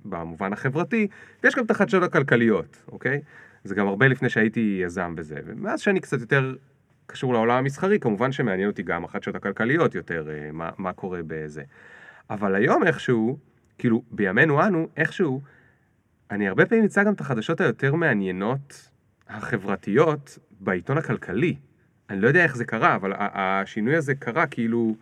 במובן 0.06 0.54
החברתי, 0.54 1.08
ויש 1.44 1.56
גם 1.56 1.66
את 1.66 1.72
החדשות 1.72 2.04
הכלכליות, 2.04 2.84
אוקיי? 2.92 3.22
זה 3.64 3.76
גם 3.76 3.88
הרבה 3.88 4.08
לפני 4.08 4.30
שהייתי 4.30 4.80
יזם 4.84 5.16
בזה, 5.16 5.40
ומאז 5.46 5.80
שאני 5.80 6.00
קצת 6.00 6.20
יותר 6.22 6.56
קשור 7.06 7.34
לעולם 7.34 7.58
המסחרי, 7.58 8.00
כמובן 8.00 8.32
שמעניין 8.32 8.70
אותי 8.70 8.84
גם 8.84 9.06
החדשות 9.06 9.36
הכלכליות 9.36 9.96
יותר, 9.96 10.28
אה, 10.30 10.52
מה, 10.52 10.70
מה 10.78 10.94
קורה 10.94 11.20
בזה. 11.28 11.64
אבל 12.30 12.56
היום 12.56 12.84
איכשהו, 12.84 13.38
כאילו, 13.78 14.04
בימינו 14.12 14.64
אנו, 14.68 14.88
איכשהו, 14.98 15.42
אני 16.32 16.48
הרבה 16.48 16.66
פעמים 16.66 16.84
אמצא 16.84 17.04
גם 17.04 17.14
את 17.14 17.22
החדשות 17.22 17.62
היותר 17.62 17.96
מעניינות, 17.96 18.90
החברתיות, 19.28 20.38
בעיתון 20.60 20.98
הכלכלי. 20.98 21.56
אני 22.10 22.22
לא 22.22 22.28
יודע 22.28 22.44
איך 22.44 22.56
זה 22.56 22.66
קרה, 22.66 22.96
אבל 22.96 23.14
השינוי 23.18 23.96
הזה 23.96 24.16
קרה 24.16 24.48
כאילו 24.48 24.96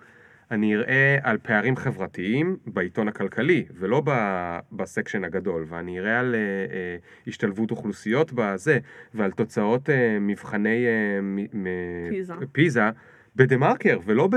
אני 0.52 0.76
אראה 0.76 1.18
על 1.24 1.38
פערים 1.38 1.76
חברתיים 1.76 2.58
בעיתון 2.66 3.08
הכלכלי, 3.08 3.66
ולא 3.80 4.02
ב- 4.06 4.60
בסקשן 4.72 5.24
הגדול, 5.24 5.66
ואני 5.70 6.00
אראה 6.00 6.20
על 6.20 6.36
אה, 6.36 6.40
אה, 6.40 6.98
השתלבות 7.28 7.72
אוכלוסיות 7.72 8.32
בזה, 8.36 8.80
ועל 9.14 9.32
תוצאות 9.32 9.90
אה, 9.90 10.18
מבחני 10.22 10.86
אה, 10.86 11.22
מ- 11.22 11.66
פיזה. 12.10 12.34
פיזה 12.52 12.90
בדה 13.36 13.58
מרקר, 13.58 14.00
ולא 14.06 14.28
ב... 14.28 14.36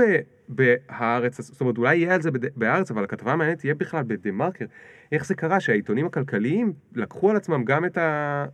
בהארץ, 0.49 1.41
זאת 1.41 1.61
אומרת 1.61 1.77
אולי 1.77 1.97
יהיה 1.97 2.15
על 2.15 2.21
זה 2.21 2.29
בהארץ, 2.55 2.91
אבל 2.91 3.03
הכתבה 3.03 3.33
המעניינת 3.33 3.59
תהיה 3.59 3.75
בכלל 3.75 4.03
בדה 4.03 4.31
מרקר. 4.31 4.65
איך 5.11 5.25
זה 5.25 5.35
קרה 5.35 5.59
שהעיתונים 5.59 6.05
הכלכליים 6.05 6.73
לקחו 6.95 7.29
על 7.29 7.35
עצמם 7.35 7.63
גם 7.63 7.85
את 7.85 7.97
ה... 7.97 8.45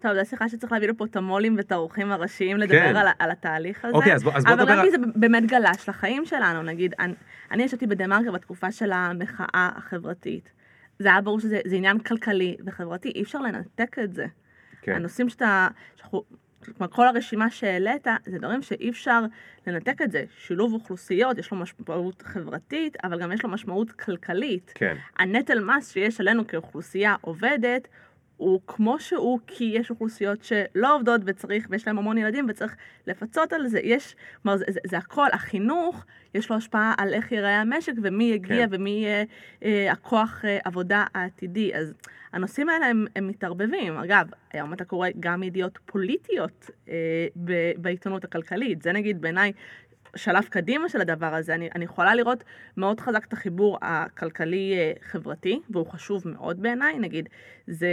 טוב, 0.00 0.12
זו 0.14 0.30
שיחה 0.30 0.48
שצריך 0.48 0.72
להביא 0.72 0.88
לפה 0.88 1.04
את 1.04 1.16
המו"לים 1.16 1.56
ואת 1.56 1.72
האורחים 1.72 2.12
הראשיים 2.12 2.56
לדבר 2.56 2.78
כן. 2.92 2.96
על, 2.96 3.06
על 3.18 3.30
התהליך 3.30 3.84
הזה. 3.84 3.94
אוקיי, 3.96 4.14
אז 4.14 4.22
בוא- 4.22 4.32
אז 4.36 4.44
בוא 4.44 4.52
אבל 4.52 4.60
נדבר 4.62 4.72
גם 4.72 4.78
על- 4.78 4.84
כי 4.84 4.90
זה 4.90 4.96
באמת 5.14 5.46
גלש 5.46 5.88
לחיים 5.88 6.24
שלנו, 6.26 6.62
נגיד, 6.62 6.94
אני, 6.98 7.14
אני 7.50 7.62
ישבתי 7.62 7.86
בדה-מרקר 7.86 8.32
בתקופה 8.32 8.72
של 8.72 8.92
המחאה 8.92 9.46
החברתית. 9.76 10.52
זה 10.98 11.08
היה 11.08 11.20
ברור 11.20 11.40
שזה 11.40 11.60
זה 11.66 11.76
עניין 11.76 11.98
כלכלי 11.98 12.56
וחברתי, 12.66 13.08
אי 13.08 13.22
אפשר 13.22 13.38
לנתק 13.38 13.96
את 14.04 14.12
זה. 14.14 14.26
כן. 14.82 14.92
הנושאים 14.92 15.28
שאתה, 15.28 15.68
שאנחנו, 15.96 16.22
כלומר 16.64 16.92
כל 16.92 17.06
הרשימה 17.08 17.50
שהעלית, 17.50 18.06
זה 18.26 18.38
דברים 18.38 18.62
שאי 18.62 18.90
אפשר 18.90 19.20
לנתק 19.66 20.02
את 20.02 20.10
זה. 20.12 20.24
שילוב 20.38 20.72
אוכלוסיות, 20.72 21.38
יש 21.38 21.50
לו 21.50 21.56
משמעות 21.56 22.22
חברתית, 22.26 22.96
אבל 23.04 23.20
גם 23.20 23.32
יש 23.32 23.44
לו 23.44 23.50
משמעות 23.50 23.92
כלכלית. 23.92 24.72
כן. 24.74 24.96
הנטל 25.18 25.64
מס 25.64 25.92
שיש 25.92 26.20
עלינו 26.20 26.46
כאוכלוסייה 26.46 27.14
עובדת, 27.20 27.88
הוא 28.40 28.60
כמו 28.66 29.00
שהוא, 29.00 29.38
כי 29.46 29.64
יש 29.64 29.90
אוכלוסיות 29.90 30.44
שלא 30.44 30.96
עובדות 30.96 31.20
וצריך, 31.24 31.66
ויש 31.70 31.86
להם 31.86 31.98
המון 31.98 32.18
ילדים 32.18 32.46
וצריך 32.48 32.76
לפצות 33.06 33.52
על 33.52 33.68
זה. 33.68 33.80
יש, 33.82 34.16
כלומר, 34.42 34.56
זה, 34.58 34.64
זה, 34.68 34.80
זה 34.86 34.98
הכל, 34.98 35.26
החינוך, 35.32 36.04
יש 36.34 36.50
לו 36.50 36.56
השפעה 36.56 36.94
על 36.98 37.14
איך 37.14 37.32
ייראה 37.32 37.60
המשק 37.60 37.92
ומי 38.02 38.24
יגיע 38.24 38.66
כן. 38.66 38.68
ומי 38.70 38.90
יהיה 38.90 39.24
אה, 39.64 39.92
הכוח 39.92 40.44
אה, 40.44 40.58
עבודה 40.64 41.04
העתידי. 41.14 41.74
אז 41.74 41.94
הנושאים 42.32 42.68
האלה 42.68 42.86
הם, 42.86 43.06
הם 43.16 43.28
מתערבבים. 43.28 43.96
אגב, 43.96 44.26
היום 44.52 44.72
אתה 44.72 44.84
קורא 44.84 45.08
גם 45.20 45.42
ידיעות 45.42 45.78
פוליטיות 45.86 46.70
אה, 46.88 46.94
ב, 47.44 47.52
בעיתונות 47.76 48.24
הכלכלית. 48.24 48.82
זה 48.82 48.92
נגיד 48.92 49.20
בעיניי 49.20 49.52
שלב 50.16 50.44
קדימה 50.44 50.88
של 50.88 51.00
הדבר 51.00 51.34
הזה. 51.34 51.54
אני, 51.54 51.68
אני 51.74 51.84
יכולה 51.84 52.14
לראות 52.14 52.44
מאוד 52.76 53.00
חזק 53.00 53.24
את 53.24 53.32
החיבור 53.32 53.78
הכלכלי-חברתי, 53.82 55.60
והוא 55.70 55.86
חשוב 55.86 56.28
מאוד 56.28 56.62
בעיניי. 56.62 56.98
נגיד, 56.98 57.28
זה... 57.66 57.88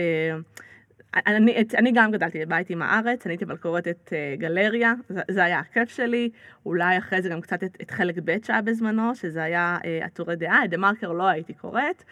אני, 1.28 1.64
אני 1.78 1.92
גם 1.92 2.12
גדלתי 2.12 2.46
בבית 2.46 2.70
עם 2.70 2.82
הארץ, 2.82 3.26
אני 3.26 3.34
הייתי 3.34 3.46
אבל 3.46 3.58
קוראת 3.58 3.88
את 3.88 4.14
uh, 4.14 4.40
גלריה, 4.40 4.94
זה, 5.10 5.22
זה 5.32 5.44
היה 5.44 5.60
הכיף 5.60 5.90
שלי, 5.90 6.30
אולי 6.66 6.98
אחרי 6.98 7.22
זה 7.22 7.30
גם 7.30 7.42
קצת 7.42 7.64
את, 7.64 7.78
את 7.82 7.92
חלק 7.92 8.16
ב' 8.24 8.36
שהיה 8.44 8.62
בזמנו, 8.62 9.16
שזה 9.16 9.44
היה 9.44 9.78
uh, 9.82 10.06
הטורי 10.06 10.36
דעה, 10.36 10.66
את 10.66 10.70
דה 10.70 10.78
מרקר 10.78 11.12
לא 11.12 11.24
הייתי 11.24 11.54
קוראת. 11.54 12.04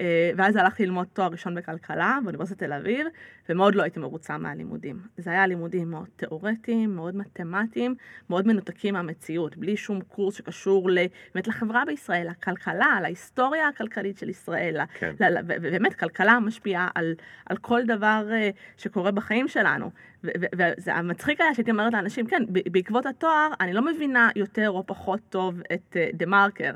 אה, 0.00 0.30
ואז 0.36 0.56
הלכתי 0.56 0.86
ללמוד 0.86 1.06
תואר 1.12 1.28
ראשון 1.28 1.54
בכלכלה 1.54 2.18
באוניברסיטת 2.22 2.58
תל 2.58 2.72
אביב, 2.72 3.06
ומאוד 3.48 3.74
לא 3.74 3.82
הייתי 3.82 4.00
מרוצה 4.00 4.38
מהלימודים. 4.38 5.00
זה 5.16 5.30
היה 5.30 5.46
לימודים 5.46 5.90
מאוד 5.90 6.08
תיאורטיים, 6.16 6.96
מאוד 6.96 7.16
מתמטיים, 7.16 7.94
מאוד 8.30 8.46
מנותקים 8.46 8.94
מהמציאות, 8.94 9.56
בלי 9.56 9.76
שום 9.76 10.00
קורס 10.00 10.34
שקשור 10.34 10.90
באמת 11.34 11.48
לחברה 11.48 11.84
בישראל, 11.86 12.28
לכלכלה, 12.30 12.98
להיסטוריה 13.02 13.68
הכלכלית 13.68 14.18
של 14.18 14.28
ישראל. 14.28 14.76
כן. 14.98 15.14
ובאמת, 15.18 15.94
כלכלה 15.94 16.40
משפיעה 16.40 16.88
על, 16.94 17.14
על 17.46 17.56
כל 17.56 17.80
דבר 17.86 18.28
אה, 18.32 18.50
שקורה 18.76 19.10
בחיים 19.10 19.48
שלנו. 19.48 19.90
וזה 20.24 20.94
המצחיק 20.94 21.40
היה 21.40 21.54
שהייתי 21.54 21.70
אומרת 21.70 21.92
לאנשים, 21.92 22.26
כן, 22.26 22.42
בעקבות 22.48 23.06
התואר, 23.06 23.48
אני 23.60 23.72
לא 23.72 23.82
מבינה 23.82 24.30
יותר 24.36 24.70
או 24.70 24.86
פחות 24.86 25.20
טוב 25.28 25.60
את 25.72 25.96
דה 26.14 26.26
מרקר. 26.26 26.72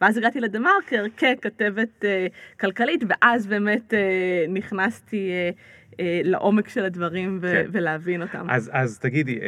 ואז 0.00 0.16
הגעתי 0.16 0.40
לדה 0.40 0.58
מרקר 0.58 1.04
ככתבת 1.16 1.88
uh, 2.04 2.58
כלכלית, 2.60 3.04
ואז 3.08 3.46
באמת 3.46 3.92
uh, 3.92 4.50
נכנסתי 4.50 5.30
uh, 5.30 5.92
uh, 5.92 5.96
לעומק 6.24 6.68
של 6.68 6.84
הדברים 6.84 7.38
ו- 7.42 7.52
כן. 7.52 7.66
ולהבין 7.72 8.22
אותם. 8.22 8.46
אז, 8.50 8.70
אז 8.72 8.98
תגידי, 8.98 9.38
uh, 9.38 9.42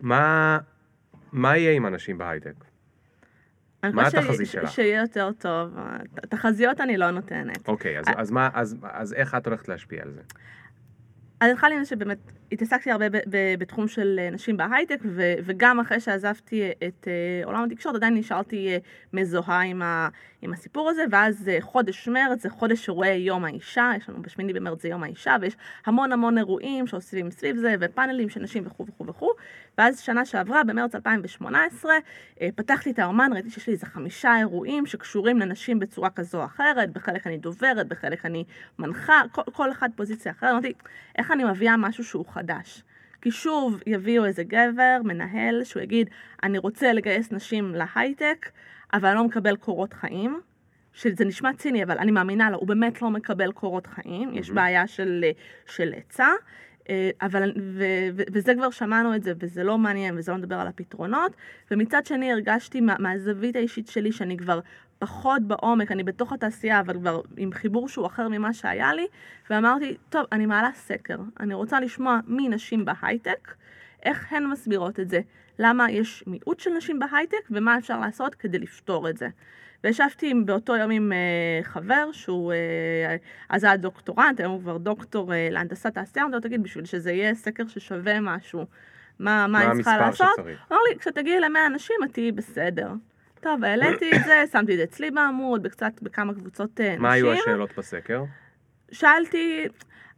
מה, 0.00 0.58
מה 1.32 1.56
יהיה 1.56 1.72
עם 1.72 1.86
אנשים 1.86 2.18
בהייטק? 2.18 2.54
מה 3.82 4.06
התחזית 4.06 4.48
שלך? 4.48 4.70
שיהיה 4.70 5.00
יותר 5.00 5.30
טוב. 5.38 5.76
תחזיות 6.28 6.80
אני 6.80 6.96
לא 6.96 7.10
נותנת. 7.10 7.68
אוקיי, 7.68 7.98
אז, 7.98 8.04
אז, 8.16 8.30
מה, 8.30 8.48
אז, 8.52 8.76
אז 8.82 9.12
איך 9.14 9.34
את 9.34 9.46
הולכת 9.46 9.68
להשפיע 9.68 10.02
על 10.02 10.10
זה? 10.12 10.20
אז 11.40 11.52
התחלתי 11.52 11.76
לזה 11.76 11.90
שבאמת 11.90 12.18
התעסקתי 12.52 12.90
הרבה 12.90 13.06
בתחום 13.58 13.88
של 13.88 14.20
אה, 14.22 14.30
נשים 14.30 14.56
בהייטק, 14.56 14.98
וגם 15.44 15.80
אחרי 15.80 16.00
שעזבתי 16.00 16.70
את 16.88 17.08
אה, 17.08 17.44
עולם 17.44 17.64
התקשורת, 17.64 17.94
עדיין 17.94 18.14
נשארתי 18.14 18.68
אה, 18.68 18.78
מזוהה 19.12 19.62
עם, 19.62 19.82
ה, 19.82 20.08
עם 20.42 20.52
הסיפור 20.52 20.90
הזה, 20.90 21.04
ואז 21.10 21.50
חודש 21.60 22.08
מרץ 22.08 22.42
זה 22.42 22.50
חודש 22.50 22.88
אירועי 22.88 23.16
יום 23.16 23.44
האישה, 23.44 23.92
יש 23.96 24.08
לנו 24.08 24.22
בשמיני 24.22 24.52
במרץ 24.52 24.82
זה 24.82 24.88
יום 24.88 25.02
האישה, 25.02 25.36
ויש 25.40 25.56
המון 25.86 26.12
המון 26.12 26.38
אירועים 26.38 26.86
שעושים 26.86 27.30
סביב 27.30 27.56
זה, 27.56 27.74
ופאנלים 27.80 28.28
של 28.28 28.40
נשים 28.40 28.66
וכו' 28.66 28.86
וכו' 28.86 29.06
וכו', 29.06 29.32
ואז 29.78 30.00
שנה 30.00 30.24
שעברה, 30.24 30.64
במרץ 30.64 30.94
2018, 30.94 31.92
פתחתי 32.54 32.90
את 32.90 32.98
האומן, 32.98 33.30
ראיתי 33.32 33.50
שיש 33.50 33.66
לי 33.66 33.72
איזה 33.72 33.86
חמישה 33.86 34.38
אירועים 34.38 34.86
שקשורים 34.86 35.38
לנשים 35.38 35.78
בצורה 35.78 36.10
כזו 36.10 36.38
או 36.40 36.44
אחרת, 36.44 36.92
בחלק 36.92 37.26
אני 37.26 37.38
דוברת, 37.38 37.88
בחלק 37.88 38.26
אני 38.26 38.44
מנחה, 38.78 39.22
כל, 39.32 39.42
כל 39.52 39.72
אחד 39.72 39.88
פוזיציה 39.96 40.32
אחרת, 40.32 40.50
אמרתי, 40.50 40.72
איך 41.18 41.27
אני 41.30 41.44
מביאה 41.44 41.76
משהו 41.76 42.04
שהוא 42.04 42.26
חדש. 42.26 42.82
כי 43.22 43.30
שוב 43.30 43.82
יביאו 43.86 44.24
איזה 44.24 44.44
גבר, 44.44 45.00
מנהל, 45.04 45.64
שהוא 45.64 45.82
יגיד, 45.82 46.10
אני 46.42 46.58
רוצה 46.58 46.92
לגייס 46.92 47.32
נשים 47.32 47.74
להייטק, 47.74 48.50
אבל 48.94 49.08
אני 49.08 49.16
לא 49.16 49.24
מקבל 49.24 49.56
קורות 49.56 49.92
חיים. 49.92 50.40
שזה 50.92 51.24
נשמע 51.24 51.52
ציני, 51.52 51.82
אבל 51.84 51.98
אני 51.98 52.10
מאמינה 52.10 52.50
לו, 52.50 52.58
הוא 52.58 52.68
באמת 52.68 53.02
לא 53.02 53.10
מקבל 53.10 53.52
קורות 53.52 53.86
חיים, 53.86 54.30
mm-hmm. 54.30 54.38
יש 54.38 54.50
בעיה 54.50 54.86
של, 54.86 55.24
של 55.66 55.92
היצע. 55.92 56.28
אה, 56.90 57.10
אבל, 57.22 57.52
ו, 57.56 57.84
ו, 58.14 58.22
וזה 58.32 58.54
כבר 58.54 58.70
שמענו 58.70 59.14
את 59.14 59.22
זה, 59.22 59.32
וזה 59.38 59.64
לא 59.64 59.78
מעניין, 59.78 60.18
וזה 60.18 60.32
לא 60.32 60.38
מדבר 60.38 60.54
על 60.56 60.66
הפתרונות. 60.66 61.32
ומצד 61.70 62.06
שני 62.06 62.32
הרגשתי 62.32 62.80
מה, 62.80 62.94
מהזווית 62.98 63.56
האישית 63.56 63.88
שלי, 63.88 64.12
שאני 64.12 64.36
כבר 64.36 64.60
פחות 64.98 65.42
בעומק, 65.42 65.92
אני 65.92 66.04
בתוך 66.04 66.32
התעשייה, 66.32 66.80
אבל 66.80 66.94
כבר 66.94 67.20
עם 67.36 67.52
חיבור 67.52 67.88
שהוא 67.88 68.06
אחר 68.06 68.28
ממה 68.28 68.52
שהיה 68.52 68.94
לי, 68.94 69.06
ואמרתי, 69.50 69.96
טוב, 70.10 70.26
אני 70.32 70.46
מעלה 70.46 70.70
סקר, 70.74 71.16
אני 71.40 71.54
רוצה 71.54 71.80
לשמוע 71.80 72.20
מנשים 72.26 72.84
בהייטק, 72.84 73.54
איך 74.02 74.32
הן 74.32 74.46
מסבירות 74.46 75.00
את 75.00 75.08
זה, 75.08 75.20
למה 75.58 75.90
יש 75.90 76.24
מיעוט 76.26 76.60
של 76.60 76.70
נשים 76.70 76.98
בהייטק, 76.98 77.48
ומה 77.50 77.78
אפשר 77.78 78.00
לעשות 78.00 78.34
כדי 78.34 78.58
לפתור 78.58 79.08
את 79.08 79.16
זה. 79.16 79.28
וישבתי 79.84 80.34
באותו 80.44 80.76
יום 80.76 80.90
עם 80.90 81.12
uh, 81.12 81.64
חבר 81.64 82.12
שהוא 82.12 82.52
uh, 82.52 83.22
אז 83.48 83.64
היה 83.64 83.76
דוקטורנט, 83.76 84.40
היום 84.40 84.52
הוא 84.52 84.60
כבר 84.60 84.78
דוקטור 84.78 85.32
uh, 85.32 85.34
להנדסת 85.50 85.94
תעשייה, 85.94 86.24
אמרתי 86.24 86.36
לו, 86.36 86.40
תגיד, 86.40 86.62
בשביל 86.62 86.84
שזה 86.84 87.12
יהיה 87.12 87.34
סקר 87.34 87.66
ששווה 87.68 88.20
משהו, 88.20 88.66
מה, 89.18 89.46
מה 89.46 89.60
היא 89.60 89.70
צריכה 89.74 89.98
לעשות? 89.98 90.38
אמר 90.72 90.78
לי, 90.90 90.98
כשתגיעי 90.98 91.40
למאה 91.40 91.66
אנשים 91.66 91.96
את 92.04 92.12
תהיי 92.12 92.32
בסדר. 92.32 92.90
טוב, 93.40 93.64
העליתי 93.64 94.10
את 94.16 94.24
זה, 94.24 94.44
שמתי 94.52 94.72
את 94.72 94.76
זה 94.78 94.84
אצלי 94.84 95.10
בעמוד, 95.10 95.62
בקצת, 95.62 95.92
בכמה 96.02 96.34
קבוצות 96.34 96.80
נשים. 96.80 97.02
מה 97.02 97.12
היו 97.12 97.32
השאלות 97.32 97.78
בסקר? 97.78 98.24
שאלתי, 98.90 99.66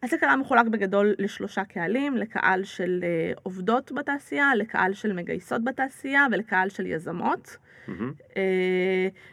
הסקר 0.02 0.26
היה 0.26 0.36
מחולק 0.36 0.66
בגדול 0.66 1.14
לשלושה 1.18 1.64
קהלים, 1.64 2.16
לקהל 2.16 2.64
של 2.64 3.00
uh, 3.00 3.40
עובדות 3.42 3.92
בתעשייה, 3.92 4.54
לקהל 4.54 4.92
של 4.92 5.12
מגייסות 5.12 5.64
בתעשייה 5.64 6.26
ולקהל 6.32 6.68
של 6.68 6.86
יזמות. 6.86 7.56
Mm-hmm. 7.56 7.90
Uh, 8.30 8.34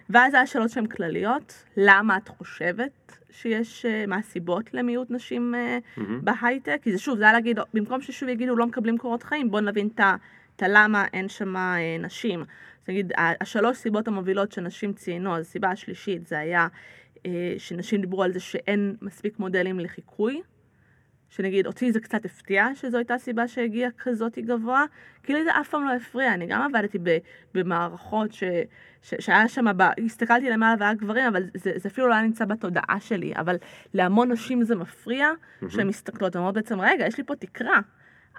ואז 0.09 0.33
היה 0.33 0.47
שאלות 0.47 0.69
שהן 0.69 0.85
כלליות, 0.85 1.63
למה 1.77 2.17
את 2.17 2.27
חושבת 2.27 3.17
שיש, 3.31 3.85
uh, 3.85 4.09
מה 4.09 4.17
הסיבות 4.17 4.73
למיעוט 4.73 5.11
נשים 5.11 5.55
uh, 5.55 5.99
mm-hmm. 5.99 6.01
בהייטק? 6.21 6.79
כי 6.81 6.91
זה 6.91 6.97
שוב, 6.97 7.17
זה 7.17 7.23
היה 7.23 7.33
להגיד, 7.33 7.59
במקום 7.73 8.01
ששוב 8.01 8.29
יגידו 8.29 8.55
לא 8.55 8.65
מקבלים 8.65 8.97
קורות 8.97 9.23
חיים, 9.23 9.51
בואו 9.51 9.61
נבין 9.61 9.89
את 10.55 10.63
הלמה 10.63 11.05
אין 11.13 11.29
שם 11.29 11.55
uh, 11.55 11.59
נשים. 11.99 12.43
נגיד, 12.87 13.13
השלוש 13.17 13.77
סיבות 13.77 14.07
המובילות 14.07 14.51
שנשים 14.51 14.93
ציינו, 14.93 15.35
אז 15.35 15.41
הסיבה 15.41 15.69
השלישית 15.69 16.27
זה 16.27 16.39
היה 16.39 16.67
שנשים 17.57 18.01
דיברו 18.01 18.23
על 18.23 18.33
זה 18.33 18.39
שאין 18.39 18.95
מספיק 19.01 19.39
מודלים 19.39 19.79
לחיקוי. 19.79 20.41
שנגיד, 21.29 21.67
אותי 21.67 21.91
זה 21.91 21.99
קצת 21.99 22.25
הפתיע 22.25 22.67
שזו 22.75 22.97
הייתה 22.97 23.17
סיבה 23.17 23.47
שהגיעה 23.47 23.91
כזאת 23.97 24.37
גבוה, 24.39 24.83
כאילו 25.23 25.43
זה 25.43 25.49
אף 25.61 25.69
פעם 25.69 25.85
לא 25.85 25.93
הפריע, 25.93 26.33
אני 26.33 26.45
גם 26.45 26.61
עבדתי 26.61 26.97
במערכות 27.53 28.33
ש, 28.33 28.43
ש, 29.01 29.13
שהיה 29.19 29.47
שם, 29.47 29.65
הסתכלתי 30.05 30.49
למעלה 30.49 30.75
והיה 30.79 30.93
גברים, 30.93 31.25
אבל 31.25 31.43
זה, 31.53 31.71
זה 31.75 31.89
אפילו 31.89 32.07
לא 32.07 32.13
היה 32.13 32.23
נמצא 32.23 32.45
בתודעה 32.45 32.97
שלי, 32.99 33.33
אבל 33.35 33.55
להמון 33.93 34.31
נשים 34.31 34.63
זה 34.63 34.75
מפריע 34.75 35.29
mm-hmm. 35.31 35.69
שהן 35.69 35.87
מסתכלות, 35.87 36.35
ואומרות 36.35 36.55
בעצם, 36.55 36.81
רגע, 36.81 37.07
יש 37.07 37.17
לי 37.17 37.23
פה 37.23 37.35
תקרה. 37.35 37.79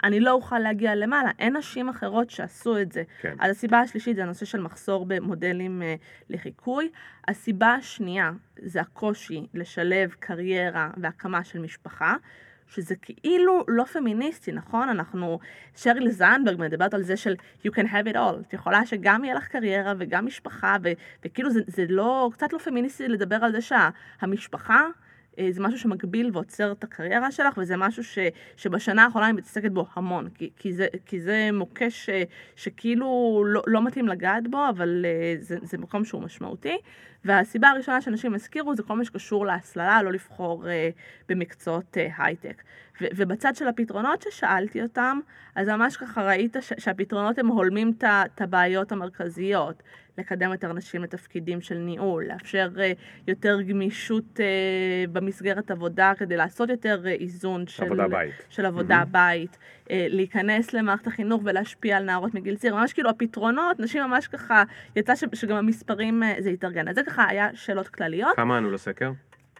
אני 0.03 0.19
לא 0.19 0.31
אוכל 0.31 0.59
להגיע 0.59 0.95
למעלה, 0.95 1.31
אין 1.39 1.57
נשים 1.57 1.89
אחרות 1.89 2.29
שעשו 2.29 2.81
את 2.81 2.91
זה. 2.91 3.03
כן. 3.21 3.35
אז 3.39 3.51
הסיבה 3.51 3.79
השלישית 3.79 4.15
זה 4.15 4.23
הנושא 4.23 4.45
של 4.45 4.61
מחסור 4.61 5.05
במודלים 5.05 5.81
uh, 5.81 6.01
לחיקוי. 6.29 6.89
הסיבה 7.27 7.73
השנייה 7.73 8.31
זה 8.61 8.81
הקושי 8.81 9.47
לשלב 9.53 10.15
קריירה 10.19 10.89
והקמה 10.97 11.43
של 11.43 11.59
משפחה. 11.59 12.15
שזה 12.69 12.95
כאילו 12.95 13.63
לא 13.67 13.83
פמיניסטי, 13.83 14.51
נכון? 14.51 14.89
אנחנו, 14.89 15.39
שריל 15.75 16.09
זנדברג 16.09 16.59
מדברת 16.59 16.93
על 16.93 17.03
זה 17.03 17.17
של 17.17 17.35
you 17.65 17.69
can 17.69 17.85
have 17.85 18.13
it 18.13 18.15
all. 18.15 18.39
את 18.47 18.53
יכולה 18.53 18.85
שגם 18.85 19.23
יהיה 19.23 19.35
לך 19.35 19.47
קריירה 19.47 19.93
וגם 19.97 20.25
משפחה, 20.25 20.75
ו, 20.83 20.91
וכאילו 21.25 21.51
זה, 21.51 21.61
זה 21.67 21.85
לא, 21.89 22.29
קצת 22.33 22.53
לא 22.53 22.57
פמיניסטי 22.57 23.07
לדבר 23.07 23.35
על 23.35 23.51
זה 23.51 23.61
שהמשפחה... 23.61 24.87
שה, 24.95 25.09
אה, 25.39 25.47
זה 25.51 25.61
משהו 25.61 25.79
שמגביל 25.79 26.29
ועוצר 26.33 26.71
את 26.71 26.83
הקריירה 26.83 27.31
שלך, 27.31 27.57
וזה 27.57 27.77
משהו 27.77 28.03
ש, 28.03 28.19
שבשנה 28.57 29.03
האחרונה 29.03 29.25
אני 29.25 29.37
מתעסקת 29.37 29.71
בו 29.71 29.85
המון, 29.93 30.29
כי, 30.29 30.49
כי, 30.57 30.73
זה, 30.73 30.87
כי 31.05 31.19
זה 31.19 31.49
מוקש 31.53 32.05
ש, 32.05 32.09
שכאילו 32.55 33.43
לא, 33.47 33.61
לא 33.67 33.85
מתאים 33.85 34.07
לגעת 34.07 34.47
בו, 34.47 34.69
אבל 34.69 35.05
אה, 35.05 35.35
זה, 35.39 35.57
זה 35.61 35.77
מקום 35.77 36.05
שהוא 36.05 36.21
משמעותי. 36.21 36.77
והסיבה 37.25 37.69
הראשונה 37.69 38.01
שאנשים 38.01 38.33
הזכירו 38.33 38.75
זה 38.75 38.83
כל 38.83 38.95
מה 38.95 39.05
שקשור 39.05 39.45
להסללה, 39.45 40.03
לא 40.03 40.11
לבחור 40.11 40.63
uh, 40.63 40.67
במקצועות 41.29 41.97
uh, 41.97 42.21
הייטק. 42.23 42.63
ו- 43.01 43.05
ובצד 43.15 43.55
של 43.55 43.67
הפתרונות 43.67 44.21
ששאלתי 44.21 44.81
אותם, 44.81 45.19
אז 45.55 45.67
ממש 45.67 45.97
ככה 45.97 46.25
ראית 46.25 46.55
ש- 46.61 46.73
שהפתרונות 46.77 47.39
הם 47.39 47.47
הולמים 47.47 47.91
את 48.01 48.41
הבעיות 48.41 48.91
המרכזיות. 48.91 49.83
לקדם 50.19 50.51
יותר 50.51 50.73
נשים 50.73 51.03
לתפקידים 51.03 51.61
של 51.61 51.75
ניהול, 51.75 52.25
לאפשר 52.25 52.69
uh, 52.75 52.79
יותר 53.27 53.61
גמישות 53.61 54.39
uh, 54.39 55.09
במסגרת 55.11 55.71
עבודה 55.71 56.13
כדי 56.17 56.37
לעשות 56.37 56.69
יותר 56.69 57.01
uh, 57.03 57.07
איזון 57.07 57.67
של 57.67 57.83
עבודה 57.83 58.07
בית, 58.07 58.33
של 58.49 58.65
עבודה 58.65 59.01
mm-hmm. 59.01 59.05
בית 59.05 59.57
uh, 59.85 59.89
להיכנס 59.89 60.73
למערכת 60.73 61.07
החינוך 61.07 61.41
ולהשפיע 61.45 61.97
על 61.97 62.03
נערות 62.03 62.33
מגיל 62.33 62.55
צעיר, 62.55 62.75
ממש 62.75 62.93
כאילו 62.93 63.09
הפתרונות, 63.09 63.79
נשים 63.79 64.03
ממש 64.03 64.27
ככה, 64.27 64.63
יצא 64.95 65.15
ש- 65.15 65.23
שגם 65.33 65.55
המספרים 65.55 66.23
uh, 66.23 66.41
זה 66.41 66.49
התארגן. 66.49 66.87
אז 66.87 66.95
זה 66.95 67.03
ככה 67.09 67.25
היה 67.27 67.49
שאלות 67.53 67.87
כלליות. 67.87 68.35
כמה 68.35 68.57
ענו 68.57 68.71
לסקר? 68.71 69.11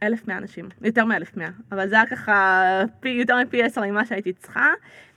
1,100 0.04 0.38
אנשים, 0.38 0.70
יותר 0.82 1.06
מ-1,100, 1.06 1.42
אבל 1.72 1.90
זה 1.90 1.96
היה 1.96 2.06
ככה 2.06 2.84
פי, 3.00 3.10
יותר 3.10 3.38
מפי 3.44 3.64
10 3.64 3.82
ממה 3.82 4.06
שהייתי 4.06 4.34
צריכה, 4.34 4.68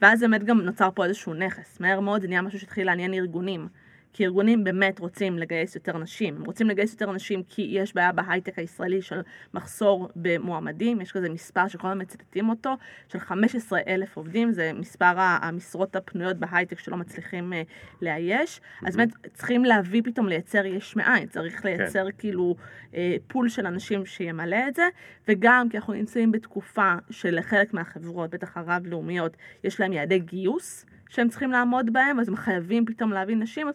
ואז 0.02 0.20
באמת 0.20 0.44
גם 0.44 0.60
נוצר 0.60 0.88
פה 0.94 1.04
איזשהו 1.04 1.34
נכס. 1.34 1.80
מהר 1.80 2.00
מאוד 2.00 2.20
זה 2.20 2.28
נהיה 2.28 2.42
משהו 2.42 2.60
שהתחיל 2.60 2.86
לעניין 2.86 3.14
ארגונים. 3.14 3.68
כי 4.12 4.24
ארגונים 4.24 4.64
באמת 4.64 4.98
רוצים 4.98 5.38
לגייס 5.38 5.74
יותר 5.74 5.98
נשים. 5.98 6.36
הם 6.36 6.44
רוצים 6.44 6.68
לגייס 6.68 6.92
יותר 6.92 7.12
נשים 7.12 7.42
כי 7.48 7.68
יש 7.70 7.94
בעיה 7.94 8.12
בהייטק 8.12 8.58
הישראלי 8.58 9.02
של 9.02 9.20
מחסור 9.54 10.08
במועמדים, 10.16 11.00
יש 11.00 11.12
כזה 11.12 11.28
מספר 11.28 11.68
שכל 11.68 11.86
הזמן 11.88 12.02
מצטטים 12.02 12.48
אותו, 12.48 12.76
של 13.08 13.18
15 13.18 13.80
אלף 13.86 14.16
עובדים, 14.16 14.52
זה 14.52 14.72
מספר 14.74 15.12
המשרות 15.16 15.96
הפנויות 15.96 16.36
בהייטק 16.36 16.78
שלא 16.78 16.96
מצליחים 16.96 17.52
uh, 17.52 17.56
לאייש. 18.02 18.58
Mm-hmm. 18.58 18.88
אז 18.88 18.96
באמת 18.96 19.12
צריכים 19.34 19.64
להביא 19.64 20.02
פתאום 20.04 20.28
לייצר 20.28 20.66
יש 20.66 20.96
מאין, 20.96 21.28
צריך 21.28 21.62
כן. 21.62 21.68
לייצר 21.68 22.04
כן. 22.04 22.16
כאילו 22.18 22.54
uh, 22.90 22.94
פול 23.26 23.48
של 23.48 23.66
אנשים 23.66 24.06
שימלא 24.06 24.68
את 24.68 24.74
זה, 24.74 24.88
וגם 25.28 25.68
כי 25.68 25.76
אנחנו 25.76 25.92
נמצאים 25.92 26.32
בתקופה 26.32 26.94
שלחלק 27.10 27.74
מהחברות, 27.74 28.30
בטח 28.30 28.56
הרב-לאומיות, 28.56 29.36
יש 29.64 29.80
להם 29.80 29.92
יעדי 29.92 30.18
גיוס. 30.18 30.86
שהם 31.12 31.28
צריכים 31.28 31.50
לעמוד 31.50 31.92
בהם, 31.92 32.20
אז 32.20 32.28
הם 32.28 32.36
חייבים 32.36 32.86
פתאום 32.86 33.12
להבין 33.12 33.42
נשים, 33.42 33.68
אז, 33.68 33.74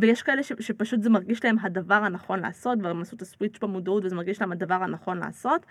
ויש 0.00 0.22
כאלה 0.22 0.42
ש, 0.42 0.52
שפשוט 0.60 1.02
זה 1.02 1.10
מרגיש 1.10 1.44
להם 1.44 1.56
הדבר 1.62 1.94
הנכון 1.94 2.40
לעשות, 2.40 2.78
והם 2.82 3.02
עשו 3.02 3.16
את 3.16 3.22
הסוויץ' 3.22 3.58
במודעות 3.62 4.04
וזה 4.04 4.16
מרגיש 4.16 4.40
להם 4.40 4.52
הדבר 4.52 4.74
הנכון 4.74 5.18
לעשות, 5.18 5.66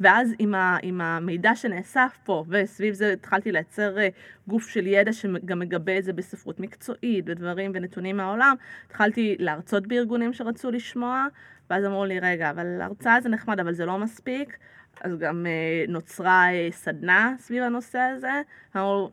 ואז 0.00 0.34
עם, 0.38 0.54
ה, 0.54 0.78
עם 0.82 1.00
המידע 1.00 1.54
שנאסף 1.54 2.18
פה, 2.24 2.44
וסביב 2.48 2.94
זה 2.94 3.12
התחלתי 3.12 3.52
לייצר 3.52 3.98
אה, 3.98 4.08
גוף 4.46 4.68
של 4.68 4.86
ידע 4.86 5.12
שגם 5.12 5.58
מגבה 5.58 5.98
את 5.98 6.04
זה 6.04 6.12
בספרות 6.12 6.60
מקצועית, 6.60 7.24
ודברים 7.28 7.70
ונתונים 7.74 8.16
מהעולם, 8.16 8.54
התחלתי 8.86 9.36
להרצות 9.38 9.86
בארגונים 9.86 10.32
שרצו 10.32 10.70
לשמוע, 10.70 11.26
ואז 11.70 11.84
אמרו 11.84 12.04
לי, 12.04 12.20
רגע, 12.20 12.50
אבל 12.50 12.80
הרצאה 12.80 13.20
זה 13.20 13.28
נחמד, 13.28 13.60
אבל 13.60 13.72
זה 13.72 13.86
לא 13.86 13.98
מספיק. 13.98 14.56
אז 15.00 15.18
גם 15.18 15.46
אה, 15.46 15.84
נוצרה 15.88 16.52
אה, 16.52 16.68
סדנה 16.70 17.34
סביב 17.38 17.62
הנושא 17.62 17.98
הזה. 17.98 18.42
אמרו, 18.76 19.10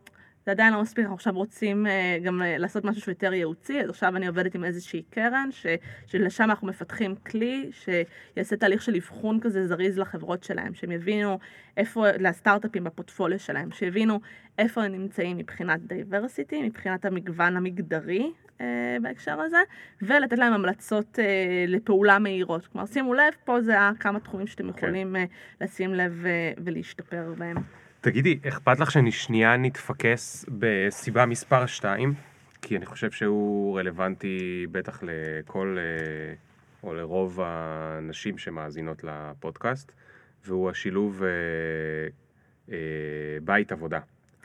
זה 0.48 0.52
עדיין 0.52 0.72
לא 0.72 0.82
מספיק, 0.82 1.02
אנחנו 1.02 1.14
עכשיו 1.14 1.34
רוצים 1.34 1.86
אה, 1.86 2.18
גם 2.22 2.42
אה, 2.42 2.58
לעשות 2.58 2.84
משהו 2.84 3.02
שהוא 3.02 3.12
יותר 3.12 3.32
ייעוצי, 3.32 3.80
אז 3.80 3.88
עכשיו 3.90 4.16
אני 4.16 4.26
עובדת 4.26 4.54
עם 4.54 4.64
איזושהי 4.64 5.02
קרן, 5.10 5.48
ש, 5.50 5.66
שלשם 6.06 6.44
אנחנו 6.44 6.66
מפתחים 6.66 7.14
כלי 7.16 7.70
שיעשה 7.72 8.56
תהליך 8.56 8.82
של 8.82 8.96
אבחון 8.96 9.40
כזה 9.40 9.66
זריז 9.66 9.98
לחברות 9.98 10.44
שלהם, 10.44 10.74
שהם 10.74 10.92
יבינו 10.92 11.38
איפה, 11.76 12.06
לסטארט-אפים 12.18 12.84
בפורטפוליו 12.84 13.38
שלהם, 13.38 13.70
שיבינו 13.70 14.20
איפה 14.58 14.82
הם 14.82 14.92
נמצאים 14.92 15.36
מבחינת 15.36 15.80
diversity, 15.80 16.62
מבחינת 16.62 17.04
המגוון 17.04 17.56
המגדרי 17.56 18.32
אה, 18.60 18.96
בהקשר 19.02 19.40
הזה, 19.40 19.62
ולתת 20.02 20.38
להם 20.38 20.52
המלצות 20.52 21.18
אה, 21.18 21.64
לפעולה 21.68 22.18
מהירות. 22.18 22.66
כלומר, 22.66 22.86
שימו 22.86 23.14
לב, 23.14 23.32
פה 23.44 23.60
זה 23.60 23.76
כמה 24.00 24.20
תחומים 24.20 24.46
שאתם 24.46 24.72
כן. 24.72 24.78
יכולים 24.78 25.16
אה, 25.16 25.24
לשים 25.60 25.94
לב 25.94 26.24
ולהשתפר 26.64 27.34
בהם. 27.38 27.56
תגידי, 28.00 28.38
אכפת 28.48 28.80
לך 28.80 28.90
שאני 28.90 29.12
שנייה 29.12 29.56
נתפקס 29.56 30.44
בסיבה 30.48 31.26
מספר 31.26 31.66
2? 31.66 32.14
כי 32.62 32.76
אני 32.76 32.86
חושב 32.86 33.10
שהוא 33.10 33.78
רלוונטי 33.78 34.66
בטח 34.70 35.00
לכל, 35.02 35.76
אה, 35.78 36.34
או 36.82 36.94
לרוב 36.94 37.40
הנשים 37.42 38.38
שמאזינות 38.38 39.04
לפודקאסט, 39.04 39.92
והוא 40.44 40.70
השילוב 40.70 41.22
אה, 41.22 41.28
אה, 42.72 42.76
בית 43.44 43.72
עבודה. 43.72 44.00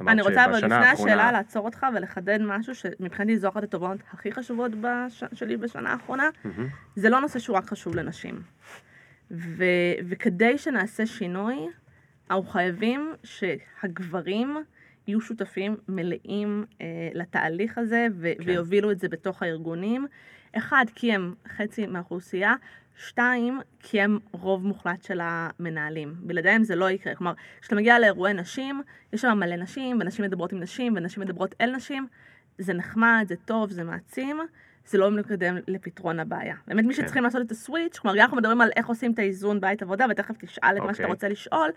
אני 0.07 0.21
רוצה 0.21 0.45
אבל 0.45 0.57
לפני 0.57 0.75
האחרונה- 0.75 0.91
השאלה 0.91 1.31
לעצור 1.31 1.65
אותך 1.65 1.85
ולחדד 1.95 2.39
משהו 2.41 2.75
שמבחינתי 2.75 3.37
זו 3.37 3.49
אחת 3.49 3.63
התובנות 3.63 3.99
הכי 4.13 4.31
חשובות 4.31 4.71
בש... 4.81 5.23
שלי 5.33 5.57
בשנה 5.57 5.91
האחרונה. 5.91 6.29
מהמם. 6.43 6.67
זה 6.95 7.09
לא 7.09 7.19
נושא 7.21 7.39
שהוא 7.39 7.57
רק 7.57 7.65
חשוב 7.65 7.95
לנשים. 7.95 8.41
ו... 9.31 9.63
וכדי 10.09 10.57
שנעשה 10.57 11.05
שינוי, 11.05 11.55
אנחנו 12.29 12.43
חייבים 12.43 13.13
שהגברים 13.23 14.57
יהיו 15.07 15.21
שותפים 15.21 15.75
מלאים 15.87 16.65
אה, 16.81 16.85
לתהליך 17.13 17.77
הזה 17.77 18.07
ו... 18.13 18.31
כן. 18.37 18.43
ויובילו 18.45 18.91
את 18.91 18.99
זה 18.99 19.09
בתוך 19.09 19.43
הארגונים. 19.43 20.07
אחד, 20.57 20.85
כי 20.95 21.13
הם 21.13 21.33
חצי 21.47 21.87
מהאוכלוסייה. 21.87 22.55
שתיים, 22.97 23.59
כי 23.79 24.01
הם 24.01 24.19
רוב 24.31 24.65
מוחלט 24.65 25.03
של 25.03 25.19
המנהלים. 25.23 26.15
בלעדיהם 26.19 26.63
זה 26.63 26.75
לא 26.75 26.89
יקרה. 26.89 27.15
כלומר, 27.15 27.33
כשאתה 27.61 27.75
מגיע 27.75 27.99
לאירועי 27.99 28.33
נשים, 28.33 28.81
יש 29.13 29.21
שם 29.21 29.37
מלא 29.39 29.55
נשים, 29.55 29.97
ונשים 30.01 30.25
מדברות 30.25 30.51
עם 30.51 30.59
נשים, 30.59 30.93
ונשים 30.95 31.23
מדברות 31.23 31.55
אל 31.61 31.75
נשים. 31.75 32.07
זה 32.57 32.73
נחמד, 32.73 33.25
זה 33.27 33.35
טוב, 33.45 33.71
זה 33.71 33.83
מעצים, 33.83 34.39
זה 34.85 34.97
לא 34.97 35.11
מקדם 35.11 35.57
לפתרון 35.67 36.19
הבעיה. 36.19 36.55
באמת 36.67 36.85
מי 36.85 36.93
כן. 36.93 37.01
שצריכים 37.01 37.23
לעשות 37.23 37.41
את 37.41 37.51
הסוויץ', 37.51 37.99
כלומר, 37.99 38.21
אנחנו 38.21 38.37
מדברים 38.37 38.61
על 38.61 38.69
איך 38.75 38.87
עושים 38.87 39.11
את 39.11 39.19
האיזון 39.19 39.61
בית 39.61 39.81
עבודה, 39.81 40.05
ותכף 40.09 40.35
תשאל 40.37 40.77
את 40.77 40.81
מה 40.81 40.93
שאתה 40.93 41.03
אוקיי. 41.03 41.05
רוצה 41.05 41.29
לשאול, 41.29 41.69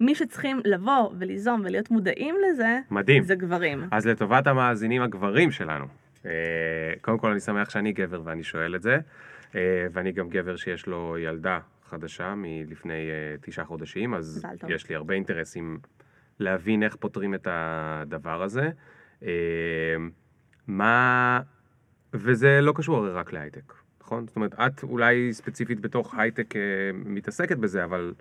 מי 0.00 0.14
שצריכים 0.14 0.60
לבוא 0.64 1.10
וליזום 1.18 1.62
ולהיות 1.64 1.90
מודעים 1.90 2.34
לזה, 2.50 2.78
מדהים. 2.90 3.22
זה 3.22 3.34
גברים. 3.34 3.84
אז 3.90 4.06
לטובת 4.06 4.46
המאזינים 4.46 5.02
הגברים 5.02 5.50
שלנו, 5.50 5.86
אה, 6.26 6.30
קודם 7.00 7.18
כל 7.18 7.30
אני 7.30 7.40
שמח 7.40 7.70
שאני 7.70 7.92
גבר 7.92 8.22
ואני 8.24 8.42
שואל 8.42 8.76
את 8.76 8.82
זה, 8.82 8.98
אה, 9.54 9.86
ואני 9.92 10.12
גם 10.12 10.28
גבר 10.28 10.56
שיש 10.56 10.86
לו 10.86 11.16
ילדה 11.18 11.58
חדשה 11.90 12.34
מלפני 12.36 13.10
אה, 13.10 13.36
תשעה 13.40 13.64
חודשים, 13.64 14.14
אז. 14.14 14.44
יש 14.68 14.88
לי 14.88 14.94
הרבה 14.94 15.14
אינטרסים 15.14 15.78
להבין 16.38 16.82
איך 16.82 16.96
פותרים 16.96 17.34
את 17.34 17.48
הדבר 17.50 18.42
הזה. 18.42 18.70
מה... 20.66 21.40
וזה 22.14 22.60
לא 22.60 22.72
קשור 22.76 22.96
הרי 22.96 23.12
רק 23.12 23.32
להייטק, 23.32 23.74
נכון? 24.00 24.26
זאת 24.26 24.36
אומרת, 24.36 24.54
את 24.54 24.82
אולי 24.82 25.32
ספציפית 25.32 25.80
בתוך 25.80 26.14
הייטק 26.14 26.56
אה, 26.56 26.60
מתעסקת 26.94 27.56
בזה, 27.56 27.84
אבל 27.84 28.14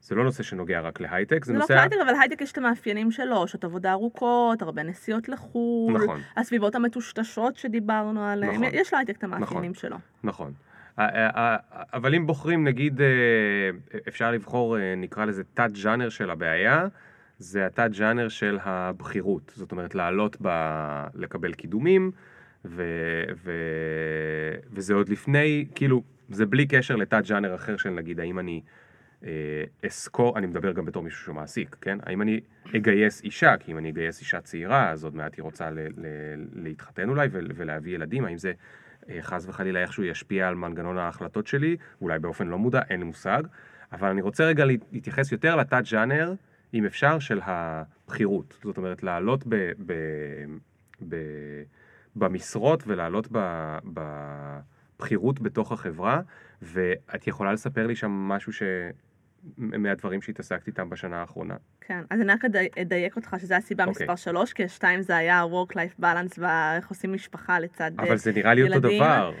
זה 0.00 0.14
לא 0.14 0.24
נושא 0.24 0.42
שנוגע 0.42 0.80
רק 0.80 1.00
להייטק, 1.00 1.44
זה 1.44 1.46
זה 1.46 1.52
לא 1.52 1.58
נושא... 1.58 1.80
הייטק, 1.80 1.96
אבל 2.02 2.14
הייטק 2.20 2.40
יש 2.40 2.52
את 2.52 2.58
המאפיינים 2.58 3.10
שלו, 3.10 3.48
שעות 3.48 3.64
עבודה 3.64 3.92
ארוכות, 3.92 4.62
הרבה 4.62 4.82
נסיעות 4.82 5.28
לחו"ל, 5.28 6.02
נכון. 6.02 6.20
הסביבות 6.36 6.74
המטושטשות 6.74 7.56
שדיברנו 7.56 8.24
עליהן, 8.24 8.54
נכון. 8.54 8.68
יש 8.72 8.92
להייטק 8.92 9.16
את 9.16 9.24
המאפיינים 9.24 9.74
שלו. 9.74 9.96
נכון. 10.24 10.52
אה, 10.98 11.28
אה, 11.36 11.56
אבל 11.92 12.14
אם 12.14 12.26
בוחרים, 12.26 12.64
נגיד, 12.64 13.00
אה, 13.00 13.06
אפשר 14.08 14.30
לבחור, 14.30 14.78
אה, 14.78 14.94
נקרא 14.96 15.24
לזה 15.24 15.42
תת-ג'אנר 15.54 16.08
של 16.08 16.30
הבעיה, 16.30 16.86
זה 17.38 17.66
התת-ג'אנר 17.66 18.28
של 18.28 18.58
הבכירות. 18.62 19.52
זאת 19.56 19.72
אומרת, 19.72 19.94
לעלות 19.94 20.36
ב... 20.42 20.48
לקבל 21.14 21.52
קידומים, 21.52 22.10
ו... 22.64 22.82
ו... 23.44 23.52
וזה 24.72 24.94
עוד 24.94 25.08
לפני, 25.08 25.66
כאילו, 25.74 26.02
זה 26.28 26.46
בלי 26.46 26.66
קשר 26.66 26.96
לתת-ג'אנר 26.96 27.54
אחר 27.54 27.76
של 27.76 27.90
נגיד, 27.90 28.20
האם 28.20 28.38
אני 28.38 28.60
אה, 29.24 29.64
אסקור, 29.86 30.38
אני 30.38 30.46
מדבר 30.46 30.72
גם 30.72 30.84
בתור 30.84 31.02
מישהו 31.02 31.24
שמעסיק, 31.24 31.76
כן? 31.80 31.98
האם 32.02 32.22
אני 32.22 32.40
אגייס 32.76 33.22
אישה, 33.24 33.56
כי 33.56 33.72
אם 33.72 33.78
אני 33.78 33.90
אגייס 33.90 34.20
אישה 34.20 34.40
צעירה, 34.40 34.90
אז 34.90 35.04
עוד 35.04 35.14
מעט 35.14 35.36
היא 35.36 35.42
רוצה 35.42 35.70
ל... 35.70 35.78
ל... 35.78 36.06
להתחתן 36.52 37.08
אולי 37.08 37.28
ול... 37.30 37.50
ולהביא 37.54 37.94
ילדים, 37.94 38.24
האם 38.24 38.38
זה... 38.38 38.52
אה, 39.08 39.18
חס 39.22 39.46
וחלילה 39.48 39.80
איכשהו 39.80 40.04
ישפיע 40.04 40.48
על 40.48 40.54
מנגנון 40.54 40.98
ההחלטות 40.98 41.46
שלי, 41.46 41.76
אולי 42.00 42.18
באופן 42.18 42.46
לא 42.46 42.58
מודע, 42.58 42.80
אין 42.90 43.00
לי 43.00 43.06
מושג, 43.06 43.42
אבל 43.92 44.08
אני 44.08 44.22
רוצה 44.22 44.44
רגע 44.44 44.64
להת- 44.64 44.84
להתייחס 44.92 45.32
יותר 45.32 45.56
לתת-ג'אנר, 45.56 46.34
אם 46.74 46.84
אפשר, 46.84 47.18
של 47.18 47.40
הבכירות. 47.42 48.58
זאת 48.62 48.76
אומרת, 48.76 49.02
לעלות 49.02 49.44
ב, 49.46 49.72
ב, 49.86 49.92
ב, 51.08 51.16
במשרות 52.16 52.82
ולעלות 52.86 53.28
ב, 53.32 53.38
בבכירות 53.84 55.40
בתוך 55.40 55.72
החברה, 55.72 56.20
ואת 56.62 57.26
יכולה 57.26 57.52
לספר 57.52 57.86
לי 57.86 57.96
שם 57.96 58.10
משהו 58.10 58.52
ש... 58.52 58.62
מהדברים 59.56 60.22
שהתעסקת 60.22 60.66
איתם 60.66 60.90
בשנה 60.90 61.20
האחרונה. 61.20 61.54
כן, 61.80 62.00
אז 62.10 62.20
אני 62.20 62.32
רק 62.32 62.44
אדי- 62.44 62.68
אדייק 62.80 63.16
אותך 63.16 63.36
שזו 63.40 63.54
הסיבה 63.54 63.84
אוקיי. 63.84 64.02
מספר 64.04 64.16
שלוש, 64.16 64.52
כי 64.52 64.64
השתיים 64.64 65.02
זה 65.02 65.16
היה 65.16 65.40
ה-work-life 65.40 66.00
balance 66.02 66.38
ואיך 66.38 66.88
עושים 66.88 67.12
משפחה 67.12 67.58
לצד 67.58 67.90
אה, 68.00 68.04
אבל 68.06 68.16
זה 68.16 68.32
נראה 68.32 68.54
לי 68.54 68.62
אותו 68.62 68.74
ילדים. 68.74 69.02
דבר. 69.02 69.32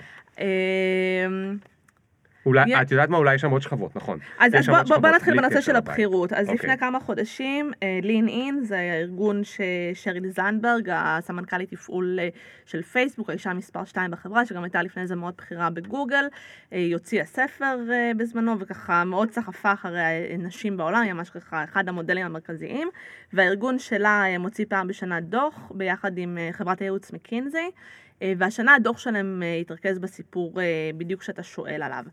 אולי, 2.46 2.70
יה- 2.70 2.82
את 2.82 2.90
יודעת 2.90 3.08
מה? 3.08 3.16
אולי 3.16 3.34
יש 3.34 3.40
שם 3.40 3.50
עוד 3.50 3.62
שכבות, 3.62 3.96
נכון. 3.96 4.18
אז, 4.38 4.52
אז 4.58 4.66
בוא, 4.68 4.82
בוא, 4.82 4.96
בוא 4.96 5.08
נתחיל 5.08 5.36
בנושא 5.36 5.60
של 5.60 5.72
לבית. 5.72 5.88
הבכירות. 5.88 6.32
אז 6.32 6.48
אוקיי. 6.48 6.54
לפני 6.54 6.78
כמה 6.78 7.00
חודשים, 7.00 7.70
לין 8.02 8.28
אין, 8.28 8.60
זה 8.64 8.78
הארגון 8.78 9.42
ששריל 9.44 10.28
זנדברג, 10.28 10.88
הסמנכ"לית 10.92 11.70
תפעול 11.70 12.18
אה, 12.22 12.28
של 12.66 12.82
פייסבוק, 12.82 13.30
האישה 13.30 13.52
מספר 13.52 13.84
2 13.84 14.10
בחברה, 14.10 14.46
שגם 14.46 14.64
הייתה 14.64 14.82
לפני 14.82 15.06
זה 15.06 15.16
מאוד 15.16 15.34
בכירה 15.38 15.70
בגוגל, 15.70 16.24
אה, 16.72 16.78
היא 16.78 16.94
הוציאה 16.94 17.24
ספר 17.24 17.78
אה, 17.92 18.10
בזמנו, 18.16 18.60
וככה 18.60 19.04
מאוד 19.04 19.30
סחפה 19.30 19.72
אחרי 19.72 20.00
נשים 20.38 20.76
בעולם, 20.76 21.02
היא 21.02 21.12
ממש 21.12 21.30
ככה 21.30 21.64
אחד 21.64 21.88
המודלים 21.88 22.26
המרכזיים, 22.26 22.88
והארגון 23.32 23.78
שלה 23.78 24.22
אה, 24.26 24.38
מוציא 24.38 24.64
פעם 24.68 24.88
בשנה 24.88 25.20
דוח, 25.20 25.72
ביחד 25.74 26.18
עם 26.18 26.38
אה, 26.38 26.48
חברת 26.52 26.80
הייעוץ 26.80 27.12
מקינזי, 27.12 27.58
אה, 27.58 27.68
והשנה 28.38 28.74
הדוח 28.74 28.98
שלהם 28.98 29.42
אה, 29.42 29.54
התרכז 29.54 29.98
בסיפור 29.98 30.60
אה, 30.60 30.90
בדיוק 30.96 31.22
שאתה 31.22 31.42
שואל 31.42 31.82
עליו. 31.82 32.04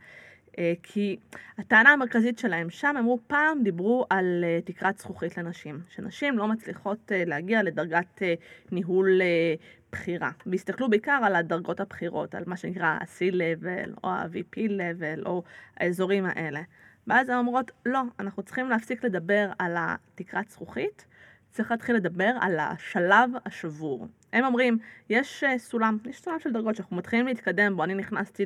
אה, 0.59 0.73
כי 0.83 1.17
הטענה 1.57 1.89
המרכזית 1.89 2.39
שלהם 2.39 2.69
שם, 2.69 2.95
אמרו 2.99 3.19
פעם 3.27 3.63
דיברו 3.63 4.05
על 4.09 4.43
אה, 4.43 4.59
תקרת 4.65 4.97
זכוכית 4.97 5.38
לנשים, 5.38 5.81
שנשים 5.89 6.38
לא 6.38 6.47
מצליחות 6.47 7.11
אה, 7.11 7.25
להגיע 7.25 7.63
לדרגת 7.63 8.21
אה, 8.21 8.33
ניהול 8.71 9.21
אה, 9.21 9.55
בחירה. 9.91 10.31
והסתכלו 10.45 10.89
בעיקר 10.89 11.19
על 11.23 11.35
הדרגות 11.35 11.79
הבכירות, 11.79 12.35
על 12.35 12.43
מה 12.47 12.57
שנקרא 12.57 12.85
ה-C-Level 12.85 13.89
או 14.03 14.09
ה-VP-Level 14.09 15.25
או 15.25 15.43
האזורים 15.77 16.25
האלה. 16.25 16.61
ואז 17.07 17.29
הן 17.29 17.38
אומרות, 17.38 17.71
לא, 17.85 18.01
אנחנו 18.19 18.43
צריכים 18.43 18.69
להפסיק 18.69 19.03
לדבר 19.03 19.51
על 19.59 19.75
התקרת 19.77 20.49
זכוכית, 20.49 21.05
צריך 21.51 21.71
להתחיל 21.71 21.95
לדבר 21.95 22.31
על 22.41 22.59
השלב 22.59 23.29
השבור. 23.45 24.07
הם 24.33 24.45
אומרים, 24.45 24.77
יש 25.09 25.43
אה, 25.43 25.57
סולם, 25.57 25.97
יש 26.09 26.21
סולם 26.21 26.39
של 26.39 26.51
דרגות 26.51 26.75
שאנחנו 26.75 26.95
מתחילים 26.95 27.25
להתקדם 27.27 27.75
בו, 27.75 27.83
אני 27.83 27.93
נכנסתי 27.93 28.43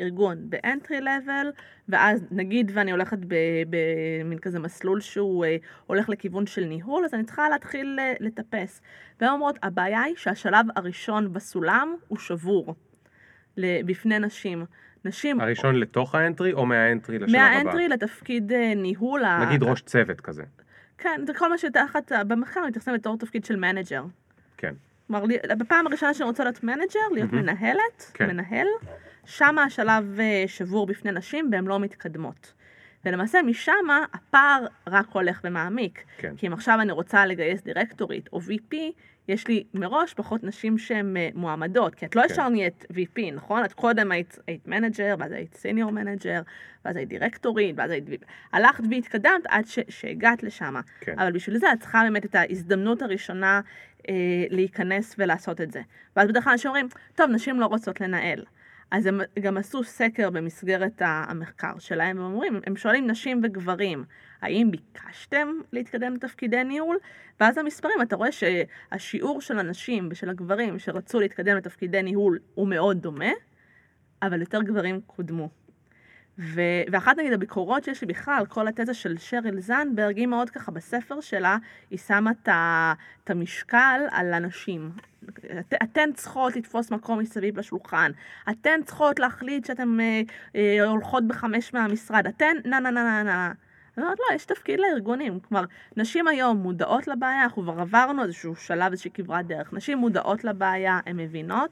לארגון 0.00 0.50
ב-entry 0.50 1.00
level, 1.02 1.46
ואז 1.88 2.26
נגיד 2.30 2.70
ואני 2.74 2.90
הולכת 2.90 3.18
במין 3.68 4.38
כזה 4.38 4.58
מסלול 4.58 5.00
שהוא 5.00 5.44
אה, 5.44 5.56
הולך 5.86 6.08
לכיוון 6.08 6.46
של 6.46 6.64
ניהול, 6.64 7.04
אז 7.04 7.14
אני 7.14 7.24
צריכה 7.24 7.48
להתחיל 7.48 7.96
אה, 8.00 8.12
לטפס. 8.20 8.80
והן 9.20 9.30
אומרות, 9.30 9.58
הבעיה 9.62 10.02
היא 10.02 10.14
שהשלב 10.16 10.66
הראשון 10.76 11.32
בסולם 11.32 11.94
הוא 12.08 12.18
שבור 12.18 12.74
בפני 13.58 14.18
נשים. 14.18 14.64
נשים, 15.04 15.40
הראשון 15.40 15.74
לתוך 15.74 16.14
ה 16.14 16.20
entry 16.20 16.52
או 16.52 16.66
מה 16.66 16.81
entry 16.81 17.18
לשלב 17.18 17.36
הבא? 17.40 17.48
מהאנטרי 17.50 17.88
לתפקיד 17.88 18.52
ניהול, 18.76 19.24
ה- 19.24 19.44
נגיד 19.46 19.62
ראש 19.62 19.80
צוות 19.82 20.20
כזה. 20.20 20.42
כן, 20.98 21.20
זה 21.26 21.34
כל 21.34 21.50
מה 21.50 21.58
שתחת, 21.58 22.12
במחקר 22.28 22.60
מתייחסים 22.66 22.94
לתור 22.94 23.18
תפקיד 23.18 23.44
של 23.44 23.56
manager. 23.56 24.04
כן. 24.56 24.74
כלומר, 25.10 25.24
בפעם 25.58 25.86
הראשונה 25.86 26.14
שאני 26.14 26.28
רוצה 26.28 26.44
להיות 26.44 26.64
manager, 26.64 27.00
להיות 27.12 27.32
מהמם. 27.32 27.46
מנהלת, 27.46 28.10
כן. 28.14 28.26
מנהל, 28.26 28.66
שם 29.26 29.58
השלב 29.58 30.20
אה, 30.20 30.44
שבור 30.46 30.86
בפני 30.86 31.12
נשים 31.12 31.48
והן 31.52 31.64
לא 31.64 31.80
מתקדמות. 31.80 32.52
ולמעשה 33.04 33.42
משם 33.42 33.72
הפער 34.12 34.66
רק 34.86 35.06
הולך 35.12 35.40
ומעמיק. 35.44 36.04
כן. 36.18 36.36
כי 36.36 36.46
אם 36.46 36.52
עכשיו 36.52 36.80
אני 36.80 36.92
רוצה 36.92 37.26
לגייס 37.26 37.62
דירקטורית 37.62 38.28
או 38.32 38.38
VP, 38.40 38.76
יש 39.30 39.48
לי 39.48 39.64
מראש 39.74 40.14
פחות 40.14 40.44
נשים 40.44 40.78
שהן 40.78 41.16
אה, 41.16 41.28
מועמדות, 41.34 41.94
כי 41.94 42.06
את 42.06 42.16
לא. 42.16 42.22
ישר 42.24 42.48
נהיית 42.48 42.84
VP, 42.92 43.20
נכון? 43.34 43.64
את 43.64 43.72
קודם 43.72 44.12
היית, 44.12 44.38
היית 44.46 44.68
manager, 44.68 45.14
ואז 45.18 45.32
היית 45.32 45.54
senior 45.54 45.90
manager, 45.90 46.42
ואז 46.84 46.96
היית 46.96 47.08
דירקטורית, 47.08 47.74
ואז 47.78 47.90
היית... 47.90 48.04
הלכת 48.52 48.84
והתקדמת 48.90 49.46
עד 49.48 49.66
ש, 49.66 49.78
שהגעת 49.88 50.42
לשם. 50.42 50.74
כן. 51.00 51.18
אבל 51.18 51.32
בשביל 51.32 51.58
זה 51.58 51.72
את 51.72 51.80
צריכה 51.80 52.02
באמת 52.02 52.24
את 52.24 52.34
ההזדמנות 52.34 53.02
הראשונה 53.02 53.60
אה, 54.08 54.14
להיכנס 54.50 55.14
ולעשות 55.18 55.60
את 55.60 55.72
זה. 55.72 55.80
ואז 56.16 56.28
בדרך 56.28 56.44
כלל 56.44 56.52
אנשים 56.52 56.68
אומרים, 56.68 56.88
טוב, 57.14 57.30
נשים 57.30 57.60
לא 57.60 57.66
רוצות 57.66 58.00
לנהל. 58.00 58.44
אז 58.90 59.06
הם 59.06 59.20
גם 59.40 59.56
עשו 59.56 59.84
סקר 59.84 60.30
במסגרת 60.30 61.02
המחקר 61.04 61.78
שלהם, 61.78 62.18
והם 62.18 62.32
אומרים, 62.32 62.60
הם 62.66 62.76
שואלים 62.76 63.06
נשים 63.06 63.40
וגברים, 63.44 64.04
האם 64.42 64.70
ביקשתם 64.70 65.48
להתקדם 65.72 66.14
לתפקידי 66.14 66.64
ניהול? 66.64 66.96
ואז 67.40 67.58
המספרים, 67.58 68.02
אתה 68.02 68.16
רואה 68.16 68.28
שהשיעור 68.32 69.40
של 69.40 69.58
הנשים 69.58 70.08
ושל 70.10 70.30
הגברים 70.30 70.78
שרצו 70.78 71.20
להתקדם 71.20 71.56
לתפקידי 71.56 72.02
ניהול 72.02 72.38
הוא 72.54 72.68
מאוד 72.68 73.02
דומה, 73.02 73.30
אבל 74.22 74.40
יותר 74.40 74.62
גברים 74.62 75.00
קודמו. 75.06 75.48
ו- 76.38 76.82
ואחת 76.92 77.18
נגיד 77.18 77.32
הביקורות 77.32 77.84
שיש 77.84 78.00
לי 78.00 78.06
בכלל 78.06 78.46
כל 78.48 78.68
התזה 78.68 78.94
של 78.94 79.18
שריל 79.18 79.60
זנדברג, 79.60 80.16
היא 80.16 80.26
מאוד 80.26 80.50
ככה 80.50 80.72
בספר 80.72 81.20
שלה, 81.20 81.56
היא 81.90 81.98
שמה 81.98 82.30
את 82.44 83.30
המשקל 83.30 84.00
על 84.10 84.34
הנשים. 84.34 84.90
את, 85.60 85.74
אתן 85.82 86.12
צריכות 86.14 86.56
לתפוס 86.56 86.90
מקום 86.90 87.18
מסביב 87.18 87.58
לשולחן, 87.58 88.10
אתן 88.50 88.80
צריכות 88.84 89.18
להחליט 89.18 89.64
שאתן 89.64 90.00
אה, 90.00 90.22
אה, 90.56 90.84
הולכות 90.84 91.28
בחמש 91.28 91.74
מהמשרד, 91.74 92.26
אתן 92.26 92.56
נה 92.64 92.80
נה 92.80 92.90
נה 92.90 93.02
נה 93.02 93.22
נה. 93.22 93.52
אני 93.96 94.04
אומרת, 94.04 94.18
לא, 94.18 94.34
יש 94.34 94.44
תפקיד 94.44 94.80
לארגונים. 94.80 95.40
כלומר, 95.40 95.64
נשים 95.96 96.28
היום 96.28 96.56
מודעות 96.56 97.08
לבעיה, 97.08 97.42
אנחנו 97.42 97.62
כבר 97.62 97.80
עברנו 97.80 98.22
איזשהו 98.22 98.56
שלב, 98.56 98.90
איזושהי 98.90 99.10
כברת 99.10 99.46
דרך. 99.46 99.72
נשים 99.72 99.98
מודעות 99.98 100.44
לבעיה, 100.44 101.00
הן 101.06 101.16
מבינות, 101.16 101.70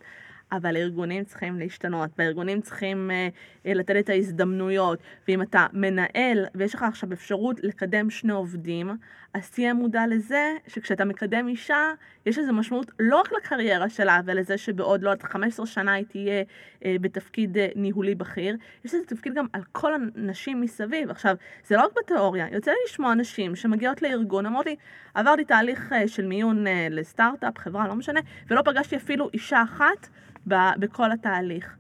אבל 0.53 0.77
הארגונים 0.77 1.25
צריכים 1.25 1.59
להשתנות, 1.59 2.11
והארגונים 2.19 2.61
צריכים 2.61 3.11
אה, 3.11 3.29
אה, 3.67 3.75
לתת 3.75 3.97
את 3.99 4.09
ההזדמנויות. 4.09 4.99
ואם 5.29 5.43
אתה 5.43 5.67
מנהל, 5.73 6.47
ויש 6.55 6.75
לך 6.75 6.83
עכשיו 6.83 7.13
אפשרות 7.13 7.61
לקדם 7.63 8.11
שני 8.11 8.33
עובדים, 8.33 8.91
אז 9.35 9.51
תהיה 9.51 9.75
מודע 9.75 10.07
לזה 10.07 10.53
שכשאתה 10.67 11.05
מקדם 11.05 11.49
אישה, 11.49 11.93
יש 12.27 12.39
לזה 12.39 12.53
משמעות 12.53 12.91
לא 12.99 13.21
רק 13.21 13.33
לקריירה 13.33 13.89
שלה, 13.89 14.21
ולזה 14.25 14.59
שבעוד, 14.59 15.03
לא 15.03 15.11
יודעת, 15.11 15.23
15 15.23 15.67
שנה 15.67 15.93
היא 15.93 16.05
תהיה 16.05 16.43
אה, 16.85 16.97
בתפקיד 17.01 17.59
אה, 17.59 17.69
ניהולי 17.77 18.15
בכיר, 18.15 18.57
יש 18.85 18.95
לזה 18.95 19.07
תפקיד 19.07 19.35
גם 19.35 19.47
על 19.53 19.63
כל 19.73 19.93
הנשים 19.95 20.61
מסביב. 20.61 21.11
עכשיו, 21.11 21.37
זה 21.67 21.77
לא 21.77 21.85
רק 21.85 21.91
בתיאוריה, 21.99 22.47
יוצא 22.53 22.71
לי 22.71 22.77
לשמוע 22.87 23.15
נשים 23.15 23.57
שמגיעות 23.57 24.03
לארגון, 24.03 24.47
אמרות 24.47 24.67
לי, 24.67 24.77
עברתי 25.15 25.45
תהליך 25.45 25.93
אה, 25.93 26.09
של 26.09 26.27
מיון 26.27 26.67
אה, 26.67 26.87
לסטארט-אפ, 26.91 27.59
חברה, 27.59 27.89
לא 27.89 27.95
משנה, 27.95 28.21
ולא 28.51 28.63
פגשתי 28.63 28.97
אפילו 28.97 29.31
אישה 29.35 29.63
אחת 29.63 30.09
בכל 30.47 31.13
התהליך. 31.13 31.77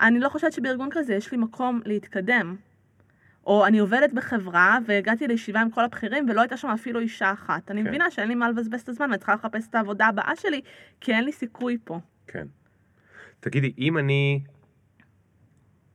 אני 0.00 0.20
לא 0.20 0.28
חושבת 0.28 0.52
שבארגון 0.52 0.88
כזה 0.92 1.14
יש 1.14 1.32
לי 1.32 1.38
מקום 1.38 1.80
להתקדם. 1.84 2.56
או 3.46 3.66
אני 3.66 3.78
עובדת 3.78 4.12
בחברה 4.12 4.78
והגעתי 4.86 5.26
לישיבה 5.26 5.60
עם 5.60 5.70
כל 5.70 5.84
הבכירים 5.84 6.26
ולא 6.28 6.40
הייתה 6.40 6.56
שם 6.56 6.68
אפילו 6.68 7.00
אישה 7.00 7.32
אחת. 7.32 7.70
אני 7.70 7.82
כן. 7.82 7.88
מבינה 7.88 8.10
שאין 8.10 8.28
לי 8.28 8.34
מה 8.34 8.48
לבזבז 8.48 8.80
את 8.80 8.88
הזמן 8.88 9.06
ואני 9.06 9.18
צריכה 9.18 9.34
לחפש 9.34 9.68
את 9.68 9.74
העבודה 9.74 10.06
הבאה 10.06 10.36
שלי, 10.36 10.60
כי 11.00 11.12
אין 11.12 11.24
לי 11.24 11.32
סיכוי 11.32 11.78
פה. 11.84 12.00
כן. 12.26 12.46
תגידי, 13.40 13.72
אם 13.78 13.98
אני... 13.98 14.40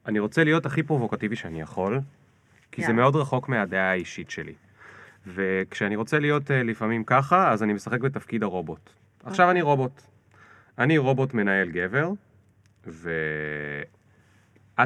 אני 0.05 0.19
רוצה 0.19 0.43
להיות 0.43 0.65
הכי 0.65 0.83
פרובוקטיבי 0.83 1.35
שאני 1.35 1.61
יכול, 1.61 1.99
כי 2.71 2.81
זה 2.81 2.87
יאללה. 2.87 3.01
מאוד 3.01 3.15
רחוק 3.15 3.49
מהדעה 3.49 3.91
האישית 3.91 4.29
שלי. 4.29 4.53
וכשאני 5.27 5.95
רוצה 5.95 6.19
להיות 6.19 6.51
אה, 6.51 6.63
לפעמים 6.63 7.03
ככה, 7.03 7.51
אז 7.51 7.63
אני 7.63 7.73
משחק 7.73 7.99
בתפקיד 7.99 8.43
הרובוט. 8.43 8.89
עכשיו 9.23 9.45
אוקיי. 9.45 9.51
אני 9.51 9.61
רובוט. 9.61 10.01
אני 10.79 10.97
רובוט 10.97 11.33
מנהל 11.33 11.69
גבר, 11.69 12.09
ואת 12.85 13.95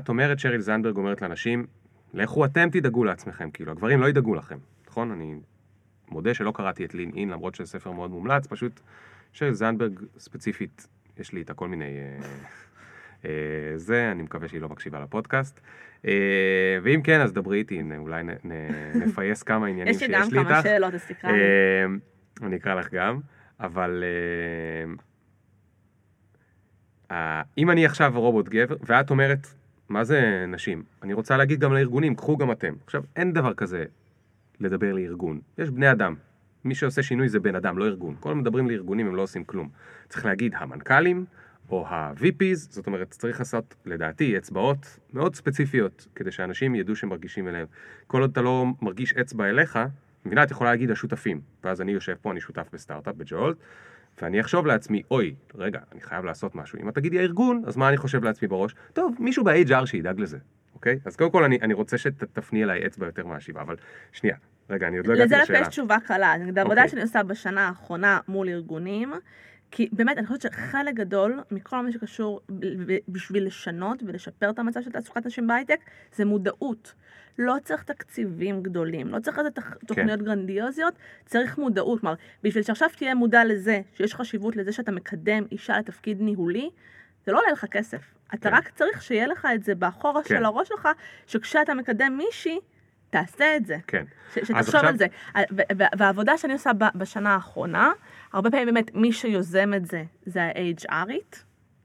אומרת, 0.10 0.40
שריל 0.40 0.62
זנדברג 0.62 0.98
אומרת 0.98 1.22
לאנשים, 1.22 1.66
לכו 2.14 2.46
אתם 2.46 2.70
תדאגו 2.70 3.04
לעצמכם, 3.04 3.52
כאילו, 3.52 3.72
הגברים 3.72 4.02
לא 4.02 4.10
ידאגו 4.10 4.36
לכם, 4.36 4.58
נכון? 4.88 5.12
אני 5.12 5.36
מודה 6.10 6.34
שלא 6.34 6.52
קראתי 6.52 6.86
את 6.86 6.94
לין 6.94 7.12
אין, 7.16 7.30
למרות 7.30 7.56
שזה 7.56 7.68
ספר 7.68 7.92
מאוד 7.92 8.12
מומלץ, 8.12 8.48
פשוט 8.48 8.80
שריל 9.34 9.54
זנדברג 9.54 10.00
ספציפית, 10.18 10.88
יש 11.18 11.34
לי 11.34 11.40
איתה 11.40 11.54
כל 11.54 11.68
מיני... 11.68 11.86
אה, 11.86 12.20
אה, 13.26 13.78
זה, 13.78 14.12
אני 14.12 14.24
מקווה 14.24 14.48
שהיא 14.48 14.62
לא 14.62 14.70
מקשיבה 14.70 15.00
לפודקאסט. 15.00 15.60
אה, 16.06 16.78
ואם 16.84 17.02
כן, 17.02 17.22
אז 17.22 17.34
דברי 17.34 17.58
איתי, 17.58 17.82
אולי 17.98 18.24
נפייס 18.96 19.44
כמה 19.50 19.68
עניינים 19.68 19.94
יש 19.94 20.02
לי 20.02 20.08
שיש 20.08 20.16
גם 20.16 20.30
לי 20.32 20.40
איתך. 20.40 20.50
כמה 20.50 20.62
שאלות, 20.64 20.94
אז 20.94 21.06
תקרא 21.06 21.32
לי. 21.32 21.38
אני 22.42 22.56
אקרא 22.56 22.76
לך 22.76 22.94
גם, 22.94 23.20
אבל 23.60 24.04
אם 27.58 27.72
אני 27.72 27.86
עכשיו 27.86 28.14
רובוט 28.16 28.50
גבר, 28.50 28.76
ואת 28.86 29.10
אומרת, 29.10 29.48
מה 29.90 30.04
זה 30.04 30.46
נשים? 30.48 30.84
אני 31.04 31.14
רוצה 31.14 31.38
להגיד 31.38 31.60
גם 31.60 31.74
לארגונים, 31.74 32.16
קחו 32.16 32.38
גם 32.38 32.52
אתם. 32.52 32.74
עכשיו, 32.86 33.04
אין 33.16 33.34
דבר 33.34 33.54
כזה 33.54 33.86
לדבר 34.60 34.94
לארגון. 34.94 35.40
יש 35.58 35.70
בני 35.70 35.92
אדם. 35.92 36.16
מי 36.66 36.76
שעושה 36.76 37.04
שינוי 37.04 37.30
זה 37.30 37.40
בן 37.40 37.56
אדם, 37.56 37.78
לא 37.78 37.86
ארגון. 37.86 38.16
כל 38.20 38.36
מדברים 38.36 38.70
לארגונים, 38.70 39.08
הם 39.08 39.16
לא 39.16 39.22
עושים 39.22 39.44
כלום. 39.44 39.70
צריך 40.10 40.26
להגיד 40.26 40.54
המנכ"לים, 40.58 41.26
או 41.70 41.88
ה-VPs, 41.88 42.56
זאת 42.56 42.88
אומרת, 42.88 43.12
צריך 43.12 43.40
לעשות, 43.40 43.76
לדעתי, 43.86 44.38
אצבעות 44.38 45.00
מאוד 45.14 45.36
ספציפיות, 45.36 46.08
כדי 46.16 46.32
שאנשים 46.32 46.76
ידעו 46.76 46.96
שהם 46.96 47.10
מרגישים 47.10 47.48
אליהם. 47.48 47.66
כל 48.08 48.22
עוד 48.22 48.32
אתה 48.32 48.42
לא 48.42 48.66
מרגיש 48.82 49.14
אצבע 49.14 49.50
אליך, 49.50 49.80
מבינה, 50.26 50.44
את 50.44 50.52
יכולה 50.52 50.72
להגיד 50.72 50.92
השותפים. 50.92 51.42
ואז 51.64 51.82
אני 51.82 51.92
יושב 51.92 52.16
פה, 52.22 52.32
אני 52.32 52.42
שותף 52.42 52.68
בסטארט-אפ, 52.74 53.16
בג'ולט, 53.16 53.58
ואני 54.22 54.42
אחשוב 54.42 54.66
לעצמי, 54.66 55.02
אוי, 55.12 55.36
רגע, 55.56 55.80
אני 55.92 56.02
חייב 56.02 56.26
לעשות 56.26 56.56
משהו. 56.56 56.80
אם 56.82 56.90
את 56.90 56.96
תגידי 56.96 57.20
הארגון, 57.20 57.64
אז 57.68 57.78
מה 57.78 57.90
אני 57.90 57.98
חושב 57.98 58.24
לעצמי 58.24 58.48
בראש? 58.48 58.76
טוב, 58.94 59.16
מישהו 59.20 59.44
ב-HR 59.44 59.86
שידאג 59.86 60.20
לזה, 60.20 60.38
אוקיי? 60.76 61.00
אז 61.06 61.16
קודם 61.16 61.32
כל, 61.32 61.44
אני, 61.44 61.60
אני 61.62 61.74
רוצה 61.74 61.98
שתפני 61.98 62.64
אליי 62.64 62.86
אצבע 62.86 63.06
יותר 63.06 63.26
מהשיבה, 63.26 63.62
אבל 63.62 63.76
שנייה, 64.12 64.36
רגע, 64.70 64.88
אני 64.88 64.98
עוד 64.98 65.08
לא 65.08 65.14
הגעתי 65.14 65.26
לזה 65.26 65.36
דווקא 65.38 65.52
לשאלה. 65.52 65.68
יש 65.68 65.68
תשובה 65.68 65.98
קלה. 66.06 66.38
נגיד 66.38 66.58
העבודה 66.58 66.76
אוקיי. 66.76 66.90
שאני 66.90 67.02
עושה 67.02 67.24
בשנה 67.24 67.68
האחרונה 67.68 68.20
מול 68.28 68.50
ארגונים, 68.50 69.14
כי 69.72 69.90
באמת, 69.92 70.18
אני 70.18 70.28
חושבת 70.28 70.42
שחלק 70.42 70.96
גדול 70.96 71.40
מכל 71.52 71.82
מה 71.82 71.92
שקשור 71.92 72.42
בשביל 73.08 73.46
לשנות 73.46 74.04
ולשפר 74.08 74.50
את 74.50 74.60
המצב 74.60 74.82
של 74.82 74.92
תעסוקת 74.92 75.26
נשים 75.26 75.48
בהייטק, 75.48 75.80
זה 76.16 76.26
מודעות. 76.26 76.94
לא 77.40 77.56
צריך 77.64 77.84
תקציבים 77.84 78.64
גדולים, 78.64 79.08
לא 79.08 79.20
צריך 79.20 79.40
איזה 79.40 79.52
תח- 79.52 79.74
תוכניות 79.88 80.22
גרנדיוזיות, 80.22 80.94
צריך 81.26 81.58
מודעות. 81.58 82.00
כלומר, 82.02 82.16
בשביל 82.44 82.64
שעכשיו 82.64 82.90
תהיה 82.98 83.16
מודע 83.16 83.46
לזה, 83.46 83.82
שיש 83.94 84.16
חשיבות 84.16 84.56
לזה 84.56 84.72
שאתה 84.72 84.92
מקדם 84.92 85.44
אישה 85.52 85.78
לתפקיד 85.78 86.22
ניהולי, 86.22 86.70
זה 87.26 87.32
לא 87.32 87.40
עולה 87.40 87.52
לך 87.52 87.66
כסף. 87.66 88.02
אתה 88.34 88.50
כן. 88.50 88.56
רק 88.56 88.70
צריך 88.70 89.02
שיהיה 89.02 89.28
לך 89.28 89.48
את 89.56 89.64
זה 89.64 89.76
באחורה 89.76 90.24
כן. 90.24 90.30
של 90.30 90.46
הראש 90.46 90.68
שלך, 90.68 90.88
שכשאתה 91.28 91.74
מקדם 91.74 92.18
מישהי, 92.18 92.60
תעשה 93.10 93.56
את 93.56 93.66
זה. 93.66 93.78
כן. 93.88 94.06
שתחשוב 94.34 94.56
עכשיו- 94.56 94.86
על 94.86 94.98
זה. 94.98 95.06
והעבודה 95.98 96.38
שאני 96.38 96.54
עושה 96.54 96.72
בשנה 96.96 97.34
האחרונה, 97.34 97.92
הרבה 98.34 98.52
פעמים 98.52 98.66
באמת 98.66 98.96
מי 98.96 99.12
שיוזם 99.14 99.74
את 99.74 99.86
זה, 99.86 100.04
זה 100.26 100.44
ה-HRית, 100.44 101.44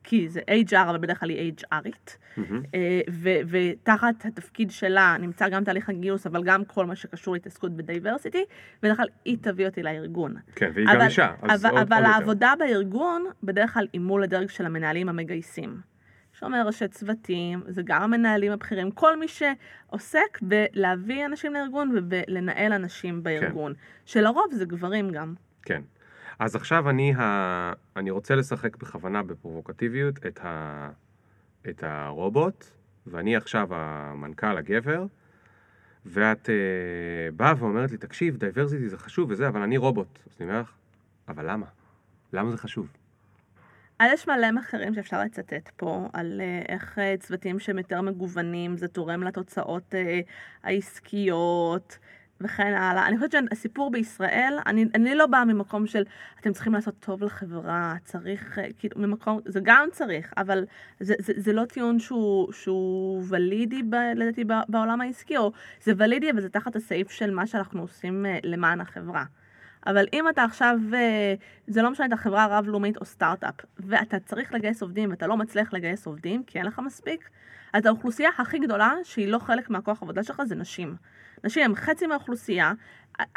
כי 0.09 0.29
זה 0.29 0.41
HR, 0.71 0.91
אבל 0.91 0.99
בדרך 0.99 1.21
כלל 1.21 1.29
היא 1.31 1.53
HRית. 1.73 2.17
מהמם. 2.37 2.63
אה, 2.75 3.01
ו- 3.11 3.39
ותחת 3.49 4.25
התפקיד 4.25 4.71
שלה 4.71 5.17
נמצא 5.21 5.49
גם 5.49 5.65
תהליך 5.65 5.89
הגיוס, 5.89 6.27
אבל 6.27 6.43
גם 6.45 6.65
כל 6.65 6.87
מה 6.87 6.97
שקשור 6.97 7.35
להתעסקות 7.35 7.77
בדייברסיטי, 7.77 8.45
בדרך 8.83 8.97
כלל 8.97 9.07
היא 9.25 9.37
תביא 9.41 9.67
אותי 9.67 9.83
לארגון. 9.83 10.35
כן, 10.55 10.71
והיא 10.75 10.87
גם 10.87 10.97
אבל- 10.97 11.05
אישה, 11.05 11.35
אז 11.43 11.65
אבל, 11.67 11.75
עוד, 11.75 11.81
אבל 11.83 11.97
עוד 11.97 12.05
יותר. 12.05 12.15
העבודה 12.15 12.53
בארגון, 12.59 13.25
בדרך 13.43 13.75
כלל 13.75 13.87
היא 13.93 14.01
מול 14.01 14.23
הדרג 14.23 14.49
של 14.49 14.67
המנהלים 14.67 15.09
המגייסים. 15.09 15.81
שאומר 16.33 16.67
ראשי 16.67 16.89
צוותים, 16.89 17.63
זה 17.69 17.83
גם 17.85 18.03
המנהלים 18.03 18.53
הבכירים, 18.53 18.91
כל 18.91 19.19
מי 19.19 19.27
שעוסק 19.29 20.39
בלהביא 20.43 21.27
אנשים 21.27 21.53
לארגון 21.55 21.91
ובלנהל 21.97 22.73
אנשים 22.73 23.23
בארגון. 23.23 23.73
שלרוב 24.05 24.47
זה 24.53 24.65
גברים 24.65 25.11
גם. 25.11 25.35
כן. 25.63 25.83
אז 26.39 26.57
עכשיו 26.57 26.91
אני, 26.91 27.15
ה... 27.15 27.73
אני 27.97 28.11
רוצה 28.11 28.35
לשחק 28.35 28.77
בכוונה 28.77 29.23
בפרובוקטיביות 29.23 30.27
את, 30.27 30.41
ה... 30.45 30.91
את 31.69 31.83
הרובוט, 31.83 32.65
ואני 33.07 33.37
עכשיו 33.37 33.69
המנכ"ל 33.71 34.57
הגבר, 34.57 35.07
ואת 36.07 36.47
uh, 36.47 37.33
באה 37.37 37.53
ואומרת 37.59 37.91
לי, 37.91 37.97
תקשיב, 37.97 38.37
diversity 38.37 38.89
זה 38.89 38.99
חשוב 38.99 39.31
וזה, 39.31 39.49
אבל 39.49 39.63
אני 39.63 39.77
רובוט. 39.77 40.19
אז 40.31 40.37
אני 40.41 40.49
אומר 40.49 40.61
לך, 40.61 40.73
אבל 41.29 41.51
למה? 41.51 41.67
למה 42.33 42.51
זה 42.51 42.57
חשוב? 42.57 42.89
אז 43.99 44.11
יש 44.13 44.29
מלא 44.29 44.53
מחקרים 44.53 44.95
שאפשר 44.95 45.21
לצטט 45.21 45.71
פה, 45.77 46.09
על 46.13 46.41
אה, 46.41 46.63
איך 46.69 46.99
אה, 46.99 47.15
צוותים 47.19 47.59
שהם 47.59 47.79
יותר 47.79 48.01
מגוונים, 48.01 48.77
זה 48.77 48.89
תורם 48.89 49.23
לתוצאות 49.23 49.95
העסקיות, 50.63 51.99
וכן 52.41 52.75
הלאה. 52.75 53.07
אני 53.07 53.17
חושבת 53.17 53.33
שהסיפור 53.33 53.91
בישראל, 53.91 54.59
אני, 54.67 54.85
אני 54.95 55.15
לא 55.15 55.27
באה 55.27 55.45
ממקום 55.45 55.87
של 55.87 56.03
אתם 56.41 56.53
צריכים 56.53 56.75
לעשות 56.75 56.95
טוב 57.01 57.25
לחברה, 57.25 57.95
צריך, 58.05 58.59
אה, 58.59 58.67
כאילו, 58.79 59.01
ממקום, 59.01 59.41
זה 59.45 59.61
גם 59.63 59.89
צריך, 59.93 60.33
אבל 60.37 60.65
זה, 61.01 61.15
זה, 61.19 61.33
זה 61.37 61.53
לא 61.53 61.65
טיעון 61.65 61.99
שהוא, 61.99 62.53
שהוא 62.53 63.23
ולידי 63.29 63.83
ב, 63.83 63.95
לדעתי 63.95 64.45
בעולם 64.69 65.01
העסקי, 65.01 65.37
או 65.37 65.53
זה 65.83 65.93
ולידי, 65.97 66.31
אבל 66.31 66.41
זה 66.41 66.49
תחת 66.49 66.77
הסעיף 66.77 67.11
של 67.11 67.31
מה 67.31 67.47
שאנחנו 67.47 67.81
עושים 67.81 68.27
אה, 68.27 68.39
למען 68.43 68.81
החברה. 68.81 69.25
אבל 69.87 70.07
אם 70.13 70.29
אתה 70.29 70.45
עכשיו, 70.45 70.79
אה, 70.95 71.35
זה 71.67 71.83
לא 71.83 71.91
משנה 71.91 72.07
אם 72.07 72.13
אתה 72.13 72.21
חברה 72.21 72.59
רב-לאומית 72.59 72.97
או 72.97 73.05
סטארט-אפ, 73.05 73.55
ואתה 73.79 74.21
צריך 74.21 74.55
לגייס 74.55 74.83
עובדים 74.83 75.11
ואתה 75.11 75.27
לא 75.27 75.37
מצליח 75.37 75.73
לגייס 75.73 76.07
עובדים, 76.07 76.43
כי 76.43 76.59
אין 76.59 76.67
לך 76.67 76.79
מספיק, 76.79 77.29
אז 77.73 77.87
האוכלוסייה 77.87 78.31
הכי 78.39 78.59
גדולה, 78.59 78.93
שהיא 79.05 79.29
לא 79.29 79.39
חלק 79.39 79.71
מהכוח 79.71 80.03
העבודה 80.03 80.23
שלך, 80.23 80.43
זה 80.45 80.55
נשים. 80.55 80.97
נשים 81.45 81.65
הם 81.65 81.75
חצי 81.75 82.07
מהאוכלוסייה, 82.07 82.73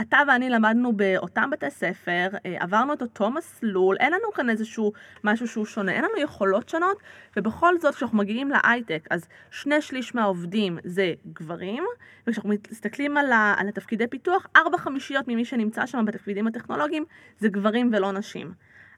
אתה 0.02 0.18
ואני 0.28 0.50
למדנו 0.50 0.94
באותם 0.94 1.50
בתי 1.50 1.70
ספר, 1.70 2.28
אה, 2.46 2.56
עברנו 2.60 2.94
את 2.94 3.02
אותו 3.02 3.32
מסלול, 3.32 3.98
אין 4.00 4.14
לנו 4.14 4.32
כאן 4.36 4.50
איזשהו 4.50 4.92
משהו 5.24 5.48
שהוא 5.48 5.66
שונה, 5.66 5.92
אין 5.92 6.04
לנו 6.04 6.18
יכולות 6.18 6.70
שונות, 6.70 6.98
ובכל 7.38 7.80
זאת 7.80 7.96
כשאנחנו 7.96 8.18
מגיעים 8.18 8.50
להייטק, 8.52 9.08
אז 9.10 9.28
שני 9.52 9.82
שליש 9.82 10.16
מהעובדים 10.16 10.78
זה 10.84 11.14
גברים, 11.34 11.84
וכשאנחנו 12.28 12.54
מסתכלים 12.72 13.18
על, 13.18 13.32
ה, 13.32 13.54
על 13.58 13.68
התפקידי 13.68 14.08
פיתוח, 14.08 14.48
ארבע 14.56 14.78
חמישיות 14.78 15.28
ממי 15.28 15.46
שנמצא 15.46 15.86
שם 15.86 16.06
בתפקידים 16.06 16.48
הטכנולוגיים 16.48 17.06
זה 17.40 17.50
גברים 17.50 17.90
ולא 17.94 18.12
נשים. 18.12 18.54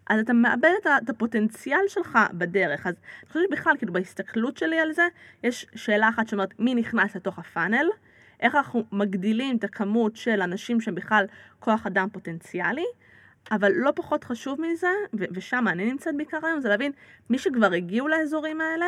אז 0.10 0.20
אתה 0.20 0.34
מאבד 0.34 0.72
את 1.04 1.10
הפוטנציאל 1.10 1.80
שלך 1.88 2.20
בדרך. 2.34 2.88
אז 2.88 2.94
אני 3.22 3.28
חושבת 3.28 3.44
שבכלל, 3.50 3.78
כאילו 3.78 3.94
בהסתכלות 3.94 4.58
שלי 4.58 4.80
על 4.80 4.92
זה, 4.92 5.08
יש 5.44 5.66
שאלה 5.76 6.10
אחת 6.10 6.28
שאומרת 6.28 6.60
מי 6.60 6.76
נכנס 6.76 7.16
לתוך 7.16 7.40
הפאנל, 7.40 7.86
איך 8.40 8.56
אנחנו 8.56 8.84
מגדילים 8.92 9.58
את 9.58 9.64
הכמות 9.64 10.16
של 10.16 10.42
אנשים 10.42 10.82
שהם 10.82 10.96
בכלל 10.96 11.26
כוח 11.60 11.88
אדם 11.88 12.08
פוטנציאלי, 12.12 12.86
אבל 13.52 13.72
לא 13.76 13.92
פחות 13.96 14.24
חשוב 14.24 14.62
מזה, 14.62 14.88
ו- 15.14 15.26
ושם 15.32 15.68
אני 15.68 15.86
נמצאת 15.86 16.18
בעיקר 16.18 16.46
היום, 16.46 16.62
זה 16.62 16.70
להבין 16.70 16.92
מי 17.30 17.38
שכבר 17.38 17.72
הגיעו 17.74 18.08
לאזורים 18.08 18.62
האלה, 18.62 18.86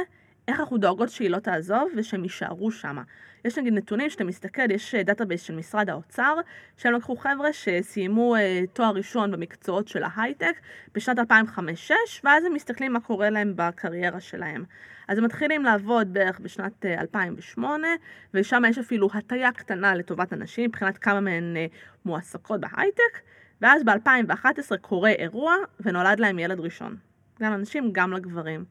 איך 0.47 0.59
אנחנו 0.59 0.77
דואגות 0.77 1.09
שהיא 1.09 1.29
לא 1.29 1.39
תעזוב 1.39 1.91
ושהם 1.97 2.23
יישארו 2.23 2.71
שם. 2.71 2.97
יש 3.45 3.57
נגיד 3.57 3.73
נתונים 3.73 4.09
שאתה 4.09 4.23
מסתכל, 4.23 4.72
יש 4.72 4.95
database 4.95 5.41
של 5.41 5.55
משרד 5.55 5.89
האוצר, 5.89 6.35
שהם 6.77 6.93
לקחו 6.93 7.15
חבר'ה 7.15 7.53
שסיימו 7.53 8.35
uh, 8.35 8.39
תואר 8.73 8.91
ראשון 8.91 9.31
במקצועות 9.31 9.88
של 9.88 10.03
ההייטק 10.03 10.53
בשנת 10.93 11.19
2005-2006, 11.19 11.91
ואז 12.23 12.45
הם 12.45 12.53
מסתכלים 12.53 12.93
מה 12.93 12.99
קורה 12.99 13.30
להם 13.30 13.53
בקריירה 13.55 14.19
שלהם. 14.19 14.63
אז 15.07 15.17
הם 15.17 15.23
מתחילים 15.23 15.63
לעבוד 15.63 16.13
בערך 16.13 16.39
בשנת 16.39 16.85
2008, 16.85 17.88
אה, 17.88 17.93
ושם 18.34 18.63
יש 18.69 18.77
אפילו 18.77 19.09
הטיה 19.13 19.51
קטנה 19.51 19.95
לטובת 19.95 20.34
הנשים, 20.34 20.65
מבחינת 20.65 20.97
כמה 20.97 21.19
מהן 21.19 21.55
uh, 21.55 21.76
מועסקות 22.05 22.61
בהייטק, 22.61 23.19
ואז 23.61 23.84
ב-2011 23.84 24.77
קורה 24.81 25.09
אירוע 25.09 25.55
ונולד 25.80 26.19
להם 26.19 26.39
ילד 26.39 26.59
ראשון. 26.59 26.95
גם 27.41 27.53
לנשים, 27.53 27.89
גם 27.91 28.13
לגברים. 28.13 28.65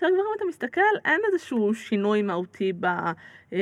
אצל 0.00 0.06
הגברים 0.06 0.26
אתה 0.36 0.44
מסתכל, 0.48 0.80
אין 1.04 1.20
איזשהו 1.32 1.74
שינוי 1.74 2.22
מהותי 2.22 2.72
אה, 2.84 3.12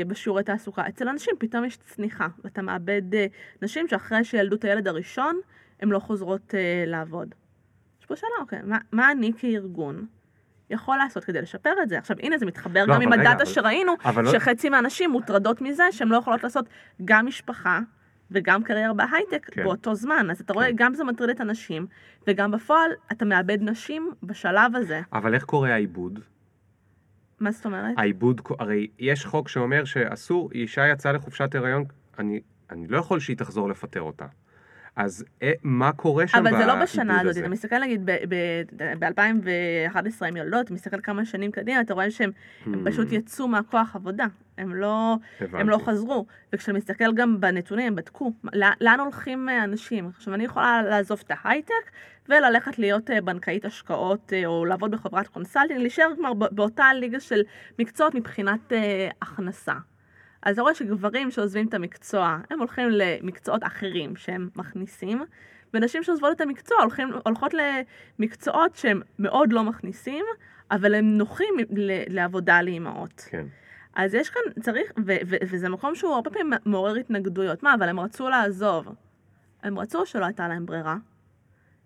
בשיעורי 0.06 0.42
תעסוקה. 0.42 0.88
אצל 0.88 1.08
אנשים 1.08 1.34
פתאום 1.38 1.64
יש 1.64 1.76
צניחה, 1.76 2.28
ואתה 2.44 2.62
מאבד 2.62 3.14
אה, 3.14 3.26
נשים 3.62 3.88
שאחרי 3.88 4.24
שילדו 4.24 4.56
את 4.56 4.64
הילד 4.64 4.88
הראשון, 4.88 5.40
הן 5.80 5.88
לא 5.88 5.98
חוזרות 5.98 6.54
אה, 6.54 6.84
לעבוד. 6.86 7.34
יש 8.00 8.06
פה 8.06 8.16
שאלה, 8.16 8.30
אוקיי, 8.40 8.58
מה, 8.64 8.78
מה 8.92 9.10
אני 9.10 9.32
כארגון 9.38 10.06
יכול 10.70 10.96
לעשות 10.96 11.24
כדי 11.24 11.42
לשפר 11.42 11.72
את 11.82 11.88
זה? 11.88 11.98
עכשיו, 11.98 12.16
הנה, 12.22 12.38
זה 12.38 12.46
מתחבר 12.46 12.84
לא, 12.84 12.94
גם 12.94 13.02
עם 13.02 13.12
הדאטה 13.12 13.46
שראינו, 13.46 13.92
לא- 14.16 14.32
שחצי 14.32 14.68
מהנשים 14.68 15.10
מוטרדות 15.10 15.60
מזה 15.60 15.84
שהן 15.90 16.08
לא 16.08 16.16
יכולות 16.16 16.42
לעשות 16.42 16.64
גם 17.04 17.26
משפחה, 17.26 17.80
וגם 18.30 18.62
קריירה 18.62 18.94
בהייטק 18.94 19.50
כן. 19.50 19.64
באותו 19.64 19.94
זמן. 19.94 20.30
אז 20.30 20.40
אתה 20.40 20.52
רואה, 20.52 20.66
כן. 20.66 20.72
גם 20.76 20.94
זה 20.94 21.04
מטריד 21.04 21.30
את 21.30 21.40
הנשים, 21.40 21.86
וגם 22.26 22.50
בפועל 22.50 22.90
אתה 23.12 23.24
מאבד 23.24 23.58
נשים 23.60 24.10
בשלב 24.22 24.76
הזה. 24.76 25.00
אבל 25.12 25.34
איך 25.34 25.44
קורה 25.44 25.72
העיבוד? 25.72 26.20
מה 27.40 27.50
זאת 27.50 27.66
אומרת? 27.66 27.94
העיבוד, 27.98 28.40
הרי 28.58 28.86
יש 28.98 29.26
חוק 29.26 29.48
שאומר 29.48 29.84
שאסור, 29.84 30.50
אישה 30.54 30.88
יצאה 30.88 31.12
לחופשת 31.12 31.54
הריון, 31.54 31.84
אני, 32.18 32.40
אני 32.70 32.86
לא 32.86 32.98
יכול 32.98 33.20
שהיא 33.20 33.36
תחזור 33.36 33.68
לפטר 33.68 34.02
אותה. 34.02 34.26
אז 34.96 35.24
אה, 35.42 35.52
מה 35.62 35.92
קורה 35.92 36.26
שם 36.26 36.38
אבל 36.38 36.58
זה 36.58 36.66
לא 36.66 36.82
בשנה 36.82 37.20
הזאת, 37.20 37.36
אתה 37.36 37.48
מסתכל 37.48 37.78
נגיד 37.78 38.10
ב-2011 38.98 40.26
הם 40.26 40.36
יולדות, 40.36 40.70
מסתכל 40.70 41.00
כמה 41.00 41.24
שנים 41.24 41.50
קדימה, 41.50 41.80
אתה 41.80 41.94
רואה 41.94 42.10
שהם 42.10 42.30
hmm. 42.64 42.68
פשוט 42.84 43.12
יצאו 43.12 43.48
מהכוח 43.48 43.96
עבודה, 43.96 44.26
הם 44.58 44.74
לא, 44.74 45.16
הם 45.40 45.68
לא 45.68 45.78
חזרו. 45.78 46.26
וכשאתה 46.52 46.72
מסתכל 46.72 47.14
גם 47.14 47.40
בנתונים, 47.40 47.86
הם 47.86 47.94
בדקו, 47.94 48.32
לאן 48.80 49.00
הולכים 49.00 49.48
אה, 49.48 49.64
אנשים? 49.64 50.10
עכשיו, 50.16 50.34
אני 50.34 50.44
יכולה 50.44 50.82
לעזוב 50.82 51.22
את 51.26 51.32
ההייטק 51.34 51.90
וללכת 52.28 52.78
להיות 52.78 53.10
אה, 53.10 53.20
בנקאית 53.20 53.64
השקעות 53.64 54.32
או 54.46 54.64
לעבוד 54.64 54.90
בחברת 54.90 55.28
consulting, 55.28 55.80
להישאר 55.80 56.08
כבר 56.18 56.32
באותה 56.34 56.94
ליגה 56.94 57.20
של 57.20 57.42
מקצועות 57.78 58.14
מבחינת 58.14 58.72
הכנסה. 59.22 59.74
אז 60.42 60.52
אתה 60.52 60.62
רואה 60.62 60.74
שגברים 60.74 61.30
שעוזבים 61.30 61.68
את 61.68 61.74
המקצוע, 61.74 62.38
הם 62.50 62.58
הולכים 62.58 62.88
למקצועות 62.90 63.64
אחרים 63.64 64.16
שהם 64.16 64.48
מכניסים, 64.56 65.24
ונשים 65.74 66.02
שעוזבות 66.02 66.36
את 66.36 66.40
המקצוע 66.40 66.78
הולכים, 66.80 67.10
הולכות 67.26 67.54
למקצועות 68.18 68.76
שהם 68.76 69.00
מאוד 69.18 69.52
לא 69.52 69.64
מכניסים, 69.64 70.24
אבל 70.70 70.94
הם 70.94 71.18
נוחים 71.18 71.54
לעבודה 72.08 72.62
לאימהות. 72.62 73.24
כן. 73.30 73.46
אז 73.98 74.14
יש 74.14 74.30
כאן, 74.30 74.62
צריך, 74.62 74.92
ו- 75.06 75.16
ו- 75.26 75.36
וזה 75.42 75.68
מקום 75.68 75.94
שהוא 75.94 76.14
הרבה 76.14 76.30
פעמים 76.30 76.52
מעורר 76.64 76.94
התנגדויות. 76.94 77.62
מה, 77.62 77.74
אבל 77.74 77.88
הם 77.88 78.00
רצו 78.00 78.28
לעזוב. 78.28 78.88
הם 79.62 79.78
רצו 79.78 80.06
שלא 80.06 80.24
הייתה 80.24 80.48
להם 80.48 80.66
ברירה. 80.66 80.96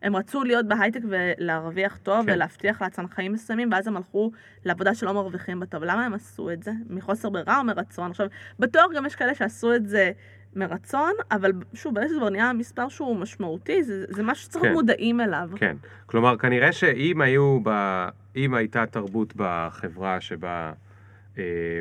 הם 0.02 0.16
רצו 0.16 0.44
להיות 0.44 0.66
בהייטק 0.66 1.00
ולהרוויח 1.08 1.96
טוב 1.96 2.26
כן. 2.26 2.32
ולהבטיח 2.32 2.82
לעצמם 2.82 3.08
חיים 3.08 3.32
מסוימים, 3.32 3.72
ואז 3.72 3.86
הם 3.86 3.96
הלכו 3.96 4.30
לעבודה 4.64 4.94
שלא 4.94 5.14
מרוויחים 5.14 5.60
בטוב. 5.60 5.84
למה 5.84 6.06
הם 6.06 6.14
עשו 6.14 6.50
את 6.50 6.62
זה? 6.62 6.72
מחוסר 6.90 7.30
ברירה 7.30 7.58
או 7.58 7.64
מרצון? 7.64 8.10
עכשיו, 8.10 8.26
בטוח 8.58 8.86
גם 8.96 9.06
יש 9.06 9.14
כאלה 9.14 9.34
שעשו 9.34 9.74
את 9.74 9.88
זה 9.88 10.12
מרצון, 10.56 11.12
אבל 11.30 11.52
שוב, 11.74 11.94
ברגע 11.94 12.08
שזה 12.08 12.18
כבר 12.18 12.30
נהיה 12.30 12.52
מספר 12.52 12.88
שהוא 12.88 13.16
משמעותי, 13.16 13.82
זה, 13.82 14.04
זה 14.08 14.22
משהו 14.22 14.44
שצריך 14.44 14.64
כן. 14.64 14.72
מודעים 14.72 15.20
אליו. 15.20 15.50
כן, 15.56 15.76
כלומר, 16.06 16.36
כנראה 16.36 16.72
שאם 16.72 17.20
היו, 17.20 17.58
ב... 17.62 17.70
אם 18.36 18.54
הייתה 18.54 18.86
תרבות 18.86 19.32
בחברה 19.36 20.20
שבה... 20.20 20.72
אה, 21.38 21.80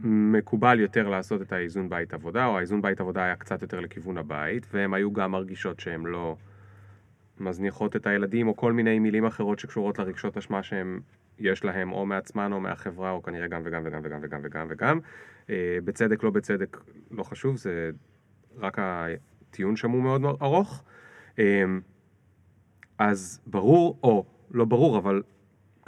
מקובל 0.00 0.80
יותר 0.80 1.08
לעשות 1.08 1.42
את 1.42 1.52
האיזון 1.52 1.88
בית 1.88 2.14
עבודה, 2.14 2.46
או 2.46 2.58
האיזון 2.58 2.82
בית 2.82 3.00
עבודה 3.00 3.24
היה 3.24 3.36
קצת 3.36 3.62
יותר 3.62 3.80
לכיוון 3.80 4.18
הבית, 4.18 4.66
והן 4.72 4.94
היו 4.94 5.12
גם 5.12 5.30
מרגישות 5.30 5.80
שהן 5.80 6.06
לא 6.06 6.36
מזניחות 7.40 7.96
את 7.96 8.06
הילדים, 8.06 8.48
או 8.48 8.56
כל 8.56 8.72
מיני 8.72 8.98
מילים 8.98 9.26
אחרות 9.26 9.58
שקשורות 9.58 9.98
לרגשות 9.98 10.36
אשמה 10.36 10.62
שהם 10.62 11.00
יש 11.38 11.64
להם, 11.64 11.92
או 11.92 12.06
מעצמן 12.06 12.52
או 12.52 12.60
מהחברה, 12.60 13.10
או 13.10 13.22
כנראה 13.22 13.48
גם 13.48 13.62
וגם 13.64 13.82
וגם 13.84 14.00
וגם 14.04 14.20
וגם 14.22 14.40
וגם 14.44 14.66
וגם. 14.70 14.98
אה, 15.50 15.78
בצדק, 15.84 16.22
לא 16.22 16.30
בצדק, 16.30 16.76
לא 17.10 17.22
חשוב, 17.22 17.56
זה 17.56 17.90
רק 18.56 18.78
הטיעון 18.78 19.76
שם 19.76 19.90
הוא 19.90 20.02
מאוד 20.02 20.22
ארוך. 20.42 20.84
אה, 21.38 21.64
אז 22.98 23.40
ברור, 23.46 23.98
או 24.02 24.24
לא 24.50 24.64
ברור, 24.64 24.98
אבל 24.98 25.22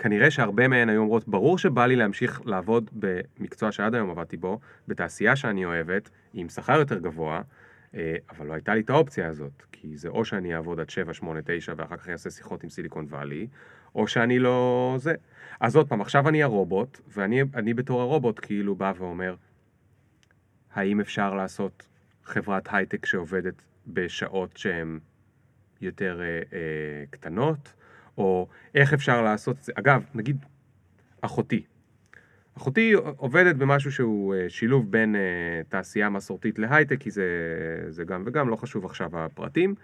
כנראה 0.02 0.30
שהרבה 0.30 0.68
מהן 0.68 0.88
היו 0.88 1.00
אומרות, 1.00 1.28
ברור 1.28 1.58
שבא 1.58 1.86
לי 1.86 1.96
להמשיך 1.96 2.40
לעבוד 2.44 2.90
במקצוע 2.92 3.72
שעד 3.72 3.94
היום 3.94 4.10
עבדתי 4.10 4.36
בו, 4.36 4.60
בתעשייה 4.88 5.36
שאני 5.36 5.64
אוהבת, 5.64 6.10
עם 6.34 6.48
שכר 6.48 6.78
יותר 6.78 6.98
גבוה, 6.98 7.42
אה, 7.94 8.16
אבל 8.30 8.46
לא 8.46 8.52
הייתה 8.52 8.74
לי 8.74 8.80
את 8.80 8.90
האופציה 8.90 9.28
הזאת, 9.28 9.62
כי 9.72 9.96
זה 9.96 10.08
או 10.08 10.24
שאני 10.24 10.54
אעבוד 10.54 10.80
עד 10.80 10.90
7, 10.90 11.14
8, 11.14 11.40
9 11.44 11.72
ואחר 11.76 11.96
כך 11.96 12.06
אני 12.06 12.12
אעשה 12.12 12.30
שיחות 12.30 12.64
עם 12.64 12.70
סיליקון 12.70 13.06
וואלי, 13.10 13.46
או 13.94 14.08
שאני 14.08 14.38
לא 14.38 14.94
זה. 14.98 15.14
אז 15.60 15.76
עוד 15.76 15.88
פעם, 15.88 16.00
עכשיו 16.00 16.28
אני 16.28 16.42
הרובוט, 16.42 17.00
ואני 17.08 17.74
בתור 17.74 18.00
הרובוט 18.00 18.40
כאילו 18.42 18.74
בא 18.74 18.92
ואומר, 18.98 19.34
האם 20.72 21.00
אפשר 21.00 21.34
לעשות 21.34 21.86
חברת 22.24 22.68
הייטק 22.72 23.06
שעובדת 23.06 23.62
בשעות 23.86 24.56
שהן 24.56 24.98
יותר 25.80 26.20
אה, 26.20 26.26
אה, 26.26 27.04
קטנות, 27.10 27.72
או 28.18 28.48
איך 28.74 28.92
אפשר 28.92 29.22
לעשות 29.22 29.56
את 29.58 29.62
זה. 29.62 29.72
אגב, 29.76 30.04
נגיד 30.14 30.44
אחותי, 31.20 31.62
אחותי 32.56 32.92
עובדת 32.92 33.56
במשהו 33.56 33.92
שהוא 33.92 34.34
אה, 34.34 34.48
שילוב 34.48 34.90
בין 34.90 35.16
אה, 35.16 35.20
תעשייה 35.68 36.08
מסורתית 36.08 36.58
להייטק, 36.58 37.00
כי 37.00 37.10
זה, 37.10 37.24
זה 37.88 38.04
גם 38.04 38.22
וגם, 38.26 38.48
לא 38.48 38.56
חשוב 38.56 38.84
עכשיו 38.84 39.18
הפרטים. 39.18 39.74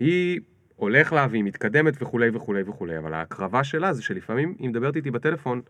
היא 0.00 0.40
הולך 0.76 1.12
לה 1.12 1.26
והיא 1.30 1.44
מתקדמת 1.44 2.02
וכולי 2.02 2.30
וכולי 2.32 2.62
וכולי, 2.66 2.98
אבל 2.98 3.14
ההקרבה 3.14 3.64
שלה 3.64 3.92
זה 3.92 4.02
שלפעמים 4.02 4.54
היא 4.58 4.68
מדברת 4.68 4.96
איתי 4.96 5.10
בטלפון, 5.10 5.62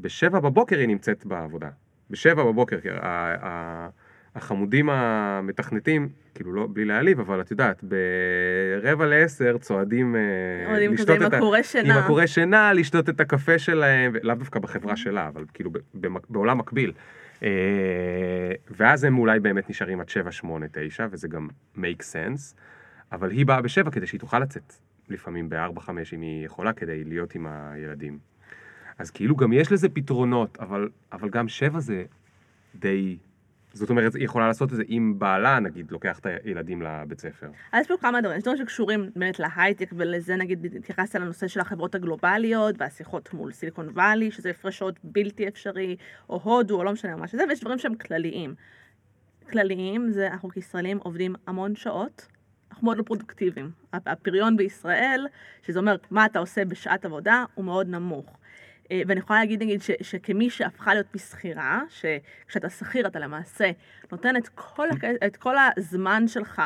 בשבע 0.00 0.40
בבוקר 0.40 0.78
היא 0.78 0.88
נמצאת 0.88 1.26
בעבודה. 1.26 1.68
בשבע 2.10 2.44
בבוקר, 2.44 2.78
החמודים 4.34 4.90
המתכנתים, 4.90 6.08
כאילו 6.34 6.52
לא, 6.52 6.68
בלי 6.72 6.84
להעליב, 6.84 7.20
אבל 7.20 7.40
את 7.40 7.50
יודעת, 7.50 7.84
ברבע 7.84 9.06
לעשר 9.06 9.58
צועדים 9.58 10.16
אה, 10.16 10.78
לשתות 10.78 11.16
את 11.16 11.22
ה... 11.22 11.26
עם 11.26 11.32
הקורי 11.34 11.62
שינה. 11.62 11.94
עם 11.94 12.02
הקורי 12.04 12.26
שינה, 12.26 12.72
לשתות 12.72 13.08
את 13.08 13.20
הקפה 13.20 13.58
שלהם, 13.58 14.12
לאו 14.22 14.34
דווקא 14.34 14.60
בחברה 14.60 14.96
שלה, 14.96 15.28
אבל 15.28 15.44
כאילו 15.54 15.70
בעולם 16.28 16.58
מקביל. 16.58 16.92
אה, 17.42 17.48
ואז 18.70 19.04
הם 19.04 19.18
אולי 19.18 19.40
באמת 19.40 19.70
נשארים 19.70 20.00
עד 20.00 20.08
7, 20.08 20.32
8, 20.32 20.66
9, 20.72 21.06
וזה 21.10 21.28
גם 21.28 21.48
make 21.76 22.02
sense, 22.12 22.54
אבל 23.12 23.30
היא 23.30 23.46
באה 23.46 23.62
בשבע 23.62 23.90
כדי 23.90 24.06
שהיא 24.06 24.20
תוכל 24.20 24.38
לצאת, 24.38 24.74
לפעמים 25.08 25.48
ב-4, 25.48 25.80
5 25.80 26.14
אם 26.14 26.20
היא 26.20 26.46
יכולה, 26.46 26.72
כדי 26.72 27.04
להיות 27.04 27.34
עם 27.34 27.46
הילדים. 27.46 28.18
אז 28.98 29.10
כאילו 29.10 29.36
גם 29.36 29.52
יש 29.52 29.72
לזה 29.72 29.88
פתרונות, 29.88 30.58
אבל, 30.60 30.88
אבל 31.12 31.28
גם 31.28 31.48
שבע 31.48 31.80
זה 31.80 32.04
די... 32.74 33.16
זאת 33.74 33.90
אומרת, 33.90 34.14
היא 34.14 34.24
יכולה 34.24 34.46
לעשות 34.46 34.72
את 34.72 34.76
זה 34.76 34.82
אם 34.88 35.14
בעלה, 35.18 35.60
נגיד, 35.60 35.90
לוקח 35.90 36.18
את 36.18 36.26
הילדים 36.44 36.82
לבית 36.82 37.20
ספר. 37.20 37.50
אז 37.72 37.80
יש 37.80 37.88
פה 37.88 37.94
כמה 38.00 38.20
דברים, 38.20 38.38
יש 38.38 38.42
דברים 38.42 38.58
שקשורים 38.58 39.10
באמת 39.16 39.38
להייטק, 39.38 39.90
ולזה 39.96 40.36
נגיד 40.36 40.76
התייחסת 40.76 41.14
לנושא 41.14 41.48
של 41.48 41.60
החברות 41.60 41.94
הגלובליות, 41.94 42.74
והשיחות 42.78 43.34
מול 43.34 43.52
סיליקון 43.52 43.88
וואלי, 43.88 44.30
שזה 44.30 44.50
הפרשות 44.50 44.94
בלתי 45.04 45.48
אפשרי, 45.48 45.96
או 46.28 46.40
הודו, 46.42 46.78
או 46.78 46.84
לא 46.84 46.92
משנה 46.92 47.16
מה 47.16 47.26
שזה, 47.26 47.44
ויש 47.48 47.60
דברים 47.60 47.78
שהם 47.78 47.94
כלליים. 47.94 48.54
כלליים 49.50 50.10
זה 50.10 50.26
אנחנו 50.26 50.48
כישראלים 50.48 50.98
עובדים 50.98 51.34
המון 51.46 51.76
שעות, 51.76 52.26
אנחנו 52.70 52.84
מאוד 52.84 52.98
לא 52.98 53.02
פרודוקטיביים. 53.02 53.70
הפריון 53.92 54.56
בישראל, 54.56 55.26
שזה 55.62 55.78
אומר 55.78 55.96
מה 56.10 56.26
אתה 56.26 56.38
עושה 56.38 56.64
בשעת 56.64 57.04
עבודה, 57.04 57.44
הוא 57.54 57.64
מאוד 57.64 57.88
נמוך. 57.88 58.38
אה, 58.92 59.02
ואני 59.06 59.20
יכולה 59.20 59.38
להגיד, 59.38 59.62
נגיד, 59.62 59.82
ש, 59.82 59.90
שכמי 60.00 60.50
שהפכה 60.50 60.94
להיות 60.94 61.14
משכירה, 61.14 61.82
שכשאתה 61.88 62.70
שכיר 62.70 63.06
אתה 63.06 63.18
למעשה 63.18 63.70
נותן 64.12 64.36
את 64.36 64.48
כל, 64.48 64.88
את 65.26 65.36
כל 65.36 65.54
הזמן 65.76 66.28
שלך 66.28 66.62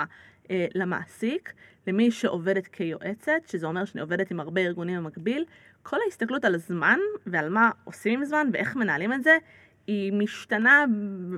אה, 0.50 0.66
למעסיק, 0.74 1.52
למי 1.86 2.10
שעובדת 2.10 2.66
כיועצת, 2.66 3.46
שזה 3.46 3.66
אומר 3.66 3.84
שאני 3.84 4.00
עובדת 4.00 4.30
עם 4.30 4.40
הרבה 4.40 4.60
ארגונים 4.60 4.96
במקביל, 4.96 5.44
כל 5.82 5.96
ההסתכלות 6.04 6.44
על 6.44 6.54
הזמן 6.54 6.98
ועל 7.26 7.48
מה 7.48 7.70
עושים 7.84 8.18
עם 8.18 8.24
זמן 8.24 8.48
ואיך 8.52 8.76
מנהלים 8.76 9.12
את 9.12 9.22
זה, 9.24 9.38
היא 9.86 10.12
משתנה 10.12 10.84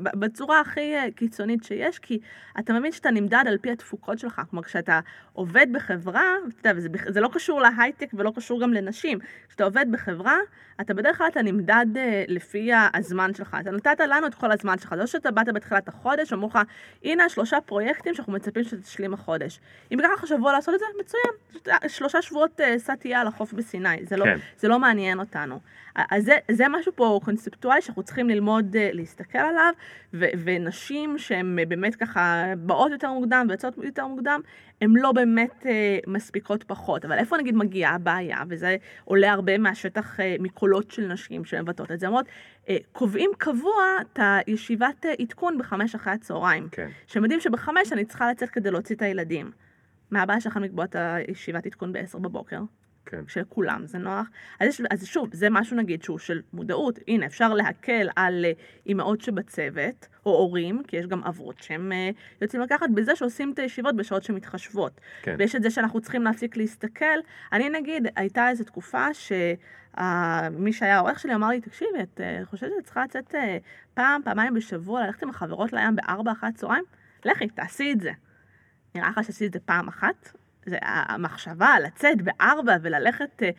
בצורה 0.03 0.61
הכי 0.61 0.95
אה, 0.95 1.07
קיצונית 1.17 1.65
שיש, 1.65 1.99
כי 1.99 2.19
אתה 2.59 2.73
מבין 2.73 2.93
שאתה 2.93 3.11
נמדד 3.11 3.45
על 3.47 3.59
פי 3.59 3.71
התפוקות 3.71 4.19
שלך. 4.19 4.43
כלומר, 4.51 4.63
כשאתה 4.63 5.01
עובד 5.33 5.67
בחברה, 5.73 6.23
אתה 6.49 6.69
יודע, 6.69 6.79
וזה 6.79 6.89
זה 7.09 7.21
לא 7.21 7.29
קשור 7.33 7.61
להייטק 7.61 8.11
ולא 8.15 8.33
קשור 8.37 8.61
גם 8.61 8.73
לנשים, 8.73 9.19
כשאתה 9.49 9.65
עובד 9.65 9.87
בחברה, 9.91 10.37
אתה 10.81 10.95
בדרך 10.95 11.19
כלל 11.19 11.27
אתה 11.27 11.43
נמדד 11.43 11.87
אה, 11.97 12.25
לפי 12.29 12.71
הזמן 12.95 13.35
שלך. 13.35 13.57
אתה 13.61 13.71
נתת 13.71 14.01
לנו 14.01 14.27
את 14.27 14.35
כל 14.35 14.53
הזמן 14.53 14.79
שלך. 14.79 14.91
זה 14.91 15.01
לא 15.01 15.07
שאתה 15.07 15.31
באת 15.31 15.49
בתחילת 15.49 15.89
החודש, 15.89 16.33
אמרו 16.33 16.49
לך, 16.49 16.59
הנה 17.05 17.29
שלושה 17.29 17.61
פרויקטים 17.61 18.15
שאנחנו 18.15 18.33
מצפים 18.33 18.65
שתשלים 18.65 19.15
החודש. 19.15 19.61
אם 19.93 20.01
ייקח 20.01 20.15
לך 20.15 20.27
שבוע 20.27 20.53
לעשות 20.53 20.75
את 20.75 20.79
זה, 20.79 20.87
מצוין. 21.01 21.33
שלושה 21.89 22.23
שבועות 22.23 22.61
אה, 22.61 22.79
סע 22.79 22.95
תהיה 22.95 23.21
על 23.21 23.27
החוף 23.27 23.53
בסיני. 23.53 24.05
זה, 24.05 24.17
לא, 24.17 24.25
כן. 24.25 24.39
זה 24.59 24.69
לא 24.69 24.79
מעניין 24.79 25.21
אותנו. 25.21 25.61
אז 26.11 26.25
זה, 26.25 26.37
זה 26.51 26.69
משהו 26.69 26.93
פה 26.95 27.21
קונספטואלי 27.25 27.83
שאנחנו 27.83 28.03
צריכים 28.03 28.29
ללמוד 28.39 28.77
uh, 28.77 28.79
להסתכל 28.93 29.39
עליו, 29.39 29.73
ו, 30.15 30.25
ונשים 30.45 31.19
שהן 31.19 31.59
uh, 31.59 31.69
באמת 31.69 31.95
ככה 31.97 32.45
באות 32.59 32.93
יותר 32.93 33.13
מוקדם 33.13 33.47
ויוצאות 33.49 33.75
יותר 33.83 34.07
מוקדם, 34.07 34.41
הן 34.81 34.91
לא 34.97 35.13
באמת 35.13 35.63
uh, 35.63 35.67
מספיקות 36.07 36.63
פחות. 36.63 37.05
אבל 37.05 37.19
איפה 37.19 37.37
נגיד 37.37 37.55
מגיעה 37.55 37.95
הבעיה, 37.95 38.43
וזה 38.49 38.77
עולה 39.05 39.33
הרבה 39.33 39.59
מהשטח, 39.59 40.21
uh, 40.21 40.23
מקולות 40.39 40.91
של 40.91 41.07
נשים 41.07 41.45
שהן 41.45 41.63
מבטאות 41.63 41.91
את 41.91 42.01
זה, 42.01 42.07
אומרות, 42.07 42.27
uh, 42.67 42.71
קובעים 42.93 43.31
קבוע 43.39 43.85
את 44.01 44.19
הישיבת 44.23 45.05
uh, 45.05 45.23
עדכון 45.23 45.59
בחמש 45.59 45.95
אחרי 45.95 46.13
הצהריים. 46.13 46.69
כן. 46.73 46.89
שהם 47.07 47.23
יודעים 47.23 47.41
שבחמש 47.41 47.93
אני 47.93 48.05
צריכה 48.05 48.31
לצאת 48.31 48.51
כדי 48.51 48.71
להוציא 48.71 48.97
את 48.97 49.03
הילדים. 49.03 49.51
מה 50.11 50.23
הבעיה 50.23 50.41
שלכם 50.41 50.63
לקבוע 50.63 50.85
את 50.85 50.97
הישיבת 50.99 51.67
עדכון 51.67 51.93
בעשר 51.93 52.19
בבוקר? 52.19 52.61
כן. 53.09 53.23
שלכולם 53.29 53.87
זה 53.87 53.99
נוח. 53.99 54.31
אז, 54.61 54.69
יש, 54.69 54.81
אז 54.91 55.07
שוב, 55.07 55.29
זה 55.33 55.51
משהו 55.51 55.77
נגיד 55.77 56.03
שהוא 56.03 56.19
של 56.19 56.41
מודעות. 56.53 56.99
הנה, 57.09 57.27
אפשר 57.27 57.55
להקל 57.55 58.09
על 58.17 58.45
אה, 58.45 58.53
אימהות 58.87 59.21
שבצוות, 59.21 60.09
או 60.27 60.31
הורים, 60.31 60.83
כי 60.87 60.97
יש 60.97 61.07
גם 61.07 61.25
אבות 61.25 61.63
שהם 61.63 61.93
uh, 61.93 62.43
יוצאים 62.43 62.63
לקחת 62.63 62.91
בזה 62.95 63.17
שעושים 63.17 63.53
את 63.53 63.59
הישיבות 63.59 63.97
בשעות 63.97 64.23
שמתחשבות. 64.23 65.01
כן. 65.23 65.37
ויש 65.39 65.57
את 65.57 65.63
זה 65.63 65.71
שאנחנו 65.71 66.01
צריכים 66.01 66.23
להפסיק 66.23 66.57
להסתכל. 66.57 67.19
אני 67.53 67.69
נגיד, 67.69 68.07
הייתה 68.17 68.49
איזו 68.49 68.65
תקופה 68.65 69.15
ש... 69.15 69.33
מי 70.51 70.73
שהיה 70.73 70.97
העורך 70.97 71.19
שלי 71.19 71.35
אמר 71.35 71.49
לי, 71.49 71.61
תקשיבי, 71.61 72.03
את 72.03 72.21
uh, 72.21 72.47
חושבת 72.47 72.71
שאת 72.77 72.85
צריכה 72.85 73.05
לצאת 73.05 73.35
פעם, 73.95 74.23
פעמיים 74.25 74.55
בשבוע, 74.55 75.07
ללכת 75.07 75.23
עם 75.23 75.31
החברות 75.31 75.73
לים 75.73 75.97
בארבע 75.97 76.33
אחת 76.33 76.55
צהריים? 76.55 76.85
לכי, 77.25 77.49
תעשי 77.49 77.93
את 77.93 78.01
זה. 78.01 78.11
נראה 78.95 79.09
לך 79.09 79.25
שעשית 79.25 79.49
את 79.49 79.53
זה 79.53 79.61
פעם 79.61 79.89
אחת? 79.89 80.38
זה, 80.69 80.79
המחשבה 80.83 81.75
לצאת 81.85 82.23
בארבע 82.23 82.77
וללכת, 82.83 83.43
אה, 83.43 83.51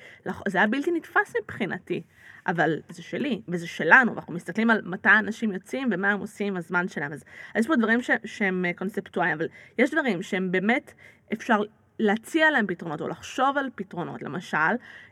זה 0.48 0.58
היה 0.58 0.68
בלתי 0.68 0.92
נתפס 0.92 1.34
מבחינתי. 1.44 2.04
אבל 2.48 2.80
זה 2.90 3.04
שלי, 3.04 3.42
וזה 3.48 3.68
שלנו, 3.68 4.12
ואנחנו 4.12 4.34
מסתכלים 4.34 4.70
על 4.70 4.82
מתי 4.86 5.10
אנשים 5.20 5.52
יוצאים 5.52 5.90
ומה 5.92 6.12
הם 6.12 6.20
עושים 6.20 6.48
עם 6.48 6.58
הזמן 6.58 6.88
שלהם. 6.88 7.14
אז, 7.14 7.24
אז 7.56 7.62
יש 7.62 7.68
פה 7.68 7.76
דברים 7.76 8.02
ש, 8.02 8.12
שהם 8.26 8.66
אה, 8.66 8.74
קונספטואליים, 8.74 9.38
אבל 9.38 9.48
יש 9.78 9.92
דברים 9.92 10.22
שהם 10.22 10.52
באמת, 10.52 10.94
אפשר 11.34 11.62
להציע 12.00 12.52
להם 12.52 12.68
פתרונות 12.68 13.02
או 13.02 13.08
לחשוב 13.08 13.58
על 13.58 13.70
פתרונות. 13.76 14.22
למשל, 14.22 14.58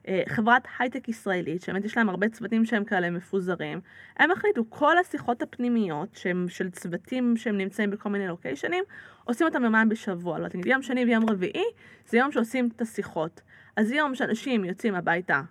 אה, 0.07 0.23
חברת 0.27 0.67
הייטק 0.79 1.09
ישראלית, 1.09 1.61
שבאמת 1.61 1.85
יש 1.85 1.97
להם 1.97 2.09
הרבה 2.09 2.29
צוותים 2.29 2.65
שהם 2.65 2.83
כאלה 2.83 3.09
מפוזרים, 3.09 3.81
הם 4.17 4.31
החליטו, 4.31 4.63
כל 4.69 4.97
השיחות 4.97 5.41
הפנימיות 5.41 6.15
שהם 6.15 6.45
של 6.49 6.69
צוותים 6.69 7.37
שהם 7.37 7.57
נמצאים 7.57 7.91
בכל 7.91 8.09
מיני 8.09 8.27
לוקיישנים, 8.27 8.83
עושים 9.23 9.47
אותם 9.47 9.63
יומיים 9.63 9.89
בשבוע. 9.89 10.39
לא, 10.39 10.47
תגיד, 10.47 10.65
יום 10.65 10.81
שני 10.81 11.05
ויום 11.05 11.29
רביעי 11.29 11.65
זה 12.07 12.17
יום 12.17 12.31
שעושים 12.31 12.69
את 12.75 12.81
השיחות. 12.81 13.41
אז 13.75 13.91
יום 13.91 14.15
שאנשים 14.15 14.65
יוצאים 14.65 14.95
הביתה 14.95 15.41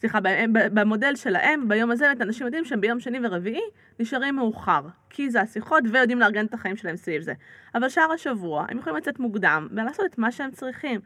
סליחה, 0.00 0.18
במודל 0.52 1.16
שלהם, 1.16 1.68
ביום 1.68 1.90
הזה, 1.90 2.04
באמת 2.04 2.22
אנשים 2.22 2.46
יודעים 2.46 2.64
שהם 2.64 2.80
ביום 2.80 3.00
שני 3.00 3.18
ורביעי 3.22 3.62
נשארים 4.00 4.36
מאוחר, 4.36 4.82
כי 5.10 5.30
זה 5.30 5.40
השיחות 5.40 5.84
ויודעים 5.92 6.20
לארגן 6.20 6.46
את 6.46 6.54
החיים 6.54 6.76
שלהם 6.76 6.96
סביב 6.96 7.22
זה. 7.22 7.32
אבל 7.74 7.88
שאר 7.88 8.12
השבוע 8.12 8.66
הם 8.68 8.78
יכולים 8.78 8.96
לצאת 8.96 9.18
מוקדם 9.18 9.68
ולעשות 9.70 10.06
את 10.06 10.18
מה 10.18 10.32
שהם 10.32 10.50
צריכים. 10.50 11.00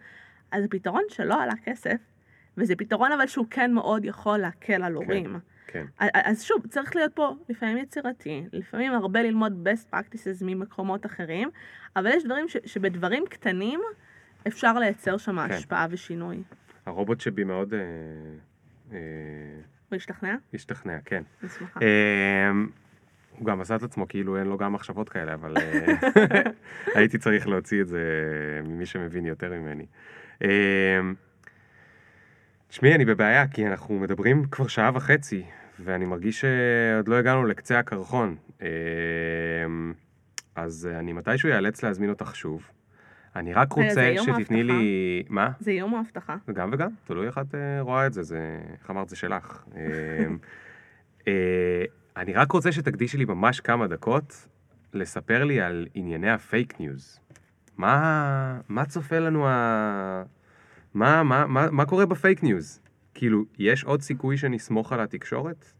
אז 0.52 0.62
זה 0.62 0.68
פתרון 0.68 1.02
שלא 1.08 1.42
עלה 1.42 1.54
כסף, 1.64 1.96
וזה 2.56 2.76
פתרון 2.76 3.12
אבל 3.12 3.26
שהוא 3.26 3.46
כן 3.50 3.72
מאוד 3.72 4.04
יכול 4.04 4.38
להקל 4.38 4.82
על 4.82 4.94
הורים. 4.94 5.36
כן, 5.66 5.84
כן. 5.98 6.06
אז 6.14 6.42
שוב, 6.42 6.66
צריך 6.66 6.96
להיות 6.96 7.12
פה 7.12 7.36
לפעמים 7.48 7.76
יצירתי, 7.76 8.44
לפעמים 8.52 8.92
הרבה 8.92 9.22
ללמוד 9.22 9.68
best 9.68 9.94
practices 9.94 10.44
ממקומות 10.44 11.06
אחרים, 11.06 11.50
אבל 11.96 12.10
יש 12.10 12.24
דברים 12.24 12.48
ש, 12.48 12.56
שבדברים 12.64 13.24
קטנים 13.30 13.80
אפשר 14.46 14.78
לייצר 14.78 15.16
שם 15.16 15.48
כן. 15.48 15.54
השפעה 15.54 15.86
ושינוי. 15.90 16.42
הרובוט 16.86 17.20
שבי 17.20 17.44
מאוד... 17.44 17.74
אה, 17.74 17.80
אה, 18.92 18.98
הוא 19.88 19.96
השתכנע? 19.96 20.36
השתכנע, 20.54 20.98
כן. 21.04 21.22
אה, 21.82 22.50
הוא 23.38 23.46
גם 23.46 23.60
עשה 23.60 23.76
את 23.76 23.82
עצמו 23.82 24.08
כאילו 24.08 24.38
אין 24.38 24.46
לו 24.46 24.58
גם 24.58 24.72
מחשבות 24.72 25.08
כאלה, 25.08 25.34
אבל 25.34 25.54
הייתי 26.96 27.18
צריך 27.18 27.48
להוציא 27.48 27.80
את 27.82 27.88
זה 27.88 28.00
ממי 28.64 28.86
שמבין 28.86 29.26
יותר 29.26 29.52
ממני. 29.52 29.86
תשמעי, 32.68 32.94
אני 32.94 33.04
בבעיה, 33.04 33.48
כי 33.48 33.66
אנחנו 33.66 33.98
מדברים 33.98 34.44
כבר 34.44 34.66
שעה 34.66 34.90
וחצי, 34.94 35.44
ואני 35.80 36.04
מרגיש 36.04 36.40
שעוד 36.40 37.08
לא 37.08 37.14
הגענו 37.14 37.46
לקצה 37.46 37.78
הקרחון. 37.78 38.36
אז 40.54 40.88
אני 40.98 41.12
מתישהו 41.12 41.50
אאלץ 41.52 41.82
להזמין 41.82 42.10
אותך 42.10 42.36
שוב. 42.36 42.70
אני 43.36 43.52
רק 43.52 43.72
רוצה 43.72 44.14
שתתני 44.22 44.64
לי... 44.64 45.22
מה? 45.28 45.50
זה 45.60 45.72
יום 45.72 45.94
ההבטחה. 45.94 46.36
זה 46.46 46.52
גם 46.52 46.70
וגם, 46.72 46.90
תלוי 47.04 47.26
איך 47.26 47.38
את 47.38 47.54
אה, 47.54 47.80
רואה 47.80 48.06
את 48.06 48.12
זה, 48.12 48.22
זה... 48.22 48.60
איך 48.80 48.90
אמרת, 48.90 49.08
זה 49.08 49.16
שלך. 49.16 49.64
אמ, 49.76 50.38
אה, 51.28 51.84
אני 52.16 52.32
רק 52.32 52.52
רוצה 52.52 52.72
שתקדישי 52.72 53.16
לי 53.16 53.24
ממש 53.24 53.60
כמה 53.60 53.86
דקות 53.86 54.48
לספר 54.92 55.44
לי 55.44 55.60
על 55.60 55.86
ענייני 55.94 56.30
הפייק 56.30 56.80
ניוז. 56.80 57.20
מה, 57.76 58.60
מה 58.68 58.84
צופה 58.84 59.18
לנו 59.18 59.48
ה... 59.48 60.22
מה, 60.94 61.22
מה, 61.22 61.46
מה, 61.46 61.70
מה 61.70 61.84
קורה 61.84 62.06
בפייק 62.06 62.42
ניוז? 62.42 62.80
כאילו, 63.14 63.44
יש 63.58 63.84
עוד 63.84 64.02
סיכוי 64.02 64.36
שנסמוך 64.36 64.92
על 64.92 65.00
התקשורת? 65.00 65.72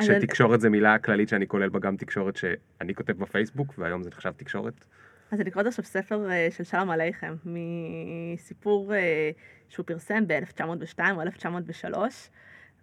שתקשורת 0.00 0.60
זה 0.60 0.70
מילה 0.70 0.98
כללית 0.98 1.28
שאני 1.28 1.46
כולל 1.46 1.68
בה 1.68 1.78
גם 1.78 1.96
תקשורת 1.96 2.36
שאני 2.36 2.94
כותב 2.94 3.12
בפייסבוק, 3.12 3.74
והיום 3.78 4.02
זה 4.02 4.10
נחשב 4.10 4.32
תקשורת? 4.36 4.84
אז 5.30 5.40
אני 5.40 5.50
קוראת 5.50 5.66
עכשיו 5.66 5.84
ספר 5.84 6.30
אה, 6.30 6.48
של 6.50 6.64
שלום 6.64 6.90
עליכם, 6.90 7.36
מסיפור 7.44 8.94
אה, 8.94 9.30
שהוא 9.68 9.86
פרסם 9.86 10.26
ב-1902 10.26 10.98
או 11.12 11.22
1903, 11.22 12.30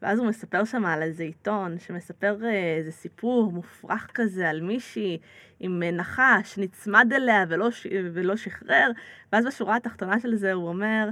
ואז 0.02 0.20
הוא 0.20 0.28
מספר 0.28 0.66
שם 0.66 0.86
על 0.86 1.02
איזה 1.02 1.24
עיתון 1.24 1.80
שמספר 1.80 2.38
אה, 2.46 2.76
איזה 2.78 2.92
סיפור 2.92 3.52
מופרך 3.52 4.08
כזה 4.14 4.50
על 4.50 4.62
מישהי 4.62 5.18
עם 5.60 5.84
נחש, 5.84 6.58
נצמד 6.58 7.14
אליה 7.16 7.46
ולא, 7.50 7.70
ולא 8.14 8.36
שחרר, 8.36 8.92
ואז 9.34 9.46
בשורה 9.46 9.76
התחתונה 9.76 10.20
של 10.20 10.36
זה 10.36 10.54
הוא 10.54 10.68
אומר, 10.68 11.10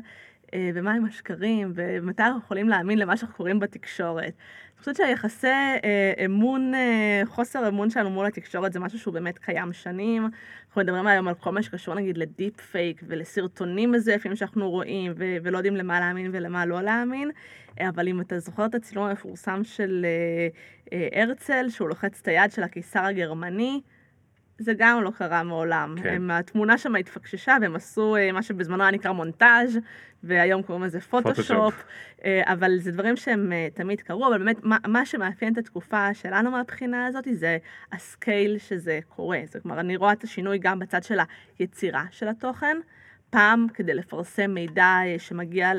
ומה 0.73 0.94
עם 0.94 1.06
השקרים, 1.06 1.72
ומתי 1.76 2.23
אנחנו 2.23 2.40
יכולים 2.40 2.69
להאמין 2.69 2.99
למה 2.99 3.18
שאנחנו 3.18 3.36
קוראים 3.36 3.60
בתקשורת. 3.60 4.34
אני 4.76 4.80
חושבת 4.80 4.95
שהיחסי 4.95 5.48
אה, 5.48 6.14
אמון, 6.26 6.73
אה, 6.76 7.22
חוסר 7.26 7.68
אמון 7.68 7.90
שלנו 7.90 8.10
מול 8.10 8.26
התקשורת 8.26 8.73
זה 8.73 8.80
משהו 8.80 8.99
שהוא 8.99 9.14
באמת 9.14 9.38
קיים 9.38 9.73
שנים. 9.73 10.30
אנחנו 10.68 10.82
מדברים 10.82 11.07
היום 11.07 11.27
על 11.27 11.34
כל 11.34 11.52
מה 11.52 11.64
שקשור 11.64 11.95
נגיד 11.95 12.18
לדיפ 12.18 12.61
פייק 12.61 13.02
ולסרטונים 13.07 13.91
מזויפים 13.91 14.36
שאנחנו 14.36 14.69
רואים 14.69 15.14
ו- 15.15 15.38
ולא 15.44 15.57
יודעים 15.57 15.76
למה 15.76 15.99
להאמין 15.99 16.30
ולמה 16.34 16.65
לא 16.65 16.82
להאמין. 16.82 17.32
אבל 17.80 18.07
אם 18.07 18.22
אתה 18.22 18.40
זוכר 18.40 18.65
את 18.65 18.76
הצילום 18.76 19.06
המפורסם 19.06 19.64
של 19.64 20.06
הרצל, 20.91 21.65
שהוא 21.69 21.90
לוחץ 21.90 22.19
את 22.22 22.27
היד 22.27 22.52
של 22.52 22.64
הקיסר 22.64 23.03
הגרמני, 23.06 23.82
זה 24.57 24.73
גם 24.77 25.03
לא 25.03 25.11
קרה 25.18 25.44
מעולם. 25.44 25.95
כן. 26.03 26.10
הם, 26.10 26.32
התמונה 26.32 26.77
שם 26.77 26.95
התפקששה 26.95 27.57
והם 27.61 27.76
עשו 27.76 28.15
מה 28.34 28.44
שבזמנו 28.44 28.84
היה 28.84 28.91
נקרא 28.91 29.11
מונטאז' 29.11 29.80
והיום 30.23 30.64
קוראים 30.64 30.84
לזה 30.84 31.02
פוטושופ, 31.02 31.84
אבל 32.26 32.77
זה 32.80 32.91
דברים 32.91 33.15
שהם 33.15 33.52
תמיד 33.73 34.02
קרו, 34.02 34.27
אבל 34.27 34.38
באמת 34.38 34.64
מה, 34.64 34.77
מה 34.88 35.06
שמאפיין 35.06 35.53
את 35.53 35.57
התקופה 35.57 36.14
שלנו 36.14 36.52
מהבחינה 36.52 37.06
הזאת 37.06 37.27
זה 37.32 37.57
הסקייל 37.91 38.57
שזה 38.57 38.99
קורה. 39.07 39.40
זאת 39.45 39.64
אומרת, 39.65 39.80
אני 39.80 39.95
רואה 39.95 40.14
את 40.14 40.23
השינוי 40.23 40.57
גם 40.57 40.80
בצד 40.80 41.03
של 41.03 41.19
היצירה 41.60 42.06
של 42.11 42.27
התוכן. 42.27 42.77
פעם, 43.30 43.68
כדי 43.73 43.94
לפרסם 43.94 44.52
מידע 44.52 44.99
שמגיע 45.18 45.72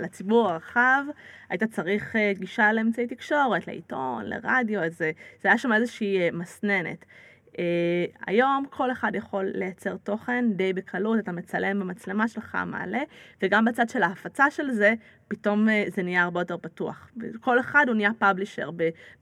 לציבור 0.00 0.50
הרחב, 0.50 1.04
היית 1.48 1.64
צריך 1.64 2.16
גישה 2.32 2.72
לאמצעי 2.72 3.06
תקשורת, 3.06 3.66
לעיתון, 3.66 4.24
לרדיו, 4.24 4.84
אז 4.84 4.98
זה, 4.98 5.10
זה 5.42 5.48
היה 5.48 5.58
שם 5.58 5.72
איזושהי 5.72 6.30
מסננת. 6.30 7.04
Uh, 7.52 7.56
היום 8.26 8.64
כל 8.70 8.92
אחד 8.92 9.12
יכול 9.14 9.50
לייצר 9.54 9.96
תוכן 9.96 10.44
די 10.52 10.72
בקלות, 10.72 11.18
אתה 11.18 11.32
מצלם 11.32 11.80
במצלמה 11.80 12.28
שלך, 12.28 12.58
מעלה, 12.66 13.02
וגם 13.42 13.64
בצד 13.64 13.88
של 13.88 14.02
ההפצה 14.02 14.50
של 14.50 14.70
זה, 14.70 14.94
פתאום 15.28 15.68
אה, 15.68 15.70
זה 15.94 16.02
נהיה 16.02 16.22
הרבה 16.22 16.40
יותר 16.40 16.56
פתוח. 16.58 17.10
כל 17.40 17.60
אחד 17.60 17.84
הוא 17.88 17.96
נהיה 17.96 18.10
publisher, 18.18 18.70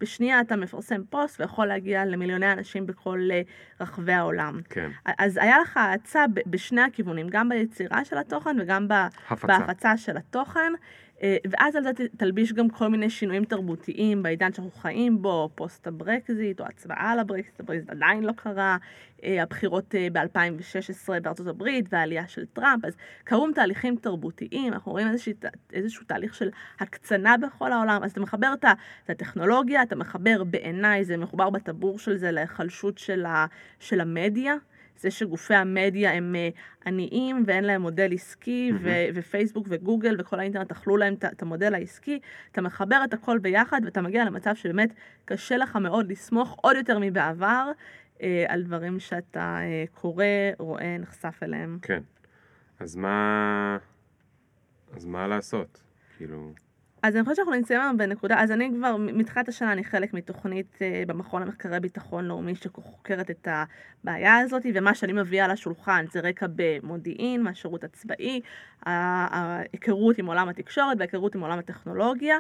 בשנייה 0.01 0.41
אתה 0.41 0.57
מפרסם 0.57 1.05
פוסט 1.11 1.41
ויכול 1.41 1.67
להגיע 1.67 2.05
למיליוני 2.05 2.53
אנשים 2.53 2.87
בכל 2.87 3.29
אה, 3.31 3.83
רחבי 3.83 4.13
העולם. 4.13 4.61
כן. 4.69 4.91
אז 5.19 5.37
היה 5.37 5.59
לך 5.59 5.77
האצה 5.77 6.25
בשני 6.47 6.81
הכיוונים, 6.81 7.27
גם 7.31 7.49
ביצירה 7.49 8.05
של 8.05 8.19
התוכן 8.19 8.57
וגם 8.61 8.87
הפצה. 9.29 9.47
בהפצה 9.47 9.97
של 9.97 10.17
התוכן. 10.17 10.73
ואז 11.51 11.77
על 11.77 11.83
זה 11.83 11.91
תלביש 12.17 12.53
גם 12.53 12.69
כל 12.69 12.89
מיני 12.89 13.11
שינויים 13.11 13.45
תרבותיים 13.45 14.23
בעידן 14.23 14.53
שאנחנו 14.53 14.71
חיים 14.71 15.23
בו, 15.23 15.51
פוסט 15.55 15.87
הברקזיט 15.87 16.61
או 16.61 16.65
הצבעה 16.67 17.13
על 17.13 17.19
הברקזיט, 17.19 17.61
הברקזיט 17.61 17.91
עדיין 17.91 18.25
לא 18.25 18.33
קרה, 18.33 18.77
הבחירות 19.23 19.95
ב-2016 20.13 21.21
בארצות 21.23 21.47
הברית 21.47 21.87
והעלייה 21.91 22.27
של 22.27 22.47
טראמפ, 22.47 22.85
אז 22.85 22.97
קרו 23.25 23.53
תהליכים 23.55 23.97
תרבותיים, 23.97 24.73
אנחנו 24.73 24.93
רואים 24.93 25.09
איזשהו, 25.09 25.33
איזשהו 25.73 26.05
תהליך 26.07 26.35
של 26.35 26.51
הקצנה 26.81 27.37
בכל 27.37 27.73
העולם, 27.73 28.03
אז 28.03 28.11
אתה 28.11 28.21
מחבר 28.21 28.53
את 28.55 28.65
הטכנולוגיה, 29.09 29.83
אתה 29.83 29.97
מחבר 29.97 30.45
בעיניי, 30.45 31.05
זה 31.05 31.17
מחובר 31.17 31.51
בטבור 31.51 31.99
של 31.99 32.17
זה 32.17 32.31
להיחלשות 32.31 32.99
של, 32.99 33.27
של 33.79 34.01
המדיה. 34.01 34.55
זה 35.01 35.11
שגופי 35.11 35.55
המדיה 35.55 36.13
הם 36.13 36.35
אה, 36.35 36.49
עניים 36.87 37.43
ואין 37.47 37.65
להם 37.65 37.83
מודל 37.83 38.13
עסקי, 38.13 38.71
mm-hmm. 38.73 38.81
ו- 38.83 39.07
ופייסבוק 39.15 39.67
וגוגל 39.71 40.17
וכל 40.19 40.41
האינטרנט 40.41 40.71
אכלו 40.71 40.97
להם 40.97 41.15
את 41.25 41.43
המודל 41.43 41.75
העסקי, 41.75 42.21
אתה 42.53 42.61
מחבר 42.61 43.01
את 43.05 43.15
הכל 43.15 43.39
ביחד 43.39 43.81
ואתה 43.85 44.03
מגיע 44.03 44.25
למצב 44.25 44.55
שבאמת 44.55 44.95
קשה 45.25 45.57
לך 45.57 45.77
מאוד 45.77 46.11
לסמוך 46.11 46.59
עוד 46.63 46.77
יותר 46.77 46.99
מבעבר 47.01 47.71
אה, 48.23 48.45
על 48.49 48.63
דברים 48.63 49.01
שאתה 49.01 49.59
אה, 49.61 49.85
קורא, 49.93 50.25
רואה, 50.59 50.97
נחשף 50.99 51.41
אליהם. 51.43 51.79
כן. 51.83 52.03
אז 52.79 52.97
מה... 52.97 53.79
אז 54.93 55.05
מה 55.05 55.27
לעשות? 55.27 55.83
כאילו... 56.17 56.53
אז 57.03 57.17
אני 57.17 57.25
חושבת 57.25 57.37
שאנחנו 57.37 57.55
נמצאים 57.55 57.81
היום 57.81 57.97
בנקודה, 57.97 58.41
אז 58.41 58.51
אני 58.51 58.71
כבר, 58.77 58.97
מתחילת 58.97 59.49
השנה 59.49 59.73
אני 59.73 59.85
חלק 59.85 60.15
מתוכנית 60.15 60.75
uh, 60.79 61.09
במכון 61.09 61.43
למחקרי 61.43 61.81
ביטחון 61.81 62.25
לאומי 62.25 62.55
שחוקרת 62.55 63.31
את 63.31 63.49
הבעיה 63.51 64.39
הזאת, 64.39 64.63
ומה 64.75 64.95
שאני 64.95 65.13
מביאה 65.13 65.49
לשולחן 65.49 66.05
זה 66.13 66.21
רקע 66.21 66.47
במודיעין, 66.57 67.43
מהשירות 67.43 67.85
הצבאי, 67.85 68.41
ההיכרות 68.87 70.19
עם 70.19 70.27
עולם 70.27 70.49
התקשורת 70.49 70.97
וההיכרות 70.99 71.35
עם 71.35 71.41
עולם 71.41 71.59
הטכנולוגיה, 71.59 72.37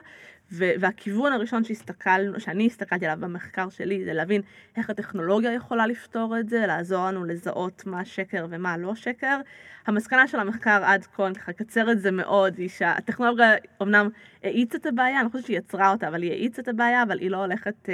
והכיוון 0.52 1.32
הראשון 1.32 1.64
שהסתכלנו, 1.64 2.40
שאני 2.40 2.66
הסתכלתי 2.66 3.06
עליו 3.06 3.18
במחקר 3.20 3.68
שלי 3.68 4.04
זה 4.04 4.12
להבין 4.12 4.42
איך 4.76 4.90
הטכנולוגיה 4.90 5.52
יכולה 5.52 5.86
לפתור 5.86 6.38
את 6.38 6.48
זה, 6.48 6.66
לעזור 6.66 7.06
לנו 7.06 7.24
לזהות 7.24 7.86
מה 7.86 8.04
שקר 8.04 8.46
ומה 8.50 8.76
לא 8.76 8.94
שקר. 8.94 9.40
המסקנה 9.86 10.28
של 10.28 10.40
המחקר 10.40 10.80
עד 10.84 11.04
כה, 11.04 11.26
אני 11.26 11.34
ככה 11.34 11.52
אקצר 11.52 11.92
את 11.92 12.00
זה 12.00 12.10
מאוד, 12.10 12.58
היא 12.58 12.68
שהטכנולוגיה 12.68 13.54
אמנם 13.82 14.08
האיצה 14.42 14.78
את 14.78 14.86
הבעיה, 14.86 15.20
אני 15.20 15.28
חושבת 15.28 15.46
שהיא 15.46 15.58
יצרה 15.58 15.90
אותה, 15.90 16.08
אבל 16.08 16.22
היא 16.22 16.30
האיצה 16.30 16.62
את 16.62 16.68
הבעיה, 16.68 17.02
אבל 17.02 17.18
היא 17.18 17.30
לא 17.30 17.36
הולכת 17.36 17.74
uh, 17.86 17.90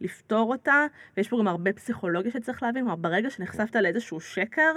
לפתור 0.00 0.52
אותה, 0.52 0.86
ויש 1.16 1.28
פה 1.28 1.38
גם 1.38 1.48
הרבה 1.48 1.72
פסיכולוגיה 1.72 2.32
שצריך 2.32 2.62
להבין, 2.62 2.84
כלומר 2.84 2.96
ברגע 2.96 3.30
שנחשפת 3.30 3.76
לאיזשהו 3.76 4.20
שקר, 4.20 4.72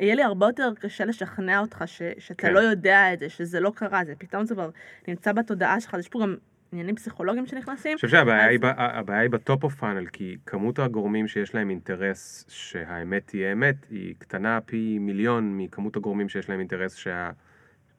יהיה 0.00 0.14
לי 0.14 0.22
הרבה 0.22 0.46
יותר 0.46 0.72
קשה 0.80 1.04
לשכנע 1.04 1.60
אותך 1.60 1.82
ש, 1.86 2.02
שאתה 2.18 2.42
כן. 2.42 2.52
לא 2.52 2.60
יודע 2.60 3.12
את 3.12 3.18
זה, 3.18 3.28
שזה 3.28 3.60
לא 3.60 3.72
קרה, 3.74 4.04
זה 4.04 4.14
פתאום 4.18 4.44
זה 4.44 4.54
כבר 4.54 4.70
נמצא 5.08 5.32
בתודעה 5.32 5.80
שלך, 5.80 5.96
יש 5.98 6.08
פה 6.08 6.20
גם 6.22 6.36
עניינים 6.72 6.94
פסיכולוגיים 6.94 7.46
שנכנסים. 7.46 7.90
אני 7.90 7.96
חושב 7.96 8.08
שהבעיה 8.08 8.46
אז... 8.76 9.08
היא 9.08 9.30
ב 9.30 9.39
top 9.39 9.64
of 9.64 9.74
funnel, 9.74 10.06
כי 10.06 10.36
כמות 10.46 10.78
הגורמים 10.78 11.28
שיש 11.28 11.54
להם 11.54 11.70
אינטרס 11.70 12.44
שהאמת 12.48 13.26
תהיה 13.26 13.52
אמת, 13.52 13.76
היא 13.90 14.14
קטנה 14.18 14.60
פי 14.60 14.98
מיליון 14.98 15.58
מכמות 15.58 15.96
הגורמים 15.96 16.28
שיש 16.28 16.48
להם 16.48 16.58
אינטרס 16.58 16.94
שה... 16.94 17.30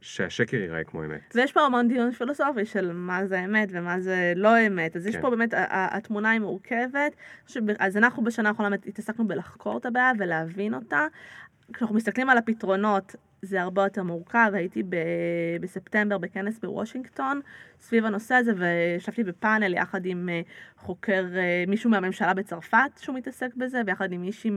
שהשקר 0.02 0.57
ייראה 0.57 0.84
כמו 0.84 1.06
אמת. 1.06 1.34
ויש 1.35 1.52
פה 1.52 1.61
המון 1.61 1.88
דיון 1.88 2.11
פילוסופי 2.11 2.65
של 2.65 2.91
מה 2.94 3.26
זה 3.26 3.39
אמת 3.39 3.69
ומה 3.72 3.99
זה 3.99 4.34
לא 4.35 4.68
אמת, 4.68 4.95
אז 4.95 5.03
כן. 5.03 5.10
יש 5.10 5.18
פה 5.18 5.30
באמת, 5.30 5.53
התמונה 5.69 6.30
היא 6.30 6.39
מורכבת, 6.39 7.15
אז 7.80 7.98
אנחנו 7.98 8.23
בשנה 8.23 8.49
האחרונה 8.49 8.76
התעסקנו 8.88 9.27
בלחקור 9.27 9.77
את 9.77 9.85
הבעיה 9.85 10.11
ולהבין 10.19 10.73
אותה. 10.73 11.07
כשאנחנו 11.73 11.95
מסתכלים 11.95 12.30
על 12.30 12.38
הפתרונות, 12.38 13.15
זה 13.41 13.61
הרבה 13.61 13.84
יותר 13.84 14.03
מורכב, 14.03 14.52
הייתי 14.53 14.84
ב- 14.84 14.95
בספטמבר 15.61 16.18
בכנס 16.18 16.60
בוושינגטון 16.60 17.41
סביב 17.80 18.06
הנושא 18.06 18.35
הזה 18.35 18.52
וישבתי 18.57 19.23
בפאנל 19.23 19.73
יחד 19.73 20.06
עם 20.06 20.30
אה, 20.30 20.41
חוקר, 20.77 21.26
אה, 21.35 21.64
מישהו 21.68 21.89
מהממשלה 21.89 22.34
בצרפת 22.34 22.77
שהוא 22.98 23.15
מתעסק 23.15 23.56
בזה 23.56 23.81
ויחד 23.85 24.11
עם 24.11 24.22
מישהי 24.22 24.52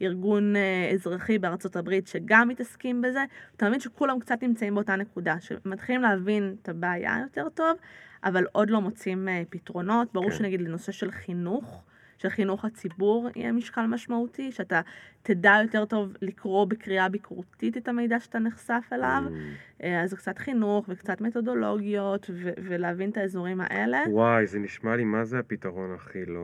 מארגון 0.00 0.56
אה, 0.56 0.90
אזרחי 0.94 1.38
בארצות 1.38 1.76
הברית 1.76 2.06
שגם 2.06 2.48
מתעסקים 2.48 3.02
בזה. 3.02 3.24
אתה 3.56 3.68
מבין 3.68 3.80
שכולם 3.80 4.20
קצת 4.20 4.42
נמצאים 4.42 4.74
באותה 4.74 4.96
נקודה, 4.96 5.36
שמתחילים 5.40 6.02
להבין 6.02 6.56
את 6.62 6.68
הבעיה 6.68 7.18
יותר 7.22 7.48
טוב, 7.48 7.76
אבל 8.24 8.44
עוד 8.52 8.70
לא 8.70 8.80
מוצאים 8.80 9.28
פתרונות. 9.50 10.08
ברור 10.12 10.30
כן. 10.30 10.36
שנגיד 10.36 10.60
לנושא 10.60 10.92
של 10.92 11.10
חינוך, 11.10 11.84
של 12.18 12.28
חינוך 12.28 12.64
הציבור 12.64 13.28
יהיה 13.36 13.52
משקל 13.52 13.86
משמעותי, 13.86 14.52
שאתה 14.52 14.80
תדע 15.22 15.54
יותר 15.62 15.84
טוב 15.84 16.14
לקרוא 16.22 16.64
בקריאה 16.64 17.08
ביקורתית 17.08 17.76
את 17.76 17.88
המידע 17.88 18.20
שאתה 18.20 18.38
נחשף 18.38 18.84
אליו. 18.92 19.22
Mm. 19.26 19.84
אה, 19.84 20.02
אז 20.02 20.14
קצת 20.14 20.38
חינוך 20.38 20.86
וקצת 20.88 21.20
מתודולוגיות 21.20 22.30
ו- 22.34 22.50
ולהבין 22.62 23.10
את 23.10 23.16
האזורים 23.16 23.60
האלה. 23.60 23.98
וואי, 24.10 24.46
זה 24.46 24.58
נשמע 24.58 24.96
לי 24.96 25.04
מה 25.04 25.24
זה 25.24 25.38
הפתרון 25.38 25.94
הכי 25.94 26.24
לא 26.26 26.42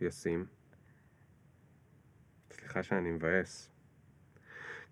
ישים. 0.00 0.44
סליחה 2.50 2.82
שאני 2.82 3.10
מבאס. 3.10 3.70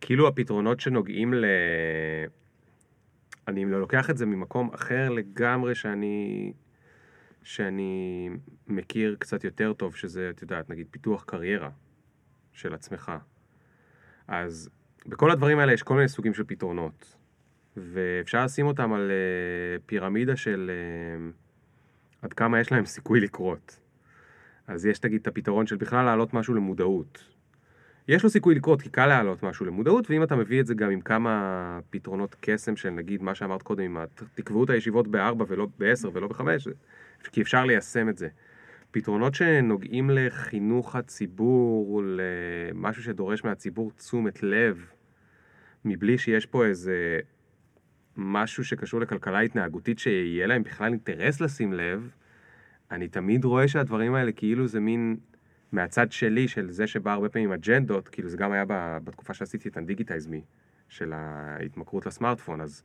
כאילו 0.00 0.28
הפתרונות 0.28 0.80
שנוגעים 0.80 1.34
ל... 1.34 1.44
אני 3.48 3.64
לוקח 3.64 4.10
את 4.10 4.16
זה 4.16 4.26
ממקום 4.26 4.70
אחר 4.74 5.08
לגמרי 5.08 5.74
שאני 5.74 6.52
שאני 7.46 8.28
מכיר 8.66 9.16
קצת 9.18 9.44
יותר 9.44 9.72
טוב, 9.72 9.96
שזה, 9.96 10.30
את 10.30 10.42
יודעת, 10.42 10.70
נגיד 10.70 10.86
פיתוח 10.90 11.24
קריירה 11.24 11.70
של 12.52 12.74
עצמך. 12.74 13.12
אז 14.28 14.70
בכל 15.06 15.30
הדברים 15.30 15.58
האלה 15.58 15.72
יש 15.72 15.82
כל 15.82 15.94
מיני 15.94 16.08
סוגים 16.08 16.34
של 16.34 16.44
פתרונות, 16.46 17.16
ואפשר 17.76 18.44
לשים 18.44 18.66
אותם 18.66 18.92
על 18.92 19.10
uh, 19.10 19.82
פירמידה 19.86 20.36
של 20.36 20.70
uh, 20.70 22.22
עד 22.22 22.32
כמה 22.32 22.60
יש 22.60 22.72
להם 22.72 22.84
סיכוי 22.84 23.20
לקרות. 23.20 23.80
אז 24.66 24.86
יש, 24.86 24.98
תגיד, 24.98 25.20
את 25.20 25.26
הפתרון 25.26 25.66
של 25.66 25.76
בכלל 25.76 26.04
להעלות 26.04 26.34
משהו 26.34 26.54
למודעות. 26.54 27.24
יש 28.08 28.24
לו 28.24 28.30
סיכוי 28.30 28.54
לקרות, 28.54 28.82
כי 28.82 28.88
קל 28.88 29.06
להעלות 29.06 29.42
משהו 29.42 29.66
למודעות, 29.66 30.10
ואם 30.10 30.22
אתה 30.22 30.36
מביא 30.36 30.60
את 30.60 30.66
זה 30.66 30.74
גם 30.74 30.90
עם 30.90 31.00
כמה 31.00 31.80
פתרונות 31.90 32.36
קסם 32.40 32.76
של 32.76 32.90
נגיד 32.90 33.22
מה 33.22 33.34
שאמרת 33.34 33.62
קודם, 33.62 33.84
עם 33.84 33.96
תקבעו 34.34 34.64
את 34.64 34.70
הישיבות 34.70 35.08
בארבע 35.08 35.44
ולא 35.48 35.68
בעשר 35.78 36.10
ולא 36.12 36.28
בחמש, 36.28 36.68
כי 37.32 37.42
אפשר 37.42 37.64
ליישם 37.64 38.08
את 38.08 38.18
זה. 38.18 38.28
פתרונות 38.90 39.34
שנוגעים 39.34 40.10
לחינוך 40.10 40.96
הציבור, 40.96 42.02
למשהו 42.04 43.02
שדורש 43.02 43.44
מהציבור 43.44 43.90
תשומת 43.90 44.42
לב, 44.42 44.90
מבלי 45.84 46.18
שיש 46.18 46.46
פה 46.46 46.66
איזה 46.66 47.20
משהו 48.16 48.64
שקשור 48.64 49.00
לכלכלה 49.00 49.40
התנהגותית 49.40 49.98
שיהיה 49.98 50.46
להם 50.46 50.62
בכלל 50.62 50.92
אינטרס 50.92 51.40
לשים 51.40 51.72
לב, 51.72 52.10
אני 52.90 53.08
תמיד 53.08 53.44
רואה 53.44 53.68
שהדברים 53.68 54.14
האלה 54.14 54.32
כאילו 54.32 54.66
זה 54.66 54.80
מין, 54.80 55.16
מהצד 55.72 56.12
שלי, 56.12 56.48
של 56.48 56.70
זה 56.70 56.86
שבא 56.86 57.12
הרבה 57.12 57.28
פעמים 57.28 57.52
אג'נדות, 57.52 58.08
כאילו 58.08 58.28
זה 58.28 58.36
גם 58.36 58.52
היה 58.52 58.64
בתקופה 59.04 59.34
שעשיתי 59.34 59.68
את 59.68 59.76
ה-Digitize 59.76 60.28
Me, 60.28 60.40
של 60.88 61.12
ההתמכרות 61.12 62.06
לסמארטפון, 62.06 62.60
אז 62.60 62.82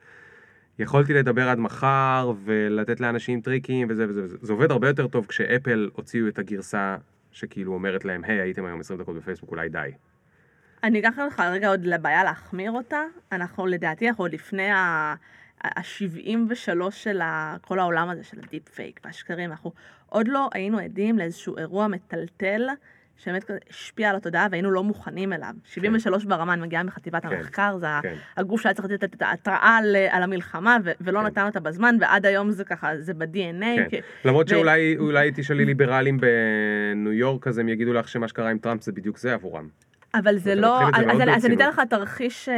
יכולתי 0.81 1.13
לדבר 1.13 1.49
עד 1.49 1.59
מחר 1.59 2.33
ולתת 2.43 2.99
לאנשים 2.99 3.41
טריקים 3.41 3.87
וזה 3.89 4.05
וזה 4.09 4.23
וזה. 4.23 4.37
זה 4.41 4.53
עובד 4.53 4.71
הרבה 4.71 4.87
יותר 4.87 5.07
טוב 5.07 5.25
כשאפל 5.25 5.89
הוציאו 5.93 6.27
את 6.27 6.39
הגרסה 6.39 6.95
שכאילו 7.31 7.73
אומרת 7.73 8.05
להם, 8.05 8.23
היי, 8.23 8.41
הייתם 8.41 8.65
היום 8.65 8.79
20 8.79 8.99
דקות 8.99 9.15
בפייסבוק, 9.15 9.51
אולי 9.51 9.69
די. 9.69 9.89
אני 10.83 10.99
אקח 10.99 11.13
לך 11.27 11.39
רגע 11.39 11.69
עוד 11.69 11.85
לבעיה 11.85 12.23
להחמיר 12.23 12.71
אותה. 12.71 13.01
אנחנו 13.31 13.67
לדעתי, 13.67 14.09
אנחנו 14.09 14.23
עוד 14.23 14.33
לפני 14.33 14.69
ה-73 14.69 16.91
של 16.91 17.21
ה- 17.21 17.55
כל 17.61 17.79
העולם 17.79 18.09
הזה 18.09 18.23
של 18.23 18.37
הדיפ 18.43 18.69
פייק 18.69 18.99
והשקרים, 19.05 19.51
אנחנו 19.51 19.71
עוד 20.09 20.27
לא 20.27 20.49
היינו 20.53 20.79
עדים 20.79 21.17
לאיזשהו 21.17 21.57
אירוע 21.57 21.87
מטלטל. 21.87 22.67
שבאמת 23.23 23.51
השפיע 23.69 24.09
על 24.09 24.15
התודעה 24.15 24.47
והיינו 24.51 24.71
לא 24.71 24.83
מוכנים 24.83 25.33
אליו. 25.33 25.53
73 25.65 26.25
ברמה, 26.25 26.53
אני 26.53 26.61
מגיעה 26.61 26.83
מחטיבת 26.83 27.21
כן, 27.21 27.27
המחקר, 27.27 27.77
זה 27.77 27.87
כן. 28.01 28.15
הגוף 28.37 28.61
שהיה 28.61 28.73
צריך 28.73 28.87
לתת 28.87 29.13
את 29.15 29.21
ההתראה 29.21 29.79
על, 30.11 30.23
המלחמה 30.23 30.77
ולא 31.01 31.19
כן. 31.19 31.25
נתן 31.25 31.45
אותה 31.45 31.59
בזמן, 31.59 31.95
ועד 32.01 32.25
היום 32.25 32.51
זה 32.51 32.63
ככה, 32.63 32.97
זה 32.99 33.13
ב-DNA. 33.13 33.89
כן. 33.89 33.99
למרות 34.25 34.47
שאולי 34.47 34.97
אולי 34.97 35.31
תשאלי 35.35 35.65
ליברלים 35.65 36.19
בניו 36.19 37.13
יורק, 37.13 37.47
אז 37.47 37.57
הם 37.57 37.69
יגידו 37.69 37.93
לך 37.93 38.07
שמה 38.07 38.27
שקרה 38.27 38.49
עם 38.49 38.57
טראמפ 38.57 38.83
זה 38.83 38.91
בדיוק 38.91 39.17
זה 39.17 39.33
עבורם. 39.33 39.67
אבל 40.15 40.37
זה 40.37 40.55
לא, 40.55 40.79
אז, 40.95 41.45
אני 41.45 41.55
אתן. 41.55 41.69
לך 41.69 41.81
תרחיש, 41.89 42.49
אה, 42.49 42.55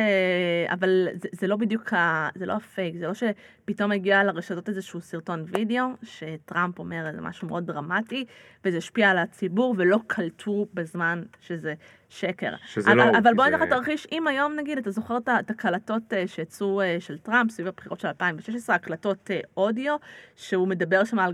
אבל 0.74 1.08
זה, 1.14 1.28
זה 1.32 1.48
לא 1.48 1.56
בדיוק, 1.56 1.94
זה 2.36 2.46
לא 2.46 2.54
הפייק, 2.54 2.96
זה 2.98 3.08
לא 3.08 3.14
שפתאום 3.14 3.92
הגיע 3.92 4.24
לרשתות 4.24 4.70
איזשהו 4.70 5.02
סרטון 5.02 5.46
וידאו, 5.48 5.86
שטראמפ 6.04 6.80
אומר 6.80 7.08
איזה 7.08 7.22
משהו 7.22 7.48
מאוד 7.48 7.66
דרמטי, 7.68 8.26
וזה 8.66 8.78
השפיע 8.78 9.10
על 9.10 9.18
הציבור, 9.18 9.76
ולא 9.78 10.00
קלטו 10.08 10.66
בזמן 10.74 11.24
שזה 11.42 11.74
שקר. 12.10 12.54
שזה 12.66 12.92
אבל, 12.92 12.98
לא 12.98 13.18
אבל 13.18 13.34
בוא 13.34 13.46
זה- 13.46 13.50
ניקח 13.58 13.66
תרחיש, 13.66 14.08
אם 14.12 14.28
היום 14.28 14.54
נגיד, 14.56 14.78
אתה 14.78 14.92
זוכר 14.92 15.18
את 15.40 15.50
הקלטות 15.50 16.14
אה, 16.14 16.28
שיצאו 16.28 16.82
אה, 16.82 16.98
של 17.00 17.18
טראמפ 17.18 17.52
סביב 17.52 17.68
הבחירות 17.68 18.00
של 18.00 18.08
2016, 18.08 18.76
הקלטות 18.76 19.30
אודיו, 19.58 19.96
שהוא 20.36 20.68
מדבר 20.68 21.04
שם 21.04 21.20
על 21.20 21.34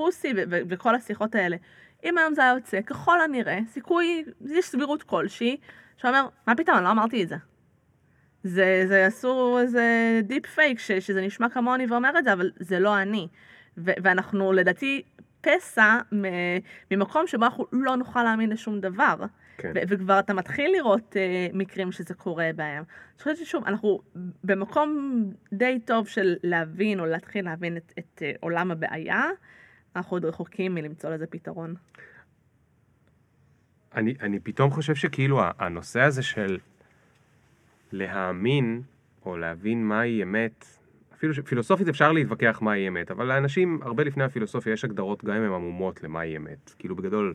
pussy, 0.00 0.28
ו- 0.36 0.42
ו- 0.50 0.60
וכל 0.68 0.94
השיחות 0.94 1.34
האלה. 1.34 1.56
אם 2.04 2.18
היום 2.18 2.34
זה 2.34 2.42
היה 2.42 2.54
יוצא, 2.54 2.80
ככל 2.82 3.20
הנראה, 3.20 3.58
סיכוי, 3.66 4.24
יש 4.46 4.64
סבירות 4.64 5.02
כלשהי, 5.02 5.56
שאומר, 5.96 6.28
מה 6.46 6.54
פתאום, 6.54 6.78
לא 6.78 6.90
אמרתי 6.90 7.22
את 7.22 7.28
זה. 7.28 7.36
זה, 8.44 8.84
זה 8.88 9.06
עשו 9.06 9.58
איזה 9.58 10.20
דיפ 10.22 10.46
פייק, 10.46 10.78
ש, 10.78 10.92
שזה 10.92 11.20
נשמע 11.20 11.48
כמוני 11.48 11.86
ואומר 11.86 12.18
את 12.18 12.24
זה, 12.24 12.32
אבל 12.32 12.50
זה 12.58 12.78
לא 12.78 13.02
אני. 13.02 13.28
ו, 13.78 13.90
ואנחנו 14.02 14.52
לדעתי 14.52 15.02
פסע 15.40 15.98
מ- 16.12 16.58
ממקום 16.90 17.26
שבו 17.26 17.44
אנחנו 17.44 17.66
לא 17.72 17.96
נוכל 17.96 18.22
להאמין 18.22 18.50
לשום 18.50 18.80
דבר. 18.80 19.14
כן. 19.58 19.72
ו- 19.74 19.80
וכבר 19.88 20.18
אתה 20.18 20.34
מתחיל 20.34 20.72
לראות 20.72 21.16
uh, 21.16 21.56
מקרים 21.56 21.92
שזה 21.92 22.14
קורה 22.14 22.50
בהם. 22.56 22.84
אני 22.86 23.18
חושבת 23.18 23.36
ששוב, 23.36 23.64
אנחנו 23.66 24.00
במקום 24.44 25.22
די 25.52 25.78
טוב 25.84 26.08
של 26.08 26.36
להבין 26.42 27.00
או 27.00 27.06
להתחיל 27.06 27.44
להבין 27.44 27.76
את, 27.76 27.92
את 27.98 28.22
uh, 28.22 28.38
עולם 28.40 28.70
הבעיה, 28.70 29.24
אנחנו 29.96 30.16
עוד 30.16 30.24
רחוקים 30.24 30.74
מלמצוא 30.74 31.10
לזה 31.10 31.26
פתרון. 31.26 31.74
אני, 33.94 34.14
אני 34.20 34.40
פתאום 34.40 34.70
חושב 34.70 34.94
שכאילו 34.94 35.40
הנושא 35.58 36.00
הזה 36.00 36.22
של 36.22 36.58
להאמין 37.92 38.82
או 39.26 39.36
להבין 39.36 39.84
מהי 39.84 40.22
אמת, 40.22 40.64
אפילו 41.14 41.34
שפילוסופית 41.34 41.88
אפשר 41.88 42.12
להתווכח 42.12 42.58
מהי 42.62 42.88
אמת, 42.88 43.10
אבל 43.10 43.26
לאנשים 43.26 43.80
הרבה 43.82 44.04
לפני 44.04 44.24
הפילוסופיה 44.24 44.72
יש 44.72 44.84
הגדרות 44.84 45.24
גם 45.24 45.34
אם 45.34 45.42
הן 45.42 45.52
עמומות 45.52 46.02
למהי 46.02 46.36
אמת. 46.36 46.74
כאילו 46.78 46.96
בגדול, 46.96 47.34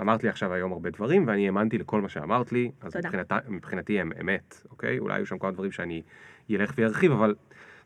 אמרת 0.00 0.22
לי 0.22 0.28
עכשיו 0.28 0.52
היום 0.52 0.72
הרבה 0.72 0.90
דברים 0.90 1.26
ואני 1.26 1.46
האמנתי 1.46 1.78
לכל 1.78 2.00
מה 2.00 2.08
שאמרת 2.08 2.52
לי, 2.52 2.70
אז 2.80 2.92
תודה. 2.92 3.08
מבחינת, 3.08 3.32
מבחינתי 3.48 4.00
הם 4.00 4.12
אמת, 4.20 4.62
אוקיי? 4.70 4.98
אולי 4.98 5.14
היו 5.14 5.26
שם 5.26 5.38
כמה 5.38 5.50
דברים 5.50 5.72
שאני 5.72 6.02
אלך 6.50 6.72
וארחיב, 6.76 7.12
אבל 7.12 7.34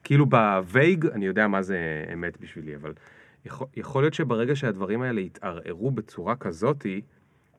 כאילו 0.05 0.27
בווייג 0.27 1.07
אני 1.07 1.27
יודע 1.27 1.49
מה 1.49 1.63
זה 1.63 2.05
אמת 2.13 2.41
בשבילי, 2.41 2.77
אבל 2.77 2.93
יכול, 3.45 3.67
יכול 3.77 4.03
להיות 4.03 4.15
שברגע 4.15 4.57
שהדברים 4.57 5.03
האלה 5.03 5.21
יתערערו 5.21 5.91
בצורה 5.91 6.37
כזאתי, 6.37 7.01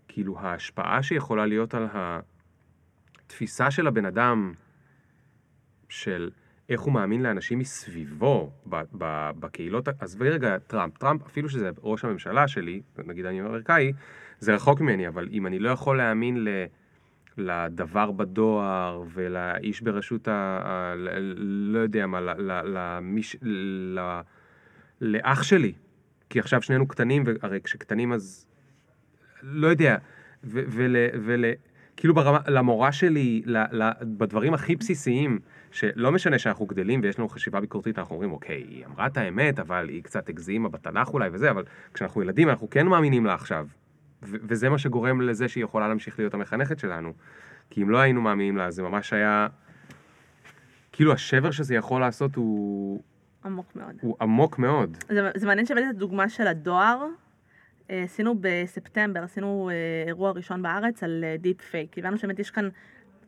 כאילו 0.07 0.39
ההשפעה 0.39 1.03
שיכולה 1.03 1.45
להיות 1.45 1.73
על 1.73 1.87
התפיסה 1.93 3.71
של 3.71 3.87
הבן 3.87 4.05
אדם, 4.05 4.53
של 5.89 6.29
איך 6.69 6.81
הוא 6.81 6.93
מאמין 6.93 7.23
לאנשים 7.23 7.59
מסביבו 7.59 8.51
ב- 8.69 8.81
ב- 8.97 9.31
בקהילות, 9.39 9.87
עזבי 9.99 10.29
רגע 10.29 10.57
טראמפ, 10.57 10.97
טראמפ 10.97 11.25
אפילו 11.25 11.49
שזה 11.49 11.69
ראש 11.81 12.05
הממשלה 12.05 12.47
שלי, 12.47 12.81
נגיד 13.05 13.25
אני 13.25 13.41
אמריקאי, 13.41 13.93
זה 14.39 14.55
רחוק 14.55 14.81
ממני, 14.81 15.07
אבל 15.07 15.27
אם 15.31 15.47
אני 15.47 15.59
לא 15.59 15.69
יכול 15.69 15.97
להאמין 15.97 16.43
ל... 16.43 16.49
לדבר 17.37 18.11
בדואר 18.11 19.03
ולאיש 19.13 19.81
ברשות 19.81 20.27
ה... 20.27 20.61
ה... 20.65 20.95
ל- 20.95 21.33
לא 21.73 21.79
יודע 21.79 22.07
מה, 22.07 22.21
ל... 22.21 22.29
ל... 22.29 22.61
למיש... 22.65 23.37
ל... 23.41 23.99
לאח 25.01 25.43
שלי, 25.43 25.73
כי 26.29 26.39
עכשיו 26.39 26.61
שנינו 26.61 26.87
קטנים, 26.87 27.23
והרי 27.25 27.61
כשקטנים 27.63 28.13
אז 28.13 28.47
לא 29.43 29.67
יודע, 29.67 29.97
ו- 30.43 30.63
ול, 30.67 30.95
ול, 31.23 31.45
כאילו 31.97 32.13
ברמה, 32.13 32.39
למורה 32.47 32.91
שלי, 32.91 33.41
ל, 33.45 33.57
ל, 33.57 33.91
בדברים 34.01 34.53
הכי 34.53 34.75
בסיסיים, 34.75 35.39
שלא 35.71 36.11
משנה 36.11 36.39
שאנחנו 36.39 36.65
גדלים 36.65 36.99
ויש 37.03 37.19
לנו 37.19 37.29
חשיבה 37.29 37.59
ביקורתית, 37.59 37.99
אנחנו 37.99 38.15
אומרים, 38.15 38.31
אוקיי, 38.31 38.55
היא 38.69 38.85
אמרה 38.85 39.07
את 39.07 39.17
האמת, 39.17 39.59
אבל 39.59 39.89
היא 39.89 40.03
קצת 40.03 40.29
הגזימה 40.29 40.69
בתנ"ך 40.69 41.13
אולי 41.13 41.29
וזה, 41.31 41.51
אבל 41.51 41.63
כשאנחנו 41.93 42.21
ילדים 42.21 42.49
אנחנו 42.49 42.69
כן 42.69 42.87
מאמינים 42.87 43.25
לה 43.25 43.33
עכשיו. 43.33 43.67
ו- 44.23 44.37
וזה 44.43 44.69
מה 44.69 44.77
שגורם 44.77 45.21
לזה 45.21 45.47
שהיא 45.47 45.63
יכולה 45.63 45.87
להמשיך 45.87 46.19
להיות 46.19 46.33
המחנכת 46.33 46.79
שלנו. 46.79 47.13
כי 47.69 47.81
אם 47.81 47.89
לא 47.89 47.97
היינו 47.97 48.21
מאמינים 48.21 48.57
לה, 48.57 48.71
זה 48.71 48.83
ממש 48.83 49.13
היה... 49.13 49.47
כאילו 50.91 51.13
השבר 51.13 51.51
שזה 51.51 51.75
יכול 51.75 52.01
לעשות 52.01 52.35
הוא, 52.35 53.03
עמוק 53.45 53.75
מאוד. 53.75 53.95
הוא 54.01 54.15
עמוק 54.21 54.59
מאוד. 54.59 54.97
זה, 55.09 55.29
זה 55.35 55.47
מעניין 55.47 55.65
שהבאתי 55.65 55.85
את 55.89 55.95
הדוגמה 55.95 56.29
של 56.29 56.47
הדואר. 56.47 57.05
אה, 57.89 58.03
עשינו 58.03 58.35
בספטמבר, 58.41 59.23
עשינו 59.23 59.69
אה, 59.69 60.07
אירוע 60.07 60.31
ראשון 60.31 60.61
בארץ 60.61 61.03
על 61.03 61.23
דיפ 61.39 61.61
פייק. 61.61 61.97
הבנו 61.97 62.17
שבאמת 62.17 62.39
יש 62.39 62.51
כאן 62.51 62.69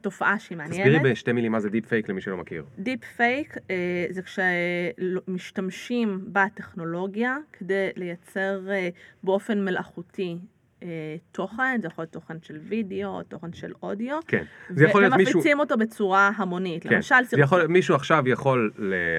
תופעה 0.02 0.39
שהיא 0.39 0.57
מעניינת. 0.57 0.85
תסבירי 0.85 1.11
בשתי 1.11 1.31
מילים 1.31 1.52
מה 1.52 1.60
זה 1.60 1.69
דיפ 1.69 1.85
פייק 1.85 2.10
למי 2.10 2.22
שלא 2.22 2.38
מכיר. 2.38 2.65
דיפ 2.80 3.03
פייק 3.03 3.57
אה, 3.69 4.06
זה 4.10 4.22
כשמשתמשים 4.22 6.19
בטכנולוגיה 6.27 7.38
כדי 7.53 7.89
לייצר 7.95 8.69
אה, 8.69 8.89
באופן 9.23 9.65
מלאכותי 9.65 10.31
אה, 10.31 10.38
תוכן, 11.32 11.80
זה 11.82 11.88
יכול 11.88 12.02
להיות 12.02 12.12
תוכן 12.12 12.38
של 12.41 12.58
וידאו, 12.58 13.24
תוכן 13.24 13.54
של 13.54 13.72
אודיו, 13.84 14.20
כן. 14.28 14.44
זה 14.70 14.86
יכול 14.86 15.02
להיות 15.02 15.14
מישהו... 15.14 15.36
ומפיצים 15.36 15.60
אותו 15.60 15.78
בצורה 15.78 16.32
המונית. 16.36 16.84
כן, 16.84 16.95
למשל, 16.95 17.16
זה 17.26 17.40
יכול, 17.40 17.68
מישהו 17.68 17.95
עכשיו 17.95 18.28
יכול 18.28 18.72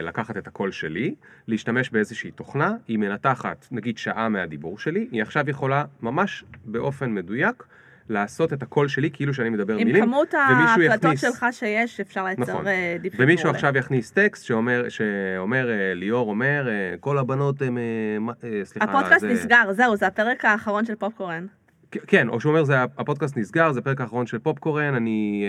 לקחת 0.02 0.36
את 0.36 0.47
הקול 0.47 0.72
שלי, 0.72 1.14
להשתמש 1.48 1.90
באיזושהי 1.90 2.30
תוכנה, 2.30 2.74
היא 2.89 2.98
מנתחת 2.98 3.66
נגיד 3.70 3.98
שעה 3.98 4.28
מהדיבור 4.28 4.78
שלי, 4.78 5.09
היא 5.10 5.22
עכשיו 5.22 5.51
יכולה 5.51 5.85
ממש 6.02 6.44
באופן 6.64 7.14
מדויק 7.14 7.64
לעשות 8.10 8.52
את 8.52 8.62
הקול 8.62 8.89
שלי 8.89 9.10
כאילו 9.12 9.35
שאני 9.35 9.51
מדבר 9.51 9.74
עם 9.76 9.86
מילים, 9.86 10.05
כמות 10.05 10.35
ומישהו 10.35 10.82
ההקלטות 10.82 11.05
יכניס- 11.14 11.20
שלך 11.20 11.47
שיש, 11.52 12.01
אפשר 12.01 12.24
לייצר 12.24 12.43
נכון. 12.43 12.66
אה, 12.66 12.97
דיפ 13.01 13.12
פייק 13.14 13.22
ומישהו. 13.28 13.51
עכשיו 13.51 13.76
יכניס 13.76 14.10
טקסט 14.10 14.44
שאומר, 14.44 14.89
שאומר 14.89 15.70
אה, 15.70 15.94
ליאור 15.94 16.30
אומר, 16.30 16.68
אה, 16.68 16.94
כל 17.01 17.18
הבנות 17.18 17.62
הם, 17.62 17.78
סליחה, 18.64 18.86
הפודקאסט 18.86 19.20
זה- 19.20 19.32
נסגר, 19.32 19.72
זהו, 19.72 19.97
זה 19.97 20.06
הפרק 20.06 20.44
האחרון 20.44 20.85
של 20.85 20.94
פופקורן. 20.94 21.47
כן, 21.90 22.28
או 22.28 22.40
שהוא 22.40 22.51
אומר, 22.51 22.65
זה, 22.65 22.82
הפודקאסט 22.82 23.36
נסגר, 23.36 23.73
זה 23.73 23.81
הפרק 23.81 24.01
האחרון 24.01 24.27
של 24.27 24.39
פופקורן, 24.39 24.94
אני, 24.94 25.44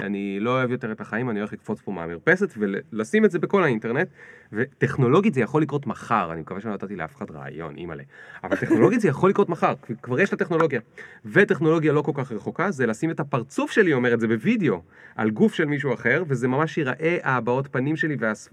אה, 0.00 0.06
אני 0.06 0.40
לא 0.40 0.50
אוהב 0.50 0.70
יותר 0.70 0.92
את 0.92 1.00
החיים, 1.00 1.30
אני 1.30 1.38
הולך 1.38 1.52
לקפוץ 1.52 1.80
פה 1.80 1.92
מהמרפסת 1.92 2.54
ולשים 2.56 3.24
את 3.24 3.30
זה 3.30 3.38
בכל 3.38 3.64
האינטרנט, 3.64 4.08
וטכנולוגית 4.52 5.34
זה 5.34 5.40
יכול 5.40 5.62
לקרות 5.62 5.86
מחר, 5.86 6.32
אני 6.32 6.40
מקווה 6.40 6.60
שלא 6.60 6.72
נתתי 6.74 6.96
לאף 6.96 7.16
אחד 7.16 7.30
רעיון, 7.30 7.76
אימא'לה, 7.76 8.02
אבל 8.44 8.56
טכנולוגית 8.56 9.00
זה 9.00 9.08
יכול 9.08 9.30
לקרות 9.30 9.48
מחר, 9.48 9.74
כבר- 10.02 10.20
יש 10.20 10.28
את 10.28 10.40
הטכנולוגיה. 10.40 10.80
וטכנולוגיה 11.26 11.92
לא 11.92 12.02
כל 12.02 12.12
כך 12.14 12.32
רחוקה, 12.32 12.70
זה 12.70 12.86
לשים 12.86 13.10
את 13.10 13.20
הפרצוף 13.20 13.70
שלי, 13.70 13.92
אומר 13.92 14.14
את 14.14 14.20
זה 14.20 14.28
בווידאו, 14.28 14.82
על 15.16 15.30
גוף 15.30 15.54
של 15.54 15.64
מישהו 15.64 15.94
אחר, 15.94 16.24
וזה 16.26 16.48
ממש 16.48 16.78
ייראה 16.78 17.18
ההבעות 17.22 17.68
פנים 17.72 17.96
שלי, 17.96 18.16
והס... 18.18 18.48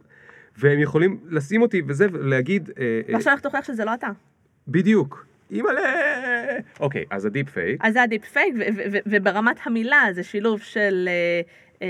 והם 0.58 0.80
יכולים 0.80 1.20
לשים 1.30 1.62
אותי 1.62 1.82
וזה, 1.88 2.08
ולהגיד, 2.12 2.70
אה, 2.80 3.02
אה, 3.10 3.14
ועכשיו 3.14 3.34
איך 3.34 3.42
תוכיח 3.42 3.66
שזה 3.66 3.86
לא 3.86 3.94
אתה. 3.94 4.08
בדיוק, 4.68 5.26
אימא'לה, 5.52 5.82
אוקיי, 6.80 7.06
אז 7.10 7.26
הדיפ 7.26 7.50
פייק, 7.50 7.86
אז 7.86 7.94
זה 7.94 8.02
הדיפ 8.02 8.26
פייק, 8.26 8.56
וברמת 9.06 9.60
המילה 9.64 10.06
זה 10.12 10.24
שילוב 10.24 10.62
של 10.62 11.10
אה, 11.10 11.42
אה, 11.82 11.88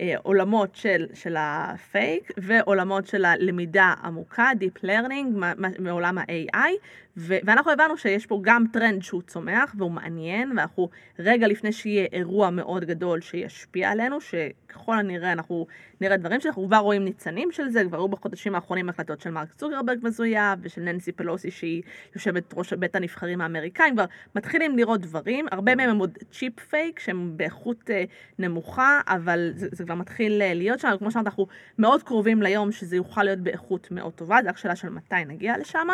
אה, 0.00 0.14
עולמות 0.22 0.76
של, 0.76 1.06
של 1.14 1.36
הפייק 1.38 2.30
ועולמות 2.36 3.06
של 3.06 3.24
הלמידה 3.24 3.94
עמוקה, 4.04 4.50
Deep 4.60 4.84
Learning, 4.84 5.44
מעולם 5.78 6.18
ה-AI, 6.18 6.72
ו- 7.16 7.38
ואנחנו 7.44 7.70
הבנו 7.70 7.96
שיש 7.96 8.26
פה 8.26 8.40
גם 8.42 8.64
טרנד 8.72 9.02
שהוא 9.02 9.22
צומח 9.22 9.74
והוא 9.78 9.90
מעניין, 9.90 10.48
ואנחנו 10.48 10.88
רגע 11.18 11.46
לפני 11.48 11.72
שיהיה 11.72 12.06
אירוע 12.12 12.50
מאוד 12.50 12.84
גדול 12.84 13.20
שישפיע 13.20 13.90
עלינו, 13.90 14.20
שככל 14.20 14.98
הנראה 14.98 15.32
אנחנו 15.32 15.66
נראה 16.00 16.16
דברים 16.16 16.40
שאנחנו 16.40 16.66
כבר 16.66 16.76
רואים 16.76 17.04
ניצנים 17.04 17.52
של 17.52 17.68
זה, 17.68 17.84
כבר 17.84 17.98
היו 17.98 18.08
בחודשים 18.08 18.54
האחרונים 18.54 18.88
הקלטות 18.88 19.20
של 19.20 19.30
מרק 19.30 19.52
צוקרברג 19.56 19.98
מזויף, 20.02 20.58
ושל 20.62 20.80
ננסי 20.80 21.12
פלוסי 21.12 21.50
שהיא 21.50 21.82
יושבת 22.14 22.54
ראש 22.56 22.72
בית 22.72 22.96
הנבחרים 22.96 23.40
האמריקאים, 23.40 23.94
כבר 23.94 24.04
מתחילים 24.34 24.76
לראות 24.76 25.00
דברים, 25.00 25.46
הרבה 25.50 25.74
מהם 25.74 25.90
הם 25.90 25.98
עוד 25.98 26.18
צ'יפ 26.30 26.60
פייק, 26.60 26.98
שהם 26.98 27.36
באיכות 27.36 27.90
אה, 27.90 28.04
נמוכה, 28.38 29.00
אבל 29.06 29.50
זה, 29.54 29.68
זה 29.72 29.84
כבר 29.84 29.94
מתחיל 29.94 30.42
אה, 30.42 30.54
להיות 30.54 30.80
שם, 30.80 30.90
כמו 30.98 31.10
שאמרת, 31.10 31.26
אנחנו 31.26 31.46
מאוד 31.78 32.02
קרובים 32.02 32.42
ליום 32.42 32.72
שזה 32.72 32.96
יוכל 32.96 33.22
להיות 33.22 33.38
באיכות 33.38 33.88
מאוד 33.90 34.12
טובה, 34.12 34.38
זה 34.42 34.48
רק 34.48 34.56
שאלה 34.56 34.76
של 34.76 34.88
מתי 34.88 35.24
נגיע 35.26 35.58
לשם, 35.58 35.88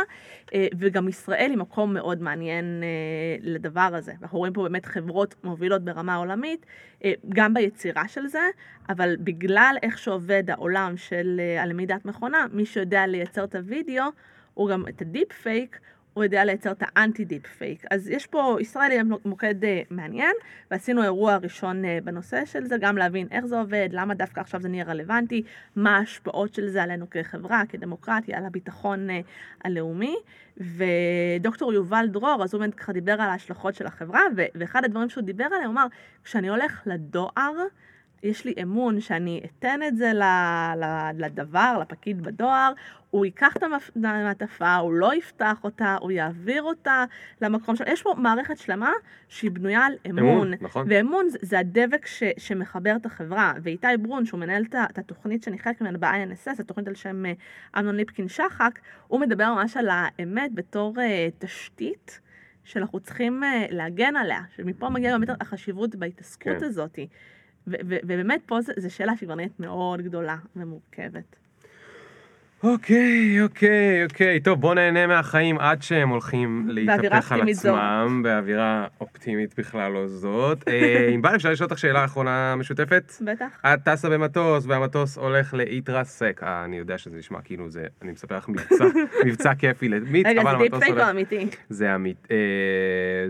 אה, 0.55 0.67
וגם 0.79 1.07
ישראל 1.11 1.51
היא 1.51 1.59
מקום 1.59 1.95
מאוד 1.95 2.23
מעניין 2.23 2.83
לדבר 3.41 3.91
הזה. 3.95 4.13
אנחנו 4.23 4.39
רואים 4.39 4.53
פה 4.53 4.63
באמת 4.63 4.87
חברות 4.87 5.35
מובילות 5.45 5.85
ברמה 5.85 6.17
עולמית, 6.17 6.67
גם 7.29 7.55
ביצירה 7.55 8.09
של 8.09 8.27
זה, 8.27 8.49
אבל 8.89 9.17
בגלל 9.21 9.77
איך 9.83 9.99
שעובד 9.99 10.51
העולם 10.51 10.97
של 10.97 11.41
הלמידת 11.59 12.05
מכונה, 12.05 12.47
מי 12.53 12.67
שיודע 12.67 13.07
לייצר 13.07 13.45
את 13.45 13.55
הוידאו, 13.55 14.05
הוא 14.55 14.71
גם 14.71 14.85
את 14.89 15.03
הדיפ 15.03 15.33
פייק, 15.33 15.81
הוא 16.15 16.25
יודע 16.25 16.45
לייצר 16.45 16.73
את 16.73 16.83
האנטי 16.87 17.25
דיפ 17.25 17.47
פייק. 17.47 17.85
אז 17.91 18.09
יש 18.09 18.27
פה, 18.27 18.57
ישראל 18.61 18.91
היא 18.91 19.01
מוקד 19.25 19.65
אה, 19.65 19.67
מעניין, 19.91 20.33
ועשינו 20.71 21.03
אירוע 21.03 21.37
ראשון 21.37 21.85
אה, 21.85 22.05
בנושא 22.05 22.45
של 22.45 22.65
זה, 22.65 22.77
גם 22.81 22.99
להבין 22.99 23.27
איך 23.31 23.47
זה 23.47 23.59
עובד, 23.59 23.89
למה 23.93 24.15
דווקא 24.15 24.41
עכשיו 24.41 24.61
זה 24.61 24.69
נהיה 24.69 24.85
רלוונטי, 24.85 25.43
מה 25.77 25.97
ההשפעות 25.97 26.55
של 26.55 26.69
זה 26.69 26.83
עלינו 26.83 27.11
כחברה, 27.11 27.63
כדמוקרטיה, 27.69 28.39
על 28.39 28.45
הביטחון 28.45 29.11
אה, 29.11 29.13
הלאומי. 29.65 30.17
ודוקטור 30.57 31.73
יובל 31.73 32.07
דרור, 32.11 32.45
אז 32.45 32.55
הוא 32.55 32.61
באמת 32.61 32.75
ככה 32.75 32.93
דיבר 32.93 33.13
על 33.13 33.21
ההשלכות 33.21 33.75
של 33.75 33.87
החברה, 33.87 34.23
ואחד 34.55 34.85
הדברים 34.85 35.09
שהוא 35.09 35.25
דיבר 35.25 35.45
עליהם, 35.45 35.65
הוא 35.65 35.73
אמר, 35.73 35.87
כשאני 36.25 36.49
הולך 36.49 36.83
לדואר, 36.87 37.53
יש 38.23 38.45
לי 38.45 38.55
אמון 38.63 39.01
שאני 39.01 39.41
אתן 39.45 39.81
את 39.89 39.97
זה 39.97 40.13
לדבר, 41.15 41.79
לפקיד 41.81 42.23
בדואר, 42.23 42.73
הוא 43.11 43.25
ייקח 43.25 43.57
את 43.57 43.63
המעטפה, 43.97 44.77
הוא 44.77 44.93
לא 44.93 45.15
יפתח 45.15 45.57
אותה, 45.65 45.97
הוא 46.01 46.11
יעביר 46.11 46.63
אותה 46.63 47.05
למקום 47.41 47.77
שלו. 47.77 47.87
יש 47.89 48.03
פה 48.03 48.15
מערכת 48.19 48.59
שלמה 48.59 48.93
שהיא 49.29 49.51
בנויה 49.51 49.87
על 49.87 49.93
אמון. 50.11 50.19
אמון, 50.19 50.53
נכון. 50.61 50.87
ואמון 50.91 51.29
זה, 51.29 51.39
זה 51.43 51.59
הדבק 51.59 52.07
ש, 52.07 52.23
שמחבר 52.39 52.97
את 52.97 53.07
החברה. 53.07 53.53
ואיתי 53.63 53.87
ברון, 54.03 54.25
שהוא 54.27 54.41
מנהל 54.41 54.65
את 54.91 54.99
התוכנית 54.99 55.43
שאני 55.43 55.59
חלק 55.59 55.81
ממנה 55.81 55.99
ב-INSS, 55.99 56.61
התוכנית 56.61 56.89
על 56.89 56.95
שם 56.95 57.27
אה, 57.27 57.33
אמנון 57.79 57.97
ליפקין 57.97 58.29
שחק, 58.29 58.79
הוא 59.09 59.21
מדבר 59.21 59.55
ממש 59.55 59.77
על 59.77 59.89
האמת 59.91 60.55
בתור 60.55 60.95
uh, 60.97 61.01
תשתית. 61.39 62.21
שאנחנו 62.65 63.01
צריכים 63.01 63.43
uh, 63.43 63.47
להגן 63.71 64.17
עליה, 64.17 64.41
שמפה 64.57 64.89
מגיעה 64.89 65.19
באמת 65.19 65.43
החשיבות 65.43 65.95
בהתעסקות 65.95 66.59
כן. 66.59 66.65
הזאת. 66.65 66.99
ובאמת 67.67 68.41
פה 68.47 68.59
זו 68.77 68.95
שאלה 68.95 69.17
שהיא 69.17 69.27
כבר 69.27 69.35
נהיית 69.35 69.61
מאוד 69.61 70.03
גדולה 70.03 70.37
ומורכבת. 70.57 71.37
אוקיי, 72.63 73.43
אוקיי, 73.43 74.05
אוקיי. 74.05 74.41
טוב, 74.41 74.61
בוא 74.61 74.75
נהנה 74.75 75.07
מהחיים 75.07 75.59
עד 75.59 75.83
שהם 75.83 76.09
הולכים 76.09 76.69
להתהפך 76.69 77.33
על 77.33 77.49
עצמם, 77.49 78.21
באווירה 78.25 78.87
אופטימית 79.01 79.55
בכלל 79.59 79.93
לא 79.93 80.07
זאת. 80.07 80.69
אה, 80.69 81.09
ענבל, 81.13 81.37
אפשר 81.37 81.51
לשאול 81.51 81.69
אותך 81.71 81.79
שאלה 81.79 82.05
אחרונה 82.05 82.57
משותפת? 82.57 83.13
בטח. 83.21 83.61
את 83.67 83.81
טסה 83.85 84.11
במטוס, 84.11 84.67
והמטוס 84.67 85.19
הולך 85.19 85.55
להתרסק. 85.55 86.41
אה, 86.43 86.65
אני 86.65 86.79
יודע 86.79 86.99
שזה 86.99 87.17
נשמע 87.19 87.41
כאילו 87.41 87.71
זה, 87.71 87.87
אני 88.03 88.13
מספר 88.13 88.37
לך 88.37 88.49
מבצע, 88.49 88.85
מבצע 89.27 89.55
כיפי 89.55 89.89
למיץ, 89.89 90.27
אבל 90.27 90.55
המטוס 90.55 90.83
הולך... 90.83 90.83
רגע, 90.83 90.95
זה 90.95 90.95
דיפ 90.95 90.95
פייק 90.95 91.07
או 91.07 91.11
אמיתי? 91.11 91.49
זה 91.69 91.95
אמיתי, 91.95 92.29
אה, 92.31 93.25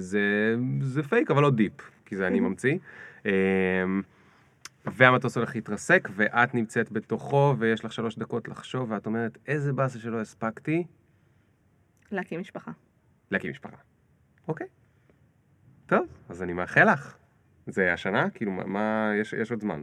זה 0.81 1.03
פייק, 1.09 1.31
אבל 1.31 1.43
לא 1.43 1.51
דיפ, 1.51 1.73
כי 2.07 2.17
זה 2.17 2.27
אני 2.27 2.41
ממציא. 2.47 2.75
והמטוס 4.87 5.37
הולך 5.37 5.55
להתרסק, 5.55 6.09
ואת 6.13 6.55
נמצאת 6.55 6.93
בתוכו, 6.93 7.55
ויש 7.59 7.85
לך 7.85 7.93
שלוש 7.93 8.17
דקות 8.17 8.49
לחשוב, 8.49 8.91
ואת 8.91 9.07
אומרת, 9.07 9.39
איזה 9.47 9.73
באסה 9.73 9.99
שלא 9.99 10.21
הספקתי. 10.21 10.85
להקים 12.13 12.41
משפחה. 12.41 12.71
להקים 13.31 13.51
משפחה. 13.51 13.77
אוקיי. 14.49 14.67
טוב, 15.87 16.07
אז 16.29 16.43
אני 16.43 16.53
מאחל 16.53 16.93
לך. 16.93 17.17
זה 17.67 17.93
השנה? 17.93 18.31
כאילו, 18.31 18.53
מה, 18.53 19.13
יש, 19.21 19.33
יש 19.33 19.51
עוד 19.51 19.61
זמן. 19.61 19.83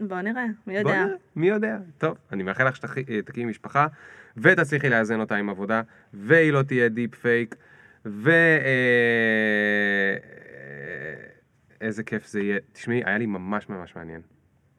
בוא 0.00 0.20
נראה, 0.20 0.44
מי 0.66 0.78
יודע. 0.78 0.90
בוא 0.90 0.92
נראה, 0.92 1.16
מי 1.36 1.48
יודע. 1.48 1.78
טוב, 1.98 2.18
אני 2.32 2.42
מאחל 2.42 2.68
לך 2.68 2.76
שתקימי 2.76 3.50
משפחה, 3.50 3.86
ותצליחי 4.36 4.88
לאזן 4.88 5.20
אותה 5.20 5.36
עם 5.36 5.50
עבודה, 5.50 5.82
והיא 6.14 6.52
לא 6.52 6.62
תהיה 6.62 6.88
דיפ 6.88 7.14
פייק, 7.14 7.56
ו... 8.06 8.30
אה, 8.30 10.16
איזה 11.80 12.02
כיף 12.02 12.26
זה 12.26 12.40
יהיה. 12.40 12.58
תשמעי, 12.72 13.02
היה 13.04 13.18
לי 13.18 13.26
ממש 13.26 13.68
ממש 13.68 13.96
מעניין. 13.96 14.20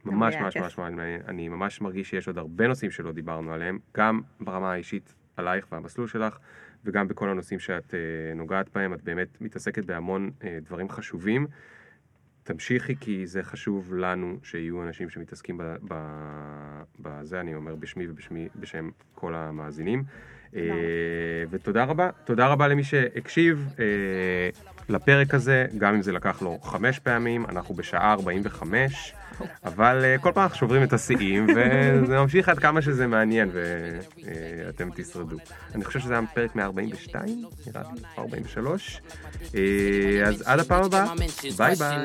ממש 0.06 0.36
ממש 0.36 0.58
ממש 0.58 0.78
מעניין. 0.78 1.22
אני 1.28 1.50
ממש 1.50 1.82
מרגיש 1.82 2.10
שיש 2.10 2.28
עוד 2.28 2.38
הרבה 2.38 2.68
נושאים 2.68 2.92
שלא 2.92 3.12
דיברנו 3.12 3.54
עליהם, 3.54 3.80
גם 3.98 4.22
ברמה 4.40 4.72
האישית 4.72 5.14
עלייך 5.38 5.68
והמסלול 5.72 6.08
שלך, 6.08 6.38
וגם 6.86 7.08
בכל 7.08 7.30
הנושאים 7.30 7.60
שאת 7.60 7.94
אה, 7.94 8.38
נוגעת 8.38 8.70
בהם. 8.76 8.94
את 8.94 9.02
באמת 9.02 9.42
מתעסקת 9.42 9.86
בהמון 9.86 10.32
אה, 10.42 10.44
דברים 10.62 10.90
חשובים. 10.90 11.48
תמשיכי, 12.44 12.96
כי 13.00 13.28
זה 13.28 13.44
חשוב 13.44 13.94
לנו 13.94 14.38
שיהיו 14.44 14.84
אנשים 14.84 15.10
שמתעסקים 15.10 15.60
בזה, 17.00 17.40
אני 17.40 17.56
אומר 17.56 17.76
בשמי 17.76 18.08
ובשם 18.56 18.90
כל 19.16 19.36
המאזינים. 19.36 20.04
אה, 20.56 20.62
ותודה 21.50 21.84
רבה, 21.84 22.10
תודה 22.26 22.48
רבה 22.48 22.68
למי 22.68 22.84
שהקשיב 22.84 23.76
לפרק 24.90 25.34
הזה, 25.34 25.66
גם 25.78 25.94
אם 25.94 26.02
זה 26.02 26.12
לקח 26.12 26.42
לו 26.42 26.60
חמש 26.64 27.00
פעמים, 27.00 27.46
אנחנו 27.50 27.76
בשעה 27.76 28.14
45, 28.14 29.14
אבל 29.66 30.06
אה, 30.06 30.18
כל 30.18 30.32
פעם 30.34 30.44
אנחנו 30.44 30.58
שוברים 30.58 30.84
את 30.84 30.94
השיאים, 30.94 31.48
וזה 31.56 32.20
ממשיך 32.20 32.50
עד 32.50 32.60
כמה 32.60 32.82
שזה 32.82 33.08
מעניין, 33.08 33.50
ואתם 33.54 34.90
תשרדו. 34.96 35.38
אני 35.76 35.86
חושב 35.86 36.00
שזה 36.00 36.14
היה 36.14 36.22
פרק 36.34 36.56
142, 36.56 37.46
נראה 37.68 37.82
לי, 37.96 38.02
43. 38.18 39.02
אז 40.26 40.44
עד 40.46 40.60
הפעם 40.60 40.84
הבאה, 40.84 41.14
ביי 41.58 41.76
ביי. 41.76 42.04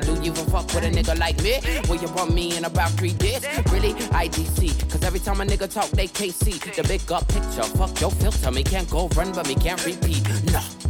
Cause 4.91 5.03
every 5.09 5.19
time 5.19 5.41
a 5.41 5.45
nigga 5.45 5.67
talk, 5.75 5.89
they 5.99 6.07
can't 6.07 6.35
see 6.43 6.57
the 6.77 6.83
big 6.91 7.11
up 7.11 7.27
picture. 7.33 7.67
Fuck 7.79 7.93
your 8.01 8.11
filter, 8.19 8.51
me 8.51 8.63
can't 8.63 8.89
go 8.89 9.01
run, 9.17 9.29
but 9.35 9.47
me 9.49 9.55
can't 9.55 9.81
repeat. 9.85 10.23
No. 10.55 10.82